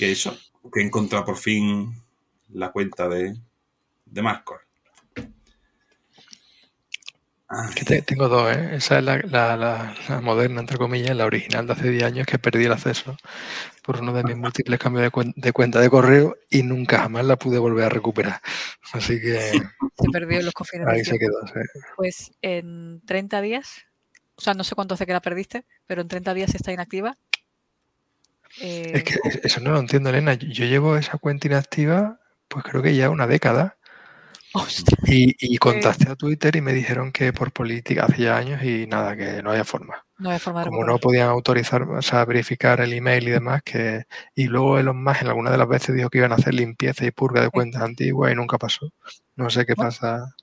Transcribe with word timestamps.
que 0.00 0.12
eso, 0.12 0.34
que 0.72 0.80
he 0.80 0.82
encontrado 0.82 1.26
por 1.26 1.36
fin 1.36 1.94
la 2.54 2.72
cuenta 2.72 3.06
de, 3.06 3.36
de 4.06 4.22
Marcos. 4.22 4.58
tengo 8.06 8.30
dos, 8.30 8.50
¿eh? 8.50 8.76
Esa 8.76 9.00
es 9.00 9.04
la, 9.04 9.94
moderna, 10.22 10.60
entre 10.60 10.78
comillas, 10.78 11.14
la 11.14 11.26
original 11.26 11.66
de 11.66 11.74
hace 11.74 11.90
10 11.90 12.04
años 12.04 12.26
que 12.26 12.38
perdí 12.38 12.64
el 12.64 12.72
acceso 12.72 13.14
por 13.82 14.00
uno 14.00 14.14
de 14.14 14.24
mis 14.24 14.36
múltiples 14.38 14.78
cambios 14.78 15.12
de, 15.36 15.52
cuenta 15.52 15.80
de 15.80 15.90
correo 15.90 16.34
y 16.48 16.62
nunca 16.62 17.00
jamás 17.00 17.26
la 17.26 17.36
pude 17.36 17.58
volver 17.58 17.84
a 17.84 17.88
recuperar. 17.90 18.40
Así 18.94 19.20
que... 19.20 19.38
Se 19.52 20.10
perdió 20.10 20.40
los 20.40 20.54
confinados. 20.54 20.94
Ahí 20.94 21.04
se 21.04 21.18
quedó. 21.18 21.36
Pues 21.96 22.32
en 22.40 23.02
30 23.04 23.42
días, 23.42 23.84
o 24.36 24.40
sea, 24.40 24.54
no 24.54 24.64
sé 24.64 24.74
cuánto 24.74 24.94
hace 24.94 25.04
que 25.04 25.12
la 25.12 25.20
perdiste, 25.20 25.66
pero 25.86 26.00
en 26.00 26.08
30 26.08 26.32
días 26.32 26.54
está 26.54 26.72
inactiva. 26.72 27.18
Es 28.58 29.04
que 29.04 29.14
eh, 29.14 29.40
eso 29.44 29.60
no 29.60 29.72
lo 29.72 29.78
entiendo, 29.78 30.10
Elena. 30.10 30.34
Yo 30.34 30.64
llevo 30.64 30.96
esa 30.96 31.18
cuenta 31.18 31.46
inactiva, 31.46 32.18
pues 32.48 32.64
creo 32.64 32.82
que 32.82 32.94
ya 32.94 33.10
una 33.10 33.26
década. 33.26 33.76
Y, 35.06 35.58
contacté 35.58 36.10
a 36.10 36.16
Twitter 36.16 36.56
y 36.56 36.60
me 36.60 36.72
dijeron 36.72 37.12
que 37.12 37.32
por 37.32 37.52
política 37.52 38.06
hacía 38.06 38.36
años 38.36 38.62
y 38.64 38.86
nada, 38.86 39.16
que 39.16 39.42
no 39.42 39.50
había 39.50 39.64
forma. 39.64 40.04
No 40.18 40.30
había 40.30 40.40
forma 40.40 40.64
Como 40.64 40.84
no 40.84 40.98
podían 40.98 41.28
autorizar, 41.28 41.82
o 41.82 42.02
sea, 42.02 42.24
verificar 42.24 42.80
el 42.80 42.92
email 42.92 43.28
y 43.28 43.30
demás, 43.30 43.62
que 43.62 44.06
y 44.34 44.46
luego 44.46 44.78
Elon 44.78 45.02
Musk 45.02 45.22
en 45.22 45.28
alguna 45.28 45.52
de 45.52 45.58
las 45.58 45.68
veces 45.68 45.94
dijo 45.94 46.10
que 46.10 46.18
iban 46.18 46.32
a 46.32 46.36
hacer 46.36 46.54
limpieza 46.54 47.04
y 47.06 47.12
purga 47.12 47.42
de 47.42 47.50
cuentas 47.50 47.82
antiguas 47.82 48.32
y 48.32 48.34
nunca 48.34 48.58
pasó. 48.58 48.92
No 49.36 49.50
sé 49.50 49.64
qué 49.64 49.76
pasa. 49.76 50.34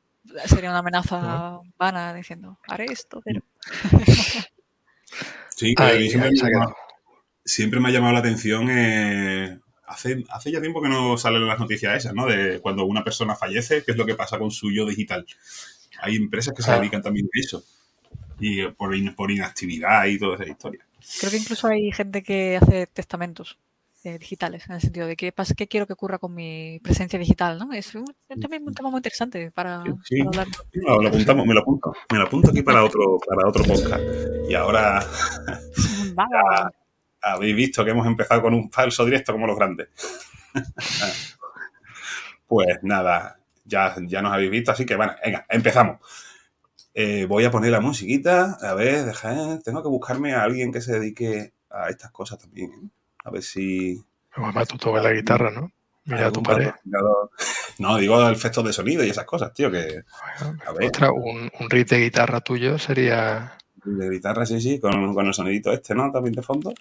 Sería 0.46 0.70
una 0.70 0.80
amenaza 0.80 1.60
vana 1.78 2.14
diciendo, 2.14 2.60
haré 2.68 2.86
esto, 2.86 3.22
pero... 3.24 3.42
sí, 5.50 5.76
siempre, 7.48 7.80
me 7.80 7.90
ha 7.90 7.92
llamado 7.92 8.14
la 8.14 8.20
atención 8.20 8.70
eh, 8.70 9.58
hace, 9.88 10.24
hace 10.30 10.52
ya 10.52 10.62
tiempo 10.62 10.82
que 10.82 10.90
no 10.90 11.18
salen 11.18 11.48
las 11.48 11.60
noticias 11.60 11.98
esas, 11.98 12.14
¿no? 12.14 12.28
De 12.28 12.60
cuando 12.60 12.86
una 12.86 13.04
persona 13.04 13.36
fallece, 13.36 13.84
qué 13.84 13.92
es 13.92 13.98
lo 13.98 14.06
que 14.06 14.16
pasa 14.16 14.38
con 14.38 14.52
su 14.52 14.72
yo 14.72 14.86
digital. 14.86 15.26
Hay 16.02 16.16
empresas 16.16 16.54
que 16.54 16.62
se 16.62 16.72
dedican 16.72 17.02
también 17.02 17.26
a 17.26 17.40
eso. 17.40 17.64
Y 18.40 18.62
eh, 18.62 18.72
por, 18.72 18.94
por 19.16 19.32
inactividad 19.32 20.06
y 20.06 20.20
toda 20.20 20.36
esa 20.36 20.48
historia. 20.48 20.86
Creo 21.20 21.32
que 21.32 21.38
incluso 21.38 21.68
hay 21.68 21.92
gente 21.92 22.22
que 22.22 22.58
hace 22.58 22.86
testamentos 22.88 23.58
eh, 24.04 24.20
digitales, 24.20 24.66
en 24.68 24.76
el 24.76 24.82
sentido 24.82 25.08
de 25.08 25.16
qué, 25.16 25.32
pasa, 25.32 25.56
qué 25.56 25.68
quiero 25.68 25.88
que 25.88 25.94
ocurra 25.94 26.20
con 26.20 26.34
mi 26.34 26.80
presencia 26.84 27.18
digital, 27.18 27.58
¿no? 27.58 27.74
Es, 27.74 27.94
también 28.40 28.64
un 28.64 28.74
tema 28.74 28.90
muy 28.90 29.00
interesante 29.00 29.52
para, 29.52 29.78
hablar. 29.78 30.48
No, 30.74 31.02
lo 31.02 31.10
apuntamos, 31.10 31.48
me 31.48 31.54
lo 31.54 31.62
apunto, 31.62 31.94
me 32.12 32.20
lo 32.20 32.26
apunto 32.26 32.52
aquí 32.52 32.62
para 32.62 32.84
otro, 32.84 33.18
para 33.28 33.50
otro 33.50 33.64
podcast. 33.64 34.04
Y 34.50 34.54
ahora 34.54 35.00
habéis 37.22 37.56
visto 37.56 37.84
que 37.84 37.92
hemos 37.92 38.08
empezado 38.08 38.42
con 38.42 38.54
un 38.54 38.72
falso 38.72 39.06
directo 39.06 39.32
como 39.32 39.48
los 39.48 39.58
grandes. 39.58 39.90
pues 42.48 42.80
nada, 42.82 43.40
ya, 43.66 43.96
ya 44.02 44.22
nos 44.22 44.34
habéis 44.34 44.52
visto, 44.52 44.72
así 44.72 44.86
que 44.86 44.96
bueno, 44.96 45.14
venga, 45.24 45.46
empezamos. 45.50 46.00
Eh, 46.94 47.26
voy 47.28 47.46
a 47.46 47.52
poner 47.52 47.72
la 47.72 47.80
musiquita, 47.80 48.58
a 48.60 48.74
ver, 48.74 49.06
deja, 49.06 49.60
tengo 49.60 49.84
que 49.84 49.90
buscarme 49.90 50.34
a 50.34 50.42
alguien 50.42 50.72
que 50.72 50.82
se 50.82 50.94
dedique 50.94 51.54
a 51.70 51.90
estas 51.90 52.12
cosas 52.12 52.40
también. 52.40 52.72
¿eh? 52.72 52.90
A 53.24 53.30
ver 53.30 53.44
si... 53.44 54.04
Mamá, 54.36 54.66
tú 54.66 54.78
tocas 54.78 55.04
la 55.04 55.12
guitarra, 55.12 55.52
¿no? 55.52 55.72
Mira 56.06 56.32
tu 56.32 56.42
pared. 56.42 56.72
No, 57.80 57.98
digo 57.98 58.28
efectos 58.30 58.64
de 58.64 58.74
sonido 58.74 59.04
y 59.04 59.10
esas 59.10 59.26
cosas, 59.26 59.54
tío, 59.54 59.70
que... 59.70 60.04
a 60.66 60.72
ver. 60.72 60.92
un, 61.14 61.52
un 61.60 61.70
riff 61.70 61.90
de 61.90 62.00
guitarra 62.00 62.42
tuyo 62.42 62.80
sería... 62.80 63.58
De 63.84 64.10
guitarra, 64.10 64.46
sí, 64.46 64.60
sí, 64.60 64.80
con, 64.80 65.14
con 65.14 65.28
el 65.28 65.34
sonidito 65.34 65.72
este, 65.72 65.94
¿no? 65.94 66.12
También 66.12 66.34
de 66.34 66.42
fondo. 66.42 66.74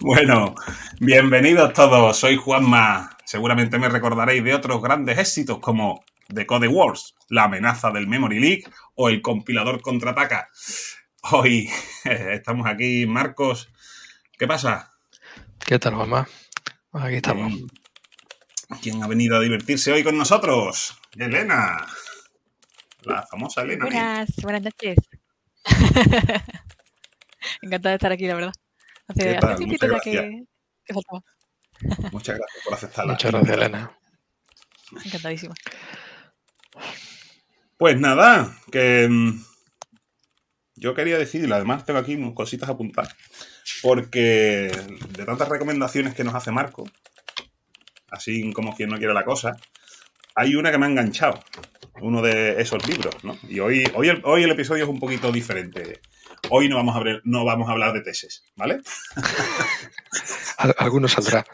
Bueno, 0.00 0.54
bienvenidos 1.00 1.72
todos. 1.72 2.16
Soy 2.16 2.36
Juanma. 2.36 3.16
Seguramente 3.24 3.78
me 3.78 3.88
recordaréis 3.88 4.44
de 4.44 4.54
otros 4.54 4.82
grandes 4.82 5.18
éxitos 5.18 5.58
como 5.58 6.04
The 6.32 6.46
Code 6.46 6.68
Wars, 6.68 7.14
La 7.28 7.44
amenaza 7.44 7.90
del 7.90 8.06
Memory 8.06 8.40
Leak 8.40 8.70
o 8.94 9.08
El 9.08 9.22
compilador 9.22 9.80
contraataca. 9.82 10.50
Hoy 11.32 11.70
estamos 12.04 12.66
aquí, 12.66 13.06
Marcos. 13.06 13.68
¿Qué 14.38 14.46
pasa? 14.46 14.92
¿Qué 15.64 15.78
tal, 15.78 15.94
Juanma? 15.94 16.28
Aquí 16.92 17.16
estamos. 17.16 17.52
¿Quién 18.82 19.02
ha 19.02 19.06
venido 19.06 19.36
a 19.36 19.40
divertirse 19.40 19.92
hoy 19.92 20.04
con 20.04 20.18
nosotros? 20.18 20.98
Elena. 21.16 21.86
La 23.02 23.22
famosa 23.26 23.62
Elena. 23.62 23.84
Buenas, 23.84 24.30
buenas 24.42 24.62
noches. 24.62 24.96
Encantada 27.62 27.90
de 27.90 27.96
estar 27.96 28.12
aquí, 28.12 28.26
la 28.26 28.34
verdad. 28.34 28.52
Hace, 29.06 29.36
hace 29.36 29.66
Muchas 29.66 30.02
que, 30.02 30.44
que 30.84 30.94
faltaba. 30.94 31.20
Muchas 32.12 32.38
gracias 32.38 32.64
por 32.64 32.74
aceptarla. 32.74 33.12
Muchas 33.12 33.30
gracias, 33.32 33.56
Elena. 33.56 33.98
Encantadísima. 35.04 35.54
Pues 37.76 37.98
nada, 37.98 38.56
que 38.70 39.08
mm, 39.08 39.44
yo 40.76 40.94
quería 40.94 41.18
decir, 41.18 41.46
y 41.46 41.52
además 41.52 41.84
tengo 41.84 41.98
aquí 41.98 42.18
cositas 42.34 42.68
apuntadas, 42.68 43.14
porque 43.82 44.70
de 45.10 45.24
tantas 45.24 45.48
recomendaciones 45.48 46.14
que 46.14 46.24
nos 46.24 46.34
hace 46.34 46.50
Marco, 46.50 46.84
así 48.10 48.52
como 48.52 48.74
quien 48.74 48.90
no 48.90 48.98
quiere 48.98 49.12
la 49.12 49.24
cosa, 49.24 49.56
hay 50.34 50.54
una 50.56 50.70
que 50.70 50.78
me 50.78 50.86
ha 50.86 50.88
enganchado, 50.88 51.40
uno 52.00 52.22
de 52.22 52.60
esos 52.60 52.86
libros, 52.88 53.22
¿no? 53.24 53.36
Y 53.48 53.60
hoy, 53.60 53.84
hoy, 53.94 54.08
el, 54.08 54.20
hoy 54.24 54.44
el 54.44 54.50
episodio 54.50 54.84
es 54.84 54.90
un 54.90 54.98
poquito 54.98 55.30
diferente. 55.30 56.00
Hoy 56.50 56.68
no 56.68 56.76
vamos 56.76 56.96
a, 56.96 57.00
ver, 57.00 57.22
no 57.24 57.44
vamos 57.44 57.68
a 57.68 57.72
hablar 57.72 57.92
de 57.92 58.02
tesis, 58.02 58.44
¿vale? 58.56 58.80
Algunos 60.78 61.12
saldrá. 61.12 61.44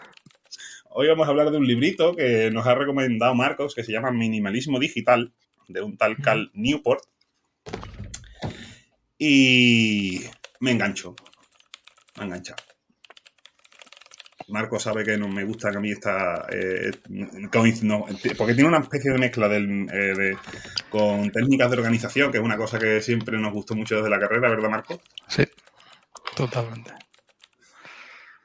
Hoy 0.90 1.08
vamos 1.08 1.26
a 1.26 1.30
hablar 1.30 1.50
de 1.50 1.58
un 1.58 1.66
librito 1.66 2.14
que 2.16 2.50
nos 2.50 2.66
ha 2.66 2.74
recomendado 2.74 3.34
Marcos, 3.34 3.74
que 3.74 3.84
se 3.84 3.92
llama 3.92 4.10
Minimalismo 4.10 4.78
Digital, 4.78 5.32
de 5.68 5.82
un 5.82 5.96
tal 5.96 6.16
Cal 6.16 6.50
Newport. 6.54 7.04
Y 9.18 10.22
me 10.58 10.72
engancho. 10.72 11.14
Me 12.16 12.22
ha 12.22 12.26
enganchado. 12.26 12.69
Marco 14.50 14.78
sabe 14.78 15.04
que 15.04 15.16
no 15.16 15.28
me 15.28 15.44
gusta 15.44 15.70
que 15.70 15.76
a 15.76 15.80
mí 15.80 15.90
esta. 15.90 16.46
Eh, 16.50 16.90
porque 18.36 18.54
tiene 18.54 18.68
una 18.68 18.78
especie 18.78 19.12
de 19.12 19.18
mezcla 19.18 19.48
eh, 19.52 20.34
con 20.88 21.30
técnicas 21.30 21.70
de 21.70 21.76
organización, 21.76 22.30
que 22.30 22.38
es 22.38 22.44
una 22.44 22.56
cosa 22.56 22.78
que 22.78 23.00
siempre 23.00 23.38
nos 23.38 23.52
gustó 23.52 23.74
mucho 23.74 23.96
desde 23.96 24.10
la 24.10 24.18
carrera, 24.18 24.48
¿verdad, 24.48 24.70
Marco? 24.70 25.00
Sí, 25.28 25.44
totalmente. 26.36 26.92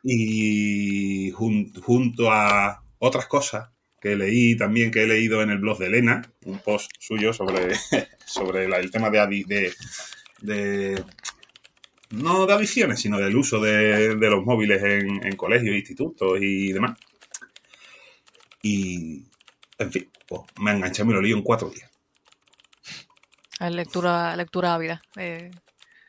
Y 0.03 1.31
junto 1.31 2.31
a 2.31 2.83
otras 2.99 3.25
cosas 3.25 3.69
que 3.99 4.16
leí 4.16 4.55
también, 4.55 4.91
que 4.91 5.03
he 5.03 5.07
leído 5.07 5.41
en 5.41 5.49
el 5.49 5.57
blog 5.57 5.79
de 5.79 5.87
Elena, 5.87 6.22
un 6.45 6.59
post 6.59 6.91
suyo 6.99 7.33
sobre, 7.33 7.73
sobre 8.25 8.66
el 8.66 8.91
tema 8.91 9.09
de, 9.09 9.73
de 10.41 11.03
no 12.16 12.46
de 12.46 12.53
adicciones, 12.53 13.00
sino 13.00 13.18
del 13.18 13.36
uso 13.36 13.59
de, 13.59 14.16
los 14.16 14.44
móviles 14.44 14.81
en, 14.84 15.36
colegios, 15.36 15.76
institutos 15.76 16.38
y 16.42 16.72
demás. 16.72 16.98
Y, 18.62 19.24
en 19.78 19.92
fin, 19.92 20.09
pues 20.28 20.42
me 20.59 20.72
enganché, 20.72 21.03
me 21.03 21.14
lo 21.14 21.22
lío 21.22 21.36
en 21.36 21.44
cuatro 21.44 21.70
días. 21.70 21.90
Lectura, 23.59 24.36
lectura 24.36 24.74
ávida. 24.74 25.02
Eh. 25.16 25.52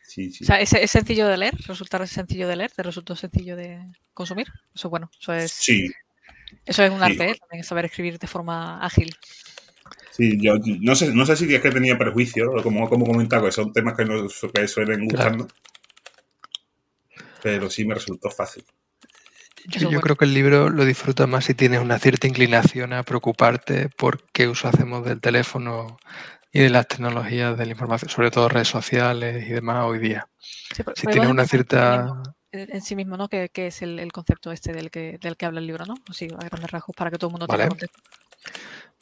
sí, 0.02 0.30
sí. 0.32 0.44
O 0.44 0.46
sea, 0.46 0.60
¿es, 0.60 0.70
sencillo 0.90 1.28
de 1.28 1.36
leer? 1.36 1.54
¿Resulta 1.66 2.04
sencillo 2.06 2.48
de 2.48 2.56
leer? 2.56 2.70
¿Te 2.72 2.82
resultó 2.82 3.14
sencillo 3.14 3.56
de 3.56 3.78
consumir? 4.14 4.48
Eso, 4.74 4.88
bueno, 4.88 5.10
eso 5.20 5.32
es... 5.32 5.52
Sí. 5.52 5.90
Eso 6.64 6.84
es 6.84 6.90
un 6.90 7.02
arte, 7.02 7.30
¿eh? 7.30 7.36
también 7.40 7.64
saber 7.64 7.86
escribir 7.86 8.18
de 8.18 8.26
forma 8.26 8.80
ágil. 8.80 9.14
Sí, 10.12 10.38
yo 10.40 10.54
no 10.80 10.94
sé, 10.94 11.12
no 11.12 11.26
sé 11.26 11.36
si 11.36 11.52
es 11.52 11.60
que 11.60 11.70
tenía 11.70 11.98
prejuicio, 11.98 12.52
como, 12.62 12.88
como 12.88 13.04
comentaba, 13.04 13.46
que 13.46 13.52
son 13.52 13.72
temas 13.72 13.96
que, 13.96 14.04
nos, 14.04 14.32
suelen 14.32 15.04
gustarnos 15.04 15.48
pero 17.42 17.70
sí 17.70 17.84
me 17.84 17.94
resultó 17.94 18.30
fácil. 18.30 18.64
Yo, 19.68 20.00
creo 20.00 20.16
que 20.16 20.24
el 20.24 20.34
libro 20.34 20.70
lo 20.70 20.84
disfruta 20.84 21.26
más 21.26 21.46
si 21.46 21.54
tienes 21.54 21.80
una 21.80 21.98
cierta 21.98 22.28
inclinación 22.28 22.92
a 22.92 23.02
preocuparte 23.02 23.88
por 23.88 24.22
qué 24.30 24.46
uso 24.46 24.68
hacemos 24.68 25.04
del 25.04 25.20
teléfono 25.20 25.98
y 26.52 26.60
de 26.60 26.70
las 26.70 26.86
tecnologías 26.86 27.58
de 27.58 27.66
la 27.66 27.72
información, 27.72 28.08
sobre 28.08 28.30
todo 28.30 28.48
redes 28.48 28.68
sociales 28.68 29.44
y 29.46 29.52
demás 29.52 29.84
hoy 29.84 29.98
día. 29.98 30.28
si 30.94 31.06
tienes 31.06 31.28
una 31.28 31.46
cierta... 31.46 32.22
En 32.52 32.80
sí 32.80 32.96
mismo, 32.96 33.16
¿no? 33.16 33.28
¿Qué, 33.28 33.50
es 33.54 33.82
el, 33.82 34.10
concepto 34.12 34.52
este 34.52 34.72
del 34.72 34.90
que, 34.90 35.18
del 35.20 35.36
que 35.36 35.44
habla 35.46 35.60
el 35.60 35.66
libro, 35.66 35.84
¿no? 35.84 35.94
Sí, 36.12 36.28
a 36.32 36.44
grandes 36.46 36.70
rasgos, 36.70 36.96
para 36.96 37.10
que 37.10 37.18
todo 37.18 37.28
el 37.28 37.32
mundo 37.32 37.46
vale. 37.46 37.64
tenga 37.64 37.70
contexto. 37.70 38.00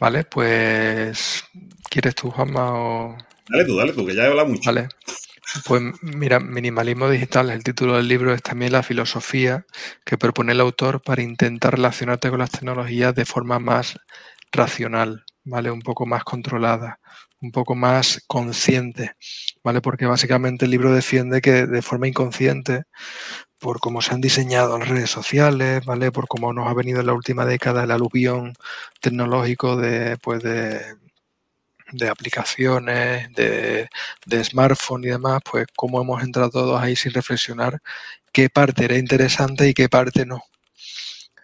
Vale, 0.00 0.24
pues... 0.24 1.44
¿Quieres 1.88 2.14
tú, 2.16 2.30
Juanma, 2.30 2.72
o...? 2.72 3.16
Dale 3.48 3.64
tú, 3.64 3.76
dale 3.76 3.92
tú, 3.92 4.04
que 4.04 4.14
ya 4.14 4.24
he 4.24 4.26
hablado 4.26 4.48
mucho. 4.48 4.72
Vale. 4.72 4.88
Pues 5.66 5.82
mira, 6.02 6.40
Minimalismo 6.40 7.08
Digital, 7.08 7.50
el 7.50 7.62
título 7.62 7.96
del 7.96 8.08
libro 8.08 8.32
es 8.32 8.42
también 8.42 8.72
la 8.72 8.82
filosofía 8.82 9.66
que 10.04 10.18
propone 10.18 10.52
el 10.52 10.60
autor 10.60 11.02
para 11.02 11.22
intentar 11.22 11.74
relacionarte 11.74 12.30
con 12.30 12.38
las 12.38 12.50
tecnologías 12.50 13.14
de 13.14 13.24
forma 13.26 13.58
más 13.58 13.98
racional, 14.52 15.24
¿vale? 15.44 15.70
Un 15.70 15.82
poco 15.82 16.06
más 16.06 16.24
controlada, 16.24 16.98
un 17.40 17.52
poco 17.52 17.74
más 17.74 18.24
consciente, 18.26 19.16
¿vale? 19.62 19.80
Porque 19.80 20.06
básicamente 20.06 20.64
el 20.64 20.70
libro 20.72 20.92
defiende 20.92 21.40
que 21.40 21.66
de 21.66 21.82
forma 21.82 22.08
inconsciente, 22.08 22.84
por 23.58 23.80
cómo 23.80 24.02
se 24.02 24.14
han 24.14 24.20
diseñado 24.20 24.78
las 24.78 24.88
redes 24.88 25.10
sociales, 25.10 25.84
¿vale? 25.84 26.12
Por 26.12 26.26
cómo 26.28 26.52
nos 26.52 26.68
ha 26.68 26.74
venido 26.74 27.00
en 27.00 27.06
la 27.06 27.14
última 27.14 27.46
década 27.46 27.84
el 27.84 27.90
aluvión 27.90 28.54
tecnológico 29.00 29.76
de, 29.76 30.18
pues 30.22 30.42
de, 30.42 30.80
de 31.96 32.08
aplicaciones, 32.08 33.32
de, 33.34 33.88
de 34.26 34.44
smartphone 34.44 35.04
y 35.04 35.08
demás, 35.08 35.40
pues 35.50 35.66
cómo 35.76 36.00
hemos 36.00 36.22
entrado 36.22 36.50
todos 36.50 36.82
ahí 36.82 36.96
sin 36.96 37.12
reflexionar 37.12 37.80
qué 38.32 38.50
parte 38.50 38.84
era 38.84 38.98
interesante 38.98 39.68
y 39.68 39.74
qué 39.74 39.88
parte 39.88 40.26
no. 40.26 40.42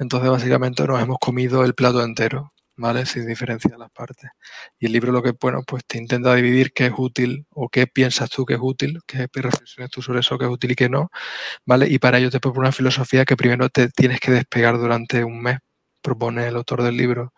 Entonces, 0.00 0.30
básicamente 0.30 0.84
nos 0.86 1.00
hemos 1.02 1.18
comido 1.18 1.64
el 1.64 1.74
plato 1.74 2.02
entero, 2.02 2.52
¿vale? 2.76 3.06
Sin 3.06 3.26
diferenciar 3.26 3.78
las 3.78 3.90
partes. 3.90 4.30
Y 4.78 4.86
el 4.86 4.92
libro 4.92 5.12
lo 5.12 5.22
que, 5.22 5.32
bueno, 5.40 5.62
pues 5.66 5.84
te 5.86 5.98
intenta 5.98 6.34
dividir 6.34 6.72
qué 6.72 6.86
es 6.86 6.92
útil 6.96 7.46
o 7.50 7.68
qué 7.68 7.86
piensas 7.86 8.30
tú 8.30 8.46
que 8.46 8.54
es 8.54 8.60
útil, 8.62 9.00
qué 9.06 9.28
reflexiones 9.32 9.90
tú 9.90 10.02
sobre 10.02 10.20
eso 10.20 10.38
que 10.38 10.46
es 10.46 10.50
útil 10.50 10.72
y 10.72 10.74
qué 10.76 10.88
no, 10.88 11.10
¿vale? 11.66 11.86
Y 11.88 11.98
para 11.98 12.18
ello 12.18 12.30
te 12.30 12.40
propone 12.40 12.60
una 12.68 12.72
filosofía 12.72 13.24
que 13.24 13.36
primero 13.36 13.68
te 13.68 13.88
tienes 13.90 14.20
que 14.20 14.32
despegar 14.32 14.78
durante 14.78 15.22
un 15.24 15.42
mes, 15.42 15.58
propone 16.02 16.48
el 16.48 16.56
autor 16.56 16.82
del 16.82 16.96
libro, 16.96 17.34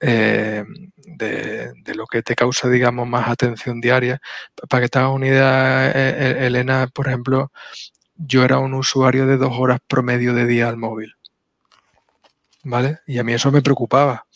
eh, 0.00 0.64
de, 0.96 1.94
lo 1.94 2.06
que 2.06 2.22
te 2.22 2.34
causa, 2.34 2.68
digamos, 2.68 3.06
más 3.06 3.28
atención 3.28 3.80
diaria. 3.80 4.20
Para 4.68 4.82
que 4.82 4.88
te 4.88 4.98
hagas 4.98 5.12
una 5.12 5.26
idea, 5.26 5.88
eh, 5.88 5.92
eh, 5.94 6.46
Elena, 6.46 6.88
por 6.92 7.08
ejemplo, 7.08 7.52
yo 8.16 8.44
era 8.44 8.58
un 8.58 8.74
usuario 8.74 9.26
de 9.26 9.36
dos 9.36 9.52
horas 9.58 9.80
promedio 9.86 10.34
de 10.34 10.46
día 10.46 10.68
al 10.68 10.76
móvil. 10.76 11.14
¿Vale? 12.64 13.00
Y 13.06 13.18
a 13.18 13.24
mí 13.24 13.32
eso 13.32 13.50
me 13.50 13.62
preocupaba. 13.62 14.26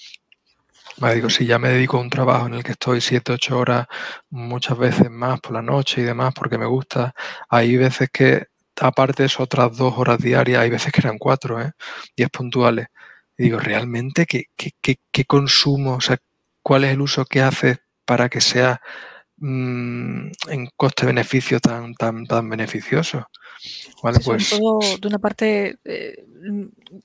Me 0.99 1.15
digo, 1.15 1.29
si 1.29 1.45
ya 1.47 1.59
me 1.59 1.71
dedico 1.71 1.97
a 1.99 2.01
un 2.01 2.11
trabajo 2.11 2.47
en 2.47 2.55
el 2.55 2.63
que 2.63 2.73
estoy 2.73 3.01
siete, 3.01 3.33
ocho 3.33 3.59
horas, 3.59 3.87
muchas 4.31 4.79
veces 4.79 5.11
más 5.11 5.41
por 5.41 5.53
la 5.53 5.63
noche 5.63 6.01
y 6.01 6.05
demás, 6.05 6.33
porque 6.35 6.57
me 6.57 6.67
gusta, 6.67 7.15
hay 7.49 7.77
veces 7.77 8.11
que, 8.13 8.47
aparte 8.81 9.25
de 9.25 9.27
esas 9.27 9.41
otras 9.41 9.77
dos 9.77 9.95
horas 9.99 10.19
diarias, 10.19 10.63
hay 10.63 10.71
veces 10.71 10.93
que 10.93 11.01
eran 11.01 11.19
cuatro, 11.19 11.61
¿eh? 11.61 11.73
Diez 12.17 12.31
puntuales. 12.31 12.87
Y 13.37 13.45
digo, 13.45 13.59
¿realmente 13.59 14.27
qué, 14.27 14.45
qué, 14.57 15.25
consumo? 15.25 15.95
O 15.97 16.01
sea, 16.01 16.19
¿cuál 16.63 16.85
es 16.85 16.93
el 16.93 17.01
uso 17.01 17.25
que 17.25 17.43
haces 17.43 17.79
para 18.05 18.29
que 18.29 18.41
sea 18.41 18.81
mm, 19.39 20.29
en 20.49 20.69
coste-beneficio 20.77 21.59
tan, 21.59 21.95
tan, 21.95 22.27
tan 22.27 22.49
beneficioso? 22.49 23.27
Vale, 24.03 24.21
pues... 24.25 24.51
todo 24.51 24.79
de 25.01 25.09
una 25.09 25.19
parte 25.19 25.79
eh, 25.85 26.25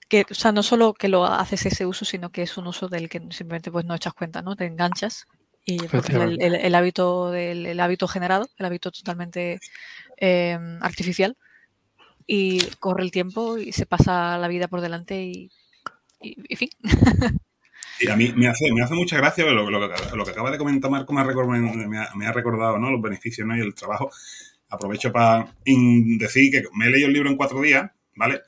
que, 0.07 0.25
o 0.29 0.33
sea, 0.33 0.51
no 0.51 0.61
solo 0.61 0.93
que 0.93 1.07
lo 1.07 1.25
haces 1.25 1.65
ese 1.65 1.85
uso, 1.85 2.05
sino 2.05 2.29
que 2.31 2.43
es 2.43 2.57
un 2.57 2.67
uso 2.67 2.87
del 2.87 3.09
que 3.09 3.19
simplemente 3.31 3.71
pues 3.71 3.85
no 3.85 3.95
echas 3.95 4.13
cuenta, 4.13 4.41
¿no? 4.41 4.55
Te 4.55 4.65
enganchas 4.65 5.25
y 5.65 5.77
el, 5.77 6.75
hábito 6.75 7.31
del 7.31 7.79
hábito 7.79 8.07
generado, 8.07 8.47
el 8.57 8.65
hábito 8.65 8.91
totalmente 8.91 9.59
em, 10.17 10.81
artificial 10.81 11.37
y 12.25 12.59
corre 12.79 13.03
el 13.03 13.11
tiempo 13.11 13.57
y 13.57 13.71
se 13.71 13.85
pasa 13.85 14.37
la 14.37 14.47
vida 14.47 14.67
por 14.67 14.81
delante 14.81 15.23
y, 15.23 15.51
y, 16.21 16.55
fin. 16.55 16.69
Y 17.99 18.09
a 18.09 18.15
mí 18.15 18.31
me 18.35 18.47
hace, 18.47 18.71
me 18.71 18.81
hace 18.81 18.93
mucha 18.93 19.17
gracia 19.17 19.45
lo, 19.45 19.69
lo, 19.69 19.79
lo, 19.79 20.25
que 20.25 20.31
acaba 20.31 20.51
de 20.51 20.57
comentar 20.57 20.89
Marco 20.89 21.13
me 21.13 21.99
ha, 21.99 22.15
me 22.15 22.25
ha, 22.25 22.31
recordado 22.31 22.77
¿no? 22.77 22.91
los 22.91 23.01
beneficios 23.01 23.45
¿no? 23.45 23.57
y 23.57 23.59
el 23.59 23.75
trabajo 23.75 24.09
aprovecho 24.69 25.11
para 25.11 25.53
decir 25.65 26.51
que 26.51 26.63
me 26.73 26.87
he 26.87 26.89
leído 26.91 27.07
el 27.07 27.13
libro 27.13 27.29
en 27.29 27.37
cuatro 27.37 27.61
días, 27.61 27.91
¿vale? 28.15 28.41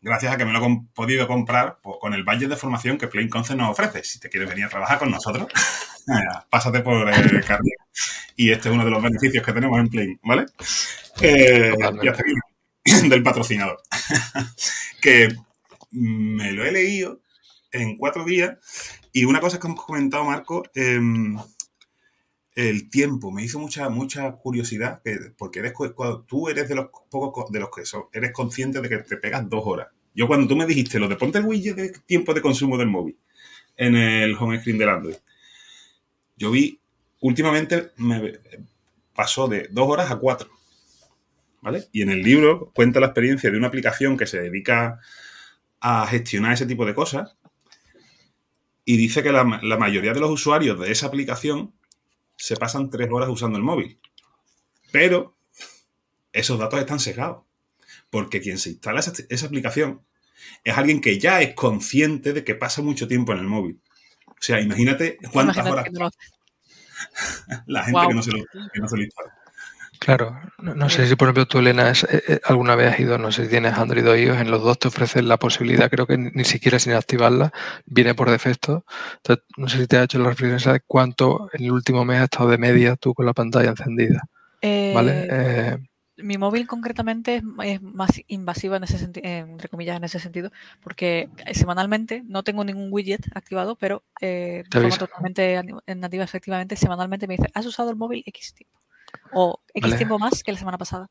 Gracias 0.00 0.32
a 0.32 0.36
que 0.36 0.44
me 0.44 0.52
lo 0.52 0.64
he 0.64 0.80
podido 0.94 1.26
comprar 1.26 1.78
con 1.82 2.14
el 2.14 2.22
budget 2.22 2.48
de 2.48 2.56
formación 2.56 2.98
que 2.98 3.08
Plain 3.08 3.28
Concept 3.28 3.58
nos 3.58 3.70
ofrece. 3.70 4.04
Si 4.04 4.20
te 4.20 4.28
quieres 4.28 4.48
venir 4.48 4.66
a 4.66 4.68
trabajar 4.68 4.98
con 4.98 5.10
nosotros, 5.10 5.48
pásate 6.50 6.80
por 6.80 7.08
el 7.08 7.44
carnet. 7.44 7.74
Y 8.36 8.50
este 8.50 8.68
es 8.68 8.74
uno 8.74 8.84
de 8.84 8.90
los 8.90 9.02
beneficios 9.02 9.44
que 9.44 9.52
tenemos 9.52 9.80
en 9.80 9.88
Plain, 9.88 10.20
¿vale? 10.22 10.46
Eh, 11.22 11.74
y 12.02 12.08
hasta 12.08 12.22
aquí 12.22 12.34
del 13.08 13.22
patrocinador. 13.22 13.80
que 15.00 15.28
me 15.96 16.52
lo 16.52 16.64
he 16.64 16.72
leído 16.72 17.20
en 17.72 17.96
cuatro 17.96 18.24
días. 18.24 18.58
Y 19.12 19.24
una 19.24 19.40
cosa 19.40 19.58
que 19.58 19.66
hemos 19.66 19.84
comentado, 19.84 20.24
Marco, 20.24 20.62
eh, 20.74 21.00
el 22.54 22.90
tiempo. 22.90 23.30
Me 23.32 23.42
hizo 23.44 23.58
mucha 23.58 23.88
mucha 23.88 24.32
curiosidad 24.32 25.02
porque 25.36 25.58
eres 25.58 25.74
tú 26.26 26.48
eres 26.48 26.68
de 26.68 26.74
los 26.74 26.88
pocos 27.10 27.50
de 27.50 27.60
los 27.60 27.70
que 27.70 27.82
eres 28.12 28.32
consciente 28.32 28.80
de 28.80 28.88
que 28.88 28.98
te 28.98 29.16
pegas 29.16 29.48
dos 29.48 29.62
horas. 29.66 29.88
Yo 30.14 30.26
cuando 30.26 30.48
tú 30.48 30.56
me 30.56 30.66
dijiste 30.66 30.98
lo 30.98 31.08
de 31.08 31.16
ponte 31.16 31.38
el 31.38 31.44
widget 31.44 31.76
de 31.76 31.90
tiempo 32.06 32.32
de 32.32 32.40
consumo 32.40 32.78
del 32.78 32.88
móvil 32.88 33.18
en 33.76 33.94
el 33.94 34.34
home 34.34 34.58
screen 34.60 34.78
del 34.78 34.88
Android 34.88 35.16
yo 36.36 36.50
vi 36.50 36.78
últimamente 37.20 37.92
me 37.96 38.38
pasó 39.14 39.48
de 39.48 39.68
dos 39.70 39.88
horas 39.88 40.10
a 40.10 40.16
cuatro 40.16 40.50
¿vale? 41.62 41.86
y 41.92 42.02
en 42.02 42.10
el 42.10 42.22
libro 42.22 42.70
cuenta 42.74 43.00
la 43.00 43.06
experiencia 43.06 43.50
de 43.50 43.56
una 43.56 43.68
aplicación 43.68 44.16
que 44.16 44.26
se 44.26 44.40
dedica 44.40 45.00
a 45.88 46.04
gestionar 46.08 46.52
ese 46.52 46.66
tipo 46.66 46.84
de 46.84 46.94
cosas 46.94 47.36
y 48.84 48.96
dice 48.96 49.22
que 49.22 49.30
la, 49.30 49.60
la 49.62 49.76
mayoría 49.76 50.12
de 50.12 50.18
los 50.18 50.30
usuarios 50.30 50.80
de 50.80 50.90
esa 50.90 51.06
aplicación 51.06 51.74
se 52.36 52.56
pasan 52.56 52.90
tres 52.90 53.08
horas 53.10 53.28
usando 53.28 53.56
el 53.56 53.62
móvil. 53.62 54.00
Pero 54.90 55.36
esos 56.32 56.58
datos 56.58 56.80
están 56.80 56.98
secados. 56.98 57.44
Porque 58.10 58.40
quien 58.40 58.58
se 58.58 58.70
instala 58.70 58.98
esa, 59.00 59.46
aplicación 59.46 60.04
es 60.64 60.76
alguien 60.76 61.00
que 61.00 61.20
ya 61.20 61.40
es 61.40 61.54
consciente 61.54 62.32
de 62.32 62.42
que 62.42 62.56
pasa 62.56 62.82
mucho 62.82 63.06
tiempo 63.06 63.32
en 63.32 63.38
el 63.38 63.46
móvil. 63.46 63.80
O 64.26 64.40
sea, 64.40 64.60
imagínate 64.60 65.18
cuántas 65.32 65.64
horas. 65.66 65.86
La 67.66 67.84
gente 67.84 68.00
que, 68.08 68.14
no 68.14 68.22
se 68.22 68.32
lo, 68.32 68.38
que 68.72 68.80
no 68.80 68.88
se 68.88 68.96
lo 68.96 69.02
instala. 69.02 69.34
Claro, 69.98 70.38
no, 70.58 70.90
sé 70.90 71.06
si 71.06 71.16
por 71.16 71.26
ejemplo 71.26 71.46
tú, 71.46 71.58
Elena, 71.58 71.90
eh, 71.90 72.22
eh, 72.28 72.40
alguna 72.44 72.74
vez 72.74 72.94
has 72.94 73.00
ido, 73.00 73.18
no 73.18 73.32
sé 73.32 73.44
si 73.44 73.50
tienes 73.50 73.74
Android 73.74 74.06
o 74.08 74.16
iOS, 74.16 74.40
en 74.40 74.50
los 74.50 74.62
dos 74.62 74.78
te 74.78 74.88
ofrecen 74.88 75.28
la 75.28 75.38
posibilidad, 75.38 75.90
creo 75.90 76.06
que 76.06 76.18
ni 76.18 76.44
siquiera 76.44 76.78
sin 76.78 76.92
activarla, 76.92 77.52
viene 77.86 78.14
por 78.14 78.30
defecto. 78.30 78.84
Entonces, 79.16 79.44
no 79.56 79.68
sé 79.68 79.78
si 79.78 79.86
te 79.86 79.96
ha 79.96 80.04
hecho 80.04 80.18
la 80.18 80.30
reflexión 80.30 80.74
de 80.74 80.80
cuánto 80.86 81.48
en 81.52 81.64
el 81.64 81.72
último 81.72 82.04
mes 82.04 82.18
has 82.18 82.24
estado 82.24 82.50
de 82.50 82.58
media 82.58 82.96
tú 82.96 83.14
con 83.14 83.26
la 83.26 83.32
pantalla 83.32 83.70
encendida. 83.70 84.22
¿Vale? 84.62 85.28
Eh, 85.30 85.78
mi 86.18 86.38
móvil 86.38 86.66
concretamente 86.66 87.42
es, 87.62 87.82
más 87.82 88.10
invasivo 88.26 88.74
en 88.74 88.84
ese 88.84 88.98
sentido, 88.98 89.28
entre 89.28 89.68
comillas, 89.68 89.98
en 89.98 90.04
ese 90.04 90.18
sentido, 90.18 90.50
porque 90.82 91.28
semanalmente 91.52 92.22
no 92.26 92.42
tengo 92.42 92.64
ningún 92.64 92.88
widget 92.90 93.26
activado, 93.34 93.76
pero 93.76 94.02
forma 94.70 94.96
totalmente 94.96 95.62
nativa, 95.94 96.24
efectivamente, 96.24 96.74
semanalmente 96.76 97.26
me 97.26 97.36
dice, 97.36 97.50
has 97.54 97.66
usado 97.66 97.90
el 97.90 97.96
móvil 97.96 98.22
X 98.26 98.54
tiempo 98.54 98.80
o 99.32 99.60
X 99.74 99.96
tiempo 99.96 100.18
más 100.18 100.42
que 100.42 100.52
la 100.52 100.58
semana 100.58 100.78
pasada. 100.78 101.08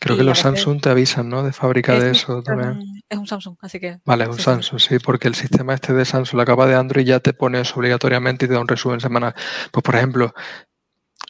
Creo 0.00 0.16
que 0.16 0.24
los 0.24 0.40
Samsung 0.40 0.80
te 0.80 0.90
avisan, 0.90 1.28
¿no? 1.28 1.44
De 1.44 1.52
fábrica 1.52 1.98
de 1.98 2.10
eso 2.10 2.42
también. 2.42 2.82
Es 3.08 3.18
un 3.18 3.26
Samsung, 3.26 3.56
así 3.60 3.78
que. 3.78 4.00
Vale, 4.04 4.24
es 4.24 4.30
un 4.30 4.38
Samsung, 4.38 4.80
sí, 4.80 4.98
porque 4.98 5.28
el 5.28 5.36
sistema 5.36 5.74
este 5.74 5.92
de 5.92 6.04
Samsung, 6.04 6.38
la 6.38 6.44
capa 6.44 6.66
de 6.66 6.74
Android, 6.74 7.04
ya 7.04 7.20
te 7.20 7.32
pones 7.32 7.76
obligatoriamente 7.76 8.46
y 8.46 8.48
te 8.48 8.54
da 8.54 8.60
un 8.60 8.66
resumen 8.66 8.98
semanal. 8.98 9.34
Pues, 9.70 9.84
por 9.84 9.94
ejemplo, 9.94 10.34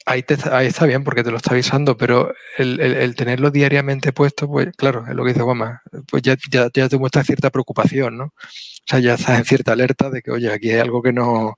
ahí, 0.07 0.25
ahí 0.51 0.67
está 0.69 0.87
bien 0.87 1.05
porque 1.05 1.23
te 1.23 1.31
lo 1.31 1.37
está 1.37 1.53
avisando, 1.53 1.97
pero 1.97 2.33
el, 2.57 3.15
tenerlo 3.15 3.51
diariamente 3.51 4.13
puesto, 4.13 4.49
pues 4.49 4.69
claro, 4.77 5.05
es 5.07 5.15
lo 5.15 5.23
que 5.25 5.33
dice 5.33 5.43
Guama, 5.43 5.83
pues 6.11 6.23
ya, 6.23 6.37
ya, 6.51 6.69
ya 6.73 6.89
te 6.89 6.99
muestra 6.99 7.25
cierta 7.25 7.51
preocupación, 7.51 8.17
¿no? 8.17 8.25
O 8.25 8.85
sea, 8.87 8.99
ya 8.99 9.15
estás 9.15 9.39
en 9.39 9.45
cierta 9.45 9.73
alerta 9.73 10.11
de 10.11 10.23
que, 10.23 10.31
oye, 10.31 10.53
aquí 10.53 10.71
hay 10.71 10.81
algo 10.81 11.03
que 11.03 11.13
no, 11.13 11.57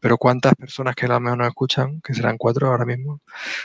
pero 0.00 0.16
¿cuántas 0.18 0.54
personas 0.54 0.94
que 0.94 1.06
a 1.06 1.08
lo 1.10 1.20
mejor 1.20 1.38
nos 1.38 1.48
escuchan, 1.48 2.00
que 2.00 2.14
serán 2.14 2.38
cuatro 2.38 2.68
ahora 2.68 2.84
mismo? 2.86 3.20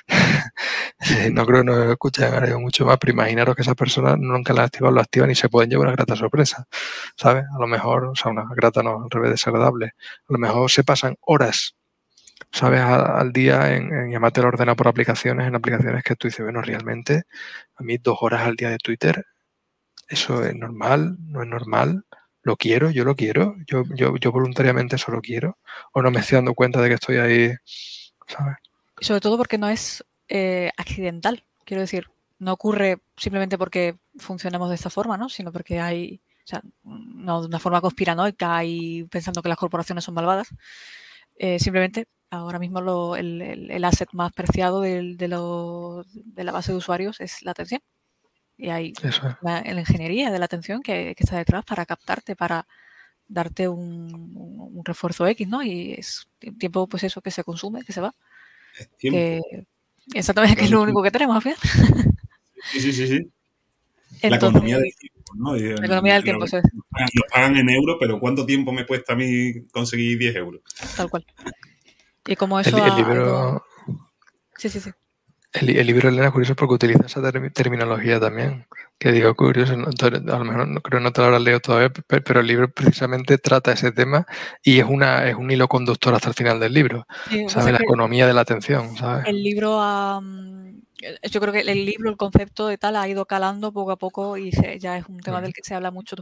no 1.32 1.46
creo 1.46 1.60
que 1.60 1.66
nos 1.66 1.90
escuchen 1.92 2.34
ahora 2.34 2.58
mucho 2.58 2.86
más, 2.86 2.98
pero 3.00 3.14
imaginaros 3.14 3.56
que 3.56 3.62
esas 3.62 3.76
personas 3.76 4.18
nunca 4.20 4.54
la 4.54 4.64
activan, 4.64 4.94
lo 4.94 5.02
activan 5.02 5.32
y 5.32 5.36
se 5.36 5.50
pueden 5.50 5.70
llevar 5.70 5.88
una 5.88 5.96
grata 5.96 6.16
sorpresa, 6.16 6.68
¿sabes? 7.16 7.46
A 7.56 7.60
lo 7.60 7.68
mejor, 7.68 8.06
o 8.06 8.16
sea, 8.16 8.32
una 8.32 8.46
grata 8.56 8.84
no, 8.84 9.04
al 9.04 9.10
revés, 9.10 9.32
desagradable. 9.32 9.94
A 10.30 10.34
lo 10.34 10.38
mejor 10.40 10.70
se 10.72 10.84
pasan 10.84 11.16
horas, 11.22 11.76
¿sabes? 12.52 12.82
al 12.82 13.32
día 13.34 13.76
en, 13.76 13.94
en 13.94 14.12
llamarte 14.12 14.42
la 14.42 14.48
ordena 14.50 14.76
por 14.76 14.88
aplicaciones, 14.88 15.48
en 15.48 15.56
aplicaciones 15.56 16.04
que 16.04 16.16
tú 16.16 16.28
dices, 16.28 16.44
bueno, 16.46 16.62
realmente, 16.62 17.24
a 17.76 17.84
mí 17.84 17.98
dos 17.98 18.18
horas 18.22 18.42
al 18.44 18.56
día 18.56 18.70
de 18.70 18.78
Twitter, 18.78 19.26
¿eso 20.08 20.44
es 20.44 20.56
normal? 20.56 21.18
¿No 21.20 21.42
es 21.44 21.48
normal? 21.48 22.06
¿Lo 22.46 22.56
quiero? 22.58 22.92
¿Yo 22.92 23.04
lo 23.04 23.16
quiero? 23.16 23.56
¿Yo, 23.66 23.84
yo, 23.96 24.16
yo 24.18 24.32
voluntariamente 24.32 24.96
eso 24.96 25.12
lo 25.12 25.20
quiero? 25.20 25.58
¿O 25.94 26.02
no 26.02 26.12
me 26.12 26.20
estoy 26.20 26.36
dando 26.38 26.54
cuenta 26.54 26.80
de 26.80 26.90
que 26.90 26.94
estoy 26.94 27.18
ahí? 27.18 27.52
¿Sabes? 28.28 28.58
sobre 29.02 29.20
todo 29.20 29.38
porque 29.38 29.58
no 29.58 29.68
es 29.68 30.06
eh, 30.28 30.72
accidental. 30.78 31.44
Quiero 31.66 31.82
decir, 31.82 32.08
no 32.40 32.54
ocurre 32.54 33.00
simplemente 33.18 33.58
porque 33.58 33.98
funcionemos 34.18 34.70
de 34.70 34.76
esta 34.76 34.90
forma, 34.90 35.18
¿no? 35.18 35.28
Sino 35.28 35.52
porque 35.52 35.80
hay, 35.80 36.22
o 36.46 36.48
sea, 36.48 36.62
no 36.84 37.42
de 37.42 37.48
una 37.48 37.60
forma 37.60 37.82
conspiranoica 37.82 38.64
y 38.64 39.04
pensando 39.06 39.42
que 39.42 39.50
las 39.50 39.58
corporaciones 39.58 40.04
son 40.04 40.14
malvadas. 40.14 40.50
Eh, 41.38 41.60
simplemente 41.60 42.08
ahora 42.30 42.60
mismo 42.60 43.16
el, 43.16 43.42
el, 43.42 43.84
asset 43.84 44.10
más 44.14 44.32
preciado 44.34 44.82
de, 44.82 45.16
de, 45.16 45.28
de 45.28 46.44
la 46.44 46.52
base 46.52 46.72
de 46.72 46.78
usuarios 46.78 47.20
es 47.20 47.42
la 47.42 47.52
atención. 47.52 47.82
Y 48.58 48.70
hay 48.70 48.94
la, 49.42 49.64
ingeniería 49.80 50.32
de 50.32 50.40
la 50.40 50.46
atención 50.46 50.82
que, 50.82 51.14
está 51.18 51.38
detrás 51.38 51.66
para 51.66 51.86
captarte, 51.86 52.36
para 52.36 52.66
darte 53.28 53.68
un, 53.68 54.82
refuerzo 54.86 55.28
X, 55.28 55.48
¿no? 55.48 55.62
Y 55.62 55.94
es 55.94 56.28
tiempo, 56.58 56.88
pues 56.88 57.04
eso, 57.04 57.22
que 57.22 57.32
se 57.32 57.44
consume, 57.44 57.84
que 57.84 57.94
se 57.94 58.02
va. 58.02 58.14
Es 58.80 58.90
tiempo. 58.98 59.46
exactamente, 60.14 60.56
que 60.56 60.66
es 60.66 60.72
lo 60.72 60.82
único 60.82 61.04
que 61.04 61.12
tenemos 61.12 61.36
al 61.36 61.42
final. 61.42 61.58
Sí, 62.72 62.80
sí, 62.80 62.94
sí, 62.94 63.08
sí. 63.08 63.32
la 64.28 64.38
economía 64.38 64.80
del 64.80 64.96
tiempo, 64.96 65.34
¿no? 65.36 65.56
La 65.56 65.86
economía 65.86 66.14
del 66.16 66.24
tiempo, 66.24 66.46
eso 66.46 66.58
es. 66.58 66.64
Nos 66.74 67.32
pagan 67.32 67.58
en 67.58 67.70
euros, 67.70 67.98
pero 68.00 68.20
¿cuánto 68.20 68.46
tiempo 68.46 68.72
me 68.72 68.86
cuesta 68.86 69.14
a 69.14 69.16
mí 69.16 69.68
conseguir 69.72 70.18
10 70.18 70.36
euros? 70.38 70.62
Tal 70.96 71.10
cual. 71.10 71.26
Y 72.26 72.36
como 72.36 72.60
eso. 72.60 72.76
El, 72.78 72.92
el 72.92 72.96
libro. 72.96 73.64
Sí, 74.58 74.70
sí, 74.70 74.80
sí. 74.80 74.90
El, 75.62 75.88
libro 75.88 76.10
de 76.10 76.14
Elena 76.14 76.28
es 76.28 76.32
curioso 76.32 76.56
porque 76.56 76.76
utiliza 76.76 77.06
esa 77.06 77.22
terminología 77.54 78.20
también. 78.20 78.66
Que 78.98 79.12
digo 79.12 79.36
curioso, 79.36 79.74
a 79.74 79.78
lo 79.78 80.46
mejor 80.46 80.68
no 80.68 80.82
creo 80.82 81.00
no 81.02 81.12
te 81.12 81.20
lo 81.22 81.26
habrás 81.26 81.42
leído 81.42 81.60
todavía, 81.60 81.92
pero 82.08 82.40
el 82.40 82.48
libro 82.48 82.72
precisamente 82.72 83.38
trata 83.38 83.74
ese 83.74 83.92
tema 83.92 84.26
y 84.64 84.80
es 84.80 84.86
una 84.86 85.28
es 85.28 85.36
un 85.36 85.52
hilo 85.52 85.68
conductor 85.68 86.14
hasta 86.14 86.30
el 86.30 86.36
final 86.36 86.60
del 86.60 86.74
libro. 86.74 87.06
¿Sabes? 87.48 87.74
La 87.74 87.80
economía 87.80 88.26
de 88.26 88.34
la 88.34 88.42
atención, 88.42 88.96
¿sabes? 88.96 89.26
El 89.28 89.44
libro 89.44 89.80
yo 91.30 91.42
creo 91.42 91.54
que 91.54 91.60
el 91.60 91.86
libro, 91.86 92.10
el 92.10 92.18
concepto 92.18 92.68
de 92.68 92.78
tal 92.78 92.96
ha 92.96 93.08
ido 93.08 93.26
calando 93.26 93.72
poco 93.72 93.92
a 93.92 93.98
poco 93.98 94.38
y 94.38 94.52
ya 94.80 94.98
es 94.98 95.06
un 95.08 95.20
tema 95.20 95.42
del 95.42 95.54
que 95.54 95.62
se 95.64 95.76
habla 95.76 95.92
mucho 95.92 96.16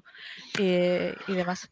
eh, 0.60 1.14
y 1.28 1.34
demás. 1.34 1.70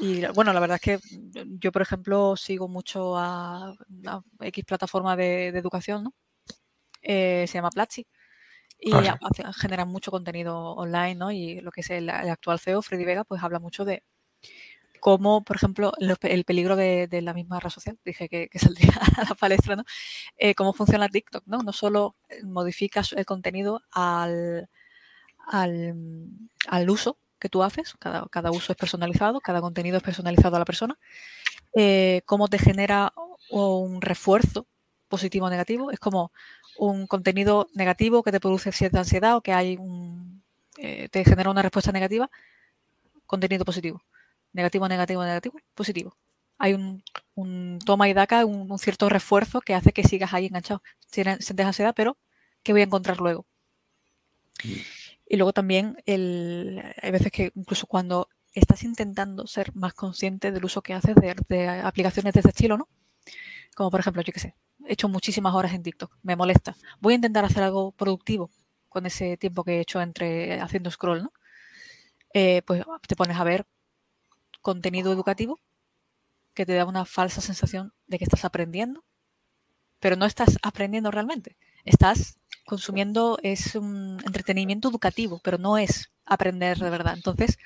Y 0.00 0.24
bueno, 0.34 0.52
la 0.52 0.60
verdad 0.60 0.78
es 0.82 1.00
que 1.00 1.18
yo, 1.60 1.72
por 1.72 1.82
ejemplo, 1.82 2.36
sigo 2.36 2.68
mucho 2.68 3.16
a, 3.16 3.74
X 4.40 4.64
plataforma 4.64 5.16
de, 5.16 5.48
educación, 5.48 6.04
¿no? 6.04 6.14
Eh, 7.10 7.46
se 7.48 7.54
llama 7.54 7.70
Platzi 7.70 8.06
y 8.78 8.92
generan 9.56 9.88
mucho 9.88 10.10
contenido 10.10 10.74
online, 10.74 11.14
¿no? 11.14 11.32
Y 11.32 11.60
lo 11.62 11.70
que 11.72 11.80
es 11.80 11.88
el, 11.88 12.10
actual 12.10 12.60
CEO, 12.60 12.82
Freddy 12.82 13.06
Vega, 13.06 13.24
pues 13.24 13.42
habla 13.42 13.58
mucho 13.58 13.86
de 13.86 14.04
cómo, 15.00 15.42
por 15.42 15.56
ejemplo, 15.56 15.92
el 15.98 16.44
peligro 16.44 16.76
de, 16.76 17.08
la 17.22 17.32
misma 17.32 17.60
red 17.60 17.70
social, 17.70 17.98
dije 18.04 18.28
que, 18.28 18.50
saldría 18.58 18.92
a 19.16 19.24
la 19.26 19.34
palestra, 19.34 19.74
¿no? 19.74 19.84
Eh, 20.36 20.54
cómo 20.54 20.74
funciona 20.74 21.08
TikTok, 21.08 21.44
¿no? 21.46 21.62
No 21.62 21.72
solo 21.72 22.14
modificas 22.44 23.14
el 23.14 23.24
contenido 23.24 23.80
al, 23.90 24.68
al, 25.46 26.90
uso 26.90 27.18
que 27.38 27.48
tú 27.48 27.62
haces, 27.62 27.94
cada, 27.98 28.26
cada, 28.30 28.50
uso 28.50 28.72
es 28.72 28.76
personalizado, 28.76 29.40
cada 29.40 29.62
contenido 29.62 29.96
es 29.96 30.02
personalizado 30.02 30.56
a 30.56 30.58
la 30.58 30.66
persona, 30.66 30.98
eh, 31.74 32.20
cómo 32.26 32.48
te 32.48 32.58
genera 32.58 33.14
un 33.50 34.02
refuerzo 34.02 34.66
positivo 35.08 35.46
o 35.46 35.50
negativo, 35.50 35.90
es 35.90 35.98
como 35.98 36.32
un 36.78 37.06
contenido 37.06 37.68
negativo 37.74 38.22
que 38.22 38.32
te 38.32 38.40
produce 38.40 38.72
cierta 38.72 39.00
ansiedad 39.00 39.36
o 39.36 39.40
que 39.42 39.52
hay 39.52 39.76
un, 39.76 40.42
eh, 40.78 41.08
te 41.10 41.24
genera 41.24 41.50
una 41.50 41.62
respuesta 41.62 41.92
negativa, 41.92 42.30
contenido 43.26 43.64
positivo. 43.64 44.02
Negativo, 44.52 44.88
negativo, 44.88 45.24
negativo, 45.24 45.58
positivo. 45.74 46.16
Hay 46.58 46.74
un, 46.74 47.78
toma 47.84 48.08
y 48.08 48.14
daca, 48.14 48.44
un, 48.44 48.78
cierto 48.78 49.08
refuerzo 49.08 49.60
que 49.60 49.74
hace 49.74 49.92
que 49.92 50.04
sigas 50.04 50.32
ahí 50.34 50.46
enganchado. 50.46 50.82
Sientes 51.06 51.66
ansiedad, 51.66 51.94
pero 51.94 52.16
¿qué 52.62 52.72
voy 52.72 52.80
a 52.82 52.84
encontrar 52.84 53.20
luego? 53.20 53.44
Y 55.28 55.36
luego 55.36 55.52
también 55.52 56.02
el, 56.06 56.82
hay 57.00 57.10
veces 57.10 57.30
que 57.30 57.52
incluso 57.54 57.86
cuando 57.86 58.28
estás 58.54 58.82
intentando 58.82 59.46
ser 59.46 59.74
más 59.74 59.94
consciente 59.94 60.50
del 60.52 60.64
uso 60.64 60.82
que 60.82 60.94
haces 60.94 61.14
de, 61.16 61.36
de 61.48 61.68
aplicaciones 61.68 62.32
de 62.32 62.40
este 62.40 62.50
estilo, 62.50 62.78
¿no? 62.78 62.88
Como 63.78 63.92
por 63.92 64.00
ejemplo, 64.00 64.22
yo 64.22 64.32
qué 64.32 64.40
sé, 64.40 64.56
he 64.88 64.94
hecho 64.94 65.08
muchísimas 65.08 65.54
horas 65.54 65.72
en 65.72 65.84
TikTok, 65.84 66.12
me 66.24 66.34
molesta. 66.34 66.76
Voy 66.98 67.12
a 67.12 67.14
intentar 67.14 67.44
hacer 67.44 67.62
algo 67.62 67.92
productivo 67.92 68.50
con 68.88 69.06
ese 69.06 69.36
tiempo 69.36 69.62
que 69.62 69.76
he 69.76 69.80
hecho 69.80 70.00
entre 70.00 70.60
haciendo 70.60 70.90
scroll, 70.90 71.22
¿no? 71.22 71.32
Eh, 72.34 72.62
pues 72.66 72.82
te 73.06 73.14
pones 73.14 73.36
a 73.36 73.44
ver 73.44 73.68
contenido 74.62 75.12
educativo 75.12 75.60
que 76.54 76.66
te 76.66 76.74
da 76.74 76.86
una 76.86 77.04
falsa 77.04 77.40
sensación 77.40 77.92
de 78.08 78.18
que 78.18 78.24
estás 78.24 78.44
aprendiendo, 78.44 79.04
pero 80.00 80.16
no 80.16 80.26
estás 80.26 80.58
aprendiendo 80.62 81.12
realmente. 81.12 81.56
Estás 81.84 82.40
consumiendo, 82.66 83.38
es 83.44 83.76
un 83.76 84.20
entretenimiento 84.26 84.88
educativo, 84.88 85.40
pero 85.44 85.56
no 85.56 85.78
es 85.78 86.10
aprender 86.26 86.78
de 86.78 86.90
verdad. 86.90 87.14
Entonces, 87.14 87.58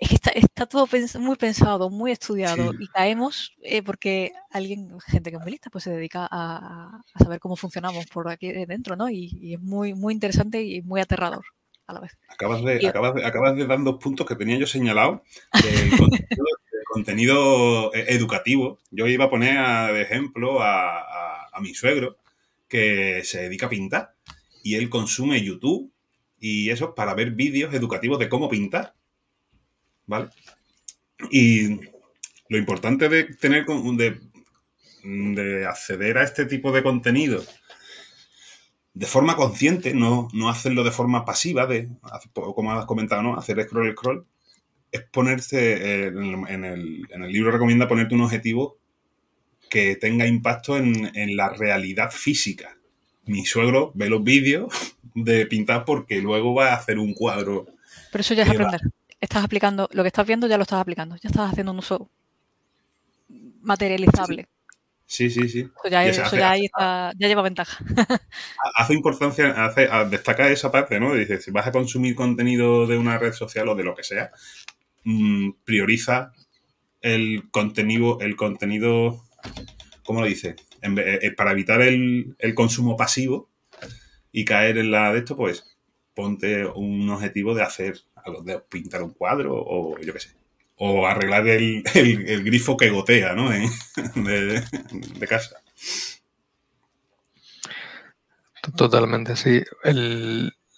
es 0.00 0.08
que 0.08 0.14
está, 0.14 0.66
todo 0.66 0.88
muy 1.18 1.36
pensado, 1.36 1.90
muy 1.90 2.10
estudiado 2.10 2.72
y 2.78 2.88
caemos 2.88 3.52
eh, 3.62 3.82
porque 3.82 4.32
alguien, 4.50 4.98
gente 5.06 5.30
que 5.30 5.36
es 5.36 5.42
muy 5.42 5.52
lista, 5.52 5.68
pues 5.68 5.84
se 5.84 5.90
dedica 5.90 6.26
a, 6.30 7.02
saber 7.22 7.38
cómo 7.38 7.54
funcionamos 7.54 8.06
por 8.06 8.30
aquí 8.30 8.50
dentro, 8.64 8.96
¿no? 8.96 9.10
Y, 9.10 9.54
es 9.54 9.60
muy, 9.60 9.92
muy 9.92 10.14
interesante 10.14 10.62
y 10.62 10.80
muy 10.80 11.02
aterrador 11.02 11.44
a 11.86 11.92
la 11.92 12.00
vez. 12.00 12.16
Acabas 12.28 12.64
de, 12.64 12.88
acabas 12.88 13.14
de, 13.14 13.26
acabas 13.26 13.56
de 13.56 13.66
dar 13.66 13.84
dos 13.84 14.02
puntos 14.02 14.26
que 14.26 14.36
tenía 14.36 14.56
yo 14.56 14.66
señalado 14.66 15.22
del 15.62 15.90
contenido, 16.86 17.92
eh, 17.94 18.06
educativo. 18.08 18.78
Yo 18.90 19.06
iba 19.06 19.26
a 19.26 19.30
poner 19.30 19.92
de 19.92 20.00
ejemplo 20.00 20.62
a, 20.62 21.46
a 21.52 21.60
mi 21.60 21.74
suegro 21.74 22.16
que 22.68 23.22
se 23.24 23.42
dedica 23.42 23.66
a 23.66 23.70
pintar 23.70 24.14
y 24.62 24.76
él 24.76 24.88
consume 24.88 25.42
YouTube 25.42 25.92
y 26.38 26.70
eso 26.70 26.94
para 26.94 27.12
ver 27.12 27.32
vídeos 27.32 27.74
educativos 27.74 28.18
de 28.18 28.30
cómo 28.30 28.48
pintar 28.48 28.94
¿vale? 30.10 30.28
Y 31.30 31.76
lo 32.48 32.58
importante 32.58 33.08
de 33.08 33.24
tener 33.24 33.64
de, 33.64 34.20
de 35.04 35.66
acceder 35.66 36.18
a 36.18 36.24
este 36.24 36.46
tipo 36.46 36.72
de 36.72 36.82
contenido 36.82 37.42
de 38.92 39.06
forma 39.06 39.36
consciente, 39.36 39.94
no, 39.94 40.28
hacerlo 40.48 40.82
de 40.82 40.90
forma 40.90 41.24
pasiva, 41.24 41.66
de, 41.66 41.88
como 42.34 42.72
has 42.72 42.86
comentado, 42.86 43.22
¿no? 43.22 43.36
Hacer 43.36 43.62
scroll 43.62 43.92
scroll, 43.92 44.26
es 44.90 45.02
ponerse, 45.02 46.08
en, 46.08 46.64
el, 46.64 47.32
libro 47.32 47.52
recomienda 47.52 47.86
ponerte 47.86 48.14
un 48.14 48.22
objetivo 48.22 48.78
que 49.68 49.94
tenga 49.94 50.26
impacto 50.26 50.76
en, 50.76 51.36
la 51.36 51.50
realidad 51.50 52.10
física. 52.10 52.76
Mi 53.26 53.46
suegro 53.46 53.92
ve 53.94 54.10
los 54.10 54.24
vídeos 54.24 54.74
de 55.14 55.46
pintar 55.46 55.84
porque 55.84 56.20
luego 56.20 56.54
va 56.54 56.72
a 56.72 56.76
hacer 56.76 56.98
un 56.98 57.14
cuadro. 57.14 57.68
Pero 58.10 58.22
eso 58.22 58.34
ya 58.34 58.42
es 58.42 58.50
aprender 58.50 58.80
estás 59.20 59.44
aplicando, 59.44 59.88
lo 59.92 60.02
que 60.02 60.08
estás 60.08 60.26
viendo 60.26 60.46
ya 60.46 60.56
lo 60.56 60.62
estás 60.62 60.80
aplicando, 60.80 61.16
ya 61.16 61.28
estás 61.28 61.50
haciendo 61.50 61.72
un 61.72 61.78
uso 61.78 62.08
materializable. 63.62 64.48
Sí, 65.06 65.28
sí, 65.28 65.48
sí. 65.48 65.68
Eso 65.84 66.36
ya, 66.36 66.50
ahí 66.50 66.66
está, 66.66 67.12
ya 67.18 67.26
lleva 67.26 67.42
ventaja. 67.42 67.84
hace 68.76 68.94
importancia, 68.94 69.64
hace, 69.64 69.88
destaca 70.08 70.48
esa 70.48 70.70
parte, 70.70 71.00
¿no? 71.00 71.14
Dice, 71.14 71.40
si 71.40 71.50
vas 71.50 71.66
a 71.66 71.72
consumir 71.72 72.14
contenido 72.14 72.86
de 72.86 72.96
una 72.96 73.18
red 73.18 73.32
social 73.32 73.68
o 73.68 73.74
de 73.74 73.82
lo 73.82 73.96
que 73.96 74.04
sea, 74.04 74.30
mm, 75.02 75.50
prioriza 75.64 76.32
el 77.00 77.50
contenido, 77.50 78.20
el 78.20 78.36
contenido, 78.36 79.24
¿cómo 80.04 80.20
lo 80.20 80.28
dice? 80.28 80.54
Eh, 80.80 81.32
para 81.36 81.52
evitar 81.52 81.82
el, 81.82 82.36
el, 82.38 82.54
consumo 82.54 82.96
pasivo 82.96 83.50
y 84.30 84.44
caer 84.44 84.78
en 84.78 84.92
la 84.92 85.12
de 85.12 85.18
esto, 85.18 85.36
pues 85.36 85.76
ponte 86.14 86.66
un 86.66 87.08
objetivo 87.10 87.54
de 87.54 87.62
hacer 87.62 88.00
de 88.44 88.58
pintar 88.60 89.02
un 89.02 89.12
cuadro 89.12 89.54
o 89.54 89.98
yo 90.00 90.12
qué 90.12 90.20
sé. 90.20 90.30
O 90.76 91.06
arreglar 91.06 91.46
el, 91.46 91.82
grifo 92.44 92.76
que 92.76 92.88
gotea, 92.88 93.34
¿no? 93.34 93.50
de, 94.14 95.26
casa. 95.28 95.56
Totalmente, 98.76 99.36
sí. 99.36 99.62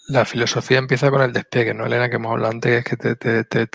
la 0.08 0.24
filosofía 0.24 0.78
empieza 0.78 1.10
con 1.10 1.22
el 1.22 1.32
despegue, 1.32 1.74
¿no, 1.74 1.86
Elena? 1.86 2.08
Que 2.08 2.16
hemos 2.16 2.32
hablado 2.32 2.52
antes, 2.52 2.84
que 2.84 2.96
te, 2.96 3.14
te, 3.14 3.66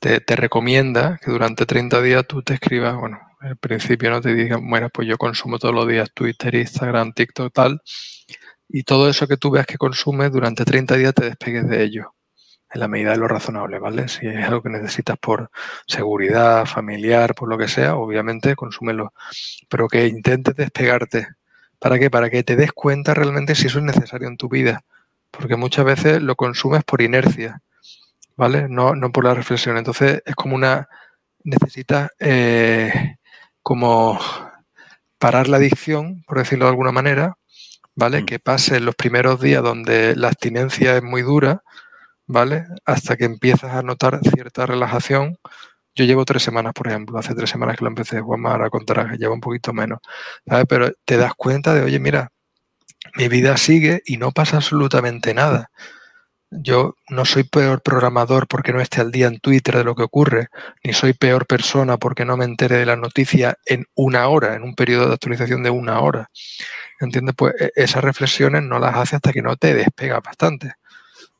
te, 0.00 0.36
recomienda 0.36 1.18
que 1.22 1.30
durante 1.30 1.66
30 1.66 2.02
días 2.02 2.26
tú 2.26 2.42
te 2.42 2.54
escribas, 2.54 2.96
bueno, 2.96 3.20
al 3.40 3.56
principio 3.56 4.10
no 4.10 4.20
te 4.20 4.34
digan, 4.34 4.68
bueno, 4.68 4.90
pues 4.90 5.08
yo 5.08 5.18
consumo 5.18 5.58
todos 5.58 5.74
los 5.74 5.88
días 5.88 6.10
Twitter, 6.14 6.54
Instagram, 6.54 7.12
TikTok, 7.12 7.52
tal, 7.52 7.82
y 8.72 8.84
todo 8.84 9.08
eso 9.08 9.26
que 9.28 9.36
tú 9.36 9.50
veas 9.50 9.66
que 9.66 9.78
consumes 9.78 10.32
durante 10.32 10.64
30 10.64 10.96
días 10.96 11.14
te 11.14 11.24
despegues 11.24 11.68
de 11.68 11.82
ello 11.82 12.14
en 12.72 12.80
la 12.80 12.88
medida 12.88 13.10
de 13.10 13.16
lo 13.16 13.28
razonable, 13.28 13.78
¿vale? 13.78 14.08
Si 14.08 14.26
es 14.26 14.44
algo 14.44 14.62
que 14.62 14.68
necesitas 14.70 15.18
por 15.18 15.50
seguridad 15.86 16.66
familiar, 16.66 17.34
por 17.34 17.48
lo 17.48 17.58
que 17.58 17.68
sea, 17.68 17.96
obviamente 17.96 18.54
consúmelo. 18.54 19.12
Pero 19.68 19.88
que 19.88 20.06
intentes 20.06 20.54
despegarte. 20.54 21.28
¿Para 21.78 21.98
qué? 21.98 22.10
Para 22.10 22.30
que 22.30 22.44
te 22.44 22.56
des 22.56 22.72
cuenta 22.72 23.14
realmente 23.14 23.54
si 23.54 23.66
eso 23.66 23.78
es 23.78 23.84
necesario 23.84 24.28
en 24.28 24.36
tu 24.36 24.48
vida. 24.48 24.84
Porque 25.30 25.56
muchas 25.56 25.84
veces 25.84 26.22
lo 26.22 26.36
consumes 26.36 26.84
por 26.84 27.02
inercia, 27.02 27.60
¿vale? 28.36 28.68
No, 28.68 28.94
no 28.94 29.12
por 29.12 29.24
la 29.24 29.34
reflexión. 29.34 29.76
Entonces 29.76 30.22
es 30.24 30.34
como 30.36 30.56
una... 30.56 30.88
Necesitas 31.42 32.10
eh, 32.20 33.16
como 33.62 34.20
parar 35.18 35.48
la 35.48 35.56
adicción, 35.56 36.22
por 36.26 36.38
decirlo 36.38 36.66
de 36.66 36.70
alguna 36.70 36.92
manera, 36.92 37.36
¿vale? 37.94 38.22
Mm. 38.22 38.26
Que 38.26 38.38
pase 38.38 38.80
los 38.80 38.94
primeros 38.94 39.40
días 39.40 39.62
donde 39.62 40.16
la 40.16 40.28
abstinencia 40.28 40.96
es 40.96 41.02
muy 41.02 41.22
dura, 41.22 41.62
¿vale? 42.26 42.66
Hasta 42.84 43.16
que 43.16 43.24
empiezas 43.24 43.74
a 43.74 43.82
notar 43.82 44.20
cierta 44.34 44.66
relajación. 44.66 45.38
Yo 45.94 46.04
llevo 46.04 46.24
tres 46.24 46.42
semanas, 46.42 46.72
por 46.74 46.88
ejemplo, 46.88 47.18
hace 47.18 47.34
tres 47.34 47.50
semanas 47.50 47.76
que 47.76 47.84
lo 47.84 47.88
empecé, 47.90 48.20
Juanma 48.20 48.52
ahora 48.52 48.70
contará 48.70 49.10
que 49.10 49.18
lleva 49.18 49.34
un 49.34 49.40
poquito 49.40 49.72
menos, 49.72 49.98
¿sabes? 50.46 50.66
Pero 50.68 50.92
te 51.04 51.16
das 51.16 51.34
cuenta 51.36 51.74
de, 51.74 51.82
oye, 51.82 51.98
mira, 51.98 52.30
mi 53.16 53.28
vida 53.28 53.56
sigue 53.56 54.02
y 54.06 54.16
no 54.16 54.32
pasa 54.32 54.56
absolutamente 54.58 55.34
nada. 55.34 55.70
Yo 56.52 56.96
no 57.08 57.24
soy 57.24 57.44
peor 57.44 57.80
programador 57.80 58.48
porque 58.48 58.72
no 58.72 58.80
esté 58.80 59.00
al 59.00 59.12
día 59.12 59.28
en 59.28 59.38
Twitter 59.38 59.76
de 59.76 59.84
lo 59.84 59.94
que 59.94 60.02
ocurre, 60.02 60.48
ni 60.82 60.92
soy 60.92 61.12
peor 61.12 61.46
persona 61.46 61.96
porque 61.96 62.24
no 62.24 62.36
me 62.36 62.44
entere 62.44 62.76
de 62.76 62.86
la 62.86 62.96
noticia 62.96 63.56
en 63.66 63.86
una 63.94 64.28
hora, 64.28 64.54
en 64.56 64.64
un 64.64 64.74
periodo 64.74 65.06
de 65.08 65.14
actualización 65.14 65.62
de 65.62 65.70
una 65.70 66.00
hora. 66.00 66.28
¿Entiendes? 67.00 67.34
Pues 67.36 67.54
e, 67.60 67.72
esas 67.76 68.02
reflexiones 68.02 68.62
no 68.64 68.80
las 68.80 68.96
hace 68.96 69.16
hasta 69.16 69.32
que 69.32 69.42
no 69.42 69.56
te 69.56 69.74
despega 69.74 70.20
bastante. 70.20 70.74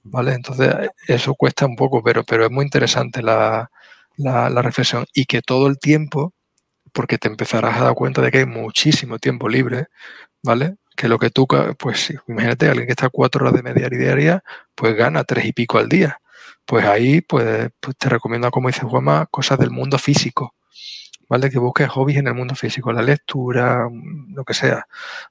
¿Vale? 0.03 0.35
Entonces, 0.35 0.75
eso 1.09 1.35
cuesta 1.35 1.67
un 1.67 1.77
poco, 1.77 2.03
pero, 2.03 2.25
pero 2.25 2.45
es 2.47 2.51
muy 2.51 2.65
interesante 2.65 3.23
la, 3.23 3.71
la 4.17 4.63
reflexión. 4.63 5.07
Y 5.15 5.27
que 5.27 5.43
todo 5.43 5.67
el 5.69 5.79
tiempo, 5.79 6.35
porque 6.93 7.19
te 7.19 7.29
empezarás 7.29 7.79
a 7.81 7.85
dar 7.85 7.95
cuenta 7.95 8.23
de 8.23 8.31
que 8.31 8.39
hay 8.39 8.47
muchísimo 8.47 9.19
tiempo 9.19 9.49
libre, 9.49 9.87
¿vale? 10.43 10.77
Que 11.01 11.09
lo 11.09 11.19
que 11.19 11.31
tú, 11.31 11.47
pues 11.79 12.13
imagínate, 12.29 12.69
alguien 12.69 12.85
que 12.87 12.93
está 12.93 13.09
cuatro 13.09 13.41
horas 13.41 13.55
de 13.55 13.63
media 13.63 13.89
diaria, 13.89 14.45
pues 14.75 14.95
gana 14.95 15.25
tres 15.25 15.47
y 15.47 15.53
pico 15.55 15.79
al 15.79 15.89
día. 15.89 16.21
Pues 16.67 16.85
ahí, 16.85 17.23
pues, 17.23 17.71
pues 17.81 17.97
te 17.97 18.11
recomiendo, 18.11 18.51
como 18.51 18.69
dice 18.69 18.83
Juanma, 18.83 19.25
cosas 19.31 19.59
del 19.59 19.71
mundo 19.71 19.97
físico. 19.97 20.55
¿Vale? 21.31 21.49
Que 21.49 21.61
busques 21.61 21.89
hobbies 21.89 22.19
en 22.19 22.27
el 22.27 22.35
mundo 22.35 22.57
físico, 22.57 22.93
la 22.93 23.03
lectura, 23.03 23.89
mm, 23.89 24.35
lo 24.35 24.45
que 24.45 24.53
sea, 24.55 24.87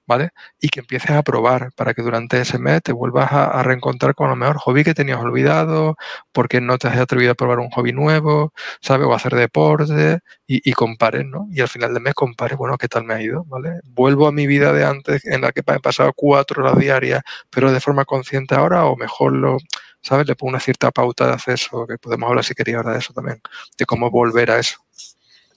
¿vale? 0.07 0.31
Y 0.59 0.69
que 0.69 0.79
empieces 0.79 1.11
a 1.11 1.23
probar 1.23 1.71
para 1.75 1.93
que 1.93 2.01
durante 2.01 2.39
ese 2.41 2.57
mes 2.57 2.81
te 2.83 2.93
vuelvas 2.93 3.31
a, 3.33 3.61
reencontrar 3.63 4.15
con 4.15 4.29
lo 4.29 4.35
mejor 4.37 4.57
hobby 4.57 4.83
que 4.85 4.93
tenías 4.93 5.19
olvidado, 5.19 5.97
porque 6.31 6.61
no 6.61 6.77
te 6.77 6.87
has 6.87 6.97
atrevido 6.97 7.33
a 7.33 7.35
probar 7.35 7.59
un 7.59 7.69
hobby 7.71 7.91
nuevo, 7.91 8.53
¿sabes? 8.81 9.07
O 9.07 9.13
hacer 9.13 9.35
deporte 9.35 10.19
y, 10.47 10.71
compares, 10.73 11.25
¿no? 11.25 11.47
Y 11.51 11.61
al 11.61 11.67
final 11.67 11.93
del 11.93 12.01
mes 12.03 12.13
compares, 12.15 12.57
bueno, 12.57 12.77
¿qué 12.77 12.87
tal 12.87 13.03
me 13.03 13.13
ha 13.15 13.21
ido? 13.21 13.43
¿Vale? 13.45 13.81
Vuelvo 13.83 14.27
a 14.27 14.31
mi 14.31 14.47
vida 14.47 14.71
de 14.73 14.85
antes 14.85 15.25
en 15.25 15.41
la 15.41 15.51
que 15.51 15.61
he 15.61 15.79
pasado 15.81 16.13
cuatro 16.15 16.63
horas 16.63 16.77
diarias, 16.79 17.21
pero 17.49 17.71
de 17.71 17.79
forma 17.81 18.05
consciente 18.05 18.55
ahora, 18.55 18.85
o 18.85 18.95
mejor 18.95 19.33
lo, 19.33 19.57
¿sabes? 20.01 20.27
Le 20.27 20.35
pongo 20.35 20.49
una 20.51 20.59
cierta 20.59 20.91
pauta 20.91 21.27
de 21.27 21.33
acceso, 21.33 21.85
que 21.87 21.97
podemos 21.97 22.29
hablar 22.29 22.45
si 22.45 22.53
quería 22.55 22.77
ahora 22.77 22.93
de 22.93 22.99
eso 22.99 23.13
también, 23.13 23.41
de 23.77 23.85
cómo 23.85 24.09
volver 24.09 24.51
a 24.51 24.59
eso. 24.59 24.77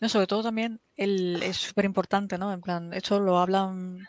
No, 0.02 0.08
sobre 0.08 0.26
todo 0.26 0.42
también 0.42 0.80
el, 0.96 1.40
es 1.44 1.58
súper 1.58 1.84
importante, 1.84 2.36
¿no? 2.36 2.52
En 2.52 2.60
plan, 2.60 2.92
esto 2.92 3.20
lo 3.20 3.38
hablan, 3.38 4.04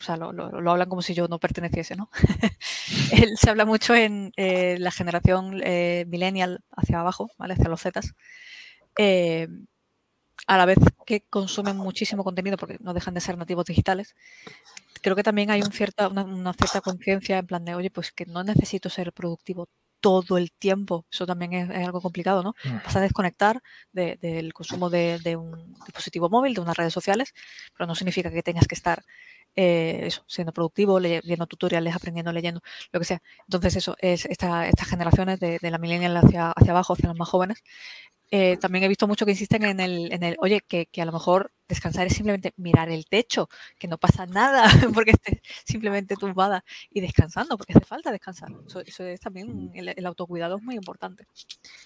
o 0.00 0.02
sea, 0.02 0.16
lo, 0.16 0.32
lo, 0.32 0.70
hablan 0.70 0.88
como 0.88 1.02
si 1.02 1.12
yo 1.12 1.28
no 1.28 1.38
perteneciese, 1.38 1.96
¿no? 1.96 2.08
se 3.36 3.50
habla 3.50 3.66
mucho 3.66 3.94
en 3.94 4.32
eh, 4.36 4.78
la 4.78 4.90
generación 4.90 5.60
eh, 5.62 6.06
millennial 6.08 6.60
hacia 6.70 7.00
abajo, 7.00 7.28
¿vale? 7.36 7.52
Hacia 7.52 7.68
los 7.68 7.82
Zetas. 7.82 8.14
Eh, 8.96 9.48
a 10.46 10.56
la 10.56 10.64
vez 10.64 10.78
que 11.04 11.22
consumen 11.28 11.76
muchísimo 11.76 12.24
contenido 12.24 12.56
porque 12.56 12.78
no 12.80 12.94
dejan 12.94 13.12
de 13.12 13.20
ser 13.20 13.36
nativos 13.36 13.66
digitales, 13.66 14.14
creo 15.02 15.14
que 15.14 15.22
también 15.22 15.50
hay 15.50 15.60
un 15.60 15.72
cierta, 15.72 16.08
una, 16.08 16.24
una 16.24 16.54
cierta 16.54 16.80
conciencia 16.80 17.38
en 17.38 17.46
plan 17.46 17.64
de, 17.66 17.74
oye, 17.74 17.90
pues 17.90 18.12
que 18.12 18.24
no 18.24 18.44
necesito 18.44 18.88
ser 18.88 19.12
productivo 19.12 19.68
todo 20.00 20.38
el 20.38 20.52
tiempo. 20.52 21.06
Eso 21.10 21.26
también 21.26 21.52
es, 21.52 21.70
algo 21.70 22.00
complicado, 22.00 22.42
¿no? 22.42 22.54
Mm. 22.64 22.84
Vas 22.84 22.96
a 22.96 23.00
desconectar 23.00 23.62
del 23.92 24.52
consumo 24.52 24.90
de, 24.90 25.36
un 25.36 25.74
dispositivo 25.84 26.28
móvil, 26.28 26.54
de 26.54 26.60
unas 26.60 26.76
redes 26.76 26.92
sociales, 26.92 27.34
pero 27.76 27.86
no 27.86 27.94
significa 27.94 28.30
que 28.30 28.42
tengas 28.42 28.66
que 28.66 28.74
estar 28.74 29.02
eh, 29.60 30.06
eso, 30.06 30.22
siendo 30.28 30.52
productivo, 30.52 31.00
leyendo 31.00 31.48
tutoriales, 31.48 31.92
aprendiendo, 31.92 32.32
leyendo, 32.32 32.60
lo 32.92 33.00
que 33.00 33.04
sea. 33.04 33.20
Entonces, 33.40 33.74
eso 33.74 33.96
es 33.98 34.24
estas 34.26 34.88
generaciones 34.88 35.40
de, 35.40 35.58
la 35.62 35.78
millennial 35.78 36.16
hacia, 36.16 36.52
hacia 36.52 36.70
abajo, 36.70 36.92
hacia 36.92 37.08
los 37.08 37.18
más 37.18 37.28
jóvenes, 37.28 37.64
eh, 38.30 38.58
también 38.58 38.84
he 38.84 38.88
visto 38.88 39.08
mucho 39.08 39.24
que 39.24 39.32
insisten 39.32 39.64
en 39.64 39.80
el, 39.80 40.12
en 40.12 40.22
el 40.22 40.36
oye, 40.38 40.60
que, 40.60 40.86
que, 40.86 41.00
a 41.00 41.06
lo 41.06 41.12
mejor 41.12 41.50
descansar 41.66 42.06
es 42.06 42.14
simplemente 42.14 42.52
mirar 42.56 42.90
el 42.90 43.06
techo, 43.06 43.48
que 43.78 43.88
no 43.88 43.96
pasa 43.98 44.26
nada 44.26 44.64
porque 44.94 45.12
estés 45.12 45.40
simplemente 45.64 46.14
tumbada 46.14 46.62
y 46.90 47.00
descansando, 47.00 47.56
porque 47.56 47.72
hace 47.72 47.86
falta 47.86 48.12
descansar. 48.12 48.50
Eso, 48.86 49.04
es 49.04 49.20
también, 49.20 49.70
el, 49.74 50.06
autocuidado 50.06 50.58
es 50.58 50.62
muy 50.62 50.74
importante. 50.76 51.26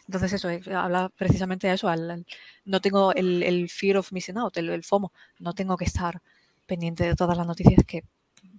Entonces 0.07 0.33
eso, 0.33 0.49
habla 0.77 1.11
precisamente 1.11 1.69
de 1.69 1.75
eso, 1.75 1.89
al, 1.89 2.27
no 2.65 2.81
tengo 2.81 3.15
el, 3.15 3.43
el, 3.45 3.69
fear 3.71 3.97
of 3.97 4.13
missing 4.13 4.39
out, 4.39 4.57
el, 4.57 4.83
FOMO, 4.83 5.13
no 5.39 5.55
tengo 5.55 5.77
que 5.77 5.85
estar 5.85 6.21
pendiente 6.73 7.05
de 7.05 7.15
todas 7.15 7.37
las 7.37 7.47
noticias 7.47 7.85
que 7.87 8.03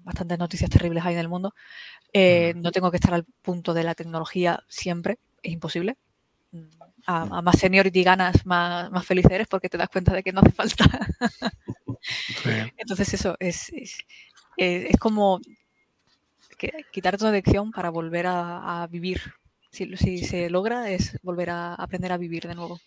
bastantes 0.03 0.38
noticias 0.38 0.70
terribles 0.70 1.03
hay 1.03 1.15
en 1.15 1.20
el 1.22 1.29
mundo. 1.29 1.55
Eh, 2.13 2.54
no 2.56 2.71
tengo 2.71 2.91
que 2.91 2.97
estar 2.97 3.13
al 3.13 3.26
punto 3.41 3.73
de 3.73 3.84
la 3.84 3.95
tecnología 3.95 4.63
siempre, 4.67 5.17
es 5.41 5.52
imposible 5.52 5.97
a, 7.06 7.41
más 7.41 7.60
seniority 7.60 8.04
ganas, 8.04 8.45
más, 8.45 8.91
más 8.91 9.06
feliz 9.06 9.26
eres 9.30 9.47
porque 9.47 9.69
te 9.69 9.78
das 9.78 9.89
cuenta 9.89 10.13
de 10.13 10.23
que 10.23 10.32
no 10.32 10.41
hace 10.41 10.52
falta. 10.52 10.86
Entonces 12.78 13.13
eso 13.13 13.36
es, 13.39 13.71
es, 14.58 14.97
como 14.99 15.39
quitar 16.91 17.17
toda 17.17 17.32
adicción 17.32 17.71
para 17.71 17.89
volver 17.89 18.28
a, 18.28 18.88
vivir. 18.89 19.21
Si, 19.71 19.97
si, 19.97 20.19
se 20.19 20.49
logra 20.49 20.89
es 20.91 21.17
volver 21.23 21.49
a 21.49 21.73
aprender 21.73 22.12
a 22.12 22.17
vivir 22.17 22.47
de 22.47 22.56
nuevo. 22.56 22.80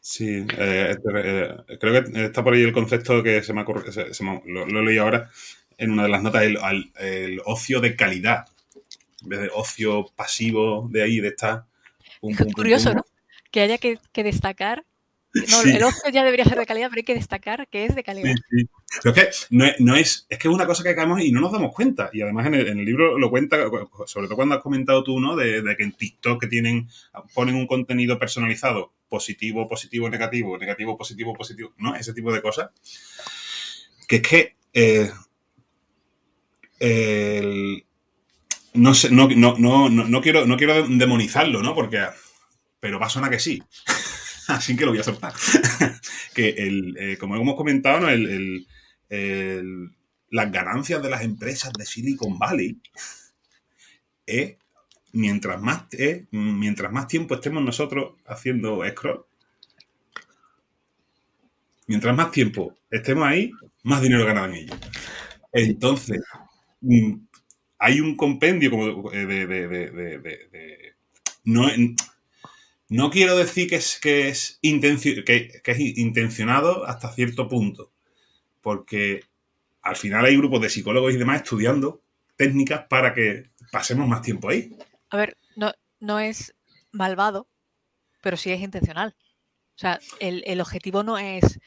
Sí, 0.00 0.46
eh, 0.56 0.96
este, 0.96 1.10
eh, 1.14 1.78
creo 1.78 2.04
que 2.04 2.24
está 2.24 2.42
por 2.42 2.54
ahí 2.54 2.62
el 2.62 2.72
concepto 2.72 3.22
que 3.22 3.42
se 3.42 3.52
me, 3.52 3.64
se, 3.90 4.24
lo, 4.46 4.82
leí 4.82 4.98
ahora 4.98 5.30
en 5.76 5.90
una 5.90 6.04
de 6.04 6.08
las 6.08 6.22
notas, 6.22 6.42
el, 6.42 6.58
el, 6.98 7.40
ocio 7.44 7.80
de 7.80 7.94
calidad, 7.94 8.46
en 9.22 9.28
vez 9.28 9.40
de 9.40 9.50
ocio 9.54 10.06
pasivo 10.16 10.88
de 10.90 11.02
ahí, 11.02 11.20
de 11.20 11.28
estar 11.28 11.64
es 12.22 12.38
curioso, 12.54 12.94
¿no? 12.94 13.04
Que 13.50 13.60
haya 13.60 13.78
que, 13.78 13.98
destacar 14.14 14.84
no, 15.34 15.60
el 15.62 15.82
ocio 15.82 16.10
ya 16.10 16.24
debería 16.24 16.46
ser 16.46 16.58
de 16.58 16.66
calidad, 16.66 16.88
pero 16.88 17.00
hay 17.00 17.04
que 17.04 17.14
destacar 17.14 17.68
que 17.68 17.84
es 17.84 17.94
de 17.94 18.02
calidad. 18.02 18.34
Sí, 18.34 18.60
sí. 18.60 18.68
Pero 19.02 19.14
es 19.14 19.46
que 19.48 19.54
no 19.54 19.94
es, 19.94 20.26
es, 20.28 20.38
que 20.38 20.48
es 20.48 20.54
una 20.54 20.66
cosa 20.66 20.82
que 20.82 20.94
caemos 20.94 21.20
y 21.20 21.30
no 21.32 21.40
nos 21.40 21.52
damos 21.52 21.72
cuenta. 21.74 22.10
Y 22.12 22.22
además 22.22 22.46
en 22.46 22.54
el, 22.54 22.84
libro 22.84 23.18
lo 23.18 23.30
cuenta, 23.30 23.58
sobre 24.06 24.26
todo 24.26 24.36
cuando 24.36 24.54
has 24.54 24.62
comentado 24.62 25.04
tú, 25.04 25.20
¿no? 25.20 25.36
De, 25.36 25.62
que 25.76 25.84
en 25.84 25.92
TikTok 25.92 26.40
que 26.40 26.46
tienen, 26.46 26.88
ponen 27.34 27.54
un 27.54 27.66
contenido 27.66 28.18
personalizado, 28.18 28.94
positivo, 29.08 29.68
positivo, 29.68 30.08
negativo, 30.08 30.58
negativo, 30.58 30.96
positivo, 30.96 31.34
positivo, 31.34 31.72
¿no? 31.78 31.94
Ese 31.94 32.12
tipo 32.12 32.32
de 32.32 32.42
cosas. 32.42 32.70
Que 34.06 34.16
es 34.16 34.22
que 34.22 34.56
eh, 34.72 35.10
el, 36.78 37.84
no, 38.74 38.94
sé, 38.94 39.10
no, 39.10 39.28
no, 39.28 39.56
no, 39.58 39.88
no, 39.88 40.20
quiero, 40.20 40.46
no 40.46 40.56
quiero 40.56 40.86
demonizarlo, 40.86 41.62
¿no? 41.62 41.74
Porque, 41.74 42.04
pero 42.80 42.98
va 42.98 43.06
a 43.06 43.10
sonar 43.10 43.30
que 43.30 43.40
sí. 43.40 43.62
Así 44.48 44.76
que 44.76 44.84
lo 44.84 44.92
voy 44.92 45.00
a 45.00 45.04
soltar. 45.04 45.32
que, 46.34 46.48
el, 46.50 46.96
eh, 46.98 47.16
como 47.18 47.36
hemos 47.36 47.56
comentado, 47.56 48.00
¿no? 48.00 48.08
el, 48.08 48.66
el, 49.08 49.90
las 50.30 50.52
ganancias 50.52 51.02
de 51.02 51.10
las 51.10 51.22
empresas 51.22 51.72
de 51.72 51.84
Silicon 51.84 52.38
Valley 52.38 52.80
es 54.26 54.56
mientras 55.12 55.60
más, 55.60 55.84
mientras 56.30 56.92
más 56.92 57.08
tiempo 57.08 57.34
estemos 57.34 57.62
nosotros 57.62 58.14
haciendo 58.26 58.82
scroll, 58.88 59.24
mientras 61.86 62.16
más 62.16 62.30
tiempo 62.30 62.74
estemos 62.90 63.24
ahí, 63.26 63.50
más 63.82 64.02
dinero 64.02 64.24
ganan 64.24 64.54
ellos. 64.54 64.76
Entonces, 65.52 66.20
mm, 66.80 67.14
hay 67.78 68.00
un 68.00 68.16
compendio 68.16 68.70
como 68.70 69.10
de, 69.10 69.46
de, 69.46 70.94
no, 71.44 71.68
no, 72.88 73.10
quiero 73.10 73.36
decir 73.36 73.68
que 73.68 73.76
es, 73.76 73.98
que 74.00 74.28
es, 74.28 74.58
que, 74.62 75.60
es 75.64 75.80
intencionado 75.80 76.86
hasta 76.86 77.12
cierto 77.12 77.48
punto, 77.48 77.90
porque 78.60 79.24
al 79.82 79.96
final 79.96 80.24
hay 80.24 80.36
grupos 80.36 80.60
de 80.60 80.70
psicólogos 80.70 81.14
y 81.14 81.16
demás 81.16 81.42
estudiando 81.42 82.02
técnicas 82.36 82.86
para 82.88 83.14
que 83.14 83.50
pasemos 83.72 84.08
más 84.08 84.22
tiempo 84.22 84.48
ahí. 84.50 84.76
A 85.10 85.16
ver, 85.16 85.36
no, 85.56 85.72
no 86.00 86.18
es 86.18 86.54
malvado, 86.92 87.48
pero 88.22 88.36
sí 88.36 88.52
es 88.52 88.60
intencional. 88.60 89.14
O 89.76 89.78
sea, 89.80 90.00
el, 90.20 90.42
el 90.46 90.60
objetivo 90.60 91.02
no 91.02 91.18
es 91.18 91.60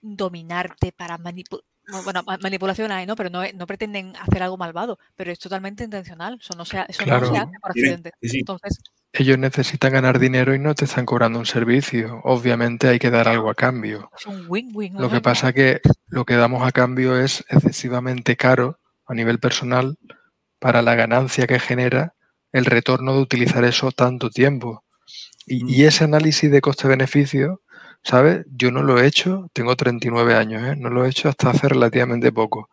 dominarte 0.00 0.92
para 0.92 1.18
manipular 1.18 1.64
bueno, 2.04 2.22
manipulación 2.40 2.92
hay, 2.92 3.06
¿no? 3.06 3.16
Pero 3.16 3.30
no, 3.30 3.42
no, 3.54 3.66
pretenden 3.66 4.14
hacer 4.16 4.42
algo 4.42 4.56
malvado, 4.56 4.98
pero 5.16 5.32
es 5.32 5.38
totalmente 5.38 5.84
intencional. 5.84 6.38
Eso 6.40 6.54
no 6.56 6.64
se, 6.64 6.84
eso 6.88 7.04
no 7.04 7.26
se 7.26 7.38
hace 7.38 7.58
por 7.60 7.70
accidente. 7.70 8.12
Entonces, 8.20 8.78
ellos 9.12 9.38
necesitan 9.38 9.92
ganar 9.92 10.18
dinero 10.18 10.54
y 10.54 10.58
no 10.58 10.74
te 10.74 10.84
están 10.84 11.04
cobrando 11.04 11.38
un 11.38 11.46
servicio. 11.46 12.20
Obviamente 12.24 12.88
hay 12.88 12.98
que 12.98 13.10
dar 13.10 13.28
algo 13.28 13.50
a 13.50 13.54
cambio. 13.54 14.10
Es 14.16 14.26
un 14.26 14.46
win-win. 14.48 14.94
Lo 14.94 15.10
que 15.10 15.20
pasa 15.20 15.48
es 15.48 15.54
que 15.54 15.80
lo 16.06 16.24
que 16.24 16.34
damos 16.34 16.66
a 16.66 16.72
cambio 16.72 17.18
es 17.18 17.44
excesivamente 17.48 18.36
caro 18.36 18.78
a 19.06 19.14
nivel 19.14 19.38
personal 19.38 19.98
para 20.58 20.82
la 20.82 20.94
ganancia 20.94 21.46
que 21.46 21.58
genera 21.58 22.14
el 22.52 22.64
retorno 22.64 23.14
de 23.14 23.20
utilizar 23.20 23.64
eso 23.64 23.90
tanto 23.92 24.30
tiempo. 24.30 24.84
Y, 25.46 25.80
y 25.80 25.84
ese 25.84 26.04
análisis 26.04 26.50
de 26.50 26.60
coste-beneficio 26.60 27.62
¿sabes? 28.02 28.44
Yo 28.50 28.70
no 28.70 28.82
lo 28.82 29.00
he 29.00 29.06
hecho, 29.06 29.48
tengo 29.52 29.76
39 29.76 30.34
años, 30.34 30.62
¿eh? 30.64 30.76
No 30.76 30.90
lo 30.90 31.04
he 31.04 31.10
hecho 31.10 31.28
hasta 31.28 31.50
hace 31.50 31.68
relativamente 31.68 32.32
poco, 32.32 32.68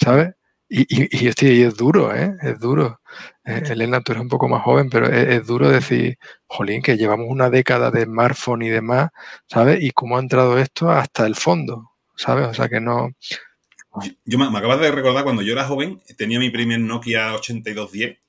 ¿sabes? 0.00 0.34
Y, 0.68 0.82
y, 0.88 1.08
y, 1.12 1.62
es 1.62 1.76
duro, 1.76 2.14
¿eh? 2.14 2.36
Es 2.42 2.58
duro. 2.58 3.00
Eh, 3.44 3.62
Elena, 3.70 4.00
tú 4.00 4.12
eres 4.12 4.22
un 4.22 4.28
poco 4.28 4.48
más 4.48 4.62
joven, 4.62 4.90
pero 4.90 5.06
es, 5.08 5.46
duro 5.46 5.68
decir, 5.70 6.18
jolín, 6.46 6.82
que 6.82 6.96
llevamos 6.96 7.26
una 7.30 7.50
década 7.50 7.90
de 7.90 8.04
smartphone 8.04 8.62
y 8.62 8.68
demás, 8.70 9.10
¿sabes? 9.48 9.82
Y 9.82 9.92
cómo 9.92 10.16
ha 10.16 10.20
entrado 10.20 10.58
esto 10.58 10.90
hasta 10.90 11.26
el 11.26 11.36
fondo, 11.36 11.92
¿sabes? 12.16 12.48
O 12.48 12.54
sea 12.54 12.68
que 12.68 12.80
no... 12.80 13.10
Yo, 14.24 14.38
me, 14.38 14.46
acabas 14.58 14.80
de 14.80 14.90
recordar 14.90 15.24
cuando 15.24 15.42
yo 15.42 15.52
era 15.52 15.64
joven, 15.64 16.02
tenía 16.18 16.38
mi 16.38 16.50
primer 16.50 16.80
Nokia 16.80 17.34
8210 17.34 18.18
Oh. 18.18 18.25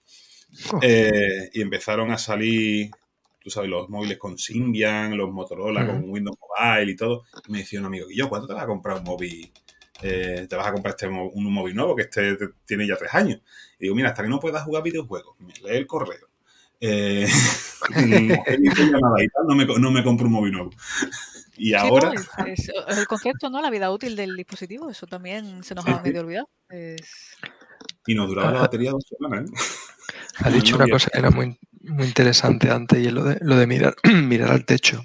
Eh, 0.82 1.50
y 1.54 1.62
empezaron 1.62 2.12
a 2.12 2.18
salir, 2.18 2.92
tú 3.40 3.50
sabes, 3.50 3.70
los 3.70 3.90
móviles 3.90 4.18
con 4.18 4.38
Symbian, 4.38 5.16
los 5.18 5.32
Motorola 5.32 5.86
con 5.86 6.10
Windows 6.10 6.38
Mobile 6.40 6.92
y 6.92 6.96
todo. 6.96 7.24
Y 7.48 7.52
me 7.52 7.60
decía 7.60 7.80
un 7.80 7.86
amigo, 7.86 8.10
y 8.10 8.18
yo, 8.18 8.30
¿cuánto 8.30 8.48
te 8.48 8.54
vas 8.54 8.64
a 8.64 8.68
comprar 8.68 8.98
un 8.98 9.04
móvil? 9.04 9.52
Eh, 10.02 10.46
te 10.48 10.56
vas 10.56 10.68
a 10.68 10.74
comprar 10.74 10.94
este, 10.96 11.08
un 11.08 11.52
móvil 11.52 11.76
nuevo 11.76 11.96
que 11.96 12.04
este 12.04 12.38
tiene 12.66 12.88
ya 12.88 12.96
tres 12.98 13.14
años. 13.14 13.42
Y 13.80 13.84
digo, 13.84 13.96
mira, 13.96 14.10
hasta 14.10 14.24
que 14.24 14.30
no 14.30 14.40
puedas 14.40 14.64
jugar 14.64 14.84
videojuegos, 14.84 15.36
me 15.40 15.54
lee 15.54 15.78
el 15.78 15.88
correo. 15.88 16.28
Eh, 16.80 17.28
no, 19.48 19.56
me, 19.56 19.66
no 19.66 19.92
me 19.92 20.04
compro 20.04 20.28
un 20.28 20.34
móvil 20.34 20.54
nuevo. 20.54 20.70
Y 21.60 21.74
ahora. 21.74 22.12
el 22.88 23.08
concepto, 23.08 23.50
¿no? 23.50 23.60
La 23.64 23.72
vida 23.72 23.90
útil 23.90 24.16
del 24.16 24.36
dispositivo, 24.36 24.92
eso 24.92 25.08
también 25.08 25.64
se 25.64 25.74
nos 25.74 25.88
ha 25.88 26.04
medio 26.04 26.22
olvidado. 26.22 26.48
Y 28.06 28.14
nos 28.14 28.30
duraba 28.30 28.52
la 28.52 28.60
batería 28.60 28.92
dos 28.92 29.04
semanas, 29.10 29.50
¿eh? 29.50 29.54
Ha 30.40 30.50
dicho 30.50 30.76
una 30.76 30.88
cosa 30.88 31.10
que 31.12 31.20
era 31.20 31.32
muy, 31.32 31.58
muy 31.82 32.06
interesante 32.06 32.70
antes 32.70 33.00
y 33.00 33.08
es 33.08 33.14
lo 33.14 33.24
de, 33.24 33.38
lo 33.42 33.56
de 33.56 33.68
mirar, 33.68 33.96
mirar 34.04 34.52
al 34.52 34.66
techo. 34.66 35.04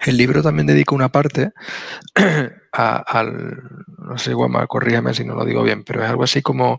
El 0.00 0.16
libro 0.16 0.42
también 0.42 0.66
dedica 0.66 0.94
una 0.94 1.10
parte 1.10 1.52
al, 2.72 3.62
no 3.98 4.18
sé, 4.18 4.30
igual 4.30 4.66
corrígeme 4.68 5.14
si 5.14 5.24
no 5.24 5.34
lo 5.34 5.44
digo 5.44 5.62
bien, 5.62 5.84
pero 5.84 6.02
es 6.02 6.08
algo 6.08 6.24
así 6.24 6.42
como 6.42 6.78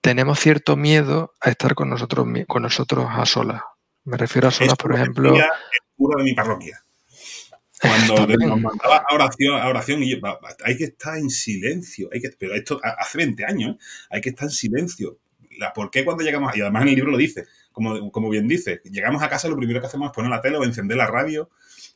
tenemos 0.00 0.38
cierto 0.38 0.76
miedo 0.76 1.34
a 1.40 1.50
estar 1.50 1.74
con 1.74 1.90
nosotros, 1.90 2.26
con 2.46 2.62
nosotros 2.62 3.06
a 3.10 3.26
solas. 3.26 3.62
Me 4.04 4.16
refiero 4.16 4.48
a 4.48 4.50
solas, 4.50 4.76
por 4.76 4.94
ejemplo. 4.94 5.36
El 5.36 5.44
cura 5.96 6.18
de 6.18 6.24
mi 6.24 6.34
parroquia. 6.34 6.82
Cuando 7.80 8.26
nos 8.26 8.60
mandaba 8.60 9.04
a 9.08 9.14
oración, 9.14 9.60
a 9.60 9.68
oración 9.68 10.02
y 10.02 10.20
hay 10.64 10.76
que 10.76 10.84
estar 10.84 11.16
en 11.16 11.30
silencio. 11.30 12.08
Hay 12.12 12.20
que, 12.20 12.30
pero 12.38 12.54
esto 12.54 12.80
hace 12.82 13.18
20 13.18 13.44
años, 13.44 13.76
hay 14.10 14.20
que 14.20 14.30
estar 14.30 14.46
en 14.46 14.50
silencio. 14.50 15.18
¿Por 15.74 15.90
qué 15.90 16.04
cuando 16.04 16.22
llegamos? 16.22 16.56
Y 16.56 16.60
además 16.60 16.82
en 16.82 16.88
el 16.88 16.94
libro 16.94 17.10
lo 17.10 17.18
dice, 17.18 17.46
como, 17.72 18.10
como 18.10 18.30
bien 18.30 18.48
dice, 18.48 18.80
llegamos 18.84 19.22
a 19.22 19.28
casa, 19.28 19.48
lo 19.48 19.56
primero 19.56 19.80
que 19.80 19.86
hacemos 19.86 20.10
es 20.10 20.14
poner 20.14 20.30
la 20.30 20.40
tele 20.40 20.56
o 20.56 20.64
encender 20.64 20.96
la 20.96 21.06
radio 21.06 21.50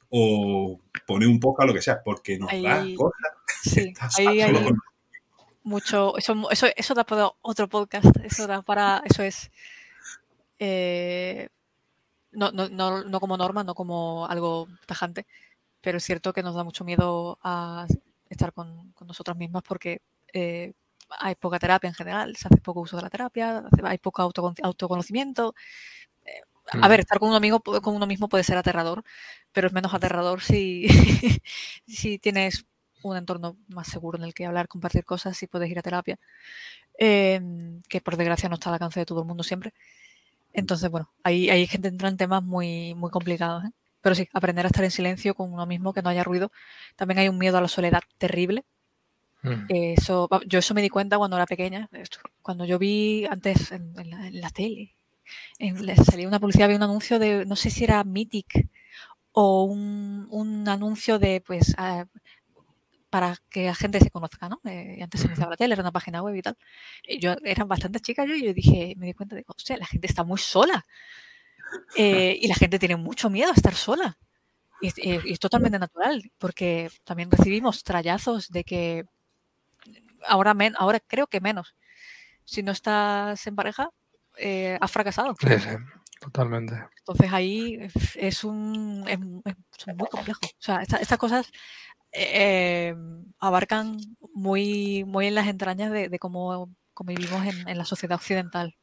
o 0.08 0.80
poner 1.06 1.28
un 1.28 1.40
poco 1.40 1.62
a 1.62 1.66
lo 1.66 1.72
que 1.72 1.82
sea, 1.82 2.02
porque 2.02 2.38
nos 2.38 2.50
da 2.62 2.84
cosas. 2.96 3.32
Sí, 3.62 3.92
ahí 4.18 4.42
hay 4.42 4.52
mucho. 5.62 6.16
Eso, 6.18 6.50
eso, 6.50 6.66
eso 6.76 6.94
da 6.94 7.04
para 7.04 7.30
otro 7.40 7.68
podcast. 7.68 8.16
Eso 8.22 8.46
da 8.46 8.62
para. 8.62 9.02
Eso 9.04 9.22
es. 9.22 9.50
Eh, 10.58 11.48
no, 12.32 12.50
no, 12.52 12.68
no, 12.68 13.04
no 13.04 13.20
como 13.20 13.36
norma, 13.36 13.64
no 13.64 13.74
como 13.74 14.26
algo 14.26 14.68
tajante, 14.86 15.26
pero 15.80 15.98
es 15.98 16.04
cierto 16.04 16.32
que 16.32 16.42
nos 16.42 16.54
da 16.54 16.64
mucho 16.64 16.84
miedo 16.84 17.38
a 17.42 17.86
estar 18.28 18.52
con, 18.52 18.92
con 18.92 19.06
nosotras 19.06 19.36
mismas 19.36 19.62
porque 19.62 20.00
eh, 20.32 20.72
hay 21.18 21.34
poca 21.34 21.58
terapia 21.58 21.88
en 21.88 21.94
general, 21.94 22.36
se 22.36 22.48
hace 22.48 22.58
poco 22.58 22.80
uso 22.80 22.96
de 22.96 23.02
la 23.02 23.10
terapia, 23.10 23.64
hay 23.84 23.98
poco 23.98 24.22
autoconocimiento. 24.22 25.54
Eh, 26.24 26.42
a 26.80 26.88
ver, 26.88 27.00
mm. 27.00 27.02
estar 27.02 27.18
con 27.18 27.30
un 27.30 27.34
amigo, 27.36 27.60
con 27.60 27.94
uno 27.96 28.06
mismo 28.06 28.28
puede 28.28 28.44
ser 28.44 28.56
aterrador, 28.56 29.04
pero 29.52 29.66
es 29.66 29.72
menos 29.72 29.94
aterrador 29.94 30.42
si, 30.42 30.86
si 31.86 32.18
tienes 32.18 32.66
un 33.02 33.16
entorno 33.16 33.56
más 33.68 33.88
seguro 33.88 34.18
en 34.18 34.24
el 34.24 34.34
que 34.34 34.46
hablar, 34.46 34.68
compartir 34.68 35.04
cosas 35.04 35.42
y 35.42 35.46
puedes 35.46 35.70
ir 35.70 35.78
a 35.78 35.82
terapia, 35.82 36.18
em, 36.98 37.82
que 37.88 38.00
por 38.00 38.16
desgracia 38.16 38.48
no 38.48 38.54
está 38.56 38.70
al 38.70 38.74
alcance 38.74 39.00
de 39.00 39.06
todo 39.06 39.20
el 39.20 39.26
mundo 39.26 39.42
siempre. 39.42 39.74
Entonces, 40.52 40.90
bueno, 40.90 41.12
ahí 41.24 41.50
hay 41.50 41.66
gente 41.66 41.88
entra 41.88 42.08
en 42.08 42.16
temas 42.16 42.42
muy, 42.42 42.94
muy 42.94 43.10
complicados. 43.10 43.64
¿eh? 43.64 43.70
Pero 44.02 44.14
sí, 44.14 44.28
aprender 44.32 44.66
a 44.66 44.68
estar 44.68 44.84
en 44.84 44.90
silencio 44.90 45.34
con 45.34 45.52
uno 45.52 45.66
mismo, 45.66 45.92
que 45.94 46.02
no 46.02 46.10
haya 46.10 46.24
ruido. 46.24 46.52
También 46.96 47.18
hay 47.20 47.28
un 47.28 47.38
miedo 47.38 47.58
a 47.58 47.60
la 47.62 47.68
soledad 47.68 48.02
terrible. 48.18 48.64
Mm. 49.42 49.66
Eso, 49.68 50.28
yo 50.46 50.58
eso 50.60 50.74
me 50.74 50.82
di 50.82 50.88
cuenta 50.88 51.18
cuando 51.18 51.36
era 51.36 51.46
pequeña. 51.46 51.88
Cuando 52.42 52.64
yo 52.64 52.78
vi 52.78 53.26
antes 53.26 53.72
en, 53.72 53.94
la, 54.40 54.50
tele, 54.50 54.96
en, 55.58 56.04
salía 56.04 56.28
una 56.28 56.40
publicidad, 56.40 56.66
había 56.66 56.76
un 56.76 56.84
anuncio 56.84 57.18
de, 57.18 57.44
no 57.44 57.56
sé 57.56 57.70
si 57.70 57.84
era 57.84 58.04
Mythic 58.04 58.68
o 59.32 59.64
un, 59.64 60.26
un 60.30 60.68
anuncio 60.68 61.18
de, 61.18 61.40
pues, 61.40 61.74
para 63.12 63.36
que 63.50 63.66
la 63.66 63.74
gente 63.74 64.00
se 64.00 64.10
conozca, 64.10 64.48
¿no? 64.48 64.60
Eh, 64.64 64.98
antes 65.02 65.20
se 65.20 65.26
anunciaba 65.26 65.50
la 65.50 65.56
tele, 65.58 65.74
era 65.74 65.82
una 65.82 65.92
página 65.92 66.22
web 66.22 66.34
y 66.34 66.40
tal. 66.40 66.56
Y 67.02 67.18
yo 67.18 67.34
eran 67.44 67.68
bastante 67.68 68.00
chicas 68.00 68.26
yo 68.26 68.34
y 68.34 68.42
yo 68.42 68.54
dije, 68.54 68.94
me 68.96 69.04
di 69.04 69.12
cuenta 69.12 69.36
de, 69.36 69.44
sea, 69.58 69.76
la 69.76 69.84
gente 69.84 70.06
está 70.06 70.24
muy 70.24 70.38
sola. 70.38 70.86
Eh, 71.94 72.38
y 72.40 72.48
la 72.48 72.54
gente 72.54 72.78
tiene 72.78 72.96
mucho 72.96 73.28
miedo 73.28 73.50
a 73.50 73.54
estar 73.54 73.74
sola. 73.74 74.16
Y, 74.80 74.88
es 75.30 75.38
totalmente 75.38 75.78
natural, 75.78 76.32
porque 76.38 76.90
también 77.04 77.30
recibimos 77.30 77.84
trallazos 77.84 78.48
de 78.48 78.64
que 78.64 79.04
ahora, 80.26 80.54
men, 80.54 80.74
ahora 80.78 81.00
creo 81.00 81.26
que 81.26 81.40
menos. 81.40 81.74
Si 82.44 82.62
no 82.62 82.72
estás 82.72 83.46
en 83.46 83.56
pareja, 83.56 83.90
eh, 84.36 84.78
has 84.80 84.90
fracasado. 84.90 85.34
Sí, 85.40 85.58
sí, 85.58 85.70
totalmente. 86.20 86.74
Entonces 86.98 87.32
ahí 87.32 87.78
es 88.16 88.44
un 88.44 89.04
es, 89.08 89.18
muy 89.18 90.08
complejo. 90.10 90.40
O 90.44 90.62
sea, 90.62 90.82
estas 90.82 91.18
cosas 91.18 91.50
eh, 92.12 92.94
abarcan 93.38 93.98
muy, 94.34 95.04
muy 95.04 95.26
en 95.26 95.34
las 95.34 95.48
entrañas 95.48 95.90
de, 95.90 96.18
cómo, 96.18 96.70
vivimos 97.04 97.46
en, 97.46 97.68
en, 97.68 97.78
la 97.78 97.84
sociedad 97.84 98.16
occidental. 98.16 98.76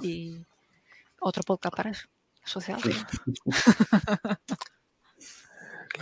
Y 0.00 0.44
otro 1.20 1.42
podcast 1.42 1.74
para 1.74 1.90
eso. 1.90 2.08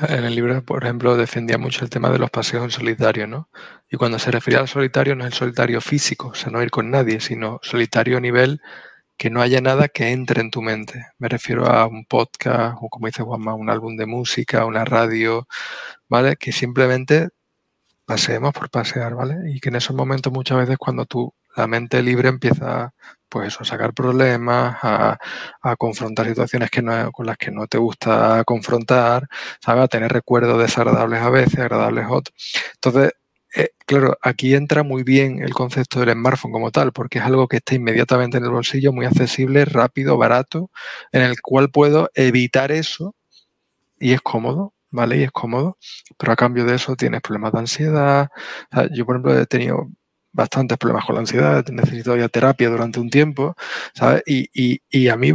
En 0.00 0.24
el 0.24 0.34
libro, 0.34 0.64
por 0.64 0.84
ejemplo, 0.84 1.16
defendía 1.16 1.58
mucho 1.58 1.84
el 1.84 1.90
tema 1.90 2.10
de 2.10 2.18
los 2.18 2.30
paseos 2.30 2.64
en 2.64 2.70
solitario, 2.70 3.26
¿no? 3.26 3.50
Y 3.90 3.96
cuando 3.96 4.18
se 4.18 4.30
refería 4.30 4.60
al 4.60 4.68
solitario, 4.68 5.14
no 5.14 5.24
es 5.24 5.32
el 5.32 5.38
solitario 5.38 5.80
físico, 5.82 6.28
o 6.28 6.34
sea, 6.34 6.50
no 6.50 6.62
ir 6.62 6.70
con 6.70 6.90
nadie, 6.90 7.20
sino 7.20 7.60
solitario 7.62 8.16
a 8.16 8.20
nivel 8.20 8.62
que 9.18 9.30
no 9.30 9.42
haya 9.42 9.60
nada 9.60 9.88
que 9.88 10.10
entre 10.10 10.40
en 10.40 10.50
tu 10.50 10.62
mente. 10.62 11.06
Me 11.18 11.28
refiero 11.28 11.66
a 11.66 11.86
un 11.86 12.06
podcast, 12.06 12.76
o 12.80 12.88
como 12.88 13.06
dice 13.06 13.22
Juanma, 13.22 13.54
un 13.54 13.70
álbum 13.70 13.96
de 13.96 14.06
música, 14.06 14.64
una 14.66 14.84
radio, 14.84 15.46
¿vale? 16.08 16.36
Que 16.36 16.52
simplemente 16.52 17.28
paseemos 18.06 18.52
por 18.54 18.70
pasear, 18.70 19.14
¿vale? 19.14 19.36
Y 19.52 19.60
que 19.60 19.68
en 19.70 19.76
esos 19.76 19.96
momentos 19.96 20.32
muchas 20.32 20.58
veces 20.58 20.78
cuando 20.78 21.06
tú, 21.06 21.34
la 21.56 21.66
mente 21.66 22.02
libre 22.02 22.28
empieza 22.28 22.94
pues 23.32 23.58
a 23.60 23.64
sacar 23.64 23.94
problemas, 23.94 24.76
a, 24.82 25.18
confrontar 25.78 26.26
situaciones 26.28 26.70
que 26.70 26.82
no, 26.82 27.10
con 27.12 27.26
las 27.26 27.38
que 27.38 27.50
no 27.50 27.66
te 27.66 27.78
gusta 27.78 28.44
confrontar, 28.44 29.26
¿sabes? 29.60 29.84
A 29.84 29.88
tener 29.88 30.12
recuerdos 30.12 30.60
desagradables 30.60 31.22
a 31.22 31.30
veces, 31.30 31.58
agradables 31.58 32.06
otros. 32.10 32.36
Entonces, 32.74 33.12
eh, 33.54 33.70
claro, 33.86 34.18
aquí 34.22 34.54
entra 34.54 34.82
muy 34.82 35.02
bien 35.02 35.42
el 35.42 35.54
concepto 35.54 36.00
del 36.00 36.12
smartphone 36.12 36.52
como 36.52 36.70
tal, 36.70 36.92
porque 36.92 37.18
es 37.20 37.24
algo 37.24 37.48
que 37.48 37.58
está 37.58 37.74
inmediatamente 37.74 38.36
en 38.38 38.44
el 38.44 38.50
bolsillo, 38.50 38.92
muy 38.92 39.06
accesible, 39.06 39.64
rápido, 39.64 40.18
barato, 40.18 40.70
en 41.12 41.22
el 41.22 41.40
cual 41.40 41.70
puedo 41.70 42.10
evitar 42.14 42.70
eso 42.72 43.14
y 43.98 44.12
es 44.12 44.20
cómodo, 44.22 44.74
¿vale? 44.90 45.18
Y 45.18 45.22
es 45.24 45.32
cómodo, 45.32 45.78
pero 46.18 46.32
a 46.32 46.36
cambio 46.36 46.64
de 46.66 46.76
eso 46.76 46.96
tienes 46.96 47.22
problemas 47.22 47.52
de 47.52 47.58
ansiedad. 47.60 48.28
yo, 48.92 49.06
por 49.06 49.16
ejemplo, 49.16 49.38
he 49.38 49.46
tenido 49.46 49.88
bastantes 50.32 50.78
problemas 50.78 51.04
con 51.04 51.14
la 51.14 51.20
ansiedad, 51.20 51.64
necesito 51.68 52.16
ya 52.16 52.28
terapia 52.28 52.68
durante 52.68 53.00
un 53.00 53.10
tiempo, 53.10 53.54
¿sabes? 53.94 54.22
Y, 54.26 55.08
a 55.08 55.16
mí, 55.16 55.34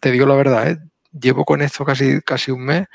te 0.00 0.10
digo 0.10 0.26
la 0.26 0.34
verdad, 0.34 0.70
¿eh? 0.70 0.78
llevo 1.12 1.44
con 1.44 1.62
esto 1.62 1.84
casi, 1.84 2.20
casi 2.22 2.50
un 2.50 2.64
mes 2.64 2.86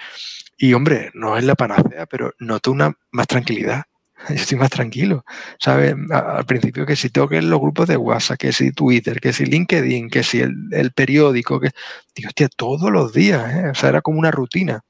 y, 0.58 0.74
hombre, 0.74 1.12
no 1.14 1.38
es 1.38 1.44
la 1.44 1.56
panacea, 1.56 2.06
pero 2.06 2.34
noto 2.40 2.72
una 2.72 2.94
más 3.12 3.28
tranquilidad. 3.28 3.84
Yo 4.30 4.36
estoy 4.36 4.58
más 4.58 4.70
tranquilo, 4.70 5.26
¿sabes? 5.60 5.96
Al 6.12 6.46
principio 6.46 6.86
que 6.86 6.96
si 6.96 7.10
tengo 7.10 7.28
que 7.28 7.38
ir 7.38 7.44
los 7.44 7.60
grupos 7.60 7.88
de 7.88 7.98
WhatsApp, 7.98 8.38
que 8.40 8.54
si 8.54 8.72
Twitter, 8.72 9.20
que 9.20 9.34
si 9.34 9.46
LinkedIn, 9.46 10.10
que 10.10 10.24
si 10.24 10.40
el, 10.40 10.56
el 10.72 10.92
periódico, 10.92 11.60
que... 11.60 11.72
Digo, 12.16 12.30
hostia, 12.30 12.48
todos 12.56 12.92
los 12.92 13.12
días, 13.12 13.54
¿eh? 13.54 13.70
O 13.72 13.76
sea, 13.76 13.90
era 13.90 14.02
como 14.02 14.20
una 14.20 14.32
rutina 14.32 14.84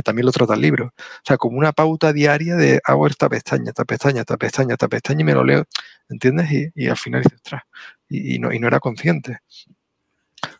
que 0.00 0.02
también 0.02 0.24
lo 0.26 0.32
trata 0.32 0.54
el 0.54 0.62
libro. 0.62 0.86
O 0.96 1.22
sea, 1.24 1.36
como 1.36 1.58
una 1.58 1.72
pauta 1.72 2.12
diaria 2.12 2.56
de 2.56 2.80
hago 2.84 3.06
esta 3.06 3.28
pestaña, 3.28 3.68
esta 3.68 3.84
pestaña, 3.84 4.20
esta 4.20 4.38
pestaña, 4.38 4.72
esta 4.72 4.88
pestaña 4.88 5.20
y 5.20 5.24
me 5.24 5.34
lo 5.34 5.44
leo, 5.44 5.64
¿entiendes? 6.08 6.72
Y, 6.74 6.88
al 6.88 6.96
final 6.96 7.22
dices, 7.22 7.36
ostras, 7.36 7.62
y, 8.08 8.38
no, 8.38 8.52
y 8.52 8.58
no 8.58 8.66
era 8.66 8.80
consciente. 8.80 9.38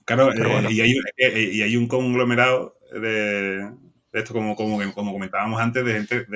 Claro, 0.04 0.32
eh, 0.32 0.66
y, 0.70 0.80
hay, 0.82 0.94
eh, 1.16 1.50
y, 1.52 1.62
hay, 1.62 1.76
un 1.76 1.88
conglomerado 1.88 2.76
de, 2.92 3.70
esto, 4.12 4.34
como, 4.34 4.54
como, 4.54 4.92
como, 4.92 5.12
comentábamos 5.12 5.60
antes, 5.60 5.84
de 5.84 5.92
gente 5.94 6.26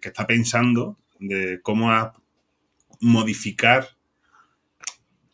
que 0.00 0.08
está 0.08 0.26
pensando 0.26 0.96
de 1.18 1.60
cómo 1.62 1.90
modificar 3.00 3.86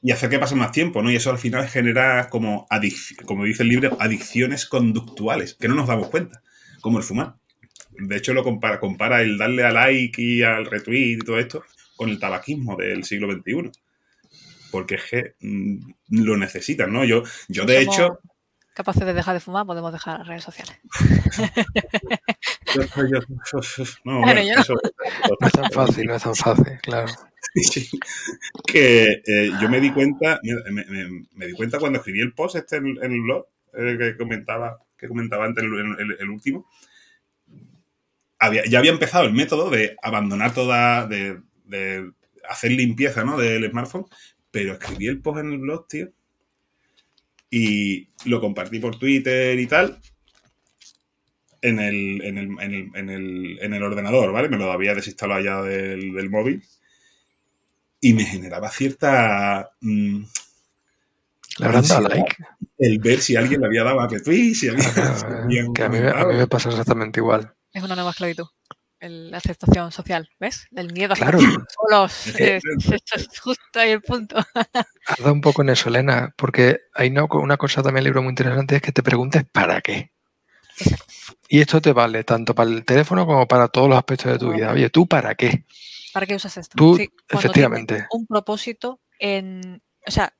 y 0.02 0.10
hacer 0.10 0.28
que 0.28 0.38
pase 0.38 0.56
más 0.56 0.72
tiempo, 0.72 1.02
¿no? 1.02 1.10
Y 1.10 1.16
eso 1.16 1.30
al 1.30 1.38
final 1.38 1.68
genera 1.68 2.28
como, 2.30 2.66
como 3.26 3.44
dice 3.44 3.62
el 3.62 3.68
libro, 3.68 3.96
adicciones 4.00 4.66
conductuales, 4.66 5.54
que 5.54 5.68
no 5.68 5.74
nos 5.74 5.86
damos 5.86 6.08
cuenta 6.08 6.42
como 6.86 6.98
el 6.98 7.04
fumar. 7.04 7.34
De 7.98 8.16
hecho, 8.16 8.32
lo 8.32 8.44
compara, 8.44 8.78
compara 8.78 9.20
el 9.22 9.38
darle 9.38 9.64
a 9.64 9.72
like 9.72 10.22
y 10.22 10.42
al 10.42 10.66
retweet 10.66 11.14
y 11.14 11.18
todo 11.18 11.38
esto 11.40 11.64
con 11.96 12.10
el 12.10 12.20
tabaquismo 12.20 12.76
del 12.76 13.02
siglo 13.02 13.32
XXI. 13.32 13.72
Porque 14.70 14.94
es 14.94 15.04
que 15.10 15.34
mm, 15.40 15.90
lo 16.10 16.36
necesitan, 16.36 16.92
¿no? 16.92 17.04
Yo, 17.04 17.24
yo 17.48 17.64
de 17.64 17.80
hecho, 17.80 18.20
capaces 18.72 19.04
de 19.04 19.14
dejar 19.14 19.34
de 19.34 19.40
fumar, 19.40 19.66
podemos 19.66 19.90
dejar 19.90 20.18
las 20.18 20.28
redes 20.28 20.44
sociales. 20.44 20.78
no, 24.04 24.22
es 25.40 25.52
tan 25.52 25.70
fácil, 25.72 26.06
no 26.06 26.14
es 26.14 26.22
tan 26.22 26.36
fácil, 26.36 26.78
claro. 26.82 27.10
que 28.66 29.22
eh, 29.26 29.50
yo 29.60 29.68
me 29.68 29.80
di 29.80 29.90
cuenta, 29.90 30.40
me, 30.44 31.46
di 31.46 31.52
cuenta 31.54 31.80
cuando 31.80 31.98
escribí 31.98 32.20
el 32.20 32.32
post 32.32 32.56
este 32.56 32.76
en, 32.76 32.98
el 33.00 33.20
blog, 33.22 33.46
eh, 33.76 33.96
que 33.98 34.16
comentaba, 34.16 34.78
que 34.96 35.08
comentaba 35.08 35.44
antes 35.44 35.64
el, 35.64 36.30
último, 36.30 36.68
ya 38.68 38.78
había 38.78 38.90
empezado 38.90 39.24
el 39.24 39.32
método 39.32 39.70
de 39.70 39.96
abandonar 40.02 40.54
toda, 40.54 41.06
de, 41.06 41.40
hacer 42.48 42.70
limpieza 42.72 43.24
¿no? 43.24 43.36
del 43.36 43.68
smartphone, 43.70 44.06
pero 44.50 44.74
escribí 44.74 45.06
el 45.08 45.20
post 45.20 45.40
en 45.40 45.52
el 45.52 45.58
blog, 45.58 45.88
tío, 45.88 46.10
y 47.50 48.08
lo 48.24 48.40
compartí 48.40 48.78
por 48.78 48.98
Twitter 48.98 49.58
y 49.58 49.66
tal, 49.66 50.00
en 51.62 51.80
el, 51.80 52.22
en 52.22 52.38
el, 52.38 52.48
en 52.60 52.74
el, 52.74 52.90
en 52.94 53.10
el, 53.10 53.58
en 53.60 53.74
el 53.74 53.82
ordenador, 53.82 54.32
¿vale? 54.32 54.48
Me 54.48 54.56
lo 54.56 54.70
había 54.70 54.94
desinstalado 54.94 55.40
ya 55.40 55.62
del, 55.62 56.12
del 56.12 56.30
móvil 56.30 56.62
y 58.00 58.12
me 58.12 58.24
generaba 58.24 58.70
cierta... 58.70 59.70
Mm, 59.80 60.24
¿Le 61.58 61.66
habrán 61.66 61.86
dado 61.86 62.08
like? 62.08 62.36
El 62.78 62.98
ver 62.98 63.20
si 63.20 63.36
alguien 63.36 63.60
le 63.60 63.66
había 63.66 63.84
dado 63.84 64.00
a 64.00 64.08
retweet, 64.08 64.54
si 64.54 64.68
alguien... 64.68 65.72
que 65.72 65.82
a 65.82 65.88
mí, 65.88 65.98
a 65.98 66.24
mí 66.26 66.34
me 66.34 66.46
pasa 66.46 66.68
exactamente 66.68 67.20
igual. 67.20 67.54
Es 67.72 67.82
una 67.82 67.94
nueva 67.94 68.10
esclavitud 68.10 68.46
la 69.00 69.38
aceptación 69.38 69.92
social, 69.92 70.28
¿ves? 70.40 70.66
El 70.74 70.92
miedo 70.92 71.12
a 71.12 71.16
claro. 71.16 71.38
solos. 71.40 72.26
Es, 72.38 72.62
es, 72.64 73.40
justo 73.40 73.80
ahí 73.80 73.90
el 73.90 74.02
punto. 74.02 74.36
Has 75.06 75.18
dado 75.18 75.32
un 75.32 75.40
poco 75.40 75.62
en 75.62 75.70
eso, 75.70 75.88
Elena, 75.88 76.32
porque 76.36 76.80
hay 76.94 77.10
una 77.10 77.56
cosa 77.56 77.82
también 77.82 77.96
en 77.96 77.98
el 77.98 78.04
libro 78.04 78.22
muy 78.22 78.30
interesante 78.30 78.76
es 78.76 78.82
que 78.82 78.92
te 78.92 79.02
preguntes 79.02 79.44
¿para 79.50 79.80
qué? 79.80 80.12
Y 81.48 81.60
esto 81.60 81.80
te 81.80 81.92
vale 81.92 82.24
tanto 82.24 82.54
para 82.54 82.70
el 82.70 82.84
teléfono 82.84 83.26
como 83.26 83.46
para 83.46 83.68
todos 83.68 83.88
los 83.88 83.96
aspectos 83.96 84.32
de 84.32 84.38
tu 84.38 84.52
vida. 84.52 84.72
Oye, 84.72 84.90
¿tú 84.90 85.06
para 85.06 85.34
qué? 85.34 85.64
¿Para 86.12 86.26
qué 86.26 86.34
usas 86.34 86.56
esto? 86.56 86.76
Tú, 86.76 86.98
efectivamente. 87.28 88.06
Un 88.10 88.26
propósito 88.26 89.00
en. 89.18 89.82
O 90.06 90.10
sea, 90.10 90.34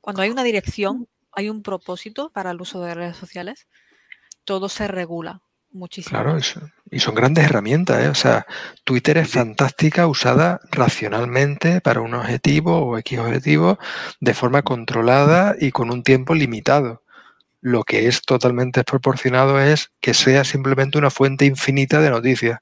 cuando 0.00 0.22
hay 0.22 0.30
una 0.30 0.44
dirección, 0.44 1.08
hay 1.32 1.50
un 1.50 1.62
propósito 1.62 2.30
para 2.30 2.50
el 2.50 2.60
uso 2.60 2.80
de 2.82 2.94
redes 2.94 3.16
sociales, 3.16 3.66
todo 4.44 4.68
se 4.68 4.88
regula 4.88 5.42
muchísimo. 5.70 6.20
Claro, 6.20 6.36
eso. 6.36 6.60
y 6.90 7.00
son 7.00 7.14
grandes 7.14 7.44
herramientas. 7.44 8.02
¿eh? 8.02 8.08
O 8.08 8.14
sea, 8.14 8.46
Twitter 8.84 9.18
es 9.18 9.30
fantástica 9.30 10.06
usada 10.06 10.60
racionalmente 10.70 11.80
para 11.80 12.00
un 12.00 12.14
objetivo 12.14 12.78
o 12.78 12.98
X 12.98 13.18
objetivo 13.18 13.78
de 14.20 14.34
forma 14.34 14.62
controlada 14.62 15.54
y 15.58 15.70
con 15.70 15.90
un 15.90 16.02
tiempo 16.02 16.34
limitado. 16.34 17.02
Lo 17.60 17.82
que 17.84 18.06
es 18.06 18.22
totalmente 18.22 18.80
desproporcionado 18.80 19.60
es 19.60 19.90
que 20.00 20.14
sea 20.14 20.44
simplemente 20.44 20.98
una 20.98 21.10
fuente 21.10 21.44
infinita 21.44 22.00
de 22.00 22.10
noticias. 22.10 22.60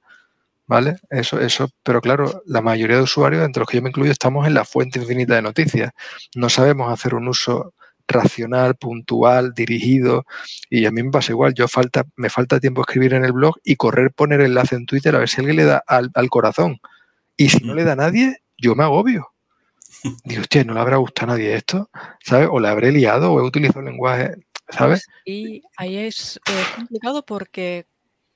¿Vale? 0.68 0.96
Eso, 1.10 1.40
eso, 1.40 1.70
pero 1.84 2.00
claro, 2.00 2.42
la 2.44 2.60
mayoría 2.60 2.96
de 2.96 3.02
usuarios, 3.02 3.44
entre 3.44 3.60
los 3.60 3.68
que 3.68 3.76
yo 3.76 3.82
me 3.82 3.90
incluyo, 3.90 4.10
estamos 4.10 4.46
en 4.46 4.54
la 4.54 4.64
fuente 4.64 4.98
infinita 4.98 5.36
de 5.36 5.42
noticias. 5.42 5.92
No 6.34 6.48
sabemos 6.48 6.92
hacer 6.92 7.14
un 7.14 7.28
uso 7.28 7.72
racional, 8.08 8.76
puntual, 8.76 9.52
dirigido. 9.54 10.24
Y 10.70 10.86
a 10.86 10.90
mí 10.90 11.02
me 11.02 11.10
pasa 11.10 11.32
igual, 11.32 11.54
yo 11.54 11.68
falta, 11.68 12.04
me 12.16 12.30
falta 12.30 12.60
tiempo 12.60 12.82
escribir 12.82 13.14
en 13.14 13.24
el 13.24 13.32
blog 13.32 13.56
y 13.64 13.76
correr, 13.76 14.12
poner 14.12 14.40
enlace 14.40 14.76
en 14.76 14.86
Twitter 14.86 15.14
a 15.14 15.18
ver 15.18 15.28
si 15.28 15.40
alguien 15.40 15.56
le 15.56 15.64
da 15.64 15.82
al, 15.86 16.10
corazón. 16.30 16.78
Y 17.36 17.48
si 17.50 17.64
no 17.64 17.74
le 17.74 17.84
da 17.84 17.92
a 17.92 17.96
nadie, 17.96 18.38
yo 18.56 18.74
me 18.74 18.84
agobio. 18.84 19.28
Digo, 20.24 20.42
hostia, 20.42 20.64
¿no 20.64 20.74
le 20.74 20.80
habrá 20.80 20.96
gustado 20.96 21.32
a 21.32 21.36
nadie 21.36 21.54
esto? 21.54 21.90
¿Sabes? 22.22 22.48
O 22.50 22.60
le 22.60 22.68
habré 22.68 22.92
liado 22.92 23.32
o 23.32 23.40
he 23.40 23.42
utilizado 23.42 23.80
el 23.80 23.86
lenguaje, 23.86 24.34
¿sabes? 24.68 25.06
Y 25.24 25.62
ahí 25.76 25.96
es 25.96 26.40
eh, 26.48 26.64
complicado 26.76 27.24
porque, 27.24 27.86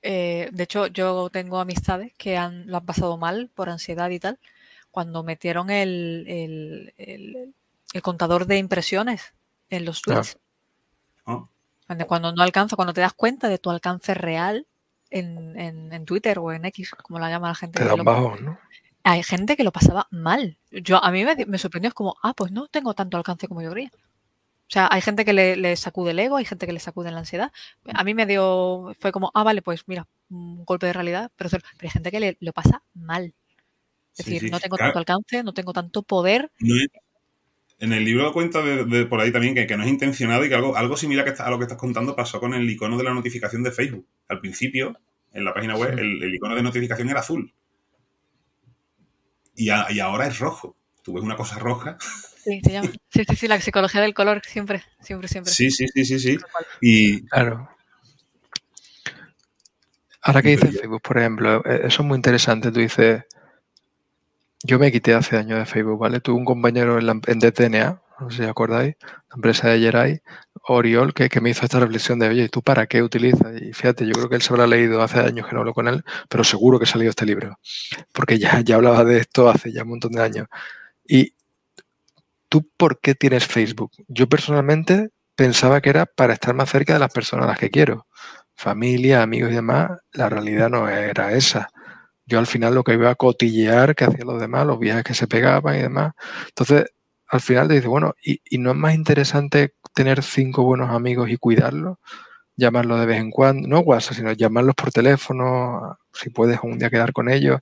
eh, 0.01 0.49
de 0.51 0.63
hecho, 0.63 0.87
yo 0.87 1.29
tengo 1.29 1.59
amistades 1.59 2.13
que 2.17 2.37
han, 2.37 2.67
lo 2.67 2.77
han 2.77 2.85
pasado 2.85 3.17
mal 3.17 3.49
por 3.53 3.69
ansiedad 3.69 4.09
y 4.09 4.19
tal, 4.19 4.39
cuando 4.91 5.23
metieron 5.23 5.69
el, 5.69 6.93
el 7.93 8.01
contador 8.01 8.45
de 8.45 8.57
impresiones 8.57 9.33
en 9.69 9.85
los 9.85 10.01
tweets. 10.01 10.37
Ah. 11.25 11.45
Cuando 12.07 12.31
no 12.31 12.41
alcanza, 12.41 12.75
cuando 12.75 12.93
te 12.93 13.01
das 13.01 13.13
cuenta 13.13 13.49
de 13.49 13.57
tu 13.57 13.69
alcance 13.69 14.13
real 14.13 14.65
en, 15.09 16.05
Twitter 16.05 16.39
o 16.39 16.53
en 16.53 16.65
X, 16.65 16.91
como 17.03 17.19
la 17.19 17.29
llama 17.29 17.49
la 17.49 17.55
gente. 17.55 17.83
Hay 19.03 19.23
gente 19.23 19.57
que 19.57 19.63
lo 19.63 19.71
pasaba 19.71 20.07
mal. 20.09 20.57
Yo, 20.69 21.03
a 21.03 21.11
mí 21.11 21.25
me, 21.25 21.57
sorprendió, 21.57 21.89
es 21.89 21.93
como, 21.93 22.15
ah, 22.21 22.33
pues 22.33 22.51
no 22.51 22.67
tengo 22.67 22.93
tanto 22.93 23.17
alcance 23.17 23.47
como 23.47 23.61
yo 23.61 23.71
creía. 23.71 23.91
O 24.71 24.73
sea, 24.73 24.87
hay 24.89 25.01
gente 25.01 25.25
que 25.25 25.33
le, 25.33 25.75
sacude 25.75 26.11
el 26.11 26.19
ego, 26.19 26.37
hay 26.37 26.45
gente 26.45 26.65
que 26.65 26.71
le 26.71 26.79
sacude 26.79 27.11
la 27.11 27.19
ansiedad. 27.19 27.51
A 27.93 28.05
mí 28.05 28.13
me 28.13 28.25
dio, 28.25 28.95
fue 29.01 29.11
como, 29.11 29.29
ah, 29.33 29.43
vale, 29.43 29.61
pues 29.61 29.83
mira, 29.85 30.07
un 30.29 30.63
golpe 30.63 30.85
de 30.85 30.93
realidad, 30.93 31.29
pero, 31.35 31.49
pero 31.49 31.63
hay 31.81 31.89
gente 31.89 32.09
que 32.09 32.21
le, 32.21 32.37
lo 32.39 32.53
pasa 32.53 32.81
mal. 32.93 33.33
Es 34.17 34.25
decir, 34.25 34.49
no 34.49 34.61
tengo 34.61 34.77
tanto 34.77 34.97
alcance, 34.97 35.43
no 35.43 35.53
tengo 35.53 35.73
tanto 35.73 36.03
poder. 36.03 36.53
En 37.79 37.91
el 37.91 38.05
libro 38.05 38.31
cuenta 38.31 38.61
de, 38.61 39.05
por 39.07 39.19
ahí 39.19 39.33
también 39.33 39.55
que, 39.55 39.75
no 39.75 39.83
es 39.83 39.89
intencionado 39.89 40.45
y 40.45 40.47
que 40.47 40.55
algo, 40.55 40.77
algo 40.77 40.95
similar 40.95 41.27
a 41.37 41.49
lo 41.49 41.57
que 41.57 41.65
estás 41.65 41.77
contando 41.77 42.15
pasó 42.15 42.39
con 42.39 42.53
el 42.53 42.69
icono 42.69 42.97
de 42.97 43.03
la 43.03 43.13
notificación 43.13 43.63
de 43.63 43.73
Facebook. 43.73 44.07
Al 44.29 44.39
principio, 44.39 44.97
en 45.33 45.43
la 45.43 45.53
página 45.53 45.75
web, 45.75 45.99
el, 45.99 46.33
icono 46.33 46.55
de 46.55 46.63
notificación 46.63 47.09
era 47.09 47.19
azul. 47.19 47.53
Y, 49.53 49.67
ahora 49.67 50.27
es 50.27 50.39
rojo. 50.39 50.77
Tú 51.03 51.11
ves 51.11 51.23
una 51.23 51.35
cosa 51.35 51.59
roja. 51.59 51.97
Sí, 52.43 52.61
se 52.63 52.71
llama. 52.71 52.89
Sí, 53.09 53.23
sí, 53.27 53.35
sí, 53.35 53.47
la 53.47 53.59
psicología 53.59 54.01
del 54.01 54.13
color, 54.13 54.41
siempre, 54.45 54.83
siempre, 55.01 55.27
siempre. 55.27 55.53
Sí, 55.53 55.69
sí, 55.71 55.87
sí, 55.87 56.05
sí, 56.05 56.19
sí. 56.19 56.37
Y. 56.81 57.25
Claro. 57.27 57.69
Ahora 60.23 60.41
que 60.41 60.49
dices 60.49 60.79
Facebook, 60.79 61.01
por 61.01 61.17
ejemplo, 61.17 61.63
e, 61.65 61.87
eso 61.87 62.01
es 62.01 62.07
muy 62.07 62.15
interesante. 62.15 62.71
Tú 62.71 62.79
dices 62.79 63.23
yo 64.63 64.79
me 64.79 64.91
quité 64.91 65.13
hace 65.13 65.37
años 65.37 65.59
de 65.59 65.65
Facebook, 65.65 65.99
¿vale? 65.99 66.19
Tuve 66.19 66.37
un 66.37 66.45
compañero 66.45 66.97
en, 66.99 67.07
la, 67.07 67.19
en 67.25 67.39
DTNA, 67.39 68.01
no 68.19 68.29
sé 68.29 68.43
si 68.43 68.49
acordáis, 68.49 68.95
la 69.01 69.35
empresa 69.35 69.69
de 69.69 69.79
Jerai, 69.79 70.21
Oriol, 70.67 71.13
que, 71.13 71.29
me 71.41 71.49
hizo 71.49 71.65
esta 71.65 71.79
reflexión 71.79 72.19
de, 72.19 72.29
oye, 72.29 72.49
¿tú 72.49 72.61
para 72.61 72.85
qué 72.85 73.01
utilizas? 73.01 73.59
Y 73.59 73.73
fíjate, 73.73 74.05
yo 74.05 74.13
creo 74.13 74.29
que 74.29 74.35
él 74.35 74.41
se 74.41 74.53
habrá 74.53 74.67
leído 74.67 75.01
hace 75.01 75.19
años 75.19 75.47
que 75.47 75.53
no 75.53 75.61
hablo 75.61 75.73
con 75.73 75.87
él, 75.87 76.03
pero 76.29 76.43
seguro 76.43 76.77
que 76.77 76.83
ha 76.83 76.87
salido 76.87 77.09
este 77.09 77.25
libro, 77.25 77.57
porque 78.13 78.37
ya, 78.37 78.61
ya 78.61 78.75
hablaba 78.75 79.03
de 79.03 79.19
esto 79.19 79.49
hace 79.49 79.71
ya 79.71 79.83
un 79.83 79.89
montón 79.89 80.11
de 80.11 80.21
años. 80.21 80.47
Y 81.07 81.33
¿tú 82.51 82.69
por 82.77 82.99
qué 82.99 83.15
tienes 83.15 83.47
Facebook? 83.47 83.91
Yo 84.09 84.27
personalmente 84.29 85.09
pensaba 85.35 85.81
que 85.81 85.89
era 85.89 86.05
para 86.05 86.33
estar 86.33 86.53
más 86.53 86.69
cerca 86.69 86.93
de 86.93 86.99
las 86.99 87.13
personas 87.13 87.45
a 87.45 87.49
las 87.49 87.59
que 87.59 87.71
quiero. 87.71 88.07
Familia, 88.55 89.23
amigos 89.23 89.51
y 89.51 89.55
demás, 89.55 89.91
la 90.11 90.29
realidad 90.29 90.69
no 90.69 90.89
era 90.89 91.33
esa 91.33 91.69
yo 92.31 92.39
al 92.39 92.47
final 92.47 92.73
lo 92.75 92.83
que 92.83 92.93
iba 92.93 93.09
a 93.09 93.15
cotillear 93.15 93.95
que 93.95 94.05
hacían 94.05 94.27
los 94.27 94.39
demás, 94.39 94.65
los 94.65 94.79
viajes 94.79 95.03
que 95.03 95.13
se 95.13 95.27
pegaban 95.27 95.75
y 95.75 95.81
demás. 95.81 96.13
Entonces, 96.47 96.85
al 97.27 97.41
final 97.41 97.67
te 97.67 97.75
dice, 97.75 97.87
bueno, 97.87 98.13
¿y, 98.23 98.39
no 98.57 98.71
es 98.71 98.77
más 98.77 98.95
interesante 98.95 99.75
tener 99.93 100.23
cinco 100.23 100.63
buenos 100.63 100.89
amigos 100.91 101.29
y 101.29 101.37
cuidarlos? 101.37 101.97
Llamarlos 102.57 102.99
de 103.01 103.05
vez 103.05 103.19
en 103.19 103.31
cuando, 103.31 103.67
no 103.67 103.79
WhatsApp, 103.79 104.15
sino 104.15 104.31
llamarlos 104.33 104.75
por 104.75 104.91
teléfono, 104.91 105.97
si 106.13 106.29
puedes 106.29 106.59
un 106.63 106.79
día 106.79 106.89
quedar 106.89 107.13
con 107.13 107.29
ellos. 107.29 107.59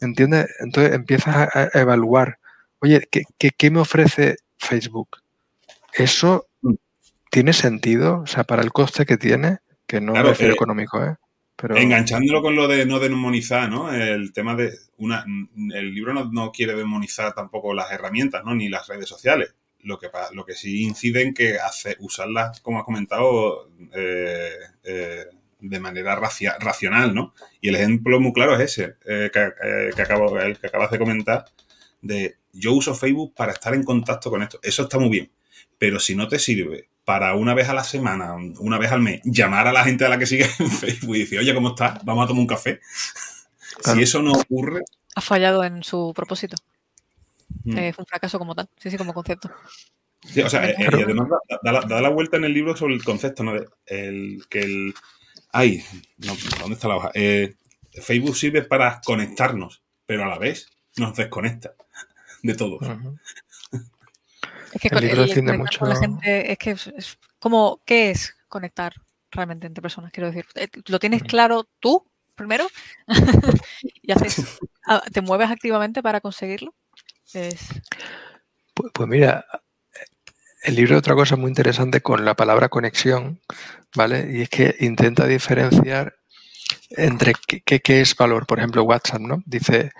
¿Entiendes? 0.00 0.48
Entonces 0.60 0.94
empiezas 0.94 1.36
a, 1.54 1.70
evaluar, 1.74 2.38
oye, 2.84 3.08
¿qué, 3.10 3.24
¿qué, 3.56 3.70
me 3.70 3.80
ofrece 3.80 4.36
Facebook? 4.58 5.18
¿Eso 5.92 6.46
mm. 6.62 6.74
tiene 7.30 7.52
sentido? 7.52 8.20
O 8.20 8.26
sea, 8.26 8.44
para 8.44 8.62
el 8.62 8.72
coste 8.72 9.06
que 9.06 9.16
tiene, 9.16 9.58
que 9.86 10.00
no 10.00 10.14
es 10.14 10.40
eh, 10.40 10.50
económico, 10.50 11.02
¿eh? 11.02 11.16
Enganchándolo 11.76 12.42
con 12.42 12.56
lo 12.56 12.68
de 12.68 12.84
no 12.84 12.98
demonizar, 12.98 13.70
¿no? 13.70 13.92
El 13.92 14.32
tema 14.32 14.54
de 14.54 14.72
una, 14.98 15.24
el 15.72 15.94
libro 15.94 16.12
no, 16.12 16.52
quiere 16.52 16.74
demonizar 16.74 17.32
tampoco 17.32 17.72
las 17.72 17.90
herramientas, 17.90 18.44
¿no? 18.44 18.54
Ni 18.54 18.68
las 18.68 18.86
redes 18.88 19.08
sociales. 19.08 19.54
Lo 19.80 19.98
que, 19.98 20.08
lo 20.32 20.44
que 20.44 20.54
sí 20.54 20.82
incide 20.82 21.22
en 21.22 21.32
que 21.32 21.58
hace 21.58 21.96
usarlas, 22.00 22.60
como 22.60 22.78
has 22.78 22.84
comentado, 22.84 23.70
eh, 23.94 24.56
eh, 24.82 25.26
de 25.60 25.80
manera 25.80 26.16
racional, 26.16 27.14
¿no? 27.14 27.34
Y 27.60 27.68
el 27.68 27.76
ejemplo 27.76 28.20
muy 28.20 28.32
claro 28.32 28.54
es 28.54 28.60
ese 28.60 28.96
eh, 29.06 29.30
que, 29.32 30.02
acabo, 30.02 30.38
el 30.38 30.58
que 30.58 30.66
acabas 30.66 30.90
de 30.90 30.98
comentar, 30.98 31.46
de 32.02 32.36
yo 32.54 32.72
uso 32.72 32.94
Facebook 32.94 33.34
para 33.34 33.52
estar 33.52 33.74
en 33.74 33.82
contacto 33.82 34.30
con 34.30 34.42
esto. 34.42 34.58
Eso 34.62 34.82
está 34.82 34.98
muy 34.98 35.10
bien. 35.10 35.30
Pero 35.78 36.00
si 36.00 36.14
no 36.14 36.28
te 36.28 36.38
sirve 36.38 36.88
para 37.04 37.34
una 37.34 37.52
vez 37.54 37.68
a 37.68 37.74
la 37.74 37.84
semana, 37.84 38.34
una 38.58 38.78
vez 38.78 38.90
al 38.92 39.02
mes, 39.02 39.20
llamar 39.24 39.66
a 39.66 39.72
la 39.72 39.84
gente 39.84 40.04
a 40.04 40.08
la 40.08 40.18
que 40.18 40.26
sigue 40.26 40.46
en 40.58 40.70
Facebook 40.70 41.16
y 41.16 41.20
decir, 41.20 41.38
oye, 41.38 41.54
¿cómo 41.54 41.70
estás? 41.70 42.02
Vamos 42.04 42.24
a 42.24 42.28
tomar 42.28 42.40
un 42.40 42.46
café. 42.46 42.80
Si 43.84 44.02
eso 44.02 44.22
no 44.22 44.32
ocurre... 44.32 44.82
Ha 45.16 45.20
fallado 45.20 45.62
en 45.64 45.82
su 45.82 46.12
propósito. 46.14 46.56
Mm. 47.64 47.78
Eh, 47.78 47.92
fue 47.92 48.02
un 48.02 48.06
fracaso 48.06 48.38
como 48.38 48.54
tal, 48.54 48.68
sí, 48.78 48.90
sí, 48.90 48.96
como 48.96 49.12
concepto. 49.12 49.50
Sí, 50.22 50.40
o 50.40 50.48
sea, 50.48 50.68
eh, 50.70 50.76
y 50.78 51.02
además 51.02 51.28
da, 51.62 52.00
la, 52.00 52.08
vuelta 52.08 52.38
en 52.38 52.44
el 52.44 52.54
libro 52.54 52.76
sobre 52.76 52.94
el 52.94 53.04
concepto, 53.04 53.44
¿no? 53.44 53.52
el, 53.86 54.44
que 54.48 54.60
el... 54.60 54.94
Ay, 55.52 55.84
¿dónde 56.16 56.74
está 56.74 56.88
la 56.88 56.96
hoja? 56.96 57.10
Eh, 57.14 57.56
Facebook 58.02 58.36
sirve 58.36 58.62
para 58.62 59.00
conectarnos, 59.04 59.82
pero 60.06 60.24
a 60.24 60.28
la 60.28 60.38
vez 60.38 60.70
nos 60.96 61.14
desconecta 61.14 61.74
de 62.44 62.54
todo. 62.54 62.78
Es 64.72 64.80
que 64.80 64.90
con, 64.90 65.88
la 65.88 65.96
gente 65.96 66.52
es 66.52 66.58
que 66.58 66.70
es, 66.72 67.18
¿cómo, 67.38 67.80
¿qué 67.86 68.10
es 68.10 68.36
conectar 68.48 68.92
realmente 69.30 69.66
entre 69.66 69.82
personas? 69.82 70.12
Quiero 70.12 70.30
decir, 70.30 70.44
eh, 70.54 70.68
¿lo 70.86 70.98
tienes 70.98 71.22
claro 71.22 71.66
tú 71.80 72.06
primero? 72.34 72.66
¿Y 74.02 74.12
haces, 74.12 74.58
te 75.12 75.20
mueves 75.22 75.50
activamente 75.50 76.02
para 76.02 76.20
conseguirlo? 76.20 76.74
Pues, 77.32 77.68
pues, 78.92 79.08
mira, 79.08 79.46
el 80.64 80.74
libro 80.74 80.98
otra 80.98 81.14
cosa 81.14 81.36
muy 81.36 81.48
interesante 81.48 82.02
con 82.02 82.24
la 82.24 82.34
palabra 82.34 82.68
conexión, 82.68 83.40
¿vale? 83.94 84.28
Y 84.30 84.42
es 84.42 84.50
que 84.50 84.76
intenta 84.80 85.26
diferenciar 85.26 86.16
entre 86.90 87.32
qué, 87.64 87.80
qué 87.80 88.00
es 88.02 88.14
valor. 88.14 88.46
Por 88.46 88.58
ejemplo, 88.58 88.82
WhatsApp, 88.82 89.20
¿no? 89.20 89.42
Dice, 89.46 89.92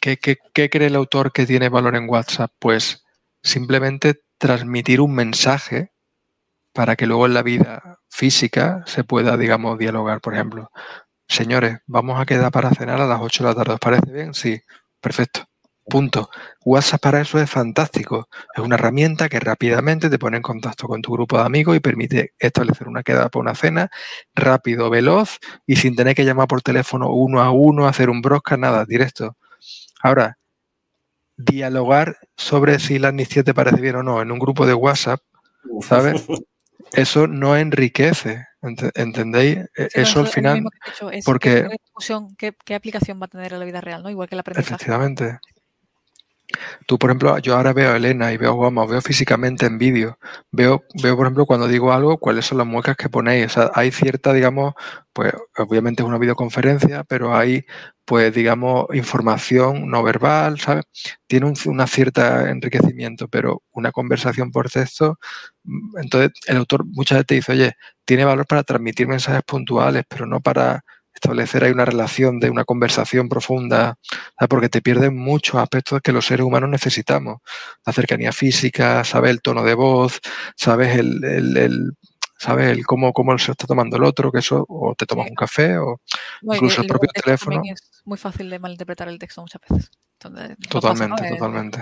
¿qué, 0.00 0.16
¿qué, 0.18 0.36
qué, 0.52 0.70
cree 0.70 0.88
el 0.88 0.96
autor 0.96 1.32
que 1.32 1.46
tiene 1.46 1.68
valor 1.68 1.96
en 1.96 2.08
WhatsApp? 2.08 2.52
Pues 2.58 3.04
simplemente 3.42 4.22
transmitir 4.38 5.00
un 5.00 5.14
mensaje 5.14 5.92
para 6.72 6.96
que 6.96 7.06
luego 7.06 7.26
en 7.26 7.34
la 7.34 7.42
vida 7.42 7.98
física 8.08 8.82
se 8.86 9.04
pueda, 9.04 9.36
digamos, 9.36 9.78
dialogar. 9.78 10.20
Por 10.20 10.34
ejemplo, 10.34 10.70
señores, 11.28 11.78
vamos 11.86 12.20
a 12.20 12.26
quedar 12.26 12.52
para 12.52 12.70
cenar 12.70 13.00
a 13.00 13.06
las 13.06 13.20
8 13.20 13.44
de 13.44 13.48
la 13.50 13.54
tarde. 13.54 13.74
¿Os 13.74 13.80
parece 13.80 14.12
bien? 14.12 14.34
Sí, 14.34 14.60
perfecto. 15.00 15.48
Punto. 15.88 16.28
WhatsApp 16.64 17.00
para 17.00 17.20
eso 17.22 17.40
es 17.40 17.50
fantástico. 17.50 18.28
Es 18.54 18.62
una 18.62 18.74
herramienta 18.76 19.28
que 19.28 19.40
rápidamente 19.40 20.10
te 20.10 20.18
pone 20.18 20.36
en 20.36 20.42
contacto 20.42 20.86
con 20.86 21.00
tu 21.00 21.12
grupo 21.12 21.38
de 21.38 21.44
amigos 21.44 21.76
y 21.76 21.80
permite 21.80 22.34
establecer 22.38 22.88
una 22.88 23.02
quedada 23.02 23.30
para 23.30 23.40
una 23.40 23.54
cena 23.54 23.90
rápido, 24.34 24.90
veloz 24.90 25.38
y 25.66 25.76
sin 25.76 25.96
tener 25.96 26.14
que 26.14 26.26
llamar 26.26 26.46
por 26.46 26.60
teléfono 26.62 27.10
uno 27.10 27.40
a 27.40 27.50
uno, 27.50 27.88
hacer 27.88 28.10
un 28.10 28.20
broadcast, 28.20 28.60
nada, 28.60 28.84
directo. 28.84 29.36
Ahora, 30.02 30.38
dialogar 31.36 32.16
sobre 32.36 32.78
si 32.78 32.98
la 32.98 33.08
amnistía 33.08 33.42
te 33.44 33.54
parece 33.54 33.80
bien 33.80 33.96
o 33.96 34.02
no 34.02 34.20
en 34.20 34.30
un 34.30 34.38
grupo 34.38 34.66
de 34.66 34.74
WhatsApp, 34.74 35.20
¿sabes? 35.82 36.26
Eso 36.92 37.26
no 37.26 37.56
enriquece, 37.56 38.46
¿entendéis? 38.94 39.58
E, 39.76 39.88
eso, 39.94 40.20
al 40.20 40.28
final, 40.28 40.64
porque... 41.24 41.68
¿qué, 42.38 42.54
¿qué, 42.64 42.74
aplicación 42.74 43.20
va 43.20 43.26
a 43.26 43.28
tener 43.28 43.52
en 43.52 43.58
la 43.58 43.64
vida 43.66 43.82
real? 43.82 44.02
¿no? 44.02 44.08
Igual 44.08 44.28
que 44.28 44.36
la 44.36 44.40
aprendizaje. 44.40 44.74
Efectivamente. 44.74 45.38
Tú, 46.86 46.98
por 46.98 47.10
ejemplo, 47.10 47.38
yo 47.38 47.56
ahora 47.56 47.72
veo 47.72 47.92
a 47.92 47.96
Elena 47.96 48.32
y 48.32 48.38
veo 48.38 48.50
a 48.50 48.54
Guama, 48.54 48.86
veo 48.86 49.00
físicamente 49.02 49.66
en 49.66 49.78
vídeo. 49.78 50.18
Veo, 50.50 50.82
veo, 51.02 51.16
por 51.16 51.26
ejemplo, 51.26 51.46
cuando 51.46 51.68
digo 51.68 51.92
algo, 51.92 52.18
cuáles 52.18 52.46
son 52.46 52.58
las 52.58 52.66
muecas 52.66 52.96
que 52.96 53.08
ponéis. 53.10 53.46
O 53.46 53.48
sea, 53.50 53.70
hay 53.74 53.90
cierta, 53.90 54.32
digamos, 54.32 54.74
pues 55.12 55.32
obviamente 55.58 56.02
es 56.02 56.08
una 56.08 56.18
videoconferencia, 56.18 57.04
pero 57.04 57.36
hay, 57.36 57.64
pues, 58.04 58.32
digamos, 58.34 58.86
información 58.94 59.88
no 59.90 60.02
verbal, 60.02 60.58
¿sabes? 60.60 60.84
Tiene 61.26 61.46
un 61.46 61.54
una 61.66 61.86
cierta 61.86 62.48
enriquecimiento, 62.50 63.28
pero 63.28 63.62
una 63.72 63.92
conversación 63.92 64.50
por 64.50 64.70
texto, 64.70 65.18
mm, 65.64 65.98
entonces 65.98 66.30
el 66.46 66.56
autor 66.58 66.84
muchas 66.86 67.16
veces 67.18 67.26
te 67.26 67.34
dice, 67.36 67.52
oye, 67.52 67.72
tiene 68.06 68.24
valor 68.24 68.46
para 68.46 68.62
transmitir 68.62 69.06
mensajes 69.08 69.42
puntuales, 69.46 70.04
pero 70.08 70.24
no 70.26 70.40
para 70.40 70.82
establecer 71.18 71.64
ahí 71.64 71.70
una 71.70 71.84
relación 71.84 72.40
de 72.40 72.50
una 72.50 72.64
conversación 72.64 73.28
profunda, 73.28 73.96
porque 74.48 74.68
te 74.68 74.80
pierden 74.80 75.16
muchos 75.16 75.56
aspectos 75.56 76.00
que 76.02 76.12
los 76.12 76.26
seres 76.26 76.46
humanos 76.46 76.70
necesitamos. 76.70 77.40
La 77.84 77.92
cercanía 77.92 78.32
física, 78.32 79.04
sabes 79.04 79.30
el 79.30 79.42
tono 79.42 79.62
de 79.62 79.74
voz, 79.74 80.20
sabes 80.56 80.96
el, 80.96 81.22
el, 81.24 81.92
sabes 82.38 82.70
el 82.70 82.86
cómo, 82.86 83.12
cómo 83.12 83.36
se 83.38 83.52
está 83.52 83.66
tomando 83.66 83.96
el 83.96 84.04
otro, 84.04 84.30
que 84.32 84.38
eso, 84.38 84.64
o 84.68 84.94
te 84.94 85.06
tomas 85.06 85.28
un 85.28 85.34
café, 85.34 85.76
o 85.78 86.00
incluso 86.42 86.82
el, 86.82 86.86
propio 86.86 87.10
teléfono. 87.12 87.60
Es 87.64 88.02
muy 88.04 88.18
fácil 88.18 88.48
de 88.48 88.58
malinterpretar 88.58 89.08
el 89.08 89.18
texto 89.18 89.40
muchas 89.40 89.60
veces. 89.68 89.90
totalmente, 90.68 91.28
totalmente. 91.30 91.80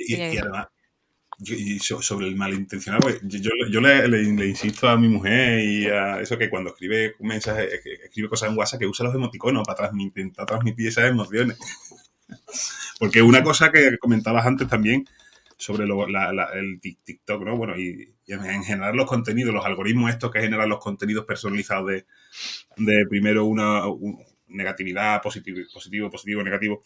y, 0.00 0.20
además, 0.38 0.66
y 1.38 1.78
sobre 1.80 2.28
el 2.28 2.36
malintencionado, 2.36 3.02
pues, 3.02 3.20
yo, 3.22 3.50
yo 3.70 3.80
le, 3.80 4.22
insisto 4.22 4.88
a 4.88 4.96
mi 4.96 5.08
mujer 5.08 5.60
y 5.60 5.86
a 5.86 6.20
eso 6.20 6.38
que 6.38 6.48
cuando 6.48 6.70
escribe 6.70 7.14
mensajes, 7.20 7.72
escribe 8.04 8.28
cosas 8.28 8.50
en 8.50 8.56
WhatsApp, 8.56 8.80
que 8.80 8.86
usa 8.86 9.06
los 9.06 9.14
emoticonos 9.14 9.66
para 9.66 9.76
transmitir, 9.76 10.32
transmitir 10.32 10.88
esas 10.88 11.10
emociones. 11.10 11.58
Porque 12.98 13.22
una 13.22 13.42
cosa 13.42 13.72
que 13.72 13.98
comentabas 13.98 14.46
antes 14.46 14.68
también 14.68 15.08
sobre 15.56 15.84
el 15.84 16.80
TikTok, 16.80 17.42
¿no? 17.42 17.56
Bueno, 17.56 17.78
y, 17.78 18.14
en 18.26 18.64
general 18.64 18.96
los 18.96 19.06
contenidos, 19.06 19.52
los 19.52 19.64
algoritmos 19.66 20.10
estos 20.10 20.30
que 20.30 20.40
generan 20.40 20.68
los 20.68 20.78
contenidos 20.78 21.24
personalizados 21.24 22.04
de 22.76 23.06
primero 23.08 23.44
una, 23.44 23.82
negatividad, 24.54 25.20
positivo, 25.22 25.60
positivo, 25.72 26.10
positivo, 26.10 26.42
negativo 26.42 26.82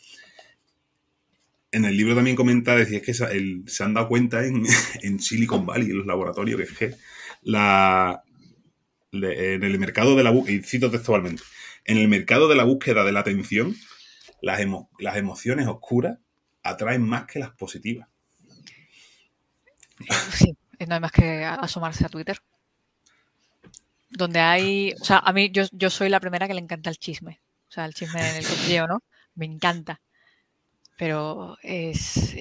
en 1.71 1.85
el 1.85 1.97
libro 1.97 2.15
también 2.15 2.37
comenta, 2.37 2.75
decía, 2.77 3.03
que 3.03 3.15
se 3.15 3.85
han 3.85 3.95
dado 3.95 4.09
cuenta 4.09 4.45
en, 5.03 5.21
Silicon 5.21 5.67
Valley, 5.67 5.91
en 5.91 5.99
los 5.99 6.07
laboratorios, 6.07 6.59
que 6.59 6.65
es 6.65 6.79
que 6.79 6.95
la, 7.43 8.23
en 9.13 9.63
el 9.63 9.79
mercado 9.79 10.17
de 10.17 10.23
la 10.23 10.31
búsqueda, 10.31 10.57
y 10.57 10.63
cito 10.63 10.91
textualmente, 10.91 11.43
en 11.85 11.99
el 11.99 12.09
mercado 12.09 12.49
de 12.49 12.57
la 12.57 12.65
búsqueda 12.65 13.05
de 13.05 13.13
la 13.13 13.21
atención, 13.21 13.77
las, 14.41 14.61
emociones 15.17 15.67
oscuras 15.67 16.19
atraen 16.63 17.03
más 17.03 17.25
que 17.25 17.39
las 17.39 17.51
positivas. 17.51 18.09
Sí, 20.33 20.57
no 20.87 20.95
hay 20.95 21.01
más 21.01 21.13
que 21.13 21.45
asomarse 21.45 22.05
a 22.07 22.09
Twitter. 22.09 22.39
Donde 24.11 24.41
hay, 24.41 24.95
o 25.01 25.05
sea, 25.05 25.19
a 25.19 25.33
mí 25.33 25.51
yo, 25.51 25.65
yo 25.73 25.91
soy 25.91 26.09
la 26.09 26.21
primera 26.21 26.47
que 26.47 26.55
le 26.55 26.61
encanta 26.61 26.89
el 26.89 26.99
chisme. 26.99 27.41
O 27.69 27.73
sea, 27.73 27.85
el 27.85 27.95
chisme 27.95 28.21
en 28.21 28.37
el 28.37 28.47
cotilleo, 28.47 28.87
¿no? 28.87 29.03
Me 29.35 29.45
encanta 29.45 30.01
pero 30.99 31.57
es 31.63 32.35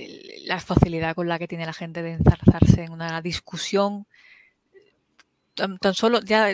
la 0.46 0.60
facilidad 0.60 1.16
con 1.16 1.28
la 1.30 1.38
que 1.38 1.48
tiene 1.48 1.68
la 1.68 1.74
gente 1.74 2.02
de 2.02 2.14
enzarzarse 2.14 2.84
en 2.84 2.92
una 2.92 3.22
discusión. 3.22 4.08
Tan, 5.54 5.94
solo, 5.94 6.22
ya 6.22 6.54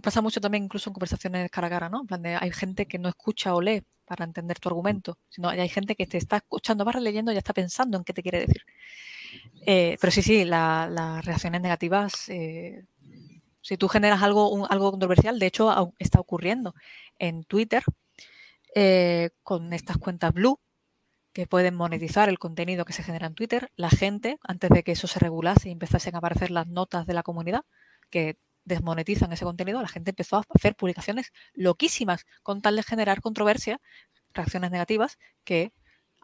pasa 0.00 0.22
mucho 0.22 0.40
también 0.40 0.64
incluso 0.64 0.90
en 0.90 0.94
conversaciones 0.94 1.50
cara 1.50 1.66
a 1.66 1.70
cara, 1.70 1.88
¿no? 1.88 2.02
En 2.02 2.06
plan 2.06 2.22
de, 2.22 2.36
hay 2.36 2.52
gente 2.52 2.86
que 2.86 2.98
no 2.98 3.08
escucha 3.08 3.54
o 3.54 3.60
lee 3.60 3.82
para 4.04 4.24
entender 4.24 4.60
tu 4.60 4.68
argumento, 4.68 5.18
sino 5.28 5.48
hay 5.48 5.68
gente 5.68 5.96
que 5.96 6.06
te 6.06 6.18
está 6.18 6.36
escuchando, 6.36 6.84
va 6.84 6.92
leyendo 6.92 7.32
y 7.32 7.34
ya 7.34 7.38
está 7.38 7.52
pensando 7.52 7.98
en 7.98 8.04
qué 8.04 8.12
te 8.12 8.22
quiere 8.22 8.40
decir. 8.40 8.62
Eh, 9.66 9.96
pero 10.00 10.10
sí, 10.12 10.22
sí, 10.22 10.44
las 10.44 11.24
reacciones 11.24 11.60
negativas, 11.60 12.28
eh, 12.28 12.84
si 13.60 13.76
tú 13.76 13.88
generas 13.88 14.22
algo, 14.22 14.68
algo 14.70 14.92
controversial, 14.92 15.38
de 15.40 15.46
hecho 15.46 15.94
está 15.98 16.20
ocurriendo 16.20 16.74
en 17.18 17.42
Twitter 17.42 17.82
eh, 18.74 19.30
con 19.42 19.72
estas 19.72 19.98
cuentas 19.98 20.32
blue, 20.32 20.60
que 21.40 21.46
pueden 21.46 21.74
monetizar 21.74 22.28
el 22.28 22.38
contenido 22.38 22.84
que 22.84 22.92
se 22.92 23.02
genera 23.02 23.26
en 23.26 23.34
Twitter, 23.34 23.72
la 23.74 23.88
gente, 23.88 24.38
antes 24.42 24.68
de 24.68 24.82
que 24.82 24.92
eso 24.92 25.06
se 25.06 25.18
regulase 25.18 25.70
y 25.70 25.72
empezasen 25.72 26.14
a 26.14 26.18
aparecer 26.18 26.50
las 26.50 26.66
notas 26.66 27.06
de 27.06 27.14
la 27.14 27.22
comunidad 27.22 27.64
que 28.10 28.36
desmonetizan 28.66 29.32
ese 29.32 29.46
contenido, 29.46 29.80
la 29.80 29.88
gente 29.88 30.10
empezó 30.10 30.36
a 30.36 30.44
hacer 30.54 30.74
publicaciones 30.74 31.32
loquísimas 31.54 32.26
con 32.42 32.60
tal 32.60 32.76
de 32.76 32.82
generar 32.82 33.22
controversia, 33.22 33.80
reacciones 34.34 34.70
negativas 34.70 35.18
que 35.42 35.72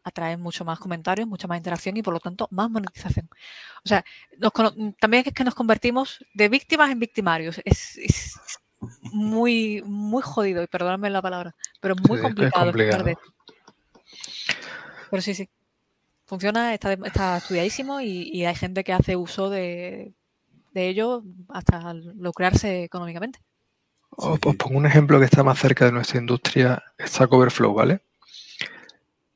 atraen 0.04 0.42
mucho 0.42 0.66
más 0.66 0.78
comentarios, 0.78 1.26
mucha 1.26 1.48
más 1.48 1.56
interacción 1.56 1.96
y 1.96 2.02
por 2.02 2.12
lo 2.12 2.20
tanto 2.20 2.46
más 2.50 2.68
monetización. 2.68 3.30
O 3.86 3.88
sea, 3.88 4.04
también 5.00 5.24
es 5.26 5.32
que 5.32 5.44
nos 5.44 5.54
convertimos 5.54 6.22
de 6.34 6.50
víctimas 6.50 6.90
en 6.90 6.98
victimarios. 6.98 7.58
Es, 7.64 8.38
muy, 9.00 9.82
muy 9.86 10.22
jodido, 10.22 10.62
y 10.62 10.66
perdóname 10.66 11.08
la 11.08 11.22
palabra, 11.22 11.56
pero 11.80 11.96
muy 12.06 12.20
complicado. 12.20 12.70
Pero 15.10 15.22
sí, 15.22 15.34
sí. 15.34 15.48
Funciona, 16.26 16.74
está, 16.74 17.36
estudiadísimo 17.36 18.00
y, 18.00 18.44
hay 18.44 18.54
gente 18.56 18.82
que 18.82 18.92
hace 18.92 19.14
uso 19.14 19.48
de, 19.48 20.12
ello 20.74 21.22
hasta 21.48 21.94
lucrarse 21.94 22.82
económicamente. 22.82 23.38
Os, 24.10 24.38
pongo 24.40 24.76
un 24.76 24.86
ejemplo 24.86 25.18
que 25.20 25.26
está 25.26 25.44
más 25.44 25.58
cerca 25.58 25.84
de 25.84 25.92
nuestra 25.92 26.18
industria, 26.18 26.82
Stack 27.00 27.32
Overflow, 27.32 27.72
¿vale? 27.72 28.00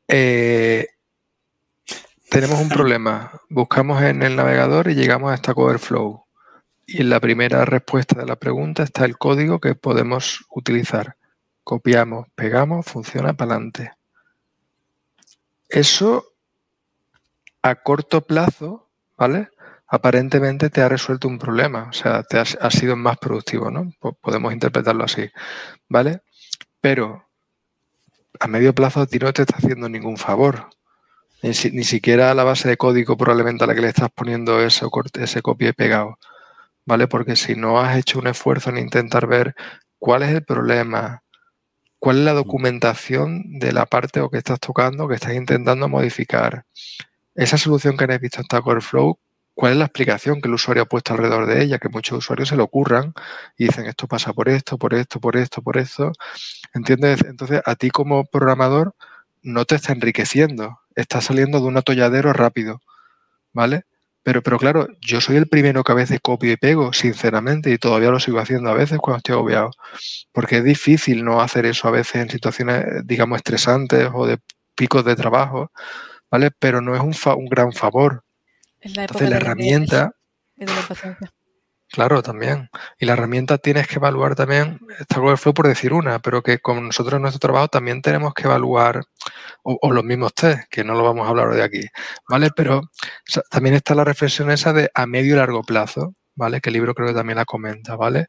Eh, 0.09 0.89
tenemos 2.29 2.61
un 2.61 2.69
problema. 2.69 3.41
Buscamos 3.49 4.03
en 4.03 4.23
el 4.23 4.35
navegador 4.35 4.91
y 4.91 4.95
llegamos 4.95 5.33
a 5.33 5.37
Stack 5.37 5.59
Overflow. 5.59 6.25
Y 6.87 7.03
en 7.03 7.11
la 7.11 7.21
primera 7.21 7.65
respuesta 7.65 8.19
de 8.19 8.27
la 8.27 8.37
pregunta 8.37 8.83
está 8.83 9.05
el 9.05 9.17
código 9.17 9.61
que 9.61 9.77
podemos 9.77 10.45
utilizar. 10.51 11.17
Copiamos, 11.63 12.27
pegamos, 12.35 12.87
funciona 12.87 13.33
para 13.35 13.53
adelante. 13.53 13.93
Eso 15.71 16.27
a 17.63 17.77
corto 17.77 18.23
plazo, 18.23 18.89
¿vale? 19.17 19.49
Aparentemente 19.87 20.71
te 20.71 20.83
ha 20.83 20.89
resuelto 20.89 21.29
un 21.29 21.39
problema, 21.39 21.89
o 21.91 21.93
sea, 21.93 22.23
te 22.23 22.39
has, 22.39 22.57
sido 22.71 22.97
más 22.97 23.19
productivo, 23.19 23.71
¿no? 23.71 23.93
podemos 24.21 24.53
interpretarlo 24.53 25.05
así, 25.05 25.31
¿vale? 25.89 26.23
Pero 26.81 27.25
a 28.41 28.49
medio 28.49 28.75
plazo 28.75 29.01
a 29.01 29.07
ti 29.07 29.19
no 29.19 29.33
te 29.33 29.43
está 29.43 29.57
haciendo 29.57 29.89
ningún 29.89 30.17
favor. 30.17 30.71
Ni, 31.43 31.55
siquiera 31.55 32.31
a 32.31 32.35
la 32.35 32.45
base 32.45 32.69
de 32.69 32.77
código 32.77 33.17
probablemente 33.17 33.65
a 33.65 33.67
la 33.67 33.75
que 33.75 33.81
le 33.81 33.89
estás 33.89 34.11
poniendo 34.15 34.61
ese, 34.61 34.87
ese 35.15 35.41
copia 35.43 35.71
y 35.71 35.73
pegado, 35.73 36.19
¿vale? 36.85 37.09
Porque 37.09 37.35
si 37.37 37.55
no 37.55 37.81
has 37.81 37.97
hecho 37.97 38.19
un 38.19 38.27
esfuerzo 38.27 38.71
en 38.71 38.79
intentar 38.79 39.27
ver 39.27 39.55
cuál 39.99 40.23
es 40.23 40.31
el 40.31 40.45
problema, 40.45 41.23
cuál 42.01 42.19
es 42.19 42.25
la 42.25 42.33
documentación 42.33 43.59
de 43.61 43.73
la 43.73 43.87
parte 43.87 44.21
o 44.21 44.31
que 44.31 44.39
estás 44.39 44.59
tocando, 44.59 45.07
que 45.07 45.15
estás 45.15 45.35
intentando 45.35 45.89
modificar. 45.89 46.65
Esa 47.35 47.59
solución 47.59 47.97
que 47.97 48.05
habéis 48.05 48.23
visto 48.23 48.39
en 48.41 48.47
Stack 48.47 48.67
Overflow, 48.67 49.19
cuál 49.55 49.73
es 49.73 49.79
la 49.79 49.85
explicación 49.85 50.41
que 50.41 50.49
el 50.49 50.55
usuario 50.55 50.85
ha 50.85 50.87
puesto 50.87 51.13
alrededor 51.13 51.47
de 51.47 51.63
ella, 51.63 51.79
que 51.79 51.91
muchos 51.91 52.19
usuarios 52.19 52.49
se 52.49 52.57
lo 52.57 52.65
ocurran 52.65 53.13
y 53.59 53.67
dicen 53.67 53.87
esto 53.87 54.09
pasa 54.09 54.33
por 54.33 54.49
esto, 54.49 54.79
por 54.79 54.95
esto, 54.95 55.21
por 55.21 55.37
esto, 55.37 55.63
por 55.63 55.77
esto. 55.77 56.13
¿Entiendes? 56.75 57.23
Entonces, 57.25 57.61
a 57.67 57.75
ti 57.77 57.91
como 57.91 58.25
programador 58.25 58.95
no 59.43 59.67
te 59.67 59.75
está 59.75 59.93
enriqueciendo, 59.93 60.81
está 60.95 61.21
saliendo 61.21 61.61
de 61.61 61.67
un 61.67 61.77
atolladero 61.77 62.33
rápido, 62.33 62.81
¿vale? 63.53 63.85
Pero, 64.23 64.43
pero 64.43 64.59
claro, 64.59 64.87
yo 65.01 65.21
soy 65.21 65.37
el 65.37 65.47
primero 65.47 65.83
que 65.83 65.93
a 65.93 65.95
veces 65.95 66.21
copio 66.23 66.53
y 66.53 66.57
pego, 66.57 66.93
sinceramente, 66.93 67.71
y 67.71 67.79
todavía 67.79 68.11
lo 68.11 68.21
sigo 68.21 68.39
haciendo 68.39 68.71
a 68.71 68.75
veces 68.75 68.99
cuando 68.99 69.19
estoy 69.19 69.35
obviado. 69.35 69.71
Porque 70.33 70.59
es 70.59 70.65
difícil 70.65 71.25
no 71.25 71.41
hacer 71.41 71.67
eso 71.67 71.89
a 71.89 71.93
veces 71.93 72.17
en 72.17 72.31
situaciones, 72.31 72.85
digamos, 73.05 73.37
estresantes 73.37 74.09
o 74.13 74.27
de 74.27 74.39
picos 74.75 75.05
de 75.05 75.17
trabajo, 75.17 75.73
¿vale? 76.31 76.51
Pero 76.59 76.81
no 76.81 76.95
es 76.95 77.01
un, 77.01 77.15
un 77.37 77.47
gran 77.47 77.73
favor. 77.73 78.25
Entonces, 78.81 79.31
la 79.31 79.37
herramienta. 79.37 80.13
Claro, 81.93 82.23
también. 82.23 82.71
Y 83.01 83.07
la 83.07 83.15
herramienta 83.15 83.59
tienes 83.59 83.89
que 83.89 83.97
evaluar 83.97 84.37
también, 84.37 84.79
Stack 85.03 85.19
Overflow 85.19 85.55
por 85.55 85.67
decir 85.67 85.93
una, 85.93 86.21
pero 86.21 86.41
que 86.41 86.61
con 86.61 86.87
nosotros 86.87 87.15
en 87.17 87.23
nuestro 87.23 87.41
trabajo 87.41 87.67
también 87.67 88.01
tenemos 88.01 88.33
que 88.33 88.45
evaluar, 88.45 89.03
o, 89.65 89.93
los 89.93 90.05
mismos 90.05 90.33
test, 90.35 90.61
que 90.71 90.85
no 90.85 90.95
lo 90.95 91.03
vamos 91.03 91.27
a 91.27 91.31
hablar 91.31 91.53
de 91.55 91.63
aquí, 91.65 91.83
¿vale? 92.29 92.51
Pero 92.55 92.83
también 93.51 93.75
está 93.75 93.95
la 93.97 94.05
reflexión 94.05 94.51
esa 94.53 94.73
de 94.73 94.89
a 94.95 95.07
medio 95.07 95.35
y 95.35 95.37
largo 95.39 95.63
plazo, 95.65 96.15
¿vale? 96.37 96.61
Que 96.61 96.71
el 96.71 96.75
libro 96.75 96.95
creo 96.95 97.09
que 97.09 97.15
también 97.15 97.39
la 97.39 97.45
comenta, 97.45 97.97
¿vale? 97.97 98.29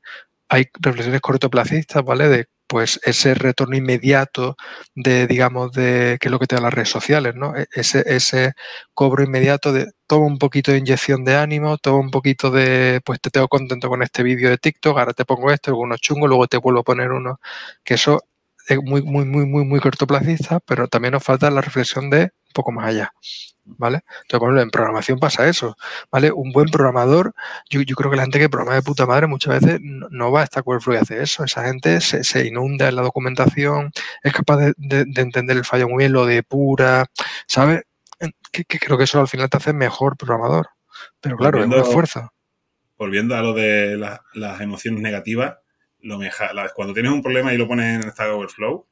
Hay 0.50 0.66
reflexiones 0.80 1.22
cortoplacistas, 1.22 2.04
¿vale? 2.04 2.30
De 2.30 2.48
pues 2.72 3.02
ese 3.04 3.34
retorno 3.34 3.76
inmediato 3.76 4.56
de, 4.96 5.28
digamos, 5.28 5.74
de 5.74 6.18
qué 6.22 6.30
es 6.30 6.32
lo 6.32 6.40
que 6.40 6.48
te 6.48 6.56
dan 6.56 6.64
las 6.64 6.74
redes 6.74 6.88
sociales, 6.90 7.34
¿no? 7.36 7.54
E, 7.58 7.68
ese, 7.74 8.02
ese 8.08 8.54
cobro 8.94 9.24
inmediato 9.26 9.74
de 9.74 9.88
toma 10.08 10.26
un 10.28 10.38
poquito 10.38 10.72
de 10.72 10.78
inyección 10.78 11.26
de 11.26 11.36
ánimo, 11.36 11.78
toma 11.80 12.00
un 12.00 12.12
poquito 12.12 12.50
de, 12.50 13.02
pues 13.06 13.20
te 13.20 13.30
tengo 13.30 13.50
contento 13.50 13.90
con 13.90 14.02
este 14.04 14.24
vídeo 14.24 14.50
de 14.50 14.58
TikTok, 14.58 14.98
ahora 14.98 15.12
te 15.14 15.26
pongo 15.26 15.52
esto, 15.52 15.76
uno 15.76 15.98
chungo, 15.98 16.28
luego 16.28 16.48
te 16.48 16.58
vuelvo 16.58 16.80
a 16.80 16.84
poner 16.84 17.12
uno, 17.12 17.42
que 17.84 17.96
eso 17.96 18.22
es 18.70 18.78
muy, 18.82 19.02
muy, 19.02 19.26
muy, 19.26 19.46
muy, 19.46 19.66
muy 19.66 19.82
cortoplacista, 19.82 20.62
pero 20.62 20.88
también 20.88 21.12
nos 21.14 21.24
falta 21.26 21.52
la 21.52 21.60
reflexión 21.62 22.10
de 22.10 22.22
un 22.24 22.54
poco 22.54 22.72
más 22.72 22.88
allá. 22.88 23.12
¿Vale? 23.78 24.02
Entonces, 24.24 24.40
por 24.40 24.48
ejemplo, 24.48 24.62
en 24.62 24.70
programación 24.72 25.20
pasa 25.20 25.48
eso, 25.48 25.78
¿vale? 26.12 26.32
Un 26.32 26.52
buen 26.52 26.70
programador, 26.70 27.34
yo, 27.70 27.84
creo 27.84 28.12
que 28.12 28.18
la 28.18 28.24
gente 28.24 28.40
que 28.40 28.50
programa 28.50 28.76
de 28.76 28.82
puta 28.82 29.06
madre 29.06 29.28
muchas 29.28 29.62
veces 29.62 29.80
no, 29.82 30.32
va 30.32 30.42
a 30.42 30.44
estar 30.44 30.64
Flow 30.64 30.96
y 30.96 30.98
hace 30.98 31.22
eso. 31.22 31.44
Esa 31.44 31.66
gente 31.66 32.00
se, 32.02 32.46
inunda 32.46 32.90
en 32.90 32.96
la 32.96 33.02
documentación, 33.02 33.92
es 34.24 34.34
capaz 34.34 34.58
de, 34.58 35.06
entender 35.16 35.58
el 35.58 35.66
fallo 35.66 35.88
muy 35.90 36.04
bien, 36.04 36.14
lo 36.14 36.26
depura, 36.26 37.06
¿sabes? 37.48 37.84
Que, 38.52 38.66
creo 38.66 38.98
que 38.98 39.06
eso 39.06 39.20
al 39.20 39.28
final 39.28 39.50
te 39.50 39.58
hace 39.58 39.74
mejor 39.74 40.18
programador. 40.18 40.68
Pero 41.20 41.38
claro, 41.38 41.60
es 41.60 41.66
un 41.66 41.74
esfuerzo. 41.74 42.32
Volviendo 42.98 43.36
a 43.36 43.42
lo 43.42 43.54
de 43.54 43.98
las 43.98 44.62
emociones 44.62 45.02
negativas, 45.02 45.56
lo 46.02 46.18
mejor, 46.18 46.50
cuando 46.76 46.94
tienes 46.94 47.12
un 47.12 47.22
problema 47.22 47.54
y 47.54 47.58
lo 47.58 47.68
pones 47.68 48.04
en 48.04 48.12
Stack 48.12 48.32
Overflow 48.32 48.88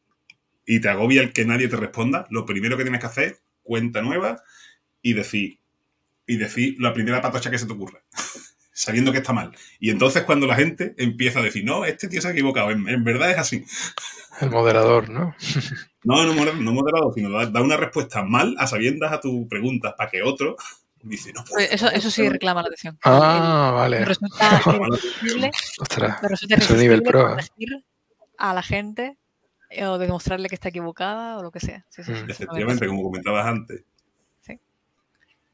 y 0.65 0.79
te 0.79 0.89
agobia 0.89 1.21
el 1.21 1.33
que 1.33 1.45
nadie 1.45 1.67
te 1.67 1.75
responda, 1.75 2.27
lo 2.29 2.45
primero 2.45 2.77
que 2.77 2.83
tienes 2.83 3.01
que 3.01 3.07
hacer, 3.07 3.37
cuenta 3.63 4.01
nueva, 4.01 4.41
y 5.01 5.13
decir, 5.13 5.59
y 6.25 6.37
decir 6.37 6.75
la 6.79 6.93
primera 6.93 7.21
patocha 7.21 7.49
que 7.49 7.57
se 7.57 7.65
te 7.65 7.73
ocurra, 7.73 8.01
sabiendo 8.73 9.11
que 9.11 9.19
está 9.19 9.33
mal. 9.33 9.51
Y 9.79 9.89
entonces 9.89 10.23
cuando 10.23 10.47
la 10.47 10.55
gente 10.55 10.93
empieza 10.97 11.39
a 11.39 11.43
decir, 11.43 11.65
no, 11.65 11.85
este 11.85 12.07
tío 12.07 12.21
se 12.21 12.27
ha 12.27 12.31
equivocado, 12.31 12.71
en, 12.71 13.03
verdad 13.03 13.31
es 13.31 13.37
así. 13.37 13.65
El 14.41 14.51
moderador, 14.51 15.09
¿no? 15.09 15.35
no, 16.03 16.25
no, 16.25 16.53
no 16.53 16.71
moderador, 16.71 17.13
sino 17.13 17.29
da, 17.29 17.61
una 17.61 17.77
respuesta 17.77 18.23
mal 18.23 18.55
a 18.57 18.67
sabiendas 18.67 19.11
a 19.11 19.19
tus 19.19 19.47
preguntas 19.47 19.93
para 19.97 20.09
que 20.09 20.21
otro 20.21 20.55
dice, 21.01 21.31
no 21.33 21.43
pues, 21.49 21.71
eso, 21.71 21.89
eso 21.89 22.11
sí 22.11 22.27
reclama 22.27 22.61
la 22.61 22.67
atención. 22.67 22.97
Ah, 23.03 23.71
vale. 23.73 24.03
resulta 24.03 24.61
irresistible, 24.65 25.51
Ostras, 25.79 26.21
resulta 26.21 26.75
nivel 26.75 27.03
pro. 27.03 27.37
a 28.37 28.53
la 28.53 28.61
gente 28.61 29.17
eh, 29.69 29.85
o 29.85 29.97
demostrarle 29.97 30.49
que 30.49 30.55
está 30.55 30.69
equivocada 30.69 31.37
o 31.37 31.43
lo 31.43 31.51
que 31.51 31.59
sea. 31.59 31.85
Mm. 31.97 32.29
Efectivamente, 32.29 32.87
como 32.87 33.03
comentabas 33.03 33.45
antes. 33.45 33.83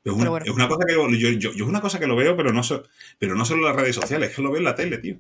Es 0.06 0.14
una, 0.14 0.68
cosa 0.68 0.86
que 0.86 0.93
yo, 0.93 1.30
yo, 1.32 1.49
es 1.49 1.62
una 1.62 1.82
cosa 1.82 1.99
que 1.99 2.06
lo 2.06 2.16
veo, 2.16 2.38
pero 2.38 2.53
no, 2.53 2.62
pero 3.18 3.34
no 3.34 3.43
solo 3.43 3.62
en 3.62 3.76
las 3.76 3.82
redes 3.82 3.95
sociales, 3.95 4.30
es 4.30 4.36
que 4.36 4.41
lo 4.43 4.51
veo 4.51 4.60
en 4.60 4.66
la 4.66 4.76
tele, 4.76 4.99
tío. 4.99 5.20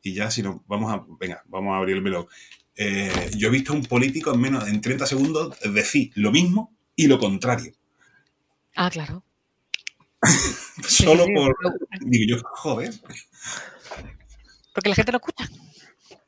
Y 0.00 0.14
ya 0.14 0.30
si 0.30 0.42
no, 0.42 0.64
vamos 0.66 0.90
a, 0.90 1.04
venga, 1.20 1.42
vamos 1.46 1.74
a 1.74 1.76
abrir 1.76 1.96
el 1.96 2.02
melón. 2.02 2.26
Eh, 2.74 3.30
yo 3.36 3.48
he 3.48 3.50
visto 3.50 3.74
a 3.74 3.76
un 3.76 3.84
político 3.84 4.32
en 4.32 4.40
menos 4.40 4.66
en 4.68 4.80
30 4.80 5.06
segundos 5.06 5.58
decir 5.60 6.12
lo 6.14 6.32
mismo 6.32 6.74
y 6.96 7.08
lo 7.08 7.18
contrario. 7.18 7.72
Ah, 8.74 8.88
claro. 8.88 9.22
Solo 10.88 11.26
por. 11.34 11.54
Digo 12.00 12.36
yo, 12.36 12.42
joder. 12.54 12.94
Porque 14.72 14.88
la 14.88 14.94
gente 14.94 15.12
lo 15.12 15.18
escucha. 15.18 15.46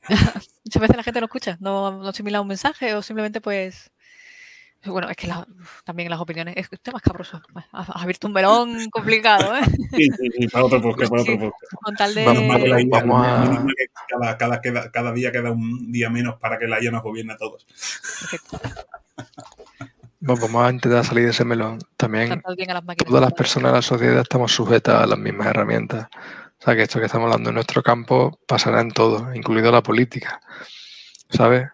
Muchas 0.64 0.82
veces 0.82 0.96
la 0.96 1.02
gente 1.02 1.20
lo 1.20 1.26
escucha, 1.26 1.56
no, 1.60 2.02
no 2.02 2.08
asimila 2.08 2.42
un 2.42 2.48
mensaje 2.48 2.94
o 2.94 3.00
simplemente 3.00 3.40
pues 3.40 3.90
bueno, 4.86 5.08
es 5.08 5.16
que 5.16 5.30
también 5.84 6.10
las 6.10 6.20
opiniones, 6.20 6.56
es 6.56 6.68
tema 6.80 6.98
escabroso. 6.98 7.40
Has 7.72 7.88
abierto 7.90 8.26
un 8.26 8.32
melón 8.32 8.88
complicado, 8.90 9.56
¿eh? 9.56 9.62
Sí, 9.90 10.08
sí, 10.18 10.28
sí, 10.38 10.48
para 10.48 10.64
otro 10.64 10.82
podcast, 10.82 11.10
para 11.10 11.22
otro 11.22 11.38
podcast. 11.38 11.72
Con 11.82 11.94
tal 11.94 12.14
de... 12.14 12.24
Vamos, 12.24 13.26
a... 13.26 13.64
cada, 14.08 14.38
cada, 14.38 14.60
cada, 14.60 14.90
cada, 14.90 15.12
día 15.12 15.32
queda 15.32 15.50
un 15.50 15.90
día 15.92 16.10
menos 16.10 16.36
para 16.38 16.58
que 16.58 16.66
la 16.66 16.82
IA 16.82 16.90
nos 16.90 17.02
gobierne 17.02 17.32
a 17.32 17.36
todos. 17.36 17.64
Perfecto. 17.64 18.60
Vamos 20.26 20.54
a 20.54 20.70
intentar 20.70 21.04
salir 21.04 21.24
de 21.24 21.30
ese 21.30 21.44
melón. 21.44 21.78
También 21.98 22.42
todas 23.06 23.22
las 23.22 23.32
personas 23.34 23.72
de 23.72 23.76
la 23.76 23.82
sociedad 23.82 24.20
estamos 24.20 24.52
sujetas 24.52 25.02
a 25.02 25.06
las 25.06 25.18
mismas 25.18 25.48
herramientas. 25.48 26.08
O 26.58 26.64
sea, 26.64 26.74
que 26.74 26.82
esto 26.82 26.98
que 26.98 27.06
estamos 27.06 27.26
hablando 27.26 27.50
en 27.50 27.56
nuestro 27.56 27.82
campo 27.82 28.38
pasará 28.46 28.80
en 28.80 28.90
todo, 28.90 29.34
incluido 29.34 29.70
la 29.70 29.82
política. 29.82 30.40
¿Sabes? 31.28 31.68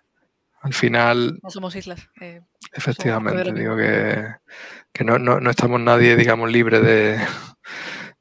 Al 0.60 0.74
final... 0.74 1.38
No 1.42 1.50
somos 1.50 1.74
islas. 1.74 2.08
Eh, 2.20 2.42
efectivamente, 2.72 3.52
digo 3.52 3.76
que, 3.76 4.26
que 4.92 5.04
no, 5.04 5.18
no, 5.18 5.40
no, 5.40 5.50
estamos 5.50 5.80
nadie, 5.80 6.16
digamos, 6.16 6.50
libre 6.50 6.80
de, 6.80 7.18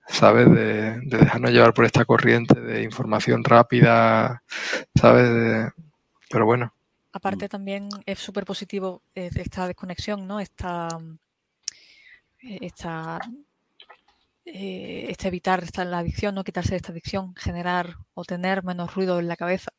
¿sabes? 0.07 0.49
De, 0.49 0.99
de, 1.01 1.17
dejarnos 1.17 1.51
llevar 1.51 1.73
por 1.73 1.85
esta 1.85 2.05
corriente 2.05 2.59
de 2.59 2.83
información 2.83 3.43
rápida, 3.43 4.43
¿sabes? 4.95 5.73
pero 6.29 6.45
bueno. 6.45 6.73
Aparte 7.11 7.49
también 7.49 7.89
es 8.05 8.19
súper 8.19 8.45
positivo 8.45 9.01
eh, 9.15 9.31
esta 9.35 9.67
desconexión, 9.67 10.25
¿no? 10.27 10.39
Esta, 10.39 10.87
eh, 12.41 12.59
esta, 12.61 13.19
este 14.45 15.27
evitar 15.27 15.61
esta, 15.63 15.83
la 15.83 15.97
adicción, 15.97 16.35
no 16.35 16.43
quitarse 16.43 16.71
de 16.71 16.77
esta 16.77 16.91
adicción, 16.91 17.35
generar 17.35 17.95
o 18.13 18.23
tener 18.23 18.63
menos 18.63 18.93
ruido 18.95 19.19
en 19.19 19.27
la 19.27 19.35
cabeza 19.35 19.71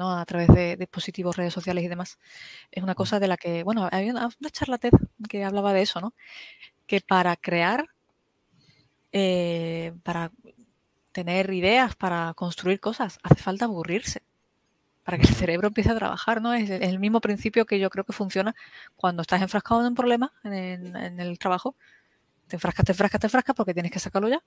a 0.00 0.24
través 0.26 0.48
de 0.48 0.76
dispositivos, 0.76 1.36
redes 1.36 1.52
sociales 1.52 1.84
y 1.84 1.88
demás. 1.88 2.18
Es 2.70 2.82
una 2.82 2.94
cosa 2.94 3.18
de 3.20 3.28
la 3.28 3.36
que, 3.36 3.62
bueno, 3.64 3.88
había 3.90 4.12
una, 4.12 4.30
charla 4.52 4.78
TED 4.78 4.92
que 5.28 5.44
hablaba 5.44 5.72
de 5.72 5.82
eso, 5.82 6.00
¿no? 6.00 6.14
Que 6.86 7.00
para 7.00 7.36
crear, 7.36 7.88
eh, 9.12 9.92
para 10.02 10.30
tener 11.12 11.52
ideas, 11.52 11.96
para 11.96 12.34
construir 12.34 12.80
cosas, 12.80 13.18
hace 13.22 13.42
falta 13.42 13.64
aburrirse 13.64 14.22
para 15.08 15.16
que 15.16 15.26
el 15.26 15.34
cerebro 15.34 15.68
empiece 15.68 15.90
a 15.90 15.94
trabajar, 15.94 16.42
¿no? 16.42 16.52
Es 16.52 16.68
el 16.68 16.98
mismo 16.98 17.22
principio 17.22 17.64
que 17.64 17.78
yo 17.78 17.88
creo 17.88 18.04
que 18.04 18.12
funciona 18.12 18.54
cuando 18.94 19.22
estás 19.22 19.40
enfrascado 19.40 19.80
en 19.80 19.86
un 19.86 19.94
problema 19.94 20.34
en, 20.44 20.94
en 20.94 21.18
el 21.18 21.38
trabajo. 21.38 21.76
Te 22.46 22.56
enfrascas, 22.56 22.84
te 22.84 22.92
enfrascas, 22.92 23.20
te 23.20 23.26
enfrascas 23.26 23.56
porque 23.56 23.72
tienes 23.72 23.90
que 23.90 24.00
sacarlo 24.00 24.28
ya. 24.28 24.42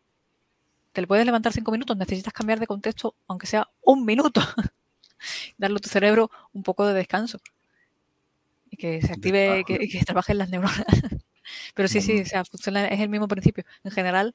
Te 0.92 1.02
le 1.02 1.08
puedes 1.08 1.26
levantar 1.26 1.52
cinco 1.52 1.72
minutos, 1.72 1.98
necesitas 1.98 2.32
cambiar 2.32 2.60
de 2.60 2.68
contexto, 2.68 3.16
aunque 3.28 3.48
sea 3.48 3.70
un 3.82 4.06
minuto. 4.06 4.40
darle 5.58 5.78
a 5.78 5.80
tu 5.80 5.90
cerebro 5.90 6.30
un 6.54 6.64
poco 6.64 6.86
de 6.86 6.94
descanso. 6.94 7.40
Y 8.70 8.78
que 8.78 9.02
se 9.02 9.14
active, 9.14 9.64
que, 9.66 9.80
que 9.88 10.00
trabajen 10.06 10.38
las 10.38 10.50
neuronas. 10.50 10.86
Pero 11.76 11.88
sí, 11.88 12.02
sí, 12.02 12.22
o 12.22 12.26
sea, 12.26 12.46
funciona, 12.46 12.88
es 12.88 13.00
el 13.00 13.10
mismo 13.10 13.28
principio. 13.28 13.66
En 13.84 13.92
general, 13.92 14.34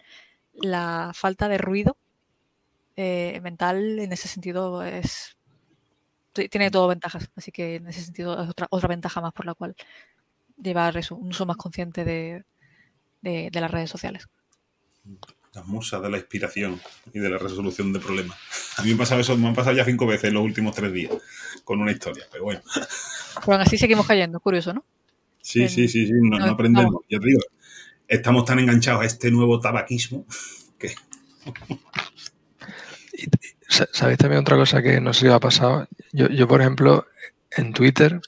la 0.53 1.13
falta 1.15 1.49
de 1.49 1.59
ruido 1.59 1.97
eh, 2.97 3.41
mental 3.43 3.99
en 3.99 4.13
ese 4.13 4.29
sentido 4.29 4.83
es 4.83 5.37
tiene 6.33 6.71
todo 6.71 6.87
ventajas, 6.87 7.31
así 7.35 7.51
que 7.51 7.77
en 7.77 7.89
ese 7.89 8.03
sentido 8.03 8.43
es 8.43 8.51
otra, 8.51 8.67
otra 8.69 8.89
ventaja 8.89 9.23
más 9.23 9.33
por 9.33 9.47
la 9.47 9.55
cual 9.55 9.75
llevar 10.63 10.95
eso, 10.99 11.17
un 11.17 11.29
uso 11.29 11.47
más 11.47 11.57
consciente 11.57 12.05
de, 12.05 12.45
de 13.23 13.61
las 13.61 13.71
redes 13.71 13.89
sociales 13.89 14.29
las 15.57 15.67
musas 15.67 16.03
de 16.03 16.11
la 16.11 16.19
inspiración 16.19 16.79
y 17.13 17.19
de 17.19 17.31
la 17.31 17.39
resolución 17.39 17.91
de 17.93 17.99
problemas. 17.99 18.37
A 18.77 18.83
mí 18.83 18.91
me, 18.91 18.97
pasado 18.97 19.23
eso, 19.23 19.37
me 19.39 19.49
han 19.49 19.55
pasado 19.55 19.75
ya 19.75 19.87
cinco 19.87 20.07
veces 20.07 20.25
en 20.25 20.35
los 20.35 20.45
últimos 20.45 20.75
tres 20.75 20.93
días 20.93 21.13
con 21.65 21.81
una 21.81 21.91
historia, 21.91 22.25
pero 22.31 22.45
bueno. 22.45 22.61
Pero 23.45 23.59
así 23.59 23.79
seguimos 23.79 24.07
cayendo, 24.07 24.39
curioso, 24.39 24.75
¿no? 24.75 24.85
Sí, 25.41 25.69
sí, 25.69 25.89
sí, 25.89 26.07
sí, 26.07 26.13
no, 26.13 26.45
aprendemos. 26.45 27.05
Ya 27.09 27.19
te 27.19 27.27
digo, 27.27 27.41
estamos 28.07 28.45
tan 28.45 28.59
enganchados 28.59 29.03
a 29.03 29.07
este 29.07 29.31
nuevo 29.31 29.59
tabaquismo 29.59 30.27
que... 30.79 30.95
¿Sabéis 33.69 34.19
también 34.19 34.43
otra 34.43 34.57
cosa 34.57 34.83
que 34.83 35.01
no 35.01 35.15
sé 35.15 35.27
si 35.27 35.33
ha 35.33 35.41
pasado? 35.41 35.89
Yo, 36.13 36.29
yo 36.29 36.47
por 36.47 36.61
ejemplo, 36.61 37.07
en 37.57 37.73
Twitter, 37.73 38.21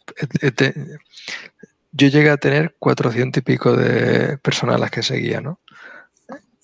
yo 1.92 2.08
llegué 2.08 2.30
a 2.30 2.38
tener 2.38 2.74
400 2.78 3.40
y 3.40 3.44
pico 3.44 3.76
de 3.76 4.38
personas 4.38 4.76
a 4.76 4.78
las 4.78 4.90
que 4.90 5.02
seguía, 5.02 5.40
¿no? 5.40 5.60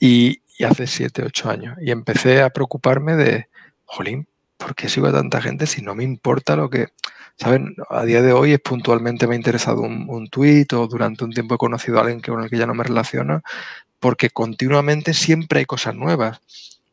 Y, 0.00 0.42
y 0.58 0.64
hace 0.64 0.86
7, 0.86 1.22
8 1.26 1.50
años. 1.50 1.76
Y 1.80 1.90
empecé 1.90 2.42
a 2.42 2.50
preocuparme 2.50 3.16
de, 3.16 3.48
jolín, 3.84 4.26
¿por 4.56 4.74
qué 4.74 4.88
sigo 4.88 5.06
a 5.08 5.12
tanta 5.12 5.40
gente 5.40 5.66
si 5.66 5.82
no 5.82 5.94
me 5.94 6.04
importa 6.04 6.56
lo 6.56 6.70
que... 6.70 6.88
¿Saben? 7.36 7.74
A 7.90 8.04
día 8.04 8.22
de 8.22 8.32
hoy 8.32 8.52
es 8.52 8.60
puntualmente 8.60 9.26
me 9.26 9.34
ha 9.34 9.36
interesado 9.36 9.80
un, 9.80 10.06
un 10.08 10.28
tuit 10.28 10.72
o 10.72 10.86
durante 10.86 11.24
un 11.24 11.32
tiempo 11.32 11.56
he 11.56 11.58
conocido 11.58 11.98
a 11.98 12.02
alguien 12.02 12.20
con 12.20 12.40
el 12.44 12.48
que 12.48 12.58
ya 12.58 12.66
no 12.66 12.74
me 12.74 12.84
relaciono, 12.84 13.42
porque 13.98 14.30
continuamente 14.30 15.14
siempre 15.14 15.58
hay 15.58 15.64
cosas 15.64 15.96
nuevas. 15.96 16.40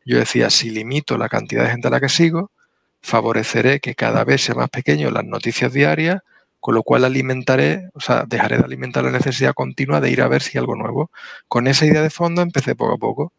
Yo 0.04 0.18
decía, 0.18 0.50
si 0.50 0.70
limito 0.70 1.16
la 1.16 1.28
cantidad 1.28 1.62
de 1.62 1.70
gente 1.70 1.86
a 1.86 1.92
la 1.92 2.00
que 2.00 2.08
sigo, 2.08 2.50
favoreceré 3.02 3.78
que 3.78 3.94
cada 3.94 4.24
vez 4.24 4.42
sea 4.42 4.56
más 4.56 4.68
pequeño 4.68 5.10
las 5.12 5.24
noticias 5.24 5.72
diarias, 5.72 6.22
con 6.62 6.76
lo 6.76 6.84
cual 6.84 7.04
alimentaré, 7.04 7.90
o 7.92 7.98
sea, 7.98 8.24
dejaré 8.24 8.56
de 8.56 8.62
alimentar 8.62 9.02
la 9.02 9.10
necesidad 9.10 9.52
continua 9.52 10.00
de 10.00 10.12
ir 10.12 10.22
a 10.22 10.28
ver 10.28 10.42
si 10.42 10.56
hay 10.56 10.60
algo 10.60 10.76
nuevo. 10.76 11.10
Con 11.48 11.66
esa 11.66 11.86
idea 11.86 12.00
de 12.02 12.08
fondo 12.08 12.40
empecé 12.40 12.76
poco 12.76 12.94
a 12.94 12.98
poco. 12.98 13.32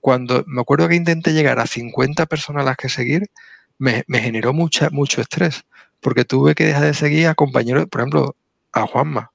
Cuando 0.00 0.42
me 0.46 0.62
acuerdo 0.62 0.88
que 0.88 0.94
intenté 0.94 1.34
llegar 1.34 1.58
a 1.58 1.66
50 1.66 2.24
personas 2.24 2.62
a 2.62 2.64
las 2.64 2.78
que 2.78 2.88
seguir, 2.88 3.30
me, 3.76 4.04
generó 4.08 4.54
mucha, 4.54 4.88
mucho 4.88 5.20
estrés, 5.20 5.66
porque 6.00 6.24
tuve 6.24 6.54
que 6.54 6.64
dejar 6.64 6.84
de 6.84 6.94
seguir 6.94 7.26
a 7.26 7.34
compañeros, 7.34 7.84
por 7.90 8.00
ejemplo, 8.00 8.36
a 8.72 8.86
Juanma. 8.86 9.32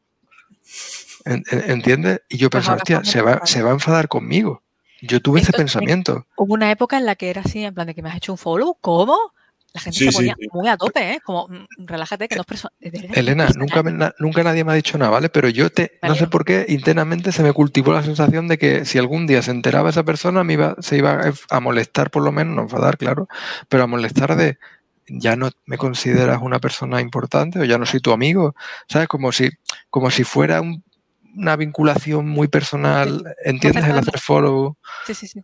¿Entiendes? 1.25 2.21
Y 2.27 2.37
yo 2.37 2.49
pensaba, 2.49 2.77
hostia, 2.77 3.03
se 3.03 3.21
va, 3.21 3.45
se 3.45 3.61
va 3.61 3.69
a 3.69 3.73
enfadar 3.73 4.07
conmigo. 4.07 4.63
Yo 5.03 5.21
tuve 5.21 5.41
ese 5.41 5.53
pensamiento. 5.53 6.25
Hubo 6.37 6.55
una 6.55 6.71
época 6.71 6.97
en 6.97 7.05
la 7.05 7.13
que 7.13 7.29
era 7.29 7.41
así, 7.41 7.63
en 7.63 7.75
plan 7.75 7.85
de 7.85 7.93
que 7.93 8.01
me 8.01 8.09
has 8.09 8.17
hecho 8.17 8.31
un 8.31 8.39
follow, 8.39 8.75
¿cómo? 8.81 9.15
La 9.75 9.81
gente 9.81 9.99
se 9.99 10.11
ponía 10.13 10.37
muy 10.53 10.69
a 10.69 10.77
tope, 10.77 11.11
¿eh? 11.11 11.19
Como, 11.21 11.49
mm, 11.49 11.85
relájate, 11.85 12.29
que 12.29 12.35
no 12.35 12.41
es 12.41 12.47
persona. 12.47 12.71
Elena, 12.79 13.49
nunca, 13.57 13.83
nunca 14.19 14.41
nadie 14.41 14.63
me 14.63 14.71
ha 14.71 14.75
dicho 14.75 14.97
nada, 14.97 15.11
¿vale? 15.11 15.27
Pero 15.27 15.49
yo 15.49 15.69
te, 15.69 15.99
no 16.01 16.15
sé 16.15 16.27
por 16.27 16.45
qué, 16.45 16.65
internamente 16.69 17.33
se 17.33 17.43
me 17.43 17.51
cultivó 17.51 17.91
la 17.91 18.01
sensación 18.01 18.47
de 18.47 18.57
que 18.57 18.85
si 18.85 18.99
algún 18.99 19.27
día 19.27 19.41
se 19.41 19.51
enteraba 19.51 19.89
esa 19.89 20.03
persona, 20.03 20.45
me 20.45 20.53
iba, 20.53 20.77
se 20.79 20.95
iba 20.95 21.19
a 21.49 21.59
molestar, 21.59 22.09
por 22.09 22.23
lo 22.23 22.31
menos, 22.31 22.55
no 22.55 22.61
enfadar, 22.61 22.97
claro, 22.97 23.27
pero 23.67 23.83
a 23.83 23.87
molestar 23.87 24.37
de, 24.37 24.59
ya 25.09 25.35
no 25.35 25.49
me 25.65 25.77
consideras 25.77 26.39
una 26.41 26.59
persona 26.59 27.01
importante 27.01 27.59
o 27.59 27.65
ya 27.65 27.77
no 27.77 27.85
soy 27.85 27.99
tu 27.99 28.13
amigo, 28.13 28.55
¿sabes? 28.87 29.09
Como 29.09 29.33
si, 29.33 29.49
como 29.89 30.09
si 30.09 30.23
fuera 30.23 30.61
un, 30.61 30.85
una 31.35 31.57
vinculación 31.57 32.29
muy 32.29 32.47
personal, 32.47 33.35
¿entiendes? 33.43 33.83
El 33.83 33.97
hacer 33.97 34.19
follow. 34.21 34.77
Sí, 35.05 35.13
sí, 35.13 35.27
sí. 35.27 35.43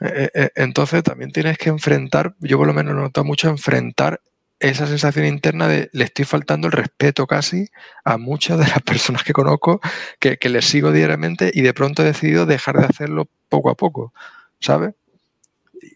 Eh, 0.00 0.30
eh, 0.34 0.50
entonces 0.54 1.02
también 1.02 1.30
tienes 1.30 1.58
que 1.58 1.68
enfrentar, 1.68 2.34
yo 2.40 2.56
por 2.58 2.66
lo 2.66 2.72
menos 2.72 2.94
noto 2.94 3.22
mucho 3.24 3.48
enfrentar 3.48 4.20
esa 4.58 4.86
sensación 4.86 5.26
interna 5.26 5.68
de 5.68 5.88
le 5.92 6.04
estoy 6.04 6.24
faltando 6.24 6.66
el 6.66 6.72
respeto 6.72 7.26
casi 7.26 7.68
a 8.04 8.18
muchas 8.18 8.58
de 8.58 8.66
las 8.68 8.82
personas 8.82 9.24
que 9.24 9.32
conozco 9.32 9.80
que, 10.18 10.38
les 10.48 10.64
sigo 10.66 10.92
diariamente 10.92 11.50
y 11.52 11.62
de 11.62 11.74
pronto 11.74 12.02
he 12.02 12.06
decidido 12.06 12.46
dejar 12.46 12.78
de 12.78 12.86
hacerlo 12.86 13.28
poco 13.48 13.70
a 13.70 13.74
poco, 13.74 14.12
¿sabes? 14.60 14.94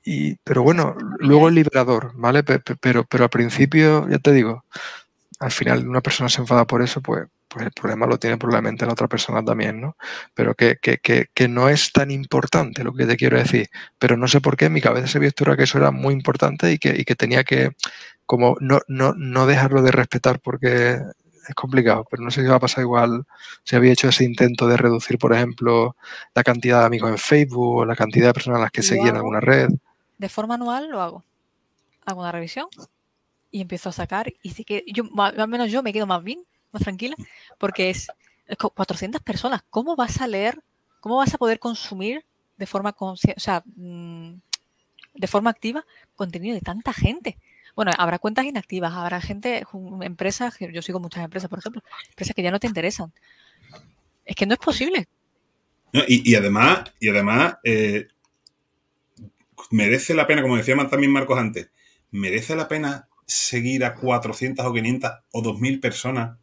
Y, 0.05 0.37
pero 0.37 0.63
bueno, 0.63 0.97
luego 1.19 1.49
el 1.49 1.55
liberador, 1.55 2.13
¿vale? 2.15 2.43
Pero, 2.43 3.05
pero 3.05 3.25
al 3.25 3.31
principio, 3.31 4.09
ya 4.09 4.19
te 4.19 4.33
digo, 4.33 4.65
al 5.41 5.51
final 5.51 5.87
una 5.87 6.01
persona 6.01 6.29
se 6.31 6.41
enfada 6.41 6.67
por 6.67 6.83
eso, 6.83 7.03
pues 7.03 7.27
pues 7.55 7.67
el 7.67 7.73
problema 7.73 8.07
lo 8.07 8.19
tiene 8.19 8.37
probablemente 8.37 8.85
la 8.85 8.93
otra 8.93 9.07
persona 9.07 9.45
también, 9.45 9.81
¿no? 9.81 9.97
Pero 10.35 10.57
que, 10.57 10.77
que, 10.83 10.99
que, 10.99 11.29
que, 11.33 11.47
no 11.47 11.69
es 11.69 11.93
tan 11.93 12.11
importante 12.11 12.83
lo 12.83 12.93
que 12.93 13.07
te 13.07 13.17
quiero 13.17 13.39
decir. 13.39 13.71
Pero 13.97 14.17
no 14.17 14.27
sé 14.27 14.41
por 14.41 14.57
qué 14.57 14.65
en 14.65 14.73
mi 14.73 14.81
cabeza 14.81 15.07
se 15.07 15.21
vistura 15.21 15.57
que 15.57 15.63
eso 15.63 15.79
era 15.79 15.93
muy 15.93 16.15
importante 16.15 16.73
y 16.73 16.79
que, 16.79 16.97
y 16.99 17.05
que 17.05 17.15
tenía 17.15 17.45
que 17.45 17.71
como 18.27 18.57
no, 18.61 18.81
no, 18.89 19.15
no 19.15 19.47
dejarlo 19.47 19.83
de 19.83 19.93
respetar 19.93 20.41
porque 20.41 20.99
es 21.49 21.55
complicado, 21.55 22.05
pero 22.11 22.25
no 22.25 22.31
sé 22.33 22.43
si 22.43 22.49
va 22.49 22.57
a 22.57 22.61
pasar 22.61 22.83
igual 22.83 23.25
si 23.63 23.77
había 23.77 23.93
hecho 23.93 24.09
ese 24.09 24.25
intento 24.25 24.67
de 24.67 24.77
reducir, 24.77 25.17
por 25.17 25.33
ejemplo, 25.33 25.95
la 26.35 26.43
cantidad 26.43 26.81
de 26.81 26.87
amigos 26.87 27.11
en 27.11 27.19
Facebook 27.19 27.77
o 27.77 27.85
la 27.85 27.95
cantidad 27.95 28.29
de 28.29 28.35
personas 28.35 28.59
a 28.59 28.63
las 28.63 28.73
que 28.73 28.83
seguía 28.83 29.11
en 29.11 29.17
alguna 29.17 29.41
red. 29.41 29.69
De 30.19 30.29
forma 30.29 30.55
anual 30.55 30.91
lo 30.91 31.01
hago. 31.01 31.25
Hago 32.05 32.21
una 32.21 32.33
revisión 32.33 32.67
y 33.53 33.61
empiezo 33.61 33.91
a 33.91 33.93
sacar 33.93 34.33
y 34.43 34.51
sí 34.51 34.65
que 34.65 34.85
yo, 34.89 35.05
al 35.17 35.49
menos 35.49 35.71
yo 35.71 35.85
me 35.85 35.93
quedo 35.93 36.07
más 36.07 36.25
bien 36.25 36.41
más 36.75 36.83
tranquila, 36.83 37.17
porque 37.59 37.91
es 37.91 38.09
400 38.59 39.23
personas. 39.23 39.63
¿Cómo 39.71 39.97
vas 39.97 40.21
a 40.21 40.27
leer? 40.27 40.61
¿Cómo 41.01 41.17
vas 41.17 41.35
a 41.35 41.39
poder 41.39 41.59
consumir 41.59 42.25
de 42.57 42.67
forma 42.67 42.95
o 42.99 43.17
sea, 43.17 43.63
mm, 43.77 44.35
de 45.15 45.27
forma 45.27 45.51
activa 45.51 45.85
contenido 46.15 46.55
de 46.55 46.61
tanta 46.61 46.93
gente? 46.93 47.39
Bueno, 47.75 47.93
habrá 47.99 48.19
cuentas 48.19 48.45
inactivas, 48.45 48.93
habrá 48.93 49.21
gente, 49.21 49.65
empresas, 50.03 50.55
yo 50.73 50.81
sigo 50.81 51.01
muchas 51.01 51.25
empresas, 51.25 51.51
por 51.51 51.59
ejemplo, 51.59 51.83
empresas 52.11 52.35
que 52.35 52.43
ya 52.43 52.53
no 52.53 52.61
te 52.61 52.69
interesan. 52.69 53.13
Es 54.25 54.37
que 54.37 54.47
no 54.47 54.55
es 54.55 54.61
posible. 54.61 55.09
y, 56.07 56.35
además, 56.37 56.93
y 57.01 57.09
además 57.09 57.57
eh, 57.65 58.09
merece 59.71 60.15
la 60.15 60.27
pena, 60.27 60.43
como 60.43 60.57
decía 60.57 60.77
también 60.89 61.13
Marcos 61.13 61.39
antes, 61.39 61.71
merece 62.13 62.55
la 62.55 62.69
pena 62.69 63.09
seguir 63.27 63.85
a 63.85 63.95
400 63.95 64.65
o 64.65 64.73
500 64.73 65.11
o 65.33 65.43
2.000 65.43 65.81
personas 65.81 66.39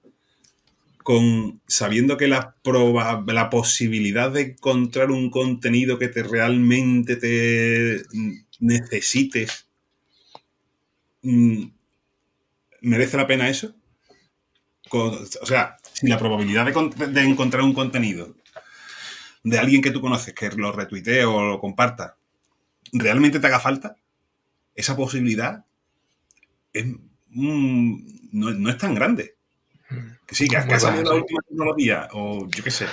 con 1.03 1.61
sabiendo 1.67 2.17
que 2.17 2.27
la, 2.27 2.55
la 3.27 3.49
posibilidad 3.49 4.31
de 4.31 4.41
encontrar 4.41 5.11
un 5.11 5.29
contenido 5.29 5.97
que 5.97 6.07
te 6.07 6.23
realmente 6.23 7.15
te 7.15 8.03
necesites 8.59 9.67
mm, 11.23 11.63
merece 12.81 13.17
la 13.17 13.27
pena 13.27 13.49
eso 13.49 13.73
o 14.91 15.45
sea 15.45 15.77
si 15.93 16.07
la 16.07 16.17
probabilidad 16.17 16.65
de, 16.65 17.21
encontrar 17.21 17.63
un 17.63 17.73
contenido 17.73 18.35
de 19.43 19.57
alguien 19.57 19.81
que 19.81 19.91
tú 19.91 20.01
conoces 20.01 20.33
que 20.33 20.51
lo 20.51 20.71
retuitee 20.71 21.25
o 21.25 21.41
lo 21.43 21.59
comparta 21.59 22.17
realmente 22.91 23.39
te 23.39 23.47
haga 23.47 23.59
falta 23.59 23.95
esa 24.75 24.95
posibilidad 24.95 25.65
no 27.31 28.69
es 28.69 28.77
tan 28.77 28.93
grande 28.93 29.35
sí, 30.31 30.47
que, 30.47 30.57
ha 30.57 30.79
salido 30.79 31.03
la 31.03 31.19
última 31.19 31.41
tecnología, 31.47 32.07
o 32.13 32.47
yo 32.47 32.63
qué 32.63 32.71
sé. 32.71 32.87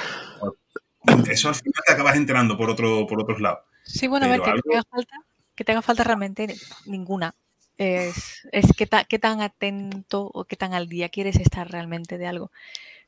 Eso 1.30 1.48
al 1.48 1.54
final 1.54 1.82
te 1.86 1.92
acabas 1.92 2.16
enterando 2.16 2.56
por, 2.56 2.70
otro, 2.70 3.06
por 3.06 3.20
otros 3.20 3.40
lados. 3.40 3.60
Sí, 3.84 4.06
bueno, 4.06 4.26
a 4.26 4.28
ver, 4.28 4.42
que, 4.42 4.52
te 4.52 4.74
haga 4.74 4.84
falta, 4.90 5.16
que 5.54 5.64
te 5.64 5.72
haga 5.72 5.82
falta 5.82 6.04
realmente 6.04 6.54
ninguna. 6.86 7.34
Es, 7.76 8.46
es 8.52 8.72
que, 8.76 8.88
qué 9.08 9.18
tan 9.18 9.40
atento 9.40 10.30
o 10.34 10.44
qué 10.44 10.56
tan 10.56 10.74
al 10.74 10.88
día 10.88 11.08
quieres 11.08 11.36
estar 11.36 11.70
realmente 11.70 12.18
de 12.18 12.26
algo. 12.26 12.50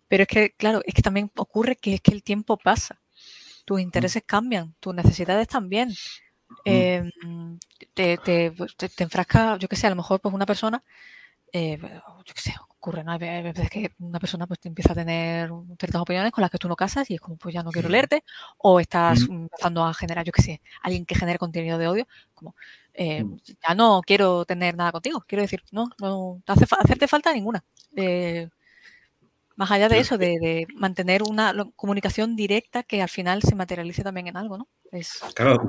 Pero 0.08 0.22
es 0.22 0.28
que, 0.28 0.50
claro, 0.56 0.80
es 0.84 0.94
que 0.94 1.02
también 1.02 1.30
ocurre 1.36 1.76
que 1.76 1.94
es 1.94 2.00
que 2.00 2.12
el 2.12 2.22
tiempo 2.22 2.56
pasa. 2.56 3.00
Tus 3.64 3.78
mm. 3.78 3.82
intereses 3.82 4.22
cambian, 4.26 4.74
tus 4.80 4.94
necesidades 4.94 5.48
también. 5.48 5.90
Mm. 5.90 6.54
Em, 6.64 7.58
te, 7.94 8.18
te, 8.18 8.52
pues, 8.52 8.76
te, 8.76 8.88
te, 8.88 9.04
enfrasca, 9.04 9.56
yo 9.56 9.68
qué 9.68 9.76
sé, 9.76 9.86
a 9.86 9.90
lo 9.90 9.96
mejor 9.96 10.20
pues 10.20 10.34
una 10.34 10.46
persona, 10.46 10.82
eh, 11.52 11.78
yo 11.80 12.34
qué 12.34 12.40
sé, 12.40 12.54
ocurre, 12.80 13.04
¿no? 13.04 13.12
Hay 13.12 13.18
veces 13.18 13.68
que 13.68 13.92
una 13.98 14.18
persona 14.18 14.46
pues 14.46 14.58
empieza 14.64 14.92
a 14.92 14.94
tener 14.94 15.50
ciertas 15.78 16.00
opiniones 16.00 16.32
con 16.32 16.42
las 16.42 16.50
que 16.50 16.58
tú 16.58 16.66
no 16.66 16.76
casas 16.76 17.10
y 17.10 17.14
es 17.14 17.20
como, 17.20 17.36
pues 17.36 17.54
ya 17.54 17.62
no 17.62 17.70
quiero 17.70 17.88
leerte, 17.88 18.24
o 18.58 18.80
estás 18.80 19.22
empezando 19.28 19.84
a 19.84 19.92
generar, 19.94 20.24
yo 20.24 20.32
qué 20.32 20.42
sé, 20.42 20.60
alguien 20.82 21.04
que 21.04 21.14
genere 21.14 21.38
contenido 21.38 21.78
de 21.78 21.88
odio, 21.88 22.08
como, 22.34 22.56
eh, 22.94 23.24
ya 23.46 23.74
no 23.74 24.00
quiero 24.04 24.44
tener 24.46 24.76
nada 24.76 24.92
contigo, 24.92 25.22
quiero 25.26 25.42
decir, 25.42 25.62
no, 25.70 25.90
no 26.00 26.42
hace 26.46 26.66
hacerte 26.78 27.06
falta 27.06 27.32
ninguna. 27.32 27.62
Eh, 27.94 28.48
más 29.56 29.70
allá 29.70 29.90
de 29.90 29.98
eso, 29.98 30.16
de, 30.16 30.66
mantener 30.74 31.22
una 31.22 31.52
comunicación 31.76 32.34
directa 32.34 32.82
que 32.82 33.02
al 33.02 33.10
final 33.10 33.42
se 33.42 33.54
materialice 33.54 34.02
también 34.02 34.28
en 34.28 34.38
algo, 34.38 34.56
¿no? 34.56 34.68
Claro, 35.34 35.60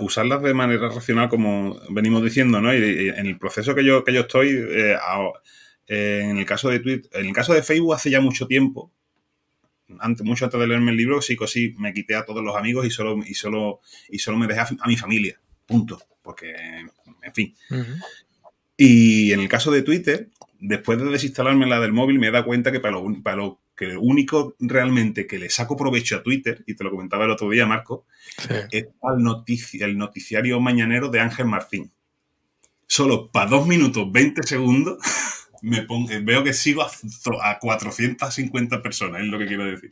usarlas 0.00 0.42
de 0.42 0.54
manera 0.54 0.88
racional, 0.88 1.28
como 1.28 1.78
venimos 1.90 2.24
diciendo, 2.24 2.60
¿no? 2.60 2.74
Y, 2.74 3.10
en 3.10 3.26
el 3.26 3.38
proceso 3.38 3.76
que 3.76 3.84
yo, 3.84 4.02
que 4.02 4.12
yo 4.12 4.22
estoy, 4.22 4.48
eh, 4.50 4.96
en 5.92 6.38
el 6.38 6.46
caso 6.46 6.70
de 6.70 6.80
Twitter, 6.80 7.10
en 7.12 7.26
el 7.26 7.32
caso 7.32 7.52
de 7.52 7.62
Facebook 7.62 7.94
hace 7.94 8.10
ya 8.10 8.20
mucho 8.20 8.46
tiempo, 8.46 8.90
antes, 9.98 10.24
mucho 10.24 10.44
antes 10.44 10.58
de 10.58 10.66
leerme 10.66 10.92
el 10.92 10.96
libro, 10.96 11.20
sí 11.20 11.36
sí 11.46 11.74
me 11.78 11.92
quité 11.92 12.14
a 12.14 12.24
todos 12.24 12.42
los 12.42 12.56
amigos 12.56 12.86
y 12.86 12.90
solo, 12.90 13.18
y 13.26 13.34
solo, 13.34 13.80
y 14.08 14.18
solo 14.18 14.38
me 14.38 14.46
dejé 14.46 14.60
a, 14.60 14.86
mi 14.86 14.96
familia. 14.96 15.38
Punto. 15.66 16.00
Porque, 16.22 16.54
en 16.54 17.34
fin. 17.34 17.54
Y 18.76 19.32
en 19.32 19.40
el 19.40 19.48
caso 19.48 19.70
de 19.70 19.82
Twitter, 19.82 20.30
después 20.60 20.98
de 20.98 21.04
desinstalarme 21.04 21.66
la 21.66 21.80
del 21.80 21.92
móvil, 21.92 22.18
me 22.18 22.28
he 22.28 22.30
dado 22.30 22.46
cuenta 22.46 22.72
que 22.72 22.80
para 22.80 22.92
lo, 22.92 23.22
para 23.22 23.36
lo 23.36 23.60
que 23.76 23.96
único 23.96 24.54
realmente 24.60 25.26
que 25.26 25.38
le 25.38 25.50
saco 25.50 25.76
provecho 25.76 26.16
a 26.16 26.22
Twitter, 26.22 26.62
y 26.66 26.74
te 26.74 26.84
lo 26.84 26.90
comentaba 26.90 27.24
el 27.24 27.32
otro 27.32 27.50
día, 27.50 27.66
Marco, 27.66 28.06
es 28.70 28.86
al 29.02 29.22
notici 29.22 29.82
el 29.82 29.98
noticiario 29.98 30.60
mañanero 30.60 31.08
de 31.08 31.20
Ángel 31.20 31.46
Martín. 31.46 31.90
Solo 32.86 33.30
para 33.30 33.50
dos 33.50 33.66
minutos 33.66 34.10
20 34.12 34.42
segundos 34.42 34.98
me 35.62 35.82
pongo, 35.82 36.10
veo 36.22 36.42
que 36.42 36.52
sigo 36.52 36.82
a, 36.82 36.90
a, 37.42 37.58
450 37.58 38.82
personas, 38.82 39.22
es 39.22 39.28
lo 39.28 39.38
que 39.38 39.46
quiero 39.46 39.64
decir. 39.64 39.90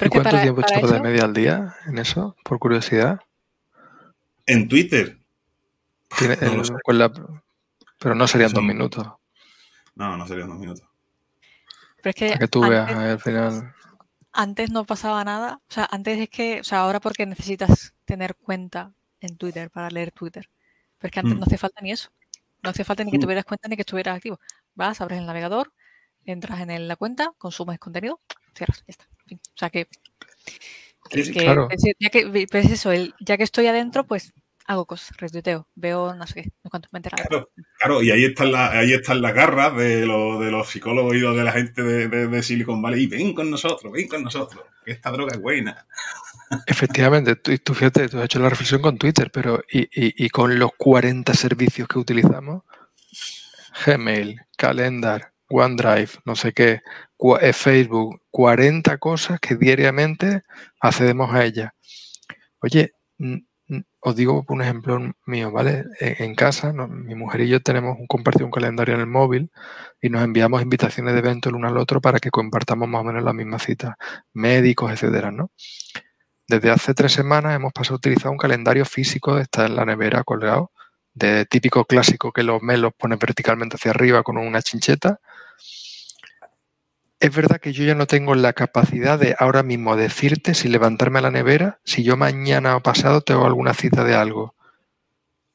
¿Y 0.00 0.08
cuánto 0.08 0.40
tiempo 0.40 0.60
echas 0.62 0.90
de 0.90 1.00
media 1.00 1.24
al 1.24 1.34
día 1.34 1.74
en 1.86 1.98
eso, 1.98 2.36
por 2.44 2.58
curiosidad? 2.58 3.20
En 4.46 4.68
Twitter. 4.68 5.18
pero 7.98 8.14
no 8.14 8.26
serían 8.26 8.52
dos 8.52 8.64
minutos. 8.64 9.06
No, 9.94 10.16
no 10.16 10.26
serían 10.26 10.48
dos 10.48 10.58
minutos. 10.58 10.84
Pero 12.02 12.10
es 12.10 12.16
que, 12.16 12.38
que 12.38 12.48
tú 12.48 12.62
veas 12.62 12.90
al 12.90 13.20
final. 13.20 13.74
antes 14.32 14.70
no 14.70 14.84
pasaba 14.84 15.22
nada. 15.22 15.60
O 15.68 15.72
sea, 15.72 15.86
antes 15.90 16.18
es 16.18 16.28
que, 16.28 16.60
o 16.60 16.64
sea, 16.64 16.80
ahora 16.80 16.98
porque 16.98 17.26
necesitas 17.26 17.94
tener 18.04 18.34
cuenta 18.34 18.92
en 19.20 19.36
Twitter 19.36 19.70
para 19.70 19.90
leer 19.90 20.10
Twitter. 20.10 20.48
Pero 20.98 21.08
es 21.08 21.12
que 21.12 21.20
antes 21.20 21.34
no 21.34 21.40
mm. 21.40 21.44
hacía 21.44 21.58
falta 21.58 21.80
ni 21.82 21.92
eso. 21.92 22.10
No 22.62 22.70
hacía 22.70 22.84
falta 22.84 23.04
ni 23.04 23.10
que 23.10 23.18
mm. 23.18 23.22
tuvieras 23.22 23.44
cuenta 23.44 23.68
ni 23.68 23.76
que 23.76 23.82
estuvieras 23.82 24.16
activo. 24.16 24.38
Vas, 24.74 25.00
abres 25.00 25.18
el 25.18 25.26
navegador, 25.26 25.72
entras 26.24 26.60
en 26.60 26.88
la 26.88 26.96
cuenta, 26.96 27.32
consumes 27.38 27.78
contenido, 27.78 28.20
cierras, 28.54 28.84
ya 28.86 28.92
está. 28.92 29.04
O 29.32 29.58
sea 29.58 29.70
que, 29.70 29.86
claro. 31.32 31.68
ya 31.98 32.10
que 32.10 32.46
pues 32.50 32.70
eso, 32.70 32.92
el, 32.92 33.14
ya 33.20 33.36
que 33.36 33.44
estoy 33.44 33.66
adentro, 33.66 34.04
pues 34.06 34.32
hago 34.70 34.86
cosas, 34.86 35.16
retuiteo, 35.16 35.66
veo 35.74 36.14
no 36.14 36.26
sé 36.28 36.42
qué, 36.42 36.52
no 36.62 36.70
cuánto 36.70 36.88
me 36.92 37.00
Claro, 37.00 37.50
claro, 37.78 38.02
y 38.02 38.12
ahí 38.12 38.24
están, 38.24 38.52
la, 38.52 38.70
ahí 38.70 38.92
están 38.92 39.20
las 39.20 39.34
garras 39.34 39.76
de, 39.76 40.06
lo, 40.06 40.38
de 40.38 40.52
los 40.52 40.68
psicólogos 40.68 41.16
y 41.16 41.20
de 41.20 41.44
la 41.44 41.50
gente 41.50 41.82
de, 41.82 42.28
de, 42.28 42.42
Silicon 42.42 42.80
Valley. 42.80 43.02
Y 43.02 43.06
ven 43.08 43.34
con 43.34 43.50
nosotros, 43.50 43.92
ven 43.92 44.06
con 44.06 44.22
nosotros, 44.22 44.64
que 44.84 44.92
esta 44.92 45.10
droga 45.10 45.34
es 45.34 45.40
buena. 45.40 45.86
Efectivamente, 46.66 47.36
tú, 47.36 47.56
tú, 47.58 47.74
fíjate, 47.74 48.08
tú 48.08 48.18
has 48.18 48.24
hecho 48.24 48.40
la 48.40 48.48
reflexión 48.48 48.82
con 48.82 48.98
Twitter, 48.98 49.30
pero 49.32 49.62
y, 49.70 50.28
con 50.30 50.58
los 50.58 50.70
40 50.76 51.32
servicios 51.34 51.86
que 51.86 51.98
utilizamos, 51.98 52.62
Gmail, 53.86 54.40
Calendar, 54.56 55.32
OneDrive, 55.48 56.10
no 56.24 56.34
sé 56.34 56.52
qué, 56.52 56.80
eh, 57.40 57.52
Facebook, 57.52 58.22
40 58.30 58.98
cosas 58.98 59.38
que 59.40 59.56
diariamente 59.56 60.42
accedemos 60.80 61.32
a 61.32 61.44
ellas. 61.44 61.70
Oye, 62.60 62.94
os 64.00 64.16
digo 64.16 64.44
un 64.48 64.62
ejemplo 64.62 64.98
mío, 65.26 65.52
¿vale? 65.52 65.84
En, 66.00 66.34
casa, 66.34 66.72
mi 66.72 67.14
mujer 67.14 67.42
y 67.42 67.48
yo 67.48 67.60
tenemos 67.60 67.96
un 67.98 68.06
compartido 68.06 68.46
un 68.46 68.52
calendario 68.52 68.94
en 68.94 69.00
el 69.00 69.06
móvil 69.06 69.50
y 70.00 70.08
nos 70.08 70.22
enviamos 70.24 70.62
invitaciones 70.62 71.14
de 71.14 71.20
evento 71.20 71.48
el 71.48 71.54
uno 71.56 71.68
al 71.68 71.78
otro 71.78 72.00
para 72.00 72.18
que 72.18 72.30
compartamos 72.30 72.88
más 72.88 73.02
o 73.02 73.04
menos 73.04 73.22
las 73.22 73.34
mismas 73.34 73.62
citas, 73.62 73.94
médicos, 74.32 74.92
etcétera, 74.92 75.30
¿no? 75.30 75.50
Desde 76.50 76.72
hace 76.72 76.94
tres 76.94 77.12
semanas 77.12 77.54
hemos 77.54 77.72
pasado 77.72 77.94
a 77.94 77.98
utilizar 77.98 78.28
un 78.32 78.36
calendario 78.36 78.84
físico, 78.84 79.38
está 79.38 79.66
en 79.66 79.76
la 79.76 79.84
nevera 79.84 80.24
colgado, 80.24 80.72
de 81.14 81.46
típico 81.46 81.84
clásico 81.84 82.32
que 82.32 82.42
los 82.42 82.60
melos 82.60 82.92
ponen 82.98 83.20
verticalmente 83.20 83.76
hacia 83.76 83.92
arriba 83.92 84.24
con 84.24 84.36
una 84.36 84.60
chincheta 84.60 85.20
es 87.20 87.32
verdad 87.32 87.60
que 87.60 87.72
yo 87.72 87.84
ya 87.84 87.94
no 87.94 88.08
tengo 88.08 88.34
la 88.34 88.54
capacidad 88.54 89.16
de 89.16 89.36
ahora 89.38 89.62
mismo 89.62 89.94
decirte 89.94 90.54
si 90.54 90.68
levantarme 90.68 91.20
a 91.20 91.22
la 91.22 91.30
nevera, 91.30 91.78
si 91.84 92.02
yo 92.02 92.16
mañana 92.16 92.74
o 92.74 92.82
pasado 92.82 93.20
tengo 93.20 93.46
alguna 93.46 93.74
cita 93.74 94.02
de 94.02 94.14
algo. 94.16 94.56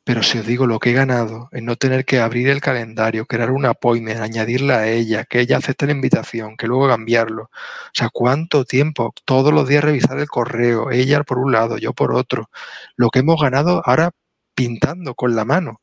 Pero 0.05 0.21
si 0.21 0.37
os 0.37 0.45
digo 0.45 0.67
lo 0.67 0.77
que 0.79 0.91
he 0.91 0.93
ganado 0.93 1.49
en 1.51 1.65
no 1.65 1.75
tener 1.75 2.05
que 2.05 2.19
abrir 2.19 2.47
el 2.49 2.61
calendario, 2.61 3.25
crear 3.25 3.49
un 3.49 3.65
appointment, 3.65 4.21
añadirla 4.21 4.77
a 4.79 4.87
ella, 4.87 5.25
que 5.25 5.39
ella 5.39 5.57
acepte 5.57 5.87
la 5.87 5.93
invitación, 5.93 6.55
que 6.57 6.67
luego 6.67 6.87
cambiarlo. 6.87 7.43
O 7.45 7.49
sea, 7.91 8.09
¿cuánto 8.13 8.65
tiempo? 8.65 9.13
Todos 9.25 9.51
los 9.51 9.67
días 9.67 9.83
revisar 9.83 10.19
el 10.19 10.27
correo, 10.27 10.91
ella 10.91 11.23
por 11.23 11.39
un 11.39 11.51
lado, 11.51 11.79
yo 11.79 11.93
por 11.93 12.13
otro. 12.13 12.51
Lo 12.95 13.09
que 13.09 13.19
hemos 13.19 13.41
ganado 13.41 13.81
ahora 13.83 14.11
pintando 14.53 15.15
con 15.15 15.35
la 15.35 15.43
mano. 15.43 15.81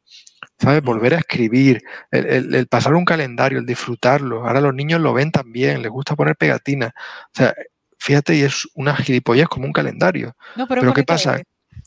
¿sabes? 0.59 0.83
Volver 0.83 1.15
a 1.15 1.19
escribir, 1.19 1.83
el, 2.13 2.67
pasar 2.69 2.95
un 2.95 3.05
calendario, 3.05 3.59
el 3.59 3.67
disfrutarlo. 3.67 4.47
Ahora 4.47 4.61
los 4.61 4.75
niños 4.75 5.01
lo 5.01 5.13
ven 5.13 5.33
también, 5.33 5.83
les 5.83 5.91
gusta 5.91 6.15
poner 6.15 6.37
pegatinas. 6.37 6.93
O 7.27 7.35
sea, 7.35 7.55
fíjate, 7.99 8.37
y 8.37 8.43
es 8.43 8.69
una 8.75 8.95
gilipollez 8.95 9.49
como 9.49 9.67
un 9.67 9.73
calendario. 9.73 10.37
pero, 10.69 10.95
¿qué 10.95 11.03
pasa? 11.03 11.43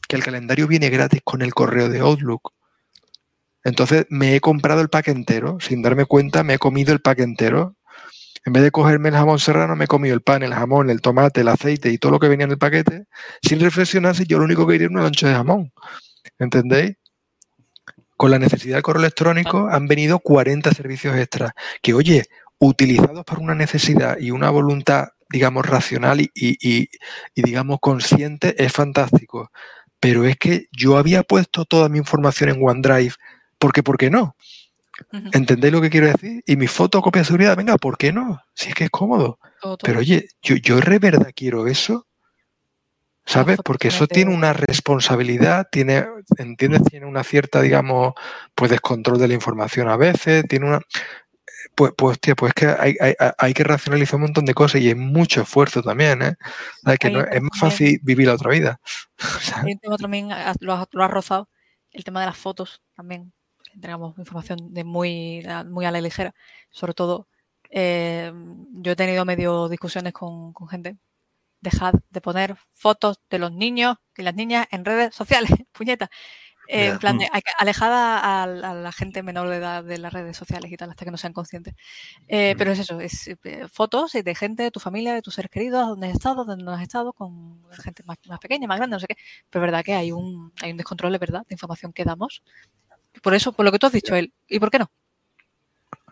Que 0.08 0.16
el 0.16 0.24
calendario 0.24 0.68
viene 0.68 0.90
gratis 0.90 1.22
con 1.24 1.42
el 1.42 1.54
correo 1.54 1.90
de 1.90 2.00
Outlook. 2.00 2.54
Entonces 3.64 4.06
me 4.10 4.36
he 4.36 4.42
comprado 4.42 4.82
el 4.82 4.90
pack 4.90 5.08
entero, 5.08 5.58
sin 5.60 5.82
darme 5.82 6.06
cuenta 6.06 6.44
me 6.44 6.56
he 6.56 6.60
comido 6.60 6.94
el 6.94 7.02
pack 7.02 7.20
entero. 7.20 7.76
En 8.46 8.54
vez 8.54 8.62
de 8.62 8.70
cogerme 8.70 9.10
el 9.10 9.16
jamón 9.16 9.40
serrano, 9.40 9.76
me 9.76 9.86
he 9.86 9.88
comido 9.88 10.14
el 10.14 10.22
pan, 10.22 10.44
el 10.44 10.54
jamón, 10.54 10.92
el 10.92 11.02
tomate, 11.02 11.42
el 11.42 11.48
aceite 11.48 11.90
y 11.90 11.98
todo 11.98 12.12
lo 12.12 12.20
que 12.20 12.28
venía 12.28 12.46
en 12.46 12.52
el 12.52 12.60
paquete, 12.60 13.06
sin 13.42 13.60
reflexionar 13.60 14.16
si 14.16 14.26
yo 14.28 14.38
lo 14.38 14.46
único 14.46 14.68
que 14.68 14.74
quería 14.74 14.86
era 14.86 14.94
una 14.94 15.04
loncha 15.04 15.28
de 15.28 15.34
jamón. 15.34 15.74
¿Entendéis? 16.38 16.96
con 18.18 18.32
la 18.32 18.40
necesidad 18.40 18.76
del 18.78 18.84
correo 18.84 19.02
electrónico 19.02 19.68
han 19.70 19.88
venido 19.88 20.20
40 20.20 20.74
servicios 20.74 21.16
extras 21.18 21.52
que, 21.82 21.94
oye, 21.94 22.24
utilizados 22.60 23.26
para 23.26 23.42
una 23.42 23.56
necesidad 23.56 24.18
y 24.20 24.32
una 24.32 24.50
voluntad, 24.50 25.10
digamos, 25.30 25.66
racional 25.66 26.22
y, 26.22 26.90
digamos, 27.36 27.80
consciente, 27.82 28.56
es 28.64 28.72
fantástico. 28.72 29.52
Pero 30.06 30.24
es 30.24 30.38
que 30.38 30.68
yo 30.72 30.98
había 30.98 31.24
puesto 31.24 31.66
toda 31.66 31.90
mi 31.90 31.98
información 31.98 32.52
en 32.52 32.60
OneDrive, 32.62 33.16
porque, 33.58 33.82
¿por 33.82 33.98
qué 33.98 34.12
no? 34.12 34.36
¿Entendéis 35.34 35.74
lo 35.74 35.82
que 35.82 35.90
quiero 35.90 36.08
decir? 36.08 36.44
Y 36.46 36.56
mi 36.58 36.68
fotocopia 36.68 37.24
de 37.24 37.26
seguridad, 37.26 37.58
venga, 37.58 37.76
¿por 37.78 37.98
qué 37.98 38.14
no? 38.14 38.40
Si 38.54 38.70
es 38.70 38.76
que 38.76 38.84
es 38.84 38.90
cómodo. 38.92 39.40
Pero 39.82 40.00
oye, 40.00 40.28
yo, 40.44 40.58
yo 40.58 40.80
de 40.80 41.00
verdad 41.00 41.32
quiero 41.36 41.66
eso. 41.66 42.06
¿sabes? 43.26 43.58
Porque 43.66 43.88
eso 43.88 44.06
tiene 44.06 44.34
una 44.34 44.54
responsabilidad, 44.54 45.68
tiene, 45.72 46.06
¿entiendes? 46.38 46.84
Tiene 46.84 47.08
una 47.08 47.24
cierta, 47.24 47.62
digamos, 47.62 48.14
pues 48.54 48.70
descontrol 48.70 49.18
de 49.18 49.28
la 49.28 49.34
información 49.34 49.90
a 49.90 49.98
veces, 49.98 50.46
tiene 50.48 50.68
una... 50.68 50.82
Pues, 51.76 51.92
pues, 51.98 52.20
tío, 52.22 52.36
pues 52.38 52.54
que 52.54 52.68
hay, 52.68 52.96
hay, 53.02 53.14
hay, 53.38 53.54
que 53.54 53.64
racionalizar 53.66 54.16
un 54.16 54.24
montón 54.24 54.46
de 54.46 54.54
cosas 54.54 54.82
y 54.82 54.90
es 54.90 54.96
mucho 54.96 55.42
esfuerzo 55.42 55.82
también, 55.82 56.22
¿eh? 56.22 56.36
Que 56.98 57.10
no, 57.10 57.20
es 57.20 57.42
más 57.42 57.60
fácil 57.60 58.00
vivir 58.02 58.28
la 58.28 58.36
otra 58.36 58.50
vida. 58.50 58.80
Hay 59.56 59.74
un 59.74 59.80
tema 59.80 59.98
también, 59.98 60.30
lo 60.62 60.74
has, 60.74 60.88
lo 60.92 61.04
has 61.04 61.12
rozado, 61.12 61.50
el 61.92 62.06
tema 62.06 62.22
de 62.22 62.28
las 62.28 62.38
fotos 62.38 62.82
también, 62.96 63.34
que 63.64 63.78
tengamos 63.80 64.18
información 64.18 64.74
de 64.74 64.86
muy, 64.86 65.46
muy 65.68 65.86
a 65.86 65.92
la 65.92 66.00
ligera. 66.00 66.34
Sobre 66.72 66.94
todo, 66.94 67.28
eh, 67.70 68.32
yo 68.72 68.94
he 68.94 68.96
tenido 68.96 69.26
medio 69.26 69.68
discusiones 69.68 70.14
con, 70.14 70.54
con 70.54 70.70
gente 70.70 70.98
dejad 71.60 71.94
de 72.10 72.22
poner 72.22 72.56
fotos 72.72 73.20
de 73.30 73.40
los 73.40 73.52
niños 73.52 73.98
y 74.16 74.22
las 74.22 74.36
niñas 74.36 74.68
en 74.72 74.86
redes 74.86 75.14
sociales, 75.14 75.52
puñeta. 75.74 76.10
En 76.68 76.98
plan, 77.00 77.18
de, 77.18 77.30
alejada 77.58 78.44
a, 78.44 78.48
la 78.48 78.92
gente 78.92 79.24
menor 79.24 79.50
de 79.50 79.58
edad 79.58 79.84
de 79.84 79.98
las 79.98 80.14
redes 80.14 80.38
sociales 80.38 80.72
y 80.72 80.78
tal, 80.78 80.90
hasta 80.90 81.06
que 81.06 81.12
no 81.12 81.18
sean 81.18 81.34
conscientes. 81.34 81.76
Eh, 82.28 82.56
pero 82.58 82.72
es 82.72 82.80
eso, 82.80 83.00
es 83.00 83.28
eh, 83.28 83.68
fotos 83.72 84.14
de 84.14 84.36
gente, 84.36 84.64
de 84.64 84.72
tu 84.72 84.80
familia, 84.80 85.14
de 85.14 85.22
tus 85.22 85.36
seres 85.36 85.52
queridos, 85.52 85.88
donde 85.88 86.08
has 86.08 86.14
estado, 86.14 86.46
donde 86.46 86.64
no 86.64 86.72
has 86.72 86.82
estado, 86.82 87.14
con 87.14 87.62
gente 87.84 88.04
más, 88.06 88.18
pequeña, 88.40 88.68
más 88.68 88.78
grande, 88.78 88.96
no 88.96 89.00
sé 89.00 89.08
qué. 89.08 89.16
Pero 89.50 89.64
es 89.64 89.72
verdad 89.72 89.84
que 89.84 89.94
hay 89.94 90.12
un, 90.12 90.52
hay 90.62 90.72
un 90.72 90.78
descontrol 90.78 91.12
de 91.12 91.20
verdad 91.20 91.46
de 91.48 91.54
información 91.54 91.94
que 91.94 92.04
damos. 92.04 92.44
Por 93.22 93.34
eso, 93.34 93.54
por 93.54 93.66
lo 93.66 93.72
que 93.72 93.80
tú 93.80 93.88
has 93.88 93.94
dicho, 93.94 94.16
él. 94.16 94.34
¿Y 94.48 94.60
por 94.60 94.72
qué 94.72 94.80
no? 94.80 94.92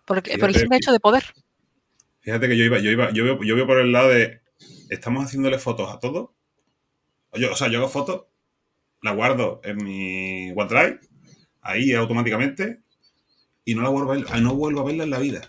Por, 0.06 0.22
por 0.22 0.50
el 0.50 0.56
simple 0.56 0.78
hecho 0.78 0.92
de 0.92 1.00
poder. 1.00 1.24
Fíjate 2.22 2.48
que 2.48 2.58
yo 2.58 2.64
iba, 2.64 2.80
yo 2.80 2.92
iba, 2.92 3.12
yo 3.12 3.24
veo, 3.24 3.44
yo 3.44 3.56
veo 3.56 3.68
por 3.68 3.80
el 3.80 3.92
lado 3.92 4.10
de 4.10 4.42
estamos 4.90 5.26
haciéndole 5.26 5.60
fotos 5.60 5.92
a 5.92 6.00
todo. 6.00 6.36
o 7.32 7.56
sea, 7.56 7.68
yo 7.68 7.80
hago 7.80 7.90
fotos, 7.90 8.26
la 9.04 9.12
guardo 9.12 9.62
en 9.64 9.84
mi 9.84 10.52
OneDrive, 10.56 11.00
ahí 11.62 11.94
automáticamente, 11.94 12.82
y 13.66 13.76
no 13.76 13.84
la 13.84 13.90
vuelvo 13.90 14.12
a 14.12 14.16
ver, 14.16 14.42
no 14.42 14.56
vuelvo 14.56 14.82
a 14.82 14.86
verla 14.86 15.04
en 15.04 15.10
la 15.12 15.20
vida. 15.20 15.42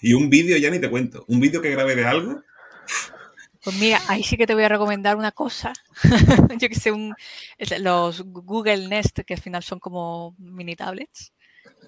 Y 0.00 0.14
un 0.14 0.30
vídeo 0.30 0.56
ya 0.58 0.70
ni 0.70 0.78
te 0.78 0.90
cuento. 0.90 1.24
Un 1.28 1.40
vídeo 1.40 1.62
que 1.62 1.70
grabé 1.70 1.96
de 1.96 2.04
algo. 2.04 2.42
Pues 3.64 3.76
mira, 3.78 4.00
ahí 4.08 4.22
sí 4.22 4.36
que 4.36 4.46
te 4.46 4.54
voy 4.54 4.64
a 4.64 4.68
recomendar 4.68 5.16
una 5.16 5.32
cosa. 5.32 5.72
Yo 6.58 6.68
que 6.68 6.74
sé, 6.74 6.90
un, 6.90 7.14
los 7.78 8.22
Google 8.22 8.88
Nest, 8.88 9.20
que 9.20 9.34
al 9.34 9.40
final 9.40 9.62
son 9.62 9.78
como 9.78 10.34
mini 10.38 10.76
tablets 10.76 11.32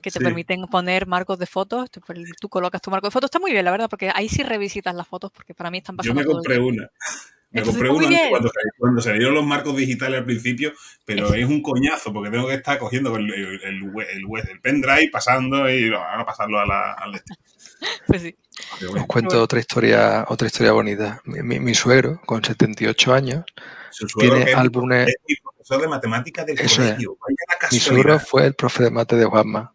que 0.01 0.11
te 0.11 0.21
permiten 0.21 0.67
poner 0.67 1.07
marcos 1.07 1.39
de 1.39 1.47
fotos. 1.47 1.91
Tú, 1.91 2.49
colocas 2.49 2.83
tu 2.83 2.91
marco 2.91 3.07
de 3.07 3.11
fotos. 3.11 3.29
Está 3.29 3.39
muy 3.39 3.53
bien, 3.53 3.65
la 3.65 3.71
verdad, 3.71 3.89
porque 3.89 4.11
ahí 4.15 4.29
sí 4.29 4.43
revisitas 4.43 4.95
las 4.95 5.09
fotos, 5.09 5.33
porque 5.33 5.55
para 5.55 5.71
mí 5.71 5.79
están 5.79 5.97
pasando. 5.97 6.21
Yo 6.21 6.29
me 6.29 6.33
compré 6.33 6.59
una. 6.59 6.91
Me 7.55 7.63
compré 7.63 7.89
una 7.89 8.09
cuando, 8.31 8.51
cuando, 8.77 9.01
se 9.01 9.13
dieron 9.13 9.33
los 9.33 9.47
marcos 9.47 9.77
digitales 9.77 10.19
al 10.19 10.25
principio, 10.25 10.73
pero 11.05 11.33
es 11.35 11.47
un 11.47 11.63
coñazo 11.63 12.13
porque 12.13 12.31
tengo 12.31 12.49
que 12.49 12.55
estar 12.55 12.79
cogiendo 12.79 13.15
el, 13.15 13.33
el, 13.33 13.63
el, 13.63 14.61
pendrive, 14.61 15.09
pasando 15.13 15.71
y 15.71 15.87
ahora 15.89 16.27
pasarlo 16.27 16.59
a 16.59 16.67
la, 16.67 16.93
al 16.93 17.15
este. 17.15 17.35
Pues 18.07 18.23
sí. 18.23 18.35
Os 18.97 19.07
cuento 19.07 19.43
otra 19.43 19.61
historia, 19.61 20.25
otra 20.29 20.47
historia 20.47 20.73
bonita. 20.73 21.21
Mi, 21.25 21.75
suegro, 21.75 22.21
con 22.25 22.43
78 22.43 23.15
años, 23.15 23.45
tiene 24.19 24.53
álbumes. 24.53 25.09
Es 25.27 25.41
profesor 25.41 25.83
de 25.83 25.89
matemáticas 25.89 26.47
del 26.47 26.57
colegio. 26.57 27.19
Mi 27.71 27.79
suegro 27.79 28.19
fue 28.19 28.47
el 28.47 28.55
profe 28.55 28.85
de 28.85 28.91
mate 28.91 29.17
de 29.17 29.27
Juanma 29.27 29.75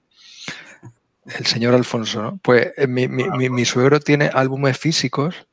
el 1.38 1.46
señor 1.46 1.76
Alfonso, 1.76 2.22
¿no? 2.22 2.40
Pues 2.42 2.72
eh, 2.78 2.88
mi, 2.88 3.08
mi, 3.08 3.66
suegro 3.66 4.00
tiene 4.00 4.30
álbumes 4.34 4.78
físicos 4.78 5.48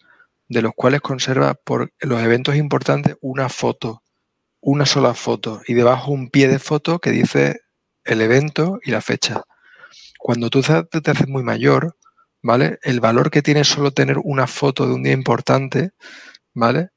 de 0.48 0.62
los 0.62 0.72
cuales 0.74 1.00
conserva 1.00 1.54
por 1.54 1.92
los 2.00 2.22
eventos 2.22 2.56
importantes 2.56 3.16
una 3.20 3.48
foto, 3.48 4.02
una 4.60 4.86
sola 4.86 5.14
foto, 5.14 5.62
y 5.66 5.74
debajo 5.74 6.12
un 6.12 6.30
pie 6.30 6.48
de 6.48 6.58
foto 6.58 6.98
que 6.98 7.10
dice 7.10 7.60
el 8.04 8.20
evento 8.20 8.78
y 8.84 8.90
la 8.90 9.00
fecha. 9.00 9.42
Cuando 10.18 10.50
tú 10.50 10.62
te 10.62 11.10
haces 11.10 11.28
muy 11.28 11.42
mayor, 11.42 11.96
¿vale? 12.42 12.78
El 12.82 13.00
valor 13.00 13.30
que 13.30 13.42
tiene 13.42 13.64
solo 13.64 13.90
tener 13.92 14.18
una 14.22 14.46
foto 14.46 14.86
de 14.86 14.94
un 14.94 15.02
día 15.02 15.12
importante, 15.12 15.90
¿vale? 16.54 16.90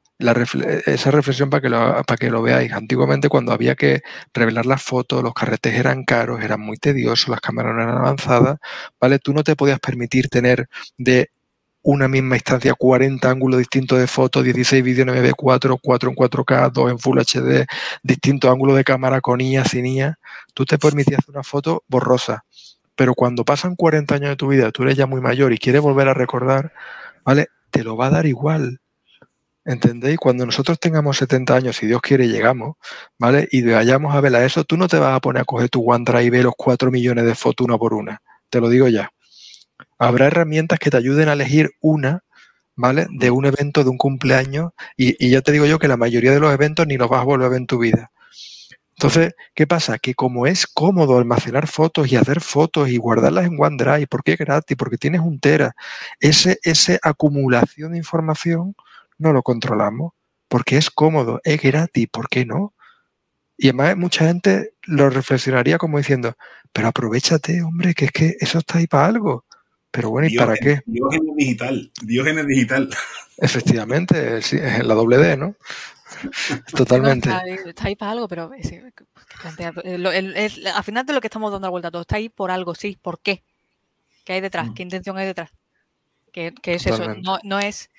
esa 0.86 1.12
reflexión 1.12 1.50
para 1.50 1.62
que, 1.62 1.70
lo, 1.70 2.04
para 2.04 2.18
que 2.18 2.30
lo 2.30 2.42
veáis. 2.42 2.74
Antiguamente 2.74 3.30
cuando 3.30 3.54
había 3.54 3.76
que 3.76 4.02
revelar 4.34 4.66
las 4.66 4.84
fotos, 4.84 5.24
los 5.24 5.34
carretes 5.34 5.76
eran 5.76 6.04
caros, 6.04 6.44
eran 6.44 6.60
muy 6.60 6.78
tediosos, 6.78 7.30
las 7.30 7.40
cámaras 7.40 7.74
no 7.76 7.82
eran 7.84 7.98
avanzadas, 7.98 8.58
¿vale? 9.00 9.20
Tú 9.20 9.34
no 9.34 9.44
te 9.44 9.56
podías 9.56 9.80
permitir 9.80 10.30
tener 10.30 10.68
de 10.98 11.32
una 11.82 12.08
misma 12.08 12.36
instancia, 12.36 12.74
40 12.74 13.30
ángulos 13.30 13.60
distintos 13.60 14.00
de 14.00 14.08
fotos, 14.08 14.44
16 14.44 14.84
vídeos 14.84 15.08
en 15.08 15.16
MV4, 15.16 15.80
4 15.82 16.10
en 16.10 16.16
4K, 16.16 16.72
2 16.72 16.92
en 16.92 17.00
Full 17.00 17.20
HD, 17.20 17.66
distintos 18.04 18.52
ángulos 18.52 18.76
de 18.76 18.84
cámara 18.84 19.22
con 19.22 19.42
IA, 19.42 19.64
sin 19.66 19.86
IA, 19.86 20.20
tú 20.54 20.66
te 20.66 20.78
permitías 20.78 21.28
una 21.28 21.44
foto 21.44 21.84
borrosa. 21.88 22.44
Pero 22.96 23.14
cuando 23.16 23.46
pasan 23.46 23.76
40 23.76 24.16
años 24.16 24.30
de 24.32 24.36
tu 24.36 24.48
vida, 24.50 24.72
tú 24.72 24.84
eres 24.84 24.98
ya 24.98 25.08
muy 25.08 25.22
mayor 25.22 25.54
y 25.54 25.58
quieres 25.58 25.82
volver 25.82 26.10
a 26.10 26.14
recordar, 26.14 26.74
¿vale? 27.24 27.48
Te 27.72 27.84
lo 27.84 27.96
va 27.96 28.08
a 28.08 28.10
dar 28.10 28.26
igual. 28.26 28.80
¿Entendéis? 29.66 30.18
Cuando 30.18 30.46
nosotros 30.46 30.80
tengamos 30.80 31.18
70 31.18 31.56
años, 31.56 31.78
si 31.78 31.86
Dios 31.86 32.02
quiere, 32.02 32.28
llegamos, 32.28 32.76
¿vale? 33.20 33.48
Y 33.52 33.62
vayamos 33.64 34.16
a 34.16 34.22
ver 34.22 34.36
a 34.36 34.46
eso, 34.46 34.64
tú 34.64 34.78
no 34.78 34.88
te 34.88 34.98
vas 34.98 35.16
a 35.16 35.20
poner 35.20 35.44
a 35.44 35.46
coger 35.46 35.70
tu 35.70 35.90
OneDrive 35.90 36.24
y 36.24 36.30
ver 36.30 36.44
los 36.46 36.56
4 36.58 36.92
millones 36.92 37.26
de 37.26 37.36
fotos 37.36 37.66
una 37.66 37.78
por 37.78 37.94
una. 37.94 38.22
Te 38.50 38.60
lo 38.60 38.70
digo 38.70 38.88
ya. 38.88 39.12
Habrá 39.98 40.28
herramientas 40.28 40.80
que 40.80 40.90
te 40.90 40.98
ayuden 40.98 41.30
a 41.30 41.34
elegir 41.34 41.72
una, 41.82 42.24
¿vale? 42.76 43.08
De 43.12 43.32
un 43.32 43.46
evento, 43.46 43.84
de 43.84 43.90
un 43.90 43.98
cumpleaños. 43.98 44.72
Y, 44.98 45.30
ya 45.30 45.42
te 45.42 45.52
digo 45.52 45.66
yo 45.66 45.80
que 45.80 45.88
la 45.88 45.98
mayoría 45.98 46.32
de 46.32 46.40
los 46.40 46.54
eventos 46.54 46.88
ni 46.88 46.98
los 46.98 47.10
vas 47.10 47.22
a 47.22 47.26
volver 47.26 47.50
ver 47.50 47.60
en 47.60 47.68
tu 47.68 47.80
vida. 47.80 48.12
Entonces, 48.92 49.34
¿qué 49.56 49.66
pasa? 49.66 49.98
Que 49.98 50.14
como 50.14 50.46
es 50.46 50.68
cómodo 50.68 51.18
almacenar 51.18 51.68
fotos 51.68 52.12
y 52.12 52.18
hacer 52.18 52.42
fotos 52.42 52.90
y 52.90 52.98
guardarlas 52.98 53.46
en 53.46 53.58
OneDrive, 53.58 54.08
porque 54.08 54.34
es 54.34 54.38
gratis, 54.38 54.76
porque 54.78 54.98
tienes 54.98 55.22
un 55.22 55.40
tera, 55.40 55.74
ese, 56.20 56.60
esa 56.64 57.00
acumulación 57.02 57.94
de 57.94 57.98
información 57.98 58.76
no 59.18 59.34
lo 59.34 59.42
controlamos 59.44 60.14
porque 60.50 60.78
es 60.78 60.90
cómodo, 60.90 61.40
es 61.46 61.62
gratis, 61.62 62.08
¿por 62.12 62.28
qué 62.28 62.46
no? 62.46 62.74
Y 63.58 63.70
además 63.70 63.98
mucha 63.98 64.26
gente 64.26 64.74
lo 64.84 65.10
reflexionaría 65.10 65.78
como 65.78 66.00
diciendo, 66.00 66.36
pero 66.74 66.90
aprovechate, 66.90 67.62
hombre, 67.64 67.94
que 67.94 68.06
es 68.06 68.12
que 68.12 68.38
eso 68.40 68.60
está 68.60 68.80
ahí 68.80 68.88
para 68.88 69.06
algo. 69.06 69.46
Pero 69.92 70.10
bueno, 70.12 70.28
¿y 70.28 70.38
para 70.38 70.56
qué? 70.56 70.82
Diógenes 70.86 71.36
digital, 71.36 71.92
Diógenes 72.02 72.48
digital. 72.48 72.90
Efectivamente, 73.38 74.38
es, 74.38 74.54
la 74.54 74.94
doble 74.94 75.18
D, 75.18 75.38
¿no? 75.38 75.56
Totalmente. 76.76 77.30
está, 77.66 77.86
ahí, 77.86 77.96
para 77.96 78.12
algo, 78.12 78.28
pero 78.28 78.52
al 78.52 78.64
final 80.84 81.06
de 81.06 81.14
lo 81.14 81.22
que 81.22 81.28
estamos 81.28 81.52
dando 81.52 81.68
la 81.68 81.72
vuelta 81.72 81.88
a 81.88 81.92
todo, 81.92 82.02
está 82.02 82.18
ahí 82.18 82.30
por 82.30 82.52
algo, 82.52 82.76
sí, 82.76 82.98
¿por 83.02 83.20
qué? 83.20 83.44
¿Qué 84.26 84.34
hay 84.34 84.42
detrás? 84.42 84.68
Mm. 84.70 84.74
¿Qué 84.74 84.84
intención 84.84 85.18
hay 85.18 85.26
detrás? 85.26 85.52
¿Qué, 86.32 86.54
es 86.64 86.86
eso? 86.86 87.16
No, 87.16 87.40
no 87.44 87.60
es, 87.60 87.90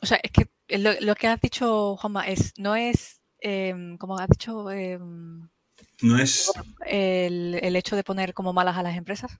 o 0.00 0.06
sea, 0.06 0.18
es 0.22 0.30
que 0.30 0.48
lo, 0.78 1.14
que 1.14 1.28
has 1.28 1.40
dicho, 1.40 1.96
Juanma, 1.96 2.26
es, 2.26 2.52
no 2.58 2.76
es, 2.76 3.20
em, 3.40 3.96
como 3.98 4.18
has 4.18 4.28
dicho, 4.28 4.70
em, 4.70 5.48
no 6.02 6.18
es 6.18 6.52
el, 6.86 7.76
hecho 7.76 7.96
de 7.96 8.04
poner 8.04 8.34
como 8.34 8.52
malas 8.52 8.76
a 8.76 8.82
las 8.82 8.96
empresas. 8.96 9.38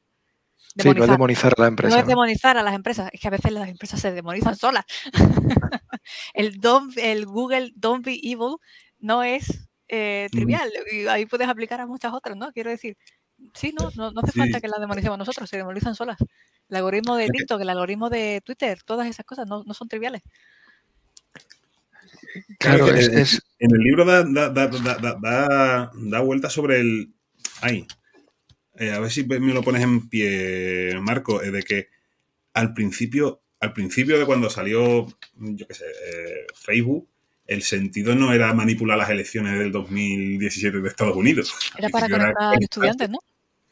Sí, 0.76 0.90
no 0.90 1.04
es 1.04 1.10
demonizar 1.10 1.54
a 1.56 1.62
las 1.62 1.68
empresas. 1.68 1.94
No 1.94 2.00
es 2.00 2.06
demonizar 2.06 2.58
a 2.58 2.62
las 2.62 2.74
empresas, 2.74 3.10
es 3.12 3.20
que 3.20 3.28
a 3.28 3.30
veces 3.30 3.52
las 3.52 3.68
empresas 3.68 4.00
se 4.00 4.12
demonizan 4.12 4.56
solas. 4.56 4.84
el, 6.34 6.60
el 6.96 7.26
Google 7.26 7.72
Don't 7.74 8.04
Be 8.04 8.20
Evil 8.22 8.56
no 9.00 9.22
es 9.22 9.68
eh, 9.88 10.28
trivial 10.30 10.70
y 10.92 11.06
ahí 11.06 11.26
puedes 11.26 11.48
aplicar 11.48 11.80
a 11.80 11.86
muchas 11.86 12.12
otras, 12.12 12.36
¿no? 12.36 12.52
Quiero 12.52 12.70
decir, 12.70 12.96
sí, 13.54 13.74
no, 13.78 13.90
no, 13.96 14.20
hace 14.22 14.32
falta 14.32 14.60
que 14.60 14.68
las 14.68 14.80
demonicemos 14.80 15.18
nosotros, 15.18 15.48
se 15.48 15.56
demonizan 15.56 15.94
solas. 15.94 16.18
El 16.68 16.76
algoritmo 16.76 17.16
de 17.16 17.28
TikTok, 17.28 17.60
el 17.62 17.70
algoritmo 17.70 18.10
de 18.10 18.42
Twitter, 18.44 18.82
todas 18.84 19.06
esas 19.06 19.24
cosas 19.24 19.48
no, 19.48 19.64
no 19.64 19.74
son 19.74 19.88
triviales. 19.88 20.22
Claro, 22.58 22.88
es, 22.88 23.42
en 23.58 23.74
el 23.74 23.80
libro 23.80 24.04
da, 24.04 24.22
da, 24.24 24.50
da, 24.50 25.90
da 25.94 26.20
vuelta 26.20 26.50
sobre 26.50 26.80
el... 26.80 27.14
Ay, 27.62 27.86
eh, 28.78 28.92
a 28.92 29.00
ver 29.00 29.10
si 29.10 29.24
me 29.24 29.54
lo 29.54 29.62
pones 29.62 29.82
en 29.82 30.08
pie, 30.08 30.98
Marco, 31.00 31.40
de 31.40 31.62
que 31.62 31.88
al 32.54 32.74
principio, 32.74 33.42
al 33.60 33.72
principio 33.72 34.18
de 34.18 34.26
cuando 34.26 34.50
salió, 34.50 35.06
yo 35.34 35.66
qué 35.66 35.74
sé, 35.74 35.84
eh, 35.84 36.46
Facebook, 36.54 37.08
el 37.46 37.62
sentido 37.62 38.14
no 38.14 38.32
era 38.32 38.52
manipular 38.52 38.98
las 38.98 39.10
elecciones 39.10 39.58
del 39.58 39.72
2017 39.72 40.80
de 40.80 40.88
Estados 40.88 41.16
Unidos. 41.16 41.54
Era 41.76 41.88
para 41.88 42.08
conectar 42.08 42.62
estudiantes, 42.62 43.10
¿no? 43.10 43.18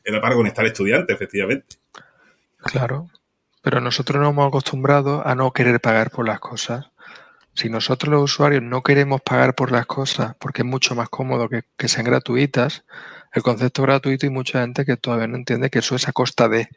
Era 0.03 0.21
para 0.21 0.35
conectar 0.35 0.65
estudiantes, 0.65 1.15
efectivamente. 1.15 1.77
Claro, 2.59 3.11
pero 3.63 3.81
nosotros 3.81 4.21
nos 4.21 4.31
hemos 4.31 4.49
acostumbrado 4.49 5.27
a 5.27 5.35
no 5.35 5.53
querer 5.53 5.81
pagar 5.81 6.11
por 6.11 6.27
las 6.27 6.41
cosas. 6.41 6.87
Si 7.53 7.69
nosotros 7.69 8.13
los 8.13 8.23
usuarios 8.23 8.63
no 8.63 8.83
queremos 8.83 9.21
pagar 9.23 9.55
por 9.55 9.73
las 9.73 9.87
cosas 9.87 10.37
porque 10.39 10.63
es 10.63 10.67
mucho 10.67 10.95
más 10.95 11.09
cómodo 11.09 11.49
que, 11.49 11.89
sean 11.89 12.05
gratuitas, 12.05 12.85
el 13.37 13.43
concepto 13.43 13.83
gratuito 13.83 14.27
y 14.27 14.31
mucha 14.31 14.61
gente 14.61 14.85
que 14.85 14.97
todavía 14.97 15.27
no 15.29 15.37
entiende 15.37 15.71
que 15.71 15.79
eso 15.79 15.95
es 15.95 16.09
a 16.09 16.13
costa 16.13 16.49
de 16.49 16.69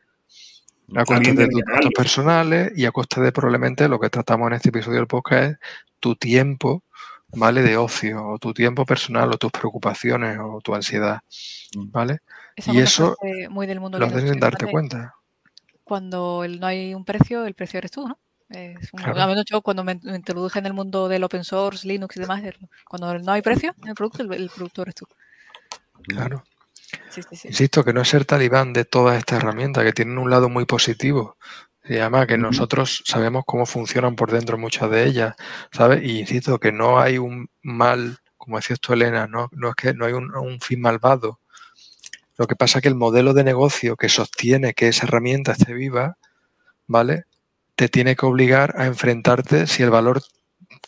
a 0.95 1.05
costa 1.05 1.31
de 1.31 1.47
tus 1.47 1.61
datos 1.61 1.91
personales 1.95 2.71
y 2.75 2.85
a 2.85 2.91
costa 2.91 3.21
de 3.21 3.31
probablemente 3.31 3.87
lo 3.87 3.99
que 3.99 4.09
tratamos 4.09 4.47
en 4.47 4.53
este 4.53 4.69
episodio 4.69 4.97
del 4.97 5.07
podcast 5.07 5.51
es 5.51 5.59
tu 5.99 6.15
tiempo, 6.15 6.83
¿vale? 7.29 7.61
De 7.61 7.77
ocio, 7.77 8.25
o 8.25 8.39
tu 8.39 8.53
tiempo 8.53 8.85
personal, 8.85 9.29
o 9.29 9.37
tus 9.37 9.51
preocupaciones, 9.51 10.37
o 10.39 10.59
tu 10.61 10.73
ansiedad, 10.75 11.21
mm. 11.75 11.91
¿vale? 11.91 12.19
y 12.65 12.79
eso 12.79 13.15
muy 13.49 13.67
del 13.67 13.79
mundo 13.79 13.97
lo 13.97 14.05
haces 14.05 14.29
sin 14.29 14.37
darte 14.37 14.65
cuenta 14.65 15.13
cuando 15.89 16.45
no 16.47 16.67
hay 16.67 16.93
un 16.93 17.03
precio, 17.03 17.45
el 17.45 17.55
precio 17.55 17.79
eres 17.79 17.89
tú, 17.89 18.07
¿no? 18.07 18.19
Es 18.49 18.93
menos 18.93 19.43
yo 19.45 19.61
cuando 19.61 19.83
me, 19.83 19.99
introduje 20.03 20.59
en 20.59 20.67
el 20.67 20.73
mundo 20.73 21.07
del 21.07 21.23
open 21.23 21.43
source, 21.43 21.87
Linux 21.87 22.15
y 22.15 22.19
demás, 22.19 22.43
cuando 22.87 23.17
no 23.17 23.31
hay 23.31 23.41
precio 23.41 23.73
en 23.81 23.89
el 23.89 23.95
producto, 23.95 24.21
el, 24.21 24.49
productor 24.49 24.87
eres 24.87 24.95
tú. 24.95 25.07
Claro. 26.07 26.43
Insisto 27.43 27.83
que 27.83 27.93
no 27.93 28.01
es 28.01 28.09
ser 28.09 28.25
talibán 28.25 28.73
de 28.73 28.85
todas 28.85 29.17
estas 29.17 29.39
herramientas, 29.39 29.83
que 29.83 29.93
tienen 29.93 30.17
un 30.17 30.29
lado 30.29 30.49
muy 30.49 30.65
positivo. 30.65 31.37
Y 31.83 31.97
además 31.97 32.27
que 32.27 32.37
nosotros 32.37 33.03
sabemos 33.05 33.43
cómo 33.45 33.65
funcionan 33.65 34.15
por 34.15 34.31
dentro 34.31 34.57
muchas 34.57 34.91
de 34.91 35.05
ellas, 35.05 35.35
¿sabes? 35.71 36.03
Y 36.03 36.19
insisto 36.19 36.59
que 36.59 36.71
no 36.71 36.99
hay 36.99 37.17
un 37.17 37.49
mal, 37.61 38.19
como 38.37 38.57
decía 38.57 38.75
esto 38.75 38.93
Elena, 38.93 39.27
no, 39.27 39.49
no 39.51 39.69
es 39.69 39.75
que 39.75 39.93
no 39.93 40.05
hay 40.05 40.13
un, 40.13 40.35
un 40.35 40.59
fin 40.59 40.81
malvado, 40.81 41.39
lo 42.39 42.47
que 42.47 42.55
pasa 42.55 42.79
es 42.79 42.83
que 42.83 42.87
el 42.87 42.95
modelo 42.95 43.33
de 43.33 43.43
negocio 43.43 43.97
que 43.97 44.07
sostiene 44.07 44.73
que 44.73 44.87
esa 44.87 45.05
herramienta 45.05 45.51
esté 45.51 45.73
viva, 45.73 46.17
¿vale? 46.87 47.25
Te 47.75 47.89
tiene 47.89 48.15
que 48.15 48.25
obligar 48.25 48.75
a 48.77 48.85
enfrentarte 48.85 49.67
si 49.67 49.83
el 49.83 49.89
valor 49.89 50.21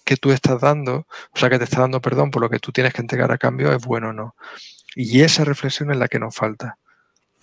que 0.05 0.15
tú 0.15 0.31
estás 0.31 0.61
dando, 0.61 1.07
o 1.33 1.37
sea, 1.37 1.49
que 1.49 1.57
te 1.57 1.65
está 1.65 1.81
dando 1.81 1.99
perdón 1.99 2.31
por 2.31 2.41
lo 2.41 2.49
que 2.49 2.59
tú 2.59 2.71
tienes 2.71 2.93
que 2.93 3.01
entregar 3.01 3.33
a 3.33 3.37
cambio 3.37 3.73
es 3.73 3.83
bueno 3.85 4.09
o 4.09 4.13
no. 4.13 4.33
Y 4.95 5.21
esa 5.21 5.45
reflexión 5.45 5.91
es 5.91 5.97
la 5.97 6.07
que 6.07 6.19
nos 6.19 6.35
falta, 6.35 6.77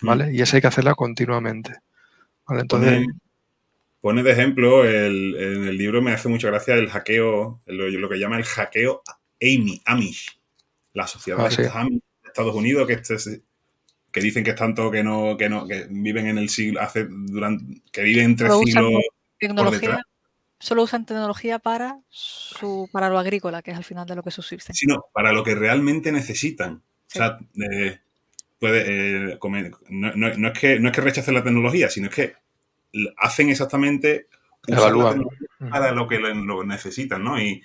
¿vale? 0.01 0.27
Mm. 0.27 0.35
Y 0.35 0.41
esa 0.41 0.57
hay 0.57 0.61
que 0.61 0.67
hacerla 0.67 0.95
continuamente. 0.95 1.73
¿vale? 2.47 2.61
Entonces... 2.61 3.05
Pone, 4.01 4.23
de 4.23 4.31
ejemplo, 4.31 4.85
el, 4.85 5.35
en 5.35 5.63
el 5.65 5.77
libro 5.77 6.01
me 6.01 6.13
hace 6.13 6.29
mucha 6.29 6.47
gracia 6.47 6.73
el 6.75 6.89
hackeo, 6.89 7.61
lo, 7.65 8.09
que 8.09 8.17
llama 8.17 8.37
el 8.37 8.45
hackeo 8.45 9.01
Amy, 9.41 9.81
Amish, 9.85 10.39
la 10.93 11.05
sociedad 11.05 11.45
ah, 11.45 11.49
de 11.49 12.01
Estados 12.23 12.55
Unidos, 12.55 12.87
que 12.87 12.93
este, 12.93 13.41
que 14.11 14.21
dicen 14.21 14.43
que 14.43 14.51
es 14.51 14.55
tanto 14.55 14.89
que 14.89 15.03
no, 15.03 15.35
que 15.37 15.49
no, 15.49 15.67
que 15.67 15.87
viven 15.89 16.27
en 16.27 16.37
el 16.37 16.49
siglo, 16.49 16.81
hace 16.81 17.07
durante, 17.09 17.81
que 17.91 18.03
viven 18.03 18.35
tres 18.35 18.53
siglos. 18.63 19.03
Tecnología, 19.37 20.01
solo 20.59 20.83
usan 20.83 21.05
tecnología 21.05 21.59
para 21.59 21.99
su, 22.09 22.89
para 22.91 23.09
lo 23.09 23.19
agrícola, 23.19 23.61
que 23.61 23.71
es 23.71 23.77
al 23.77 23.83
final 23.83 24.05
de 24.07 24.15
lo 24.15 24.23
que 24.23 24.31
subsisten. 24.31 24.75
Sino 24.75 25.05
para 25.13 25.31
lo 25.31 25.43
que 25.43 25.55
realmente 25.55 26.11
necesitan. 26.11 26.83
O 27.09 27.11
sea, 27.11 27.39
puede, 28.59 29.31
eh, 29.31 29.39
no, 29.89 30.47
es 30.47 30.59
que, 30.59 30.79
no 30.79 30.89
es 30.89 30.95
que 30.95 31.01
rechacen 31.01 31.33
la 31.33 31.43
tecnología, 31.43 31.89
sino 31.89 32.07
es 32.07 32.15
que 32.15 32.33
hacen 33.17 33.49
exactamente 33.49 34.27
Evalúan. 34.67 35.23
para 35.69 35.91
lo 35.91 36.07
que 36.07 36.19
lo 36.19 36.63
necesitan, 36.63 37.23
¿no? 37.23 37.41
Y 37.41 37.63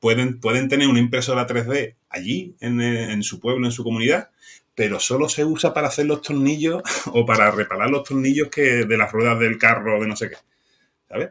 pueden, 0.00 0.40
pueden 0.40 0.68
tener 0.68 0.88
una 0.88 1.00
impresora 1.00 1.46
3D 1.46 1.96
allí, 2.08 2.56
en, 2.60 2.80
en 2.80 3.22
su 3.22 3.40
pueblo, 3.40 3.66
en 3.66 3.72
su 3.72 3.84
comunidad, 3.84 4.30
pero 4.78 5.00
solo 5.00 5.28
se 5.28 5.44
usa 5.44 5.74
para 5.74 5.88
hacer 5.88 6.06
los 6.06 6.22
tornillos 6.22 6.82
o 7.12 7.26
para 7.26 7.50
reparar 7.50 7.90
los 7.90 8.04
tornillos 8.04 8.48
que 8.48 8.86
de 8.86 8.96
las 8.96 9.10
ruedas 9.10 9.38
del 9.40 9.58
carro, 9.58 10.00
de 10.00 10.06
no 10.06 10.14
sé 10.14 10.30
qué. 10.30 10.36
¿Sabes? 11.08 11.30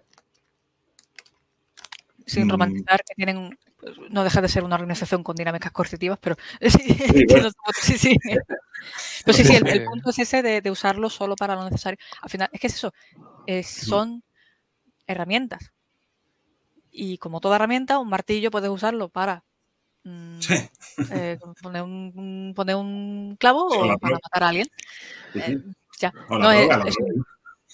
Sin 2.26 2.46
mm. 2.46 2.50
romantizar 2.50 3.02
que 3.08 3.16
tienen, 3.16 3.58
no 4.10 4.24
deja 4.24 4.42
de 4.42 4.50
ser 4.50 4.64
una 4.64 4.76
organización 4.76 5.24
con 5.24 5.36
dinámicas 5.36 5.72
coercitivas, 5.72 6.20
pero 6.20 6.36
sí, 6.62 6.70
sí, 7.82 7.98
sí. 7.98 8.18
Pero 9.26 9.38
sí, 9.38 9.44
sí, 9.44 9.56
el, 9.56 9.86
punto 9.86 10.10
es 10.10 10.20
ese 10.20 10.42
de, 10.42 10.72
usarlo 10.72 11.10
solo 11.10 11.36
para 11.36 11.56
lo 11.56 11.64
necesario. 11.64 11.98
Al 12.22 12.30
final, 12.30 12.50
es 12.52 12.60
que 12.60 12.68
es 12.68 12.76
eso, 12.76 12.94
son 13.64 14.24
herramientas. 15.06 15.72
Y 16.92 17.18
como 17.20 17.40
toda 17.42 17.58
herramienta, 17.58 18.00
un 18.00 18.10
martillo 18.10 18.50
puedes 18.50 18.70
usarlo 18.70 19.10
para 19.10 19.44
Mm, 20.08 20.40
eh, 21.12 21.38
poner, 21.62 21.82
un, 21.82 22.54
poner 22.56 22.76
un 22.78 23.36
clavo 23.38 23.68
o 23.68 23.98
para 24.00 24.18
matar 24.24 24.44
a 24.44 24.48
alguien. 24.48 24.68
Eh, 25.34 25.62
ya. 26.00 26.14
no, 26.30 26.50
es, 26.50 26.70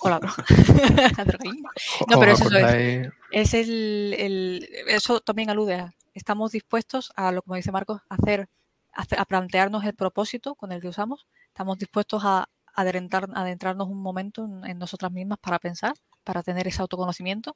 no, 2.10 2.20
pero 2.20 2.32
eso 2.34 2.49
es, 2.49 3.10
es 3.32 3.54
el, 3.54 4.16
el, 4.18 4.70
eso 4.88 5.22
también 5.22 5.49
alude 5.49 5.76
a 5.76 5.93
estamos 6.14 6.51
dispuestos 6.51 7.12
a 7.16 7.32
lo 7.32 7.41
como 7.41 7.56
dice 7.56 7.72
Marcos 7.72 8.01
a 8.10 8.16
hacer, 8.16 8.49
a, 8.93 9.26
plantearnos 9.26 9.84
el 9.86 9.95
propósito 9.95 10.56
con 10.56 10.72
el 10.72 10.82
que 10.82 10.88
usamos 10.88 11.28
estamos 11.47 11.78
dispuestos 11.78 12.24
a, 12.26 12.49
adentrar, 12.76 13.30
adentrarnos 13.36 13.88
un 13.88 14.01
momento 14.01 14.47
en, 14.66 14.78
nosotras 14.78 15.12
mismas 15.12 15.39
para 15.39 15.60
pensar 15.60 15.93
para 16.24 16.43
tener 16.43 16.68
ese 16.68 16.82
autoconocimiento 16.82 17.56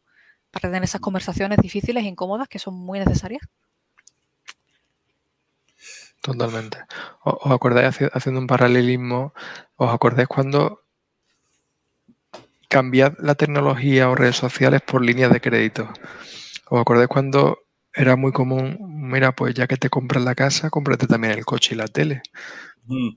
para 0.51 0.69
tener 0.69 0.83
esas 0.83 1.01
conversaciones 1.01 1.57
difíciles 1.59 2.03
e 2.03 2.07
incómodas 2.07 2.47
que 2.47 2.57
son 2.57 2.73
muy 2.73 2.99
necesarias. 2.99 3.41
Totalmente. 6.21 6.77
¿Os 7.23 7.51
acordáis, 7.51 7.97
haciendo 8.13 8.39
un 8.39 8.47
paralelismo, 8.47 9.33
os 9.75 9.93
acordáis 9.93 10.27
cuando 10.29 10.86
cambiad 12.67 13.13
la 13.19 13.35
tecnología 13.35 14.09
o 14.09 14.15
redes 14.15 14.35
sociales 14.35 14.81
por 14.81 15.03
líneas 15.03 15.31
de 15.31 15.41
crédito? 15.41 15.91
¿Os 16.69 16.81
acordáis 16.81 17.07
cuando 17.07 17.59
era 17.93 18.15
muy 18.15 18.31
común, 18.31 18.77
mira, 18.79 19.31
pues 19.31 19.55
ya 19.55 19.67
que 19.67 19.77
te 19.77 19.89
compras 19.89 20.23
la 20.23 20.35
casa, 20.35 20.69
cómprate 20.69 21.07
también 21.07 21.33
el 21.33 21.45
coche 21.45 21.73
y 21.73 21.77
la 21.77 21.87
tele? 21.87 22.21
Mm. 22.85 23.09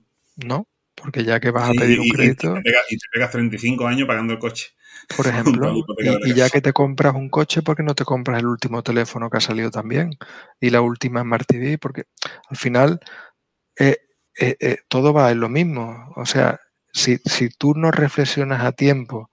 ¿No? 0.45 0.67
Porque 0.95 1.23
ya 1.23 1.39
que 1.39 1.51
vas 1.51 1.69
a 1.69 1.73
pedir 1.73 1.99
un 1.99 2.09
crédito... 2.09 2.57
Y 2.57 2.97
te, 2.97 3.07
pegas, 3.11 3.31
35 3.31 3.87
años 3.87 4.07
pagando 4.07 4.33
el 4.33 4.39
coche. 4.39 4.69
Por 5.15 5.27
ejemplo, 5.27 5.73
y, 6.25 6.33
ya 6.33 6.49
que 6.49 6.61
te 6.61 6.73
compras 6.73 7.13
un 7.15 7.29
coche, 7.29 7.61
¿por 7.61 7.75
qué 7.75 7.83
no 7.83 7.95
te 7.95 8.05
compras 8.05 8.39
el 8.39 8.47
último 8.47 8.81
teléfono 8.83 9.29
que 9.29 9.37
ha 9.37 9.41
salido 9.41 9.69
también? 9.69 10.11
Y 10.59 10.69
la 10.69 10.81
última 10.81 11.21
Smart 11.21 11.45
TV, 11.45 11.77
porque 11.77 12.05
al 12.49 12.57
final 12.57 12.99
eh, 13.77 13.97
eh, 14.39 14.57
eh, 14.59 14.77
todo 14.87 15.13
va 15.13 15.31
en 15.31 15.39
lo 15.39 15.49
mismo. 15.49 16.11
O 16.15 16.25
sea, 16.25 16.59
si, 16.93 17.17
si, 17.25 17.49
tú 17.49 17.73
no 17.75 17.91
reflexionas 17.91 18.63
a 18.63 18.71
tiempo 18.73 19.31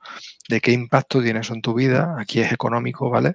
de 0.49 0.61
qué 0.61 0.73
impacto 0.73 1.23
tiene 1.23 1.41
eso 1.41 1.55
en 1.55 1.63
tu 1.63 1.75
vida, 1.75 2.17
aquí 2.19 2.41
es 2.41 2.53
económico, 2.53 3.11
¿vale? 3.11 3.35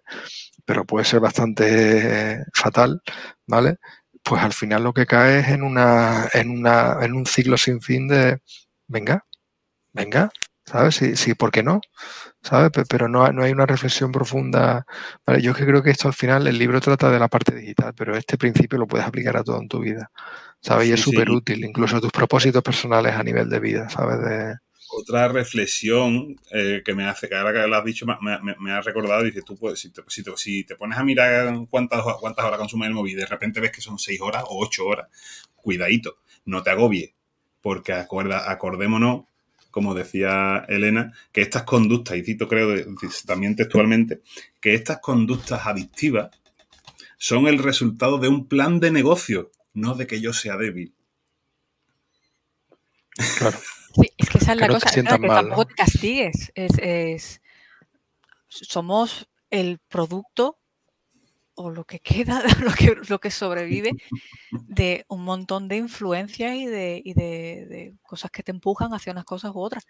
Pero 0.65 0.86
puede 0.86 1.05
ser 1.05 1.19
bastante 1.19 2.43
fatal, 2.53 3.01
¿vale? 3.47 3.78
pues 4.24 4.41
al 4.41 4.53
final 4.53 4.84
lo 4.84 4.93
que 4.93 5.05
cae 5.05 5.39
es 5.39 5.49
en, 5.49 5.63
una, 5.63 6.30
en, 6.34 6.49
una, 6.49 6.97
en 7.01 7.13
un 7.13 7.26
ciclo 7.26 7.57
sin 7.57 7.82
fin 7.82 8.07
de, 8.07 8.39
venga, 8.88 9.26
venga, 9.93 10.32
¿sabes? 10.65 10.95
Sí, 10.95 11.15
sí, 11.17 11.36
¿por 11.36 11.51
qué 11.51 11.63
no? 11.63 11.82
¿Sabes? 12.41 12.71
Pero 12.89 13.07
no, 13.09 13.32
no 13.34 13.43
hay 13.43 13.51
una 13.51 13.65
reflexión 13.65 14.11
profunda. 14.11 14.86
Yo 15.41 15.51
es 15.51 15.57
que 15.57 15.65
creo 15.65 15.84
que 15.84 15.91
esto 15.91 16.07
al 16.07 16.13
final, 16.15 16.47
el 16.47 16.57
libro 16.59 16.82
trata 16.82 17.09
de 17.11 17.19
la 17.19 17.30
parte 17.30 17.55
digital, 17.55 17.93
pero 17.95 18.17
este 18.17 18.38
principio 18.38 18.80
lo 18.80 18.88
puedes 18.88 19.07
aplicar 19.07 19.38
a 19.38 19.43
todo 19.43 19.59
en 19.61 19.67
tu 19.69 19.80
vida, 19.82 20.11
¿sabes? 20.64 20.88
y 20.88 20.93
es 20.93 21.01
súper 21.01 21.30
útil, 21.30 21.64
incluso 21.64 22.01
tus 22.01 22.11
propósitos 22.11 22.64
personales 22.64 23.14
a 23.14 23.24
nivel 23.24 23.49
de 23.49 23.59
vida, 23.59 23.89
¿sabes? 23.89 24.20
De, 24.22 24.55
otra 24.95 25.28
reflexión 25.28 26.36
eh, 26.51 26.82
que 26.86 26.93
me 26.93 27.05
hace, 27.05 27.28
que 27.28 27.36
ahora 27.36 27.51
que 27.51 27.68
lo 27.68 27.76
has 27.76 27.86
dicho, 27.86 28.05
me, 28.05 28.72
ha 28.72 28.82
recordado, 28.82 29.24
dice, 29.24 29.41
tú 29.41 29.55
pues, 29.55 29.80
si 29.80 29.89
te, 29.89 30.01
si, 30.07 30.64
te, 30.64 30.76
pones 30.76 30.97
a 30.97 31.03
mirar 31.03 31.51
cuántas, 31.70 32.03
cuántas 32.20 32.45
horas 32.45 32.59
consume 32.59 32.88
el 32.88 32.93
móvil 32.93 33.14
y 33.14 33.18
de 33.18 33.26
repente 33.26 33.59
ves 33.59 33.72
que 33.72 33.82
son 33.82 33.97
seis 33.97 34.22
horas 34.22 34.43
o 34.47 34.64
ocho 34.64 34.86
horas, 34.86 35.07
cuidadito, 35.55 36.18
no 36.45 36.61
te 36.61 36.70
agobie, 36.70 37.16
porque 37.61 37.93
acuerda, 37.93 38.51
acordémonos, 38.51 39.26
como 39.72 39.95
decía 39.95 40.66
Elena, 40.68 41.14
que 41.32 41.41
estas 41.41 41.64
conductas, 41.64 42.18
y 42.18 42.24
cito 42.24 42.47
creo 42.47 42.86
también 43.26 43.55
textualmente, 43.55 44.22
que 44.61 44.76
estas 44.76 44.99
conductas 44.99 45.66
adictivas 45.66 46.30
son 47.18 47.47
el 47.47 47.57
resultado 47.57 48.20
de 48.20 48.28
un 48.28 48.47
plan 48.47 48.80
de 48.80 48.91
negocio, 48.91 49.49
no 49.74 49.95
de 49.95 50.07
que 50.07 50.21
yo 50.21 50.34
sea 50.34 50.57
débil. 50.57 50.95
Claro. 53.38 53.57
Sí, 53.95 54.11
es 54.17 54.30
que 54.30 54.38
esa 54.39 54.53
es 54.53 54.59
la 54.59 54.67
cosa, 54.67 54.89
que 54.89 55.03
tampoco 55.03 55.65
te 55.65 55.76
castigues. 55.76 56.51
Es, 56.55 57.41
somos 58.47 59.30
el 59.49 59.80
producto 59.88 60.59
o 61.55 61.69
lo 61.69 61.86
que 61.86 61.99
queda, 61.99 62.41
lo 62.61 62.71
que, 62.74 62.95
lo 63.07 63.19
que 63.19 63.30
sobrevive 63.30 63.91
de 64.51 65.05
un 65.07 65.24
montón 65.24 65.67
de 65.67 65.78
influencias 65.78 66.55
y, 66.55 66.65
de, 66.65 67.03
de, 67.15 67.95
cosas 68.01 68.32
que 68.32 68.41
te 68.41 68.51
empujan 68.51 68.93
hacia 68.93 69.11
unas 69.11 69.26
cosas 69.26 69.51
u 69.53 69.59
otras. 69.59 69.86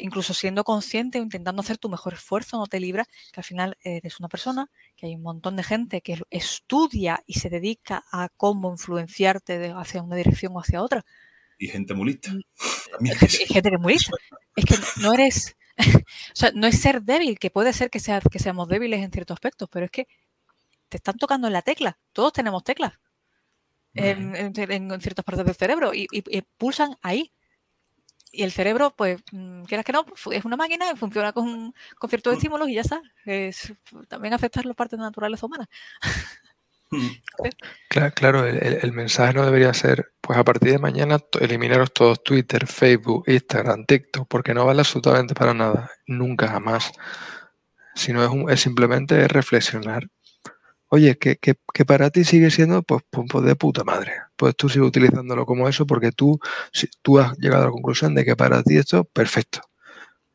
Incluso 0.00 0.34
siendo 0.34 0.64
consciente 0.64 1.20
o 1.20 1.22
intentando 1.22 1.60
hacer 1.60 1.78
tu 1.78 1.88
mejor 1.88 2.14
esfuerzo, 2.14 2.58
no 2.58 2.66
te 2.66 2.80
libras, 2.80 3.06
que 3.32 3.40
al 3.40 3.44
final 3.44 3.76
eres 3.82 4.18
una 4.18 4.28
persona, 4.28 4.70
que 4.96 5.06
hay 5.06 5.14
un 5.14 5.22
montón 5.22 5.56
de 5.56 5.62
gente 5.62 6.00
que 6.00 6.20
estudia 6.30 7.22
y 7.26 7.34
se 7.34 7.50
dedica 7.50 8.04
a 8.10 8.28
cómo 8.36 8.70
influenciarte 8.70 9.72
hacia 9.76 10.02
una 10.02 10.16
dirección 10.16 10.52
o 10.54 10.60
hacia 10.60 10.82
otra 10.82 11.04
y 11.60 11.68
gente 11.68 11.94
muy 11.94 12.06
lista. 12.06 12.32
Mm, 12.98 13.06
gente 13.46 13.70
que 13.70 13.76
es 13.76 13.80
muy 13.80 13.92
lista. 13.92 14.12
Es 14.56 14.64
que 14.64 14.74
no 15.00 15.12
eres, 15.14 15.56
o 15.78 16.34
sea, 16.34 16.50
no 16.54 16.66
es 16.66 16.80
ser 16.80 17.02
débil, 17.02 17.38
que 17.38 17.50
puede 17.50 17.72
ser 17.72 17.88
que, 17.88 18.00
sea, 18.00 18.20
que 18.20 18.40
seamos 18.40 18.68
débiles 18.68 19.00
en 19.00 19.12
ciertos 19.12 19.36
aspectos, 19.36 19.68
pero 19.70 19.84
es 19.84 19.92
que 19.92 20.08
te 20.88 20.96
están 20.96 21.16
tocando 21.16 21.46
en 21.46 21.52
la 21.52 21.62
tecla. 21.62 21.98
Todos 22.12 22.32
tenemos 22.32 22.64
teclas 22.64 22.94
en, 23.94 24.52
ciertas 25.00 25.24
partes 25.24 25.46
del 25.46 25.54
cerebro 25.54 25.92
y, 25.94 26.08
pulsan 26.58 26.96
ahí. 27.00 27.32
Y 28.32 28.44
el 28.44 28.52
cerebro, 28.52 28.94
pues, 28.96 29.20
mm, 29.32 29.64
quieras 29.64 29.84
que 29.84 29.92
no, 29.92 30.04
es 30.32 30.44
una 30.44 30.56
máquina, 30.56 30.94
funciona 30.96 31.32
con, 31.32 31.74
con 31.98 32.10
ciertos 32.10 32.32
mm. 32.32 32.36
estímulos 32.36 32.68
y 32.68 32.74
ya 32.74 32.82
está. 32.82 33.02
Es, 33.24 33.72
también 34.08 34.34
afectar 34.34 34.64
las 34.66 34.76
partes 34.76 34.98
naturales 34.98 35.42
humanas. 35.42 35.68
Claro, 38.14 38.44
el, 38.46 38.92
mensaje 38.92 39.32
no 39.34 39.44
debería 39.44 39.72
ser, 39.74 40.12
pues 40.20 40.38
a 40.38 40.44
partir 40.44 40.72
de 40.72 40.78
mañana 40.78 41.20
eliminaros 41.40 41.92
todos 41.92 42.22
Twitter, 42.24 42.66
Facebook, 42.66 43.24
Instagram, 43.28 43.86
TikTok, 43.86 44.26
porque 44.28 44.54
no 44.54 44.66
vale 44.66 44.80
absolutamente 44.80 45.34
para 45.34 45.54
nada, 45.54 45.90
nunca 46.06 46.48
jamás. 46.48 46.92
Sino 47.94 48.24
es, 48.24 48.52
es 48.54 48.60
simplemente 48.60 49.28
reflexionar. 49.28 50.08
Oye, 50.90 51.16
que, 51.18 51.36
para 51.86 52.10
ti 52.10 52.24
sigue 52.24 52.50
siendo 52.50 52.82
pues, 52.82 53.02
pues, 53.10 53.26
pues, 53.30 53.44
de 53.44 53.56
puta 53.56 53.84
madre. 53.84 54.12
Pues 54.36 54.56
tú 54.56 54.68
sigues 54.68 54.88
utilizándolo 54.88 55.46
como 55.46 55.68
eso 55.68 55.86
porque 55.86 56.12
tú, 56.12 56.38
tú 57.02 57.18
has 57.18 57.38
llegado 57.38 57.62
a 57.62 57.66
la 57.66 57.72
conclusión 57.72 58.14
de 58.14 58.24
que 58.24 58.36
para 58.36 58.62
ti 58.62 58.76
esto, 58.76 59.04
perfecto. 59.04 59.60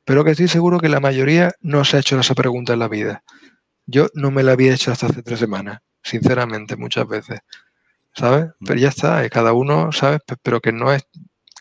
Pero 0.05 0.23
que 0.23 0.31
estoy 0.31 0.47
seguro 0.47 0.79
que 0.79 0.89
la 0.89 0.99
mayoría 0.99 1.53
no 1.61 1.83
se 1.85 1.97
ha 1.97 1.99
hecho 1.99 2.19
esa 2.19 2.35
pregunta 2.35 2.73
en 2.73 2.79
la 2.79 2.87
vida. 2.87 3.23
Yo 3.85 4.07
no 4.13 4.31
me 4.31 4.43
la 4.43 4.53
había 4.53 4.73
hecho 4.73 4.91
hasta 4.91 5.07
hace 5.07 5.23
tres 5.23 5.39
semanas 5.39 5.81
sinceramente, 6.05 6.77
muchas 6.77 7.07
veces. 7.07 7.39
¿Sabes? 8.13 8.45
Mm. 8.59 8.65
Pero 8.65 8.79
ya 8.79 8.89
está, 8.89 9.29
cada 9.29 9.53
uno, 9.53 9.91
¿sabes? 9.91 10.21
Pero 10.43 10.61
que 10.61 10.71
no 10.71 10.93
es, 10.93 11.07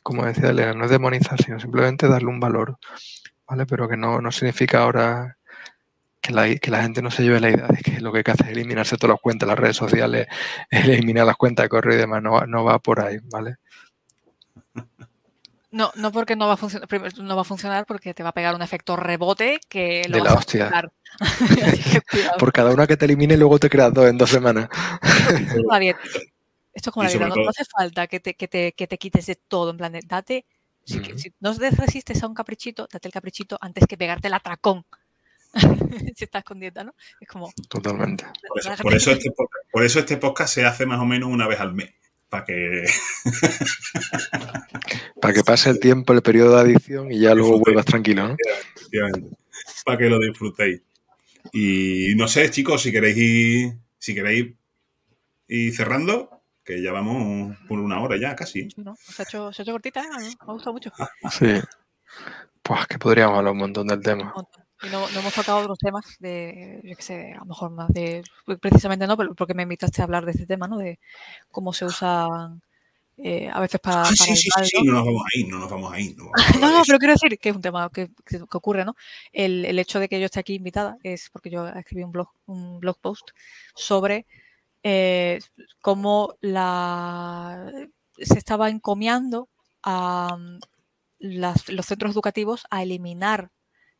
como 0.02 0.26
decía 0.26 0.50
Elena, 0.50 0.74
no 0.74 0.84
es 0.84 0.90
demonizar, 0.90 1.40
sino 1.42 1.58
simplemente 1.58 2.08
darle 2.08 2.28
un 2.28 2.40
valor. 2.40 2.78
¿Vale? 3.48 3.66
Pero 3.66 3.88
que 3.88 3.96
no, 3.96 4.20
no 4.20 4.32
significa 4.32 4.82
ahora 4.82 5.38
que 6.24 6.32
la, 6.32 6.56
que 6.56 6.70
la, 6.70 6.82
gente 6.82 7.02
no 7.02 7.10
se 7.10 7.22
lleve 7.22 7.38
la 7.38 7.50
idea 7.50 7.66
de 7.66 7.82
que 7.82 8.00
lo 8.00 8.10
que 8.10 8.18
hay 8.18 8.24
que 8.24 8.30
hacer 8.30 8.46
es 8.46 8.52
eliminarse 8.52 8.96
todas 8.96 9.14
las 9.14 9.20
cuentas, 9.20 9.46
las 9.46 9.58
redes 9.58 9.76
sociales, 9.76 10.26
eliminar 10.70 11.26
las 11.26 11.36
cuentas 11.36 11.64
de 11.64 11.68
correo 11.68 11.96
y 11.96 11.98
demás, 11.98 12.22
no, 12.22 12.40
no 12.46 12.64
va 12.64 12.78
por 12.78 13.00
ahí, 13.00 13.18
¿vale? 13.24 13.56
No, 15.70 15.92
no 15.96 16.12
porque 16.12 16.34
no 16.34 16.46
va 16.46 16.54
a 16.54 16.56
funcionar, 16.56 16.88
no 17.18 17.36
va 17.36 17.42
a 17.42 17.44
funcionar 17.44 17.84
porque 17.84 18.14
te 18.14 18.22
va 18.22 18.30
a 18.30 18.32
pegar 18.32 18.54
un 18.54 18.62
efecto 18.62 18.96
rebote 18.96 19.60
que 19.68 20.04
lo 20.08 20.16
de 20.16 20.22
la 20.22 20.34
hostia. 20.34 20.70
Por 22.38 22.52
cada 22.52 22.70
una 22.70 22.86
que 22.86 22.96
te 22.96 23.04
elimine, 23.04 23.36
luego 23.36 23.58
te 23.58 23.68
creas 23.68 23.92
dos 23.92 24.06
en 24.06 24.16
dos 24.16 24.30
semanas. 24.30 24.68
Esto 26.72 26.90
es 26.90 26.92
como 26.92 27.04
la 27.04 27.10
vida, 27.10 27.28
no, 27.28 27.48
hace 27.48 27.64
falta 27.64 28.06
que 28.06 28.20
te, 28.20 28.34
que, 28.34 28.48
te, 28.48 28.72
que 28.72 28.86
te, 28.86 28.98
quites 28.98 29.26
de 29.26 29.34
todo, 29.34 29.70
en 29.70 29.76
plan, 29.76 29.92
de, 29.92 30.00
date, 30.06 30.46
si, 30.84 31.00
no 31.40 31.54
te 31.54 31.70
resistes 31.70 32.22
a 32.22 32.28
un 32.28 32.34
caprichito, 32.34 32.88
date 32.90 33.08
el 33.08 33.12
caprichito 33.12 33.58
antes 33.60 33.86
que 33.86 33.98
pegarte 33.98 34.28
el 34.28 34.34
atracón. 34.34 34.86
si 36.16 36.24
estás 36.24 36.44
con 36.44 36.60
dieta, 36.60 36.84
¿no? 36.84 36.94
Es 37.20 37.28
como... 37.28 37.52
Totalmente. 37.68 38.24
Por 38.82 38.94
eso, 38.94 39.12
este, 39.12 39.30
por 39.72 39.84
eso 39.84 39.98
este 39.98 40.16
podcast 40.16 40.54
se 40.54 40.64
hace 40.64 40.86
más 40.86 41.00
o 41.00 41.04
menos 41.04 41.28
una 41.28 41.46
vez 41.46 41.60
al 41.60 41.74
mes 41.74 41.90
para 42.28 42.44
que... 42.44 42.84
para 45.20 45.34
que 45.34 45.44
pase 45.44 45.70
el 45.70 45.78
tiempo, 45.78 46.12
el 46.12 46.22
periodo 46.22 46.56
de 46.56 46.62
adicción 46.62 47.12
y 47.12 47.20
ya 47.20 47.34
luego 47.34 47.60
vuelvas 47.60 47.84
tranquilo, 47.84 48.28
¿no? 48.28 48.36
Para 49.84 49.98
que 49.98 50.08
lo 50.08 50.18
disfrutéis. 50.18 50.82
Y 51.52 52.14
no 52.16 52.26
sé, 52.26 52.50
chicos, 52.50 52.82
si 52.82 52.90
queréis 52.90 53.16
ir, 53.16 53.72
si 53.98 54.14
queréis 54.14 54.54
ir 55.48 55.74
cerrando, 55.76 56.42
que 56.64 56.82
ya 56.82 56.90
vamos 56.92 57.56
por 57.68 57.78
una 57.78 58.00
hora 58.00 58.16
ya 58.18 58.34
casi. 58.34 58.68
No, 58.76 58.96
se, 58.96 59.22
ha 59.22 59.24
hecho, 59.24 59.52
se 59.52 59.62
ha 59.62 59.64
hecho 59.64 59.72
cortita, 59.72 60.02
¿eh? 60.02 60.08
me 60.18 60.26
ha 60.26 60.52
gustado 60.52 60.72
mucho. 60.72 60.90
Sí. 61.30 61.60
Pues 62.62 62.86
que 62.86 62.98
podríamos 62.98 63.38
hablar 63.38 63.52
un 63.52 63.58
montón 63.58 63.86
del 63.86 64.00
tema. 64.00 64.32
Y 64.82 64.88
no, 64.88 65.08
hemos 65.08 65.32
tocado 65.32 65.58
otros 65.58 65.78
temas 65.78 66.04
de, 66.18 66.80
yo 66.84 66.96
qué 66.96 67.02
sé, 67.02 67.32
a 67.32 67.38
lo 67.38 67.46
mejor 67.46 67.70
más 67.70 67.88
de, 67.92 68.22
precisamente 68.60 69.06
no, 69.06 69.16
porque 69.16 69.54
me 69.54 69.62
invitaste 69.62 70.02
a 70.02 70.04
hablar 70.04 70.24
de 70.24 70.32
este 70.32 70.46
tema, 70.46 70.68
¿no? 70.68 70.78
De 70.78 70.98
cómo 71.50 71.72
se 71.72 71.84
usan 71.84 72.60
eh, 73.16 73.48
a 73.50 73.60
veces 73.60 73.80
para... 73.80 74.02
Ah, 74.02 74.06
sí, 74.06 74.36
sí, 74.36 74.50
sí, 74.64 74.82
no 74.84 74.92
nos 74.92 75.04
vamos 75.06 75.22
ahí, 75.32 75.44
no 75.44 75.58
nos 75.58 75.70
vamos 75.70 75.92
ahí. 75.92 76.14
No, 76.16 76.30
no, 76.60 76.72
no, 76.78 76.82
pero 76.86 76.98
quiero 76.98 77.14
decir 77.14 77.38
que 77.38 77.50
es 77.50 77.56
un 77.56 77.62
tema 77.62 77.88
que, 77.90 78.10
que, 78.26 78.40
ocurre, 78.52 78.84
¿no? 78.84 78.96
El, 79.32 79.64
el, 79.64 79.78
hecho 79.78 80.00
de 80.00 80.08
que 80.08 80.18
yo 80.18 80.26
esté 80.26 80.40
aquí 80.40 80.54
invitada 80.54 80.98
es 81.02 81.30
porque 81.30 81.50
yo 81.50 81.66
escribí 81.68 82.02
un 82.02 82.12
blog, 82.12 82.28
un 82.46 82.80
blog 82.80 82.98
post 82.98 83.30
sobre 83.74 84.26
eh, 84.82 85.40
cómo 85.80 86.34
la, 86.40 87.72
se 88.18 88.38
estaba 88.38 88.68
encomiando 88.68 89.48
a 89.82 90.36
mm, 90.36 90.58
las, 91.20 91.68
los 91.68 91.86
centros 91.86 92.12
educativos 92.12 92.66
a 92.70 92.82
eliminar 92.82 93.50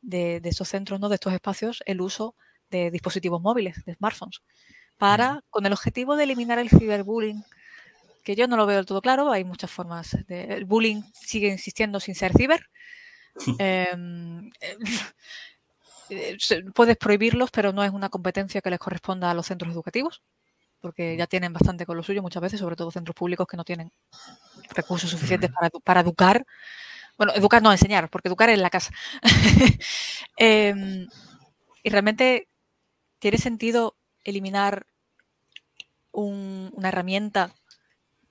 de, 0.04 0.40
esos 0.44 0.68
centros, 0.68 1.00
¿no? 1.00 1.08
de 1.08 1.16
estos 1.16 1.32
espacios, 1.32 1.82
el 1.86 2.00
uso 2.00 2.34
de 2.70 2.90
dispositivos 2.90 3.40
móviles, 3.40 3.84
de 3.84 3.94
smartphones, 3.94 4.42
para, 4.98 5.42
con 5.50 5.66
el 5.66 5.72
objetivo 5.72 6.16
de 6.16 6.24
eliminar 6.24 6.58
el 6.58 6.70
ciberbullying, 6.70 7.44
que 8.22 8.36
yo 8.36 8.46
no 8.48 8.56
lo 8.56 8.66
veo 8.66 8.76
del 8.76 8.86
todo 8.86 9.02
claro, 9.02 9.30
hay 9.30 9.44
muchas 9.44 9.70
formas. 9.70 10.16
De, 10.26 10.44
el 10.44 10.64
bullying 10.64 11.02
sigue 11.12 11.48
insistiendo 11.48 12.00
sin 12.00 12.14
ser 12.14 12.32
ciber. 12.32 12.68
Em, 13.58 14.52
eh, 16.10 16.36
puedes 16.72 16.96
prohibirlos, 16.96 17.50
pero 17.50 17.72
no 17.72 17.82
es 17.82 17.90
una 17.90 18.08
competencia 18.08 18.60
que 18.60 18.70
les 18.70 18.78
corresponda 18.78 19.28
a 19.28 19.34
los 19.34 19.46
centros 19.46 19.72
educativos, 19.72 20.22
porque 20.80 21.16
ya 21.16 21.26
tienen 21.26 21.52
bastante 21.52 21.84
con 21.84 21.96
lo 21.96 22.04
suyo 22.04 22.22
muchas 22.22 22.42
veces, 22.42 22.60
sobre 22.60 22.76
todo 22.76 22.92
centros 22.92 23.16
públicos 23.16 23.48
que 23.48 23.56
no 23.56 23.64
tienen 23.64 23.90
recursos 24.70 25.10
suficientes 25.10 25.50
para, 25.50 25.70
para 25.82 26.00
educar. 26.00 26.46
Bueno, 27.16 27.32
educar 27.34 27.62
no 27.62 27.72
enseñar, 27.72 28.10
porque 28.10 28.28
educar 28.28 28.48
es 28.50 28.56
en 28.56 28.62
la 28.62 28.70
casa. 28.70 28.92
Em, 30.36 31.06
y 31.82 31.90
realmente 31.90 32.48
tiene 33.20 33.38
sentido 33.38 33.96
eliminar 34.24 34.86
una 36.12 36.88
herramienta 36.88 37.54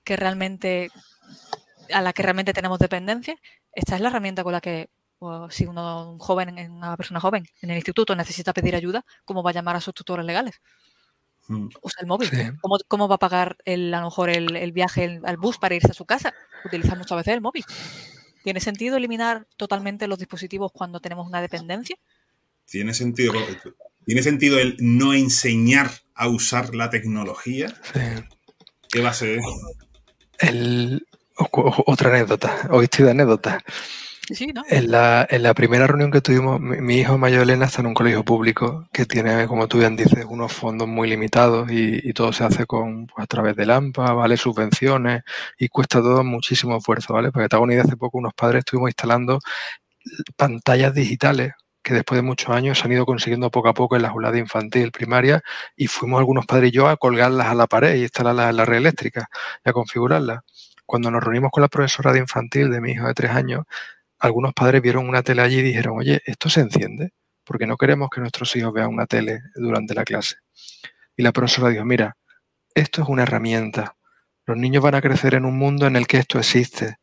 que 0.04 0.16
realmente 0.16 0.90
a 1.92 2.02
la 2.02 2.12
que 2.12 2.22
realmente 2.22 2.52
tenemos 2.52 2.78
dependencia. 2.78 3.36
Esta 3.72 3.94
es 3.94 4.00
la 4.00 4.08
herramienta 4.08 4.44
con 4.44 4.52
la 4.52 4.60
que 4.60 4.90
si 5.50 5.66
uno, 5.66 6.12
un 6.12 6.18
joven, 6.18 6.70
una 6.70 6.96
persona 6.96 7.20
joven 7.20 7.46
en 7.62 7.70
el 7.70 7.76
instituto 7.76 8.14
necesita 8.14 8.52
pedir 8.52 8.76
ayuda, 8.76 9.04
¿cómo 9.24 9.42
va 9.42 9.50
a 9.50 9.54
llamar 9.54 9.76
a 9.76 9.80
sus 9.80 9.94
tutores 9.94 10.24
legales? 10.24 10.60
Mm. 11.48 11.68
Usa 11.82 12.00
el 12.00 12.06
móvil. 12.06 12.30
¿Cómo, 12.88 13.08
va 13.08 13.16
a 13.16 13.18
pagar 13.18 13.56
el, 13.64 13.92
a 13.92 14.00
lo 14.00 14.06
mejor 14.06 14.30
el, 14.30 14.72
viaje 14.72 15.20
al 15.24 15.36
bus 15.36 15.58
para 15.58 15.74
irse 15.74 15.90
a 15.90 15.94
su 15.94 16.04
casa? 16.04 16.32
Utiliza 16.64 16.94
muchas 16.94 17.16
veces 17.16 17.34
el 17.34 17.40
móvil. 17.40 17.64
¿Tiene 18.44 18.60
sentido 18.60 18.98
eliminar 18.98 19.46
totalmente 19.56 20.06
los 20.06 20.18
dispositivos 20.18 20.70
cuando 20.70 21.00
tenemos 21.00 21.26
una 21.26 21.40
dependencia? 21.40 21.96
Tiene 22.66 22.92
sentido. 22.92 23.32
¿Tiene 24.04 24.22
sentido 24.22 24.58
el 24.58 24.76
no 24.80 25.14
enseñar 25.14 25.90
a 26.14 26.28
usar 26.28 26.74
la 26.74 26.90
tecnología? 26.90 27.68
Sí. 27.94 28.00
¿Qué 28.90 29.00
va 29.00 29.08
a 29.08 29.14
ser? 29.14 29.40
El, 30.40 31.06
otra 31.38 32.10
anécdota. 32.10 32.68
Hoy 32.70 32.84
estoy 32.84 33.06
de 33.06 33.12
anécdota. 33.12 33.64
En, 34.68 34.90
la, 34.90 35.54
primera 35.54 35.86
reunión 35.86 36.10
que 36.10 36.20
tuvimos, 36.20 36.60
mi, 36.60 36.96
hijo 36.96 37.18
mayor 37.18 37.42
Elena 37.42 37.66
está 37.66 37.82
en 37.82 37.88
un 37.88 37.94
colegio 37.94 38.24
público 38.24 38.88
que 38.92 39.04
tiene, 39.06 39.46
como 39.46 39.68
tú 39.68 39.78
bien 39.78 39.96
dices, 39.96 40.24
unos 40.28 40.52
fondos 40.52 40.88
muy 40.88 41.08
limitados 41.08 41.70
y, 41.70 42.12
todo 42.14 42.32
se 42.32 42.44
hace 42.44 42.66
con 42.66 43.06
pues, 43.06 43.22
a 43.24 43.26
través 43.26 43.56
de 43.56 43.70
AMPA, 43.72 44.12
¿vale? 44.12 44.36
Subvenciones 44.36 45.22
y 45.58 45.68
cuesta 45.68 46.00
todo 46.00 46.24
muchísimo 46.24 46.76
esfuerzo, 46.76 47.14
¿vale? 47.14 47.32
Porque 47.32 47.48
te 47.48 47.56
hago 47.56 47.64
una 47.64 47.74
idea, 47.74 47.84
hace 47.84 47.96
poco 47.96 48.18
unos 48.18 48.34
padres 48.34 48.60
estuvimos 48.60 48.90
instalando 48.90 49.40
pantallas 50.36 50.94
digitales 50.94 51.52
que 51.82 51.94
después 51.94 52.16
de 52.18 52.22
muchos 52.22 52.50
años 52.50 52.78
se 52.78 52.86
han 52.86 52.92
ido 52.92 53.06
consiguiendo 53.06 53.50
poco 53.50 53.68
a 53.68 53.74
poco 53.74 53.96
en 53.96 54.02
la 54.02 54.08
aulada 54.08 54.38
infantil, 54.38 54.90
primaria, 54.90 55.42
y 55.76 55.86
fuimos 55.86 56.18
algunos 56.18 56.46
padres 56.46 56.70
y 56.70 56.72
yo 56.72 56.88
a 56.88 56.96
colgarlas 56.96 57.48
a 57.48 57.54
la 57.54 57.66
pared 57.66 57.96
y 57.96 58.02
instalarlas 58.02 58.50
en 58.50 58.56
la 58.56 58.64
red 58.64 58.78
eléctrica 58.78 59.28
y 59.64 59.68
a 59.68 59.72
configurarlas. 59.72 60.40
Cuando 60.86 61.10
nos 61.10 61.22
reunimos 61.22 61.50
con 61.50 61.62
la 61.62 61.68
profesora 61.68 62.12
de 62.12 62.20
infantil 62.20 62.70
de 62.70 62.80
mi 62.80 62.92
hijo 62.92 63.06
de 63.06 63.14
tres 63.14 63.30
años, 63.32 63.64
algunos 64.24 64.54
padres 64.54 64.82
vieron 64.82 65.08
una 65.08 65.22
tele 65.22 65.42
allí 65.42 65.58
y 65.58 65.62
dijeron, 65.62 65.98
oye, 65.98 66.22
¿esto 66.26 66.48
se 66.48 66.60
enciende? 66.60 67.12
Porque 67.44 67.66
no 67.66 67.76
queremos 67.76 68.08
que 68.10 68.20
nuestros 68.20 68.54
hijos 68.56 68.72
vean 68.72 68.88
una 68.88 69.06
tele 69.06 69.40
durante 69.54 69.94
la 69.94 70.04
clase. 70.04 70.36
Y 71.16 71.22
la 71.22 71.32
profesora 71.32 71.70
dijo, 71.70 71.84
mira, 71.84 72.16
esto 72.74 73.02
es 73.02 73.08
una 73.08 73.22
herramienta. 73.22 73.96
Los 74.46 74.56
niños 74.56 74.82
van 74.82 74.94
a 74.94 75.00
crecer 75.00 75.34
en 75.34 75.44
un 75.44 75.56
mundo 75.56 75.86
en 75.86 75.96
el 75.96 76.06
que 76.06 76.18
esto 76.18 76.38
existe, 76.38 76.96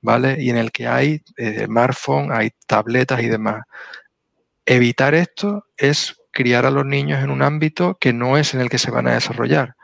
¿vale? 0.00 0.36
Y 0.40 0.50
en 0.50 0.56
el 0.56 0.72
que 0.72 0.86
hay 0.86 1.22
eh, 1.36 1.64
smartphones, 1.66 2.30
hay 2.30 2.50
tabletas 2.66 3.22
y 3.22 3.28
demás 3.28 3.62
evitar 4.68 5.14
esto 5.14 5.64
es 5.78 6.20
criar 6.30 6.66
a 6.66 6.70
los 6.70 6.84
niños 6.84 7.24
en 7.24 7.30
un 7.30 7.40
ámbito 7.40 7.96
que 7.98 8.12
no 8.12 8.36
es 8.36 8.52
en 8.52 8.60
el 8.60 8.68
que 8.68 8.76
se 8.76 8.90
van 8.90 9.08
a 9.08 9.14
desarrollar. 9.14 9.76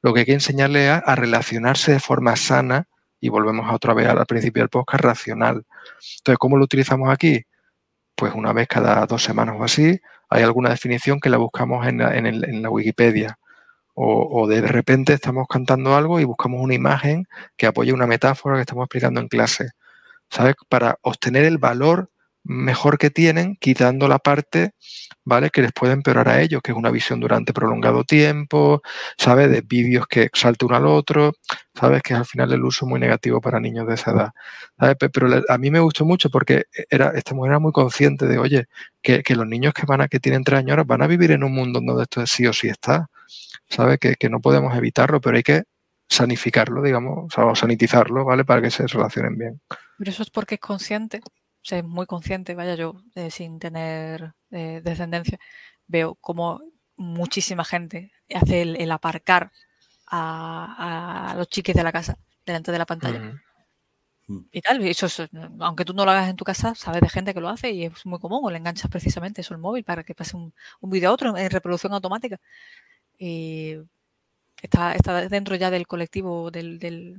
Lo 0.00 0.14
que 0.14 0.20
hay 0.20 0.26
que 0.26 0.32
enseñarles 0.32 0.96
es 0.96 1.02
a 1.04 1.14
relacionarse 1.14 1.92
de 1.92 2.00
forma 2.00 2.34
sana, 2.36 2.88
y 3.20 3.28
volvemos 3.28 3.70
otra 3.70 3.92
vez 3.92 4.08
al 4.08 4.24
principio 4.24 4.62
del 4.62 4.70
podcast, 4.70 5.04
racional. 5.04 5.66
Entonces, 6.18 6.38
¿cómo 6.38 6.56
lo 6.56 6.64
utilizamos 6.64 7.10
aquí? 7.10 7.42
Pues 8.14 8.34
una 8.34 8.52
vez 8.52 8.68
cada 8.68 9.06
dos 9.06 9.22
semanas 9.22 9.56
o 9.58 9.64
así, 9.64 10.00
hay 10.28 10.42
alguna 10.42 10.70
definición 10.70 11.20
que 11.20 11.30
la 11.30 11.38
buscamos 11.38 11.86
en 11.86 11.98
la, 12.62 12.70
Wikipedia. 12.70 13.38
O, 13.94 14.42
o, 14.42 14.46
de 14.46 14.62
repente 14.62 15.12
estamos 15.14 15.46
cantando 15.48 15.96
algo 15.96 16.20
y 16.20 16.24
buscamos 16.24 16.60
una 16.62 16.74
imagen 16.74 17.26
que 17.56 17.66
apoye 17.66 17.92
una 17.92 18.06
metáfora 18.06 18.56
que 18.56 18.62
estamos 18.62 18.84
explicando 18.84 19.20
en 19.20 19.28
clase. 19.28 19.70
¿Sabes? 20.30 20.54
Para 20.68 20.98
obtener 21.02 21.44
el 21.44 21.58
valor 21.58 22.10
mejor 22.44 22.98
que 22.98 23.10
tienen, 23.10 23.56
quitando 23.56 24.08
la 24.08 24.18
parte, 24.18 24.74
¿vale? 25.30 25.50
Que 25.50 25.62
les 25.62 25.72
puede 25.72 25.92
empeorar 25.92 26.28
a 26.28 26.42
ellos, 26.42 26.60
que 26.60 26.72
es 26.72 26.76
una 26.76 26.90
visión 26.90 27.20
durante 27.20 27.52
prolongado 27.52 28.02
tiempo, 28.02 28.82
¿sabes? 29.16 29.48
De 29.48 29.60
vídeos 29.60 30.08
que 30.08 30.28
salta 30.34 30.66
uno 30.66 30.74
al 30.76 30.86
otro, 30.86 31.34
¿sabes? 31.72 32.02
Que 32.02 32.14
es 32.14 32.18
al 32.18 32.26
final 32.26 32.52
el 32.52 32.64
uso 32.64 32.84
muy 32.84 32.98
negativo 32.98 33.40
para 33.40 33.60
niños 33.60 33.86
de 33.86 33.94
esa 33.94 34.10
edad. 34.10 34.30
¿sabes? 34.78 34.96
Pero 35.12 35.28
a 35.48 35.58
mí 35.58 35.70
me 35.70 35.78
gustó 35.78 36.04
mucho 36.04 36.30
porque 36.30 36.64
era, 36.90 37.12
esta 37.14 37.32
mujer 37.34 37.52
era 37.52 37.58
muy 37.60 37.70
consciente 37.70 38.26
de, 38.26 38.38
oye, 38.38 38.66
que, 39.00 39.22
los 39.36 39.46
niños 39.46 39.72
que 39.72 39.86
van 39.86 40.00
a, 40.00 40.08
que 40.08 40.18
tienen 40.18 40.42
tres 40.42 40.58
años 40.58 40.76
van 40.84 41.02
a 41.02 41.06
vivir 41.06 41.30
en 41.30 41.44
un 41.44 41.54
mundo 41.54 41.80
donde 41.80 42.02
esto 42.02 42.26
sí 42.26 42.46
o 42.48 42.52
sí 42.52 42.66
está, 42.68 43.08
¿sabes? 43.68 43.98
Que, 44.00 44.28
no 44.28 44.40
podemos 44.40 44.76
evitarlo, 44.76 45.20
pero 45.20 45.36
hay 45.36 45.44
que 45.44 45.62
sanificarlo, 46.08 46.82
digamos, 46.82 47.32
o 47.38 47.54
sanitizarlo, 47.54 48.24
¿vale? 48.24 48.44
Para 48.44 48.62
que 48.62 48.70
se 48.72 48.86
relacionen 48.88 49.38
bien. 49.38 49.60
Pero 49.96 50.10
eso 50.10 50.24
es 50.24 50.30
porque 50.30 50.56
es 50.56 50.60
consciente 50.60 51.20
es 51.70 51.84
muy 51.84 52.06
consciente, 52.06 52.54
vaya 52.54 52.74
yo, 52.74 52.94
eh, 53.14 53.30
sin 53.30 53.58
tener 53.58 54.32
eh, 54.50 54.80
descendencia, 54.82 55.38
veo 55.86 56.14
como 56.16 56.60
muchísima 56.96 57.64
gente 57.64 58.12
hace 58.34 58.62
el, 58.62 58.90
aparcar 58.92 59.52
a, 60.06 61.34
los 61.36 61.48
chiques 61.48 61.74
de 61.74 61.82
la 61.82 61.92
casa 61.92 62.18
delante 62.44 62.72
de 62.72 62.78
la 62.78 62.86
pantalla. 62.86 63.20
Mm. 64.28 64.44
Y 64.52 64.60
tal, 64.60 64.82
eso 64.84 65.08
aunque 65.58 65.84
tú 65.84 65.92
no 65.92 66.04
lo 66.04 66.12
hagas 66.12 66.28
en 66.28 66.36
tu 66.36 66.44
casa, 66.44 66.74
sabes 66.76 67.00
de 67.00 67.08
gente 67.08 67.34
que 67.34 67.40
lo 67.40 67.48
hace 67.48 67.70
y 67.72 67.84
es 67.86 68.06
muy 68.06 68.20
común, 68.20 68.40
o 68.42 68.50
le 68.50 68.58
enganchas 68.58 68.90
precisamente 68.90 69.40
eso 69.40 69.54
el 69.54 69.60
móvil 69.60 69.82
para 69.82 70.04
que 70.04 70.14
pase 70.14 70.36
un, 70.36 70.54
un 70.80 70.90
vídeo 70.90 71.10
a 71.10 71.12
otro 71.12 71.36
en 71.36 71.50
reproducción 71.50 71.92
automática. 71.92 72.40
Y 73.18 73.76
está, 74.62 74.94
está 74.94 75.28
dentro 75.28 75.56
ya 75.56 75.70
del 75.70 75.86
colectivo, 75.86 76.50
del, 76.50 76.78
del 76.78 77.16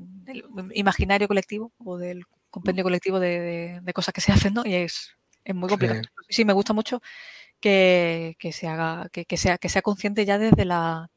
imaginario 0.73 1.27
colectivo 1.27 1.71
o 1.83 1.97
del 1.97 2.23
compendio 2.49 2.83
colectivo 2.83 3.19
de, 3.19 3.81
cosas 3.93 4.13
que 4.13 4.21
se 4.21 4.31
hacen, 4.49 4.53
¿no? 4.53 4.63
Y 4.65 4.75
es, 4.75 5.17
muy 5.53 5.69
complicado. 5.69 6.01
Sí. 6.29 6.45
me 6.45 6.53
gusta 6.53 6.73
mucho 6.73 7.01
que, 7.59 8.35
se 8.53 8.67
haga, 8.67 9.09
que, 9.09 9.37
sea, 9.37 9.57
que 9.57 9.69
sea 9.69 9.81
consciente 9.81 10.25
ya 10.25 10.37
desde 10.37 10.65
la 10.65 11.09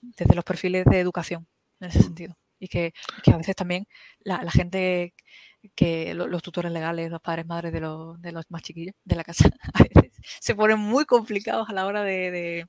desde 0.00 0.34
los 0.34 0.44
perfiles 0.44 0.84
de 0.84 1.00
educación, 1.00 1.46
en 1.80 1.88
ese 1.88 2.02
sentido. 2.02 2.36
Y 2.60 2.68
que, 2.68 2.92
a 3.32 3.36
veces 3.36 3.54
también 3.54 3.86
la, 4.20 4.50
gente 4.50 5.14
que 5.74 6.14
los, 6.14 6.42
tutores 6.42 6.72
legales, 6.72 7.10
los 7.10 7.20
padres, 7.20 7.46
madres 7.46 7.72
de 7.72 7.80
los, 7.80 8.20
de 8.20 8.32
los 8.32 8.44
más 8.48 8.62
chiquillos 8.62 8.94
de 9.04 9.16
la 9.16 9.24
casa, 9.24 9.48
a 9.74 9.82
veces 9.82 10.12
se 10.40 10.54
ponen 10.54 10.78
muy 10.78 11.04
complicados 11.04 11.68
a 11.68 11.72
la 11.72 11.86
hora 11.86 12.02
de, 12.02 12.66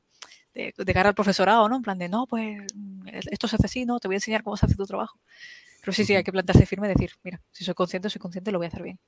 de, 0.54 0.74
de, 0.76 0.94
cara 0.94 1.10
al 1.10 1.16
profesorado, 1.16 1.68
¿no? 1.70 1.78
En 1.78 1.82
plan 1.82 1.98
de, 1.98 2.10
no, 2.10 2.28
pues 2.28 2.62
esto 3.32 3.48
se 3.48 3.56
hace 3.56 3.66
así, 3.66 3.86
no, 3.86 4.00
te 4.00 4.08
voy 4.08 4.16
a 4.16 4.18
enseñar 4.18 4.44
cómo 4.44 4.58
se 4.58 4.66
hace 4.66 4.76
tu 4.76 4.86
trabajo. 4.86 5.20
Pero 5.82 5.94
sí, 5.94 6.06
sí, 6.06 6.16
hay 6.16 6.24
que 6.24 6.32
plantarse 6.32 6.66
firme 6.66 6.88
y 6.88 6.94
decir, 6.94 7.12
mira, 7.24 7.42
si 7.52 7.64
soy 7.64 7.74
consciente, 7.74 8.10
soy 8.10 8.20
consciente, 8.20 8.52
lo 8.52 8.60
voy 8.60 8.66
a 8.66 8.68
hacer 8.68 8.84
bien. 8.84 9.00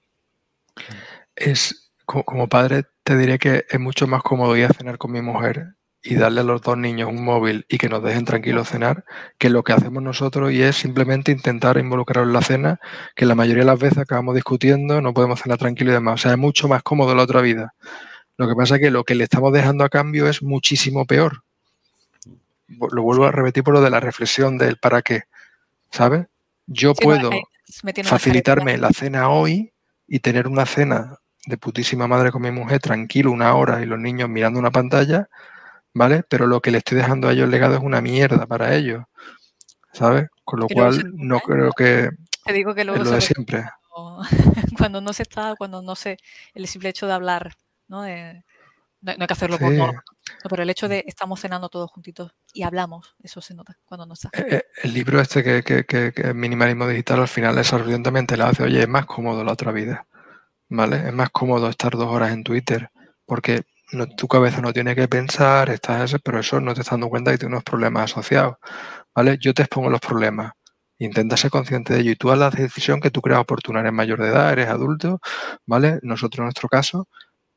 Es, 1.36 1.92
como, 2.06 2.48
padre, 2.48 2.86
te 3.04 3.18
diré 3.18 3.40
que 3.40 3.66
es 3.70 3.80
mucho 3.80 4.08
más 4.08 4.22
cómodo 4.24 4.56
ir 4.58 4.66
a 4.66 4.74
cenar 4.74 4.98
con 4.98 5.12
mi 5.12 5.22
mujer 5.22 5.76
y 6.04 6.16
darle 6.16 6.42
a 6.42 6.44
los 6.44 6.62
dos 6.62 6.78
niños 6.78 7.10
un 7.10 7.24
móvil 7.24 7.66
y 7.70 7.78
que 7.78 7.88
nos 7.88 8.04
dejen 8.04 8.26
tranquilos 8.26 8.70
cenar, 8.70 9.06
que 9.38 9.50
lo 9.50 9.64
que 9.64 9.74
hacemos 9.74 10.02
nosotros 10.02 10.52
y 10.52 10.62
es 10.62 10.76
simplemente 10.76 11.32
intentar 11.32 11.78
involucrarlos 11.78 12.30
en 12.30 12.34
la 12.34 12.42
cena, 12.42 12.80
que 13.16 13.26
la 13.26 13.36
mayoría 13.36 13.62
de 13.62 13.68
las 13.68 13.80
veces 13.80 14.00
acabamos 14.00 14.34
discutiendo, 14.34 15.00
no 15.02 15.14
podemos 15.14 15.42
cenar 15.42 15.60
tranquilos 15.60 15.92
y 15.92 15.96
demás. 15.96 16.16
O 16.16 16.18
sea, 16.18 16.32
es 16.32 16.38
mucho 16.38 16.68
más 16.68 16.82
cómodo 16.82 17.14
la 17.14 17.24
otra 17.24 17.42
vida. 17.42 17.76
Lo 18.38 18.48
que 18.48 18.56
pasa 18.56 18.76
es 18.76 18.82
que 18.82 18.90
lo 18.90 19.04
que 19.04 19.14
le 19.14 19.26
estamos 19.26 19.54
dejando 19.54 19.84
a 19.84 19.90
cambio 19.90 20.28
es 20.28 20.42
muchísimo 20.42 21.06
peor. 21.06 21.44
Lo 22.68 23.04
vuelvo 23.04 23.26
a 23.26 23.32
repetir 23.32 23.64
por 23.64 23.76
lo 23.76 23.82
de 23.82 23.92
la 23.92 24.00
reflexión 24.00 24.58
del 24.58 24.78
para 24.78 25.04
qué, 25.04 25.24
¿sabes? 25.92 26.26
Yo 26.66 26.96
puedo 26.96 27.30
facilitarme 28.04 28.78
la 28.78 28.90
cena 28.90 29.30
hoy 29.30 29.71
y 30.14 30.20
tener 30.20 30.50
una 30.50 30.66
cena 30.66 31.20
de 31.46 31.58
putísima 31.58 32.06
madre 32.06 32.34
con 32.34 32.42
mi 32.42 32.52
mujer 32.52 32.82
tranquilo 32.82 33.32
una 33.32 33.56
hora 33.56 33.82
y 33.82 33.86
los 33.86 33.98
niños 33.98 34.28
mirando 34.28 34.60
una 34.60 34.70
pantalla, 34.70 35.30
¿vale? 35.94 36.24
Pero 36.28 36.48
lo 36.48 36.60
que 36.60 36.70
le 36.70 36.80
estoy 36.80 36.98
dejando 36.98 37.30
a 37.30 37.32
ellos 37.32 37.48
legado 37.48 37.76
es 37.76 37.82
una 37.82 38.02
mierda 38.02 38.46
para 38.46 38.76
ellos, 38.76 39.06
¿sabes? 39.94 40.28
Con 40.44 40.60
lo 40.60 40.68
cual 40.68 41.14
no 41.16 41.40
creo 41.40 41.72
que 41.72 42.10
te 42.44 42.52
digo 42.52 42.76
que 42.76 42.84
luego 42.84 43.06
lo 43.06 43.10
de 43.10 43.22
siempre. 43.22 43.64
Cuando, 44.78 45.00
no 45.00 45.14
se 45.14 45.24
está, 45.24 45.56
cuando 45.58 45.82
no 45.82 45.96
se, 45.96 46.18
el 46.54 46.68
simple 46.68 46.90
hecho 46.90 47.08
de 47.08 47.14
hablar, 47.14 47.54
¿no? 47.88 48.02
De, 48.02 48.44
no, 49.02 49.12
hay 49.18 49.28
que 49.28 49.34
hacerlo 49.34 49.58
por 49.58 49.72
no, 50.44 50.50
pero 50.50 50.64
el 50.64 50.70
hecho 50.70 50.88
de 50.88 51.04
estamos 51.08 51.40
cenando 51.40 51.70
todos 51.70 51.92
juntitos 51.92 52.32
y 52.54 52.64
hablamos, 52.64 53.16
eso 53.22 53.42
se 53.42 53.54
nota 53.54 53.78
cuando 53.86 54.06
no 54.06 54.14
está. 54.14 54.30
Eh, 54.34 54.46
eh, 54.50 54.64
el 54.84 54.94
libro 54.94 55.20
este 55.20 55.44
que, 55.64 55.86
que, 55.86 56.34
Minimalismo 56.34 56.88
Digital 56.88 57.22
al 57.22 57.28
final 57.28 57.58
es 57.58 57.68
sorprendentemente 57.68 58.38
le 58.38 58.44
hace, 58.44 58.64
oye, 58.64 58.82
es 58.82 58.88
más 58.88 59.06
cómodo 59.06 59.44
la 59.44 59.54
otra 59.54 59.72
vida, 59.72 60.08
¿vale? 60.70 61.08
Es 61.08 61.14
más 61.14 61.30
cómodo 61.30 61.70
estar 61.70 61.92
dos 61.94 62.08
horas 62.08 62.32
en 62.32 62.44
Twitter 62.44 62.90
porque 63.26 63.64
tu 64.18 64.28
cabeza 64.28 64.62
no 64.62 64.72
tiene 64.74 64.96
que 64.96 65.08
pensar, 65.08 65.70
estás 65.70 66.16
pero 66.24 66.40
eso 66.40 66.62
no 66.62 66.74
te 66.74 66.82
estás 66.82 66.94
dando 66.94 67.10
cuenta 67.10 67.32
que 67.32 67.38
tiene 67.38 67.56
unos 67.56 67.64
problemas 67.64 68.12
asociados, 68.12 68.56
¿vale? 69.14 69.38
Yo 69.40 69.54
te 69.54 69.64
expongo 69.64 69.90
los 69.90 70.00
problemas, 70.00 70.54
intenta 70.98 71.36
ser 71.38 71.52
consciente 71.52 71.94
de 71.94 72.02
ello 72.02 72.12
y 72.12 72.16
tú 72.16 72.32
haz 72.32 72.40
la 72.40 72.50
decisión 72.50 73.02
que 73.02 73.12
tú 73.12 73.22
creas 73.22 73.42
oportuna, 73.42 73.82
eres 73.82 73.94
mayor 73.94 74.22
de 74.22 74.30
edad, 74.30 74.52
eres 74.54 74.70
adulto, 74.70 75.20
¿vale? 75.66 76.00
Nosotros 76.04 76.40
en 76.40 76.46
nuestro 76.46 76.70
caso 76.70 77.08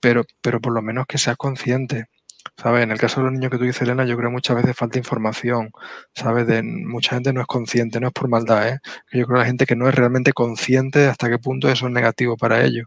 pero, 0.05 0.27
pero 0.43 0.61
por 0.61 0.75
lo 0.75 0.83
menos 0.83 1.07
que 1.07 1.17
seas 1.17 1.39
consciente. 1.39 2.09
¿Sabes? 2.57 2.83
En 2.85 2.91
el 2.93 2.99
caso 2.99 3.21
de 3.21 3.25
los 3.25 3.33
niños 3.33 3.51
que 3.51 3.59
tú 3.59 3.65
dices, 3.65 3.83
Elena, 3.83 4.05
yo 4.05 4.17
creo 4.17 4.29
que 4.31 4.35
muchas 4.35 4.57
veces 4.57 4.77
falta 4.77 4.99
información, 4.99 5.71
¿sabes? 6.15 6.47
De, 6.47 6.63
mucha 6.63 7.15
gente 7.17 7.33
no 7.33 7.41
es 7.41 7.47
consciente, 7.47 8.01
no 8.01 8.09
es 8.09 8.13
por 8.13 8.29
maldad, 8.29 8.69
¿eh? 8.69 8.79
Yo 9.13 9.27
creo 9.27 9.37
que 9.37 9.39
la 9.41 9.47
gente 9.47 9.67
que 9.67 9.77
no 9.77 9.89
es 9.89 9.95
realmente 9.95 10.33
consciente 10.33 11.01
de 11.01 11.09
hasta 11.09 11.29
qué 11.29 11.39
punto 11.39 11.69
eso 11.69 11.87
es 11.87 11.93
negativo 11.93 12.37
para 12.37 12.65
ellos, 12.65 12.87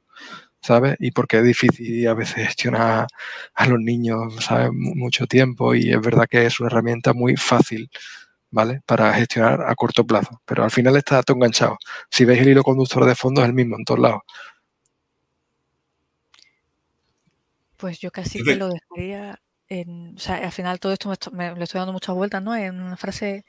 ¿sabes? 0.62 0.95
Y 0.99 1.12
porque 1.12 1.39
es 1.39 1.43
difícil 1.43 2.08
a 2.08 2.14
veces 2.14 2.36
gestionar 2.47 3.08
a 3.53 3.68
los 3.68 3.80
niños, 3.80 4.36
¿sabes? 4.41 4.70
Mucho 4.74 5.28
tiempo 5.28 5.76
y 5.76 5.91
es 5.91 6.01
verdad 6.01 6.28
que 6.30 6.45
es 6.45 6.60
una 6.60 6.68
herramienta 6.68 7.14
muy 7.14 7.36
fácil, 7.38 7.89
¿vale? 8.51 8.82
Para 8.86 9.14
gestionar 9.14 9.62
a 9.62 9.76
corto 9.76 10.05
plazo, 10.05 10.41
pero 10.45 10.64
al 10.64 10.72
final 10.72 10.95
está 10.97 11.24
todo 11.24 11.38
enganchado. 11.38 11.78
Si 12.10 12.26
veis 12.26 12.41
el 12.41 12.49
hilo 12.49 12.64
conductor 12.64 13.05
de 13.05 13.16
fondo 13.16 13.41
es 13.41 13.47
el 13.47 13.53
mismo 13.53 13.78
en 13.78 13.86
todos 13.86 13.99
lados. 13.99 14.22
Pues 17.78 17.99
yo 17.99 18.12
casi 18.12 18.43
que 18.43 18.55
lo 18.55 18.70
dejaría 18.70 19.39
o 19.70 20.20
sea, 20.20 20.36
al 20.38 20.51
final 20.51 20.80
todo 20.80 20.93
esto 20.93 21.09
me, 21.32 21.53
le 21.53 21.63
estoy 21.63 21.80
dando 21.80 21.93
muchas 21.93 22.15
vueltas, 22.15 22.41
¿no? 22.41 22.55
En 22.55 22.80
una 22.82 22.97
frase, 22.97 23.45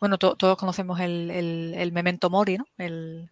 bueno, 0.00 0.18
todos 0.18 0.56
conocemos 0.56 1.00
el, 1.00 1.90
memento 1.92 2.30
mori, 2.30 2.58
¿no? 2.58 2.66
El, 2.78 3.30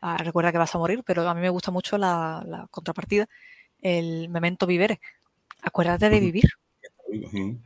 ah, 0.00 0.16
recuerda 0.18 0.52
que 0.52 0.58
vas 0.58 0.74
a 0.74 0.78
morir, 0.78 1.02
pero 1.04 1.28
a 1.28 1.34
mí 1.34 1.40
me 1.40 1.50
gusta 1.50 1.70
mucho 1.70 1.98
la, 1.98 2.66
contrapartida, 2.70 3.28
el 3.82 4.28
memento 4.28 4.66
vivere. 4.66 5.00
Acuérdate 5.62 6.08
de 6.08 6.20
vivir. 6.20 6.48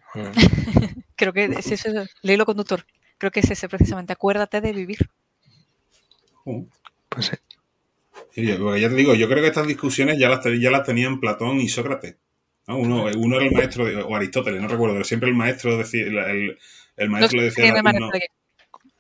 Creo 1.16 1.32
que 1.32 1.44
es 1.44 1.70
eso, 1.70 1.88
lo 2.22 2.46
conductor. 2.46 2.84
Creo 3.18 3.30
que 3.30 3.40
es 3.40 3.50
ese 3.50 3.68
precisamente, 3.68 4.12
acuérdate 4.12 4.60
de 4.60 4.72
vivir. 4.72 5.10
Pues 7.08 7.26
sí. 7.26 8.46
ya 8.46 8.88
te 8.88 8.94
digo, 8.96 9.14
yo 9.14 9.28
creo 9.28 9.42
que 9.42 9.48
estas 9.48 9.68
discusiones 9.68 10.18
ya 10.18 10.28
las, 10.28 10.44
ya 10.60 10.70
las 10.72 10.84
tenían 10.84 11.20
Platón 11.20 11.60
y 11.60 11.68
Sócrates. 11.68 12.16
Uno, 12.68 13.06
uno 13.16 13.36
era 13.36 13.46
el 13.46 13.52
maestro, 13.52 13.84
de, 13.84 13.96
o 13.96 14.14
Aristóteles, 14.14 14.60
no 14.60 14.68
recuerdo, 14.68 14.94
pero 14.94 15.04
siempre 15.04 15.28
el 15.28 15.34
maestro 15.34 15.76
decía, 15.76 16.02
el, 16.02 16.58
el 16.96 17.10
maestro 17.10 17.38
le 17.38 17.44
decía... 17.46 17.74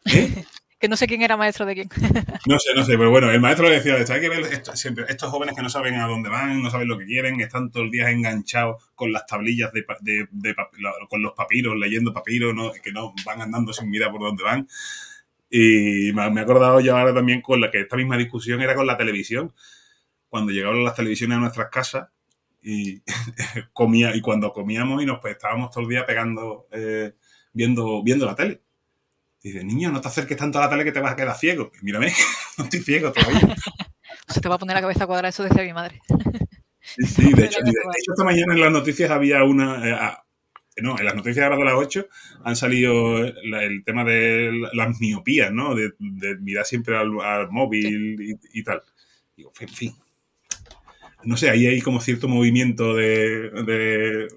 ¿Eh? 0.04 0.44
que 0.82 0.88
no 0.88 0.96
sé 0.96 1.06
quién 1.06 1.22
era 1.22 1.36
maestro 1.36 1.64
de 1.64 1.74
quién. 1.74 1.88
no 2.46 2.58
sé, 2.58 2.74
no 2.74 2.84
sé, 2.84 2.98
pero 2.98 3.08
bueno, 3.08 3.30
el 3.30 3.40
maestro 3.40 3.68
le 3.68 3.80
decía, 3.80 3.94
hay 3.94 4.20
que 4.20 4.28
ver 4.28 4.62
siempre, 4.74 5.04
estos 5.08 5.30
jóvenes 5.30 5.54
que 5.54 5.62
no 5.62 5.70
saben 5.70 5.94
a 5.94 6.08
dónde 6.08 6.28
van, 6.28 6.60
no 6.60 6.70
saben 6.70 6.88
lo 6.88 6.98
que 6.98 7.06
quieren, 7.06 7.40
están 7.40 7.70
todo 7.70 7.84
el 7.84 7.90
día 7.92 8.10
enganchados 8.10 8.90
con 8.96 9.12
las 9.12 9.24
tablillas 9.24 9.72
de, 9.72 9.84
de, 10.00 10.54
con 11.08 11.22
los 11.22 11.34
papiros, 11.34 11.76
leyendo 11.76 12.12
papiros, 12.12 12.52
que 12.80 12.90
no 12.90 13.14
van 13.24 13.42
andando 13.42 13.72
sin 13.72 13.90
mirar 13.90 14.10
por 14.10 14.22
dónde 14.22 14.42
van. 14.42 14.66
Y 15.48 16.12
me, 16.14 16.40
he 16.40 16.42
acordado 16.42 16.80
yo 16.80 16.96
ahora 16.96 17.14
también 17.14 17.40
con 17.42 17.60
la 17.60 17.70
que 17.70 17.82
esta 17.82 17.96
misma 17.96 18.16
discusión 18.16 18.60
era 18.60 18.74
con 18.74 18.86
la 18.86 18.96
televisión. 18.96 19.54
Cuando 20.28 20.50
llegaron 20.50 20.82
las 20.82 20.96
televisiones 20.96 21.36
a 21.36 21.40
nuestras 21.42 21.68
casas, 21.68 22.08
y 22.62 23.02
comía 23.72 24.14
y 24.14 24.20
cuando 24.20 24.52
comíamos 24.52 25.02
y 25.02 25.06
nos 25.06 25.20
pues, 25.20 25.34
estábamos 25.34 25.70
todo 25.70 25.84
el 25.84 25.90
día 25.90 26.06
pegando 26.06 26.68
eh, 26.72 27.14
viendo 27.52 28.02
viendo 28.02 28.26
la 28.26 28.34
tele. 28.34 28.62
Y 29.42 29.50
dice 29.50 29.64
niño 29.64 29.90
no 29.90 30.00
te 30.00 30.08
acerques 30.08 30.36
tanto 30.36 30.58
a 30.58 30.62
la 30.62 30.70
tele 30.70 30.84
que 30.84 30.92
te 30.92 31.00
vas 31.00 31.12
a 31.12 31.16
quedar 31.16 31.36
ciego 31.36 31.72
y 31.80 31.84
mírame 31.84 32.12
no 32.58 32.64
estoy 32.64 32.80
ciego 32.80 33.12
todavía. 33.12 33.56
Se 34.28 34.40
te 34.40 34.48
va 34.48 34.54
a 34.54 34.58
poner 34.58 34.74
la 34.74 34.82
cabeza 34.82 35.06
cuadrada 35.06 35.28
eso 35.28 35.42
decía 35.42 35.62
mi 35.62 35.72
madre. 35.72 36.00
Sí, 36.84 37.32
de, 37.32 37.44
hecho, 37.44 37.60
esta 37.62 38.24
mañana 38.24 38.54
en 38.54 38.60
las 38.60 38.72
noticias 38.72 39.08
había 39.08 39.44
una 39.44 39.88
eh, 39.88 40.16
no, 40.80 40.98
en 40.98 41.04
las 41.04 41.14
noticias 41.14 41.44
ahora 41.44 41.56
de 41.56 41.64
las 41.64 41.74
8 41.74 42.08
han 42.44 42.56
salido 42.56 43.18
el 43.18 43.84
tema 43.84 44.04
de 44.04 44.68
las 44.72 45.00
miopías, 45.00 45.52
¿no? 45.52 45.74
De, 45.74 45.92
mirar 46.40 46.64
siempre 46.64 46.96
al, 46.96 47.10
móvil 47.50 48.38
y, 48.52 48.64
tal. 48.64 48.82
Digo, 49.36 49.52
en 49.60 49.68
fin, 49.68 49.94
no 51.24 51.36
sé, 51.36 51.50
ahí 51.50 51.66
hay 51.66 51.80
como 51.80 52.00
cierto 52.00 52.28
movimiento 52.28 52.94
de, 52.94 53.50
de, 53.50 54.28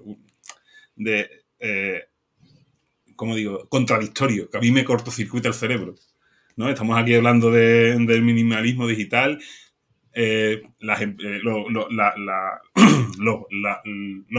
de 0.96 1.30
eh, 1.58 2.04
¿cómo 3.16 3.34
digo?, 3.34 3.68
contradictorio, 3.68 4.48
que 4.50 4.58
a 4.58 4.60
mí 4.60 4.70
me 4.70 4.84
cortocircuita 4.84 5.48
el 5.48 5.54
cerebro. 5.54 5.94
¿no? 6.56 6.68
Estamos 6.68 6.98
aquí 6.98 7.14
hablando 7.14 7.50
del 7.50 8.22
minimalismo 8.22 8.86
digital. 8.86 9.40
Los 10.78 10.98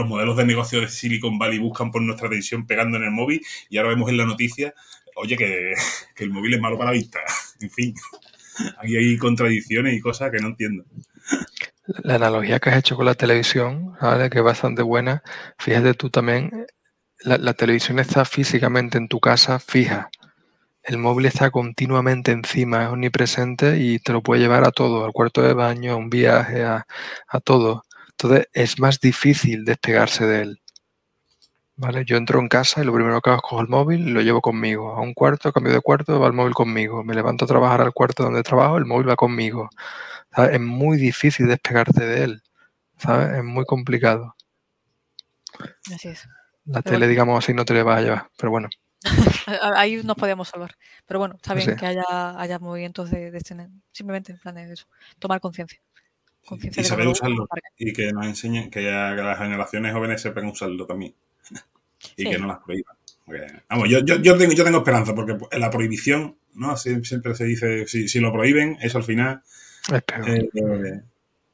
modelos 0.06 0.36
de 0.36 0.44
negocio 0.44 0.80
de 0.80 0.88
Silicon 0.88 1.38
Valley 1.38 1.58
buscan 1.58 1.90
por 1.90 2.02
nuestra 2.02 2.28
atención 2.28 2.66
pegando 2.66 2.96
en 2.96 3.04
el 3.04 3.10
móvil 3.10 3.42
y 3.68 3.78
ahora 3.78 3.90
vemos 3.90 4.10
en 4.10 4.16
la 4.16 4.24
noticia, 4.24 4.74
oye, 5.16 5.36
que, 5.36 5.72
que 6.16 6.24
el 6.24 6.30
móvil 6.30 6.54
es 6.54 6.60
malo 6.60 6.78
para 6.78 6.90
la 6.90 6.96
vista. 6.96 7.20
En 7.60 7.70
fin, 7.70 7.92
aquí 8.80 8.96
hay 8.96 9.16
contradicciones 9.16 9.92
y 9.92 10.00
cosas 10.00 10.30
que 10.30 10.38
no 10.38 10.46
entiendo 10.46 10.84
la 12.02 12.16
analogía 12.16 12.60
que 12.60 12.70
has 12.70 12.76
hecho 12.76 12.96
con 12.96 13.06
la 13.06 13.14
televisión, 13.14 13.96
¿vale? 14.00 14.30
que 14.30 14.38
es 14.38 14.44
bastante 14.44 14.82
buena, 14.82 15.22
fíjate 15.58 15.94
tú 15.94 16.10
también, 16.10 16.66
la, 17.20 17.54
televisión 17.54 17.98
está 17.98 18.24
físicamente 18.24 18.98
en 18.98 19.08
tu 19.08 19.20
casa 19.20 19.58
fija. 19.58 20.10
El 20.82 20.98
móvil 20.98 21.26
está 21.26 21.50
continuamente 21.50 22.32
encima, 22.32 22.84
es 22.84 22.90
omnipresente 22.90 23.78
y 23.78 23.98
te 23.98 24.12
lo 24.12 24.22
puede 24.22 24.40
llevar 24.40 24.64
a 24.64 24.70
todo, 24.70 25.04
al 25.04 25.12
cuarto 25.12 25.42
de 25.42 25.52
baño, 25.52 25.92
a 25.92 25.96
un 25.96 26.10
viaje, 26.10 26.64
a, 26.64 26.86
todo. 27.44 27.84
Entonces 28.10 28.48
es 28.52 28.78
más 28.80 29.00
difícil 29.00 29.64
despegarse 29.64 30.26
de 30.26 30.42
él. 30.42 30.60
¿Vale? 31.76 32.04
Yo 32.04 32.16
entro 32.16 32.40
en 32.40 32.48
casa 32.48 32.82
y 32.82 32.84
lo 32.84 32.92
primero 32.92 33.20
que 33.20 33.30
hago 33.30 33.36
es 33.38 33.42
cojo 33.42 33.60
el 33.60 33.68
móvil 33.68 34.08
y 34.08 34.10
lo 34.10 34.20
llevo 34.20 34.40
conmigo. 34.40 34.94
A 34.96 35.00
un 35.00 35.14
cuarto, 35.14 35.52
cambio 35.52 35.72
de 35.72 35.80
cuarto, 35.80 36.18
va 36.18 36.26
el 36.26 36.32
móvil 36.32 36.54
conmigo. 36.54 37.04
Me 37.04 37.14
levanto 37.14 37.44
a 37.44 37.48
trabajar 37.48 37.80
al 37.80 37.92
cuarto 37.92 38.24
donde 38.24 38.42
trabajo, 38.42 38.78
el 38.78 38.84
móvil 38.84 39.08
va 39.08 39.16
conmigo. 39.16 39.70
Es 40.36 40.60
muy 40.60 40.98
difícil 40.98 41.48
despegarte 41.48 42.04
de 42.04 42.24
él. 42.24 42.42
¿Sabes? 42.96 43.38
Es 43.38 43.44
muy 43.44 43.64
complicado. 43.64 44.36
Así 45.92 46.08
es. 46.08 46.28
La 46.66 46.82
tele, 46.82 47.08
digamos 47.08 47.42
así, 47.42 47.54
no 47.54 47.64
te 47.64 47.74
le 47.74 47.82
va 47.82 47.96
a 47.96 48.02
llevar, 48.02 48.30
pero 48.36 48.50
bueno. 48.50 48.68
Ahí 49.76 50.00
nos 50.04 50.16
podemos 50.16 50.48
salvar. 50.48 50.76
Pero 51.06 51.18
bueno, 51.18 51.36
está 51.36 51.54
bien 51.54 51.76
que 51.76 51.86
haya, 51.86 52.04
haya 52.38 52.58
movimientos 52.58 53.10
de, 53.10 53.30
de, 53.30 53.38
este, 53.38 53.56
simplemente 53.92 54.32
en 54.32 54.38
plan 54.38 54.54
de 54.54 54.72
eso, 54.72 54.86
tomar 55.18 55.40
conciencia. 55.40 55.80
Y 56.56 56.84
saber 56.84 57.08
usarlo. 57.08 57.48
Y 57.76 57.92
que 57.92 58.12
nos 58.12 58.26
enseñen, 58.26 58.70
que, 58.70 58.82
las 58.82 59.38
generaciones 59.38 59.92
jóvenes 59.92 60.20
sepan 60.20 60.46
usarlo 60.46 60.86
también. 60.86 61.14
y 62.16 62.24
que 62.24 62.38
no 62.38 62.46
las 62.46 62.58
prohíban. 62.58 62.96
vamos, 63.68 63.88
yo, 63.88 64.00
yo, 64.00 64.16
yo, 64.16 64.36
tengo, 64.36 64.52
yo 64.52 64.64
tengo 64.64 64.78
esperanza, 64.78 65.14
porque 65.14 65.38
la 65.58 65.70
prohibición, 65.70 66.36
¿no? 66.54 66.76
Siempre 66.76 67.34
se 67.34 67.44
dice, 67.44 67.86
si, 67.86 68.08
si 68.08 68.20
lo 68.20 68.32
prohíben, 68.32 68.78
eso 68.80 68.98
al 68.98 69.04
final 69.04 69.42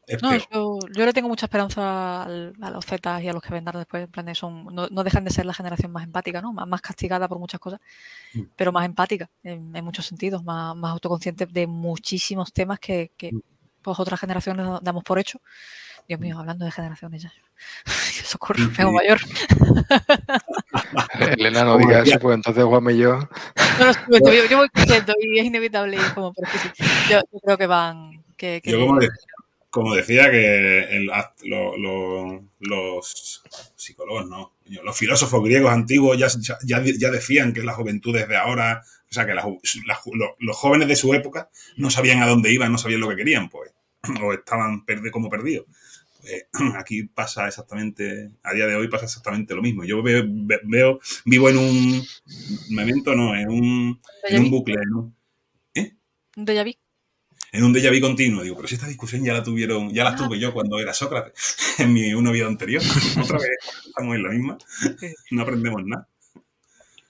eh, 0.07 0.17
yo, 0.53 1.07
le 1.07 1.13
tengo 1.13 1.29
mucha 1.29 1.47
esperanza 1.47 2.25
a 2.25 2.71
los 2.71 2.85
Zetas 2.85 3.23
y 3.23 3.29
a 3.29 3.33
los 3.33 3.43
que 3.43 3.55
vendrán 3.55 3.79
después. 3.79 4.05
En 4.05 4.11
plan 4.11 4.35
son, 4.35 4.67
no, 4.75 5.05
dejan 5.05 5.25
de 5.25 5.31
ser 5.31 5.47
la 5.47 5.55
generación 5.55 5.93
más 5.93 6.05
empática, 6.05 6.43
¿no? 6.43 6.53
Más, 6.53 6.81
castigada 6.83 7.29
por 7.29 7.39
muchas 7.39 7.61
cosas, 7.61 7.81
mm. 8.35 8.43
pero 8.57 8.73
más 8.73 8.85
empática 8.85 9.31
en, 9.43 9.73
muchos 9.85 10.07
sentidos, 10.07 10.45
más, 10.45 10.77
más 10.77 10.93
autoconsciente 10.93 11.47
de 11.47 11.67
muchísimos 11.67 12.53
temas 12.53 12.79
que, 12.79 13.11
mm. 13.33 13.39
pues, 13.83 13.99
otras 13.99 14.21
generaciones 14.21 14.67
damos 14.83 15.05
por 15.05 15.19
hecho. 15.19 15.41
Dios 16.07 16.21
mío, 16.21 16.39
hablando 16.39 16.67
de 16.67 16.71
generaciones 16.71 17.23
ya. 17.23 17.33
Socorro, 18.25 18.63
me 18.77 18.93
mayor. 18.93 19.19
Elena, 21.39 21.65
no 21.65 21.79
diga 21.79 22.01
eso, 22.01 22.19
pues 22.19 22.35
entonces 22.35 22.63
Juan 22.63 22.91
y 22.91 22.99
yo. 22.99 23.21
No, 23.79 23.87
no, 24.09 24.33
yo, 24.33 24.45
yo 24.51 24.59
voy 24.59 24.69
creciendo 24.69 25.15
y 25.19 25.39
es 25.39 25.47
inevitable. 25.47 25.97
Como, 26.15 26.35
yo, 27.09 27.21
yo 27.33 27.41
creo 27.41 27.57
que 27.57 27.67
van, 27.67 28.24
yo 28.65 28.99
como, 29.71 29.95
decía 29.95 30.31
que 30.31 31.09
los 32.61 33.43
psicólogos, 33.77 34.29
no, 34.29 34.55
los 34.85 34.97
filósofos 34.97 35.43
griegos 35.43 35.73
antiguos 35.73 36.17
ya, 36.17 36.29
ya, 36.65 37.11
decían 37.11 37.53
que 37.53 37.63
las 37.65 37.75
juventudes 37.75 38.29
de 38.29 38.37
ahora, 38.37 38.83
o 39.11 39.13
sea, 39.13 39.27
que 39.27 39.35
los 39.35 40.57
jóvenes 40.57 40.87
de 40.87 40.97
su 40.97 41.13
época 41.13 41.51
no 41.77 41.91
sabían 41.91 42.23
a 42.23 42.27
dónde 42.29 42.53
iban, 42.53 42.71
no 42.71 42.79
sabían 42.79 43.01
lo 43.01 43.09
que 43.09 43.17
querían, 43.17 43.49
pues, 43.49 43.73
o 44.23 44.33
estaban 44.33 44.85
como 45.11 45.29
perdidos. 45.29 45.67
Pues, 46.21 46.47
aquí 46.79 47.05
pasa 47.05 47.49
exactamente, 47.49 48.31
a 48.43 48.55
día 48.55 48.67
de 48.67 48.77
hoy 48.77 48.89
pasa 48.89 49.05
exactamente 49.05 49.55
lo 49.55 49.63
mismo. 49.63 49.85
Yo 49.85 50.03
veo, 50.03 50.25
veo 50.65 51.01
vivo 51.25 51.51
en 51.51 51.59
un 51.59 52.07
momento, 52.71 53.15
no, 53.15 53.37
en 53.37 53.49
un, 53.49 54.01
en 54.29 54.41
un 54.41 54.51
bucle. 54.51 54.77
¿no? 54.87 55.13
¿Eh? 55.75 55.93
¿Un 56.37 56.45
déjà 56.45 56.65
en 57.55 57.63
un 57.63 57.73
déjà 57.73 57.91
vu 57.91 58.01
continuo. 58.01 58.43
Digo, 58.43 58.57
pero 58.57 58.67
si 58.67 58.75
esta 58.75 58.89
discusión 58.89 59.25
ya 59.25 59.33
la 59.33 59.43
tuvieron, 59.43 59.91
ya 59.91 60.03
la 60.03 60.11
ah. 60.11 60.17
tuve 60.17 60.39
yo 60.39 60.53
cuando 60.53 60.81
era 60.81 60.93
Sócrates, 60.93 61.57
en 61.79 61.93
mi 61.93 62.13
una 62.13 62.33
vida 62.33 62.47
anterior. 62.47 62.83
Otra 63.23 63.39
vez 63.39 63.51
estamos 63.87 64.17
en 64.17 64.23
la 64.23 64.29
misma. 64.31 64.59
No 65.31 65.43
aprendemos 65.43 65.83
nada. 65.85 66.09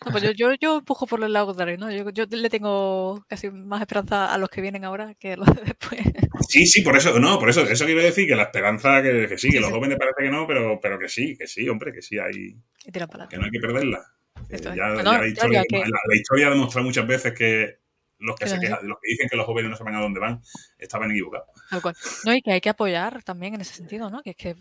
pues 0.00 0.22
yo, 0.22 0.32
yo, 0.32 0.54
yo, 0.60 0.78
empujo 0.78 1.06
por 1.06 1.24
el 1.24 1.32
lado 1.32 1.54
de 1.54 1.78
¿no? 1.78 1.90
Yo, 1.90 2.10
yo, 2.10 2.26
le 2.28 2.50
tengo 2.50 3.24
casi 3.26 3.50
más 3.50 3.80
esperanza 3.80 4.34
a 4.34 4.36
los 4.36 4.50
que 4.50 4.60
vienen 4.60 4.84
ahora 4.84 5.14
que 5.14 5.32
a 5.32 5.36
los 5.36 5.46
de 5.46 5.62
después. 5.64 6.00
Sí, 6.46 6.66
sí, 6.66 6.82
por 6.82 6.94
eso, 6.96 7.18
no, 7.18 7.38
por 7.38 7.48
eso, 7.48 7.62
eso 7.62 7.86
quiero 7.86 8.02
decir 8.02 8.28
que 8.28 8.36
la 8.36 8.42
esperanza 8.42 9.02
que, 9.02 9.26
que 9.26 9.38
sí, 9.38 9.48
que 9.48 9.60
los 9.60 9.70
jóvenes 9.70 9.96
parece 9.96 10.24
que 10.24 10.30
no, 10.30 10.46
pero, 10.46 10.78
pero 10.80 10.98
que 10.98 11.08
sí, 11.08 11.36
que 11.38 11.46
sí, 11.46 11.66
hombre, 11.68 11.92
que 11.92 12.02
sí 12.02 12.18
hay. 12.18 12.54
Que 12.84 13.38
no 13.38 13.44
hay 13.44 13.50
que 13.50 13.60
perderla. 13.60 14.04
ya, 14.50 14.88
la, 14.88 15.26
historia, 15.26 15.62
la, 15.70 16.16
historia 16.16 16.48
ha 16.48 16.50
demostrado 16.50 16.86
muchas 16.86 17.06
veces 17.06 17.32
que 17.32 17.78
los 18.18 18.36
que, 18.36 18.48
se 18.48 18.58
quejan, 18.58 18.86
los 18.86 18.98
que 19.00 19.10
dicen 19.10 19.28
que 19.28 19.36
los 19.36 19.46
jóvenes 19.46 19.70
no 19.70 19.76
saben 19.76 19.94
a 19.94 20.00
dónde 20.00 20.20
van, 20.20 20.42
estaban 20.78 21.10
equivocados. 21.10 21.48
No, 22.24 22.34
y 22.34 22.42
que 22.42 22.52
hay 22.52 22.60
que 22.60 22.70
apoyar 22.70 23.22
también 23.22 23.54
en 23.54 23.60
ese 23.60 23.74
sentido, 23.74 24.10
¿no? 24.10 24.22
Que 24.22 24.30
es 24.30 24.36
que 24.36 24.56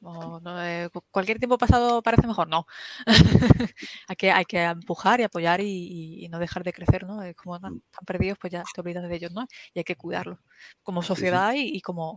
Eh, 0.00 0.88
cualquier 1.10 1.38
tiempo 1.38 1.58
pasado 1.58 2.02
parece 2.02 2.26
mejor, 2.26 2.48
no. 2.48 2.66
hay, 4.08 4.16
que, 4.16 4.30
hay 4.30 4.44
que 4.44 4.62
empujar 4.62 5.20
y 5.20 5.24
apoyar 5.24 5.60
y, 5.60 6.28
no 6.30 6.38
dejar 6.38 6.62
de 6.62 6.72
crecer, 6.72 7.04
¿no? 7.04 7.20
Como 7.36 7.56
están, 7.56 7.82
perdidos, 8.06 8.38
pues 8.40 8.52
ya 8.52 8.62
te 8.72 8.80
olvidas 8.80 9.08
de 9.08 9.16
ellos, 9.16 9.32
¿no? 9.32 9.46
Y 9.74 9.80
hay 9.80 9.84
que 9.84 9.96
cuidarlos 9.96 10.38
como 10.82 11.02
sociedad 11.02 11.52
Y, 11.56 11.80
como 11.80 12.16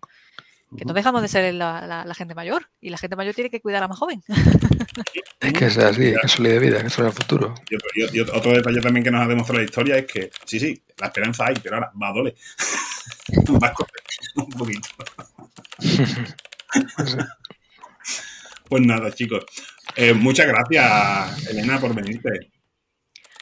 que 0.78 0.86
no 0.86 0.94
dejamos 0.94 1.22
de 1.22 1.28
ser 1.28 1.54
la, 1.54 2.14
gente 2.16 2.36
mayor 2.36 2.70
y 2.80 2.90
la 2.90 2.98
gente 2.98 3.16
mayor 3.16 3.34
tiene 3.34 3.50
que 3.50 3.62
cuidar 3.62 3.80
a 3.80 3.86
la 3.86 3.88
más 3.90 4.00
joven. 4.00 4.24
es 5.40 5.54
que 5.54 5.66
es 5.66 5.78
así, 5.78 6.08
es 6.08 6.20
que 6.20 6.28
es 6.28 6.38
de 6.38 6.60
vida, 6.60 6.82
que 6.82 6.88
es 6.88 6.98
el 6.98 7.12
futuro. 7.12 7.56
Y 8.12 8.20
otro, 8.20 8.54
detalle 8.54 8.82
también 8.82 9.04
que 9.04 9.12
nos 9.12 9.22
ha 9.22 9.28
demostrado 9.28 9.60
la 9.60 9.66
historia 9.66 9.98
es 9.98 10.06
que, 10.06 10.32
sí, 10.46 10.60
sí, 10.60 10.82
la 10.98 11.08
esperanza 11.08 11.46
hay, 11.48 11.56
pero 11.62 11.76
ahora 11.76 11.92
va 12.02 12.10
a 12.10 12.14
doler. 12.14 12.36
un 14.36 14.50
poquito. 14.50 14.90
Pues 18.70 18.86
nada, 18.86 19.12
chicos. 19.12 19.44
Eh, 19.98 20.14
muchas 20.14 20.48
gracias, 20.48 21.46
Elena, 21.50 21.78
por 21.78 21.94
venirte. 21.94 22.30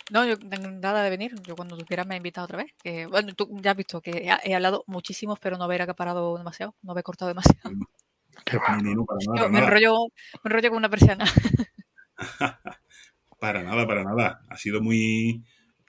No, 0.09 0.25
yo 0.25 0.35
nada 0.81 1.03
de 1.03 1.09
venir. 1.09 1.35
Yo 1.43 1.55
cuando 1.55 1.77
tú 1.77 1.85
quieras 1.85 2.07
me 2.07 2.15
he 2.15 2.17
invitado 2.17 2.45
otra 2.45 2.57
vez. 2.57 2.73
Que, 2.83 3.05
bueno, 3.05 3.33
tú 3.33 3.59
ya 3.61 3.71
has 3.71 3.77
visto 3.77 4.01
que 4.01 4.29
he, 4.43 4.55
hablado 4.55 4.83
muchísimo, 4.87 5.35
pero 5.35 5.57
no 5.57 5.63
haber 5.65 5.81
acaparado 5.81 6.37
demasiado, 6.37 6.75
no 6.81 6.91
haber 6.91 7.03
cortado 7.03 7.29
demasiado. 7.29 7.69
me, 7.69 9.59
Enrollo, 9.59 9.95
me 10.43 10.49
enrollo 10.49 10.69
con 10.69 10.77
una 10.77 10.89
persiana. 10.89 11.25
para 13.39 13.63
nada, 13.63 13.87
para 13.87 14.03
nada. 14.03 14.41
Ha 14.49 14.57
sido 14.57 14.81
muy 14.81 15.43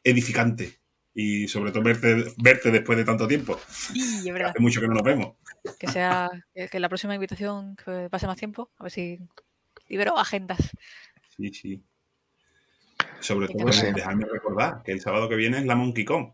edificante. 0.05 0.81
Y 1.13 1.49
sobre 1.49 1.73
todo 1.73 1.83
verte, 1.83 2.25
verte 2.39 2.71
después 2.71 2.97
de 2.97 3.05
tanto 3.05 3.27
tiempo. 3.27 3.59
Sí, 3.69 4.01
es 4.01 4.25
verdad. 4.33 4.51
Hace 4.51 4.61
mucho 4.61 4.81
que 4.81 4.87
no 4.89 4.95
nos 4.95 5.03
vemos 5.03 5.35
que 5.79 5.89
sea 5.89 6.31
que 6.71 6.81
la 6.81 6.89
próxima 6.89 7.15
invitación 7.15 7.77
que 7.77 8.09
pase 8.11 8.27
más 8.27 8.37
tiempo, 8.37 8.71
a 8.79 8.85
ver 8.85 8.93
si 8.93 9.19
libero 9.89 10.19
agendas. 10.19 10.71
Sí, 11.37 11.53
sí. 11.53 11.85
Sobre 13.21 13.49
todo, 13.49 13.67
dejadme 13.67 14.25
recordar 14.25 14.83
que 14.83 14.93
el 14.93 15.01
sábado 15.01 15.29
que 15.29 15.37
viene 15.37 15.59
es 15.59 15.65
la 15.65 15.75
Monkey 15.75 16.05
Con. 16.05 16.33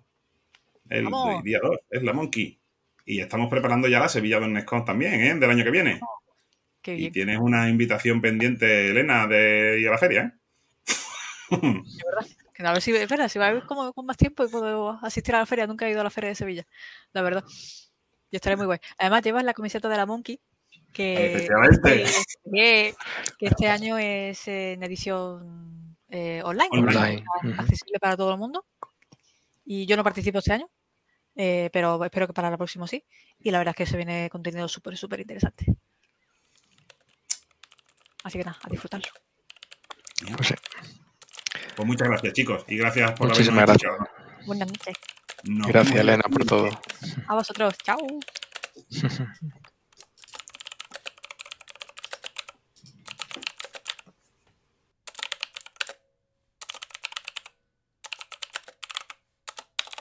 El, 0.88 1.06
día 1.42 1.58
2 1.62 1.76
es 1.90 2.02
la 2.02 2.12
Monkey. 2.12 2.60
Y 3.04 3.20
estamos 3.20 3.48
preparando 3.48 3.88
ya 3.88 4.00
la 4.00 4.08
Sevilla 4.08 4.40
Donnes 4.40 4.64
Con 4.64 4.84
también, 4.84 5.14
¿eh? 5.14 5.34
Del 5.34 5.50
año 5.50 5.64
que 5.64 5.70
viene. 5.70 6.00
y 6.84 7.10
tienes 7.10 7.38
una 7.38 7.68
invitación 7.68 8.20
pendiente, 8.20 8.90
Elena, 8.90 9.26
de 9.26 9.80
ir 9.80 9.88
a 9.88 9.92
la 9.92 9.98
feria, 9.98 10.22
¿eh? 10.22 10.40
a 12.64 12.72
ver 12.72 12.82
si, 12.82 12.90
espera, 12.92 13.28
si 13.28 13.38
va 13.38 13.48
a 13.48 13.54
ir 13.54 13.64
como 13.66 13.92
con 13.92 14.06
más 14.06 14.16
tiempo 14.16 14.44
y 14.44 14.48
puedo 14.48 14.98
asistir 15.02 15.34
a 15.34 15.40
la 15.40 15.46
feria. 15.46 15.66
Nunca 15.66 15.86
he 15.86 15.90
ido 15.90 16.00
a 16.00 16.04
la 16.04 16.10
feria 16.10 16.28
de 16.28 16.34
Sevilla, 16.34 16.66
la 17.12 17.22
verdad. 17.22 17.44
Yo 17.44 18.36
estaré 18.36 18.56
muy 18.56 18.66
guay. 18.66 18.78
Además, 18.98 19.22
llevas 19.22 19.44
la 19.44 19.54
camiseta 19.54 19.88
de 19.88 19.96
la 19.96 20.06
Monkey, 20.06 20.40
que, 20.92 21.48
que, 21.84 22.94
este 23.40 23.68
año 23.68 23.98
es 23.98 24.48
en 24.48 24.82
edición 24.82 25.75
eh, 26.08 26.42
online, 26.44 27.24
accesible 27.58 27.98
para 28.00 28.16
todo 28.16 28.32
el 28.32 28.38
mundo. 28.38 28.64
Y 29.64 29.86
yo 29.86 29.96
no 29.96 30.04
participo 30.04 30.38
este 30.38 30.52
año, 30.52 30.70
eh, 31.34 31.70
pero 31.72 32.02
espero 32.04 32.26
que 32.26 32.32
para 32.32 32.48
el 32.48 32.56
próximo 32.56 32.86
sí. 32.86 33.04
Y 33.38 33.50
la 33.50 33.58
verdad 33.58 33.74
es 33.76 33.76
que 33.76 33.90
se 33.90 33.96
viene 33.96 34.30
contenido 34.30 34.68
súper, 34.68 34.96
súper 34.96 35.20
interesante. 35.20 35.66
Así 38.24 38.38
que 38.38 38.44
nada, 38.44 38.58
a 38.62 38.68
disfrutarlo. 38.68 39.08
Pues, 40.36 40.54
pues 41.76 41.86
muchas 41.86 42.08
gracias, 42.08 42.32
chicos. 42.32 42.64
Y 42.68 42.76
gracias 42.76 43.12
por 43.12 43.28
Muchísimas 43.28 43.66
gracias. 43.66 43.92
Buenas 44.46 44.68
noches. 44.68 44.96
Gracias, 45.44 45.96
Elena, 45.96 46.24
por 46.30 46.44
todo. 46.44 46.68
A 47.28 47.34
vosotros. 47.34 47.74
Chao. 47.84 47.98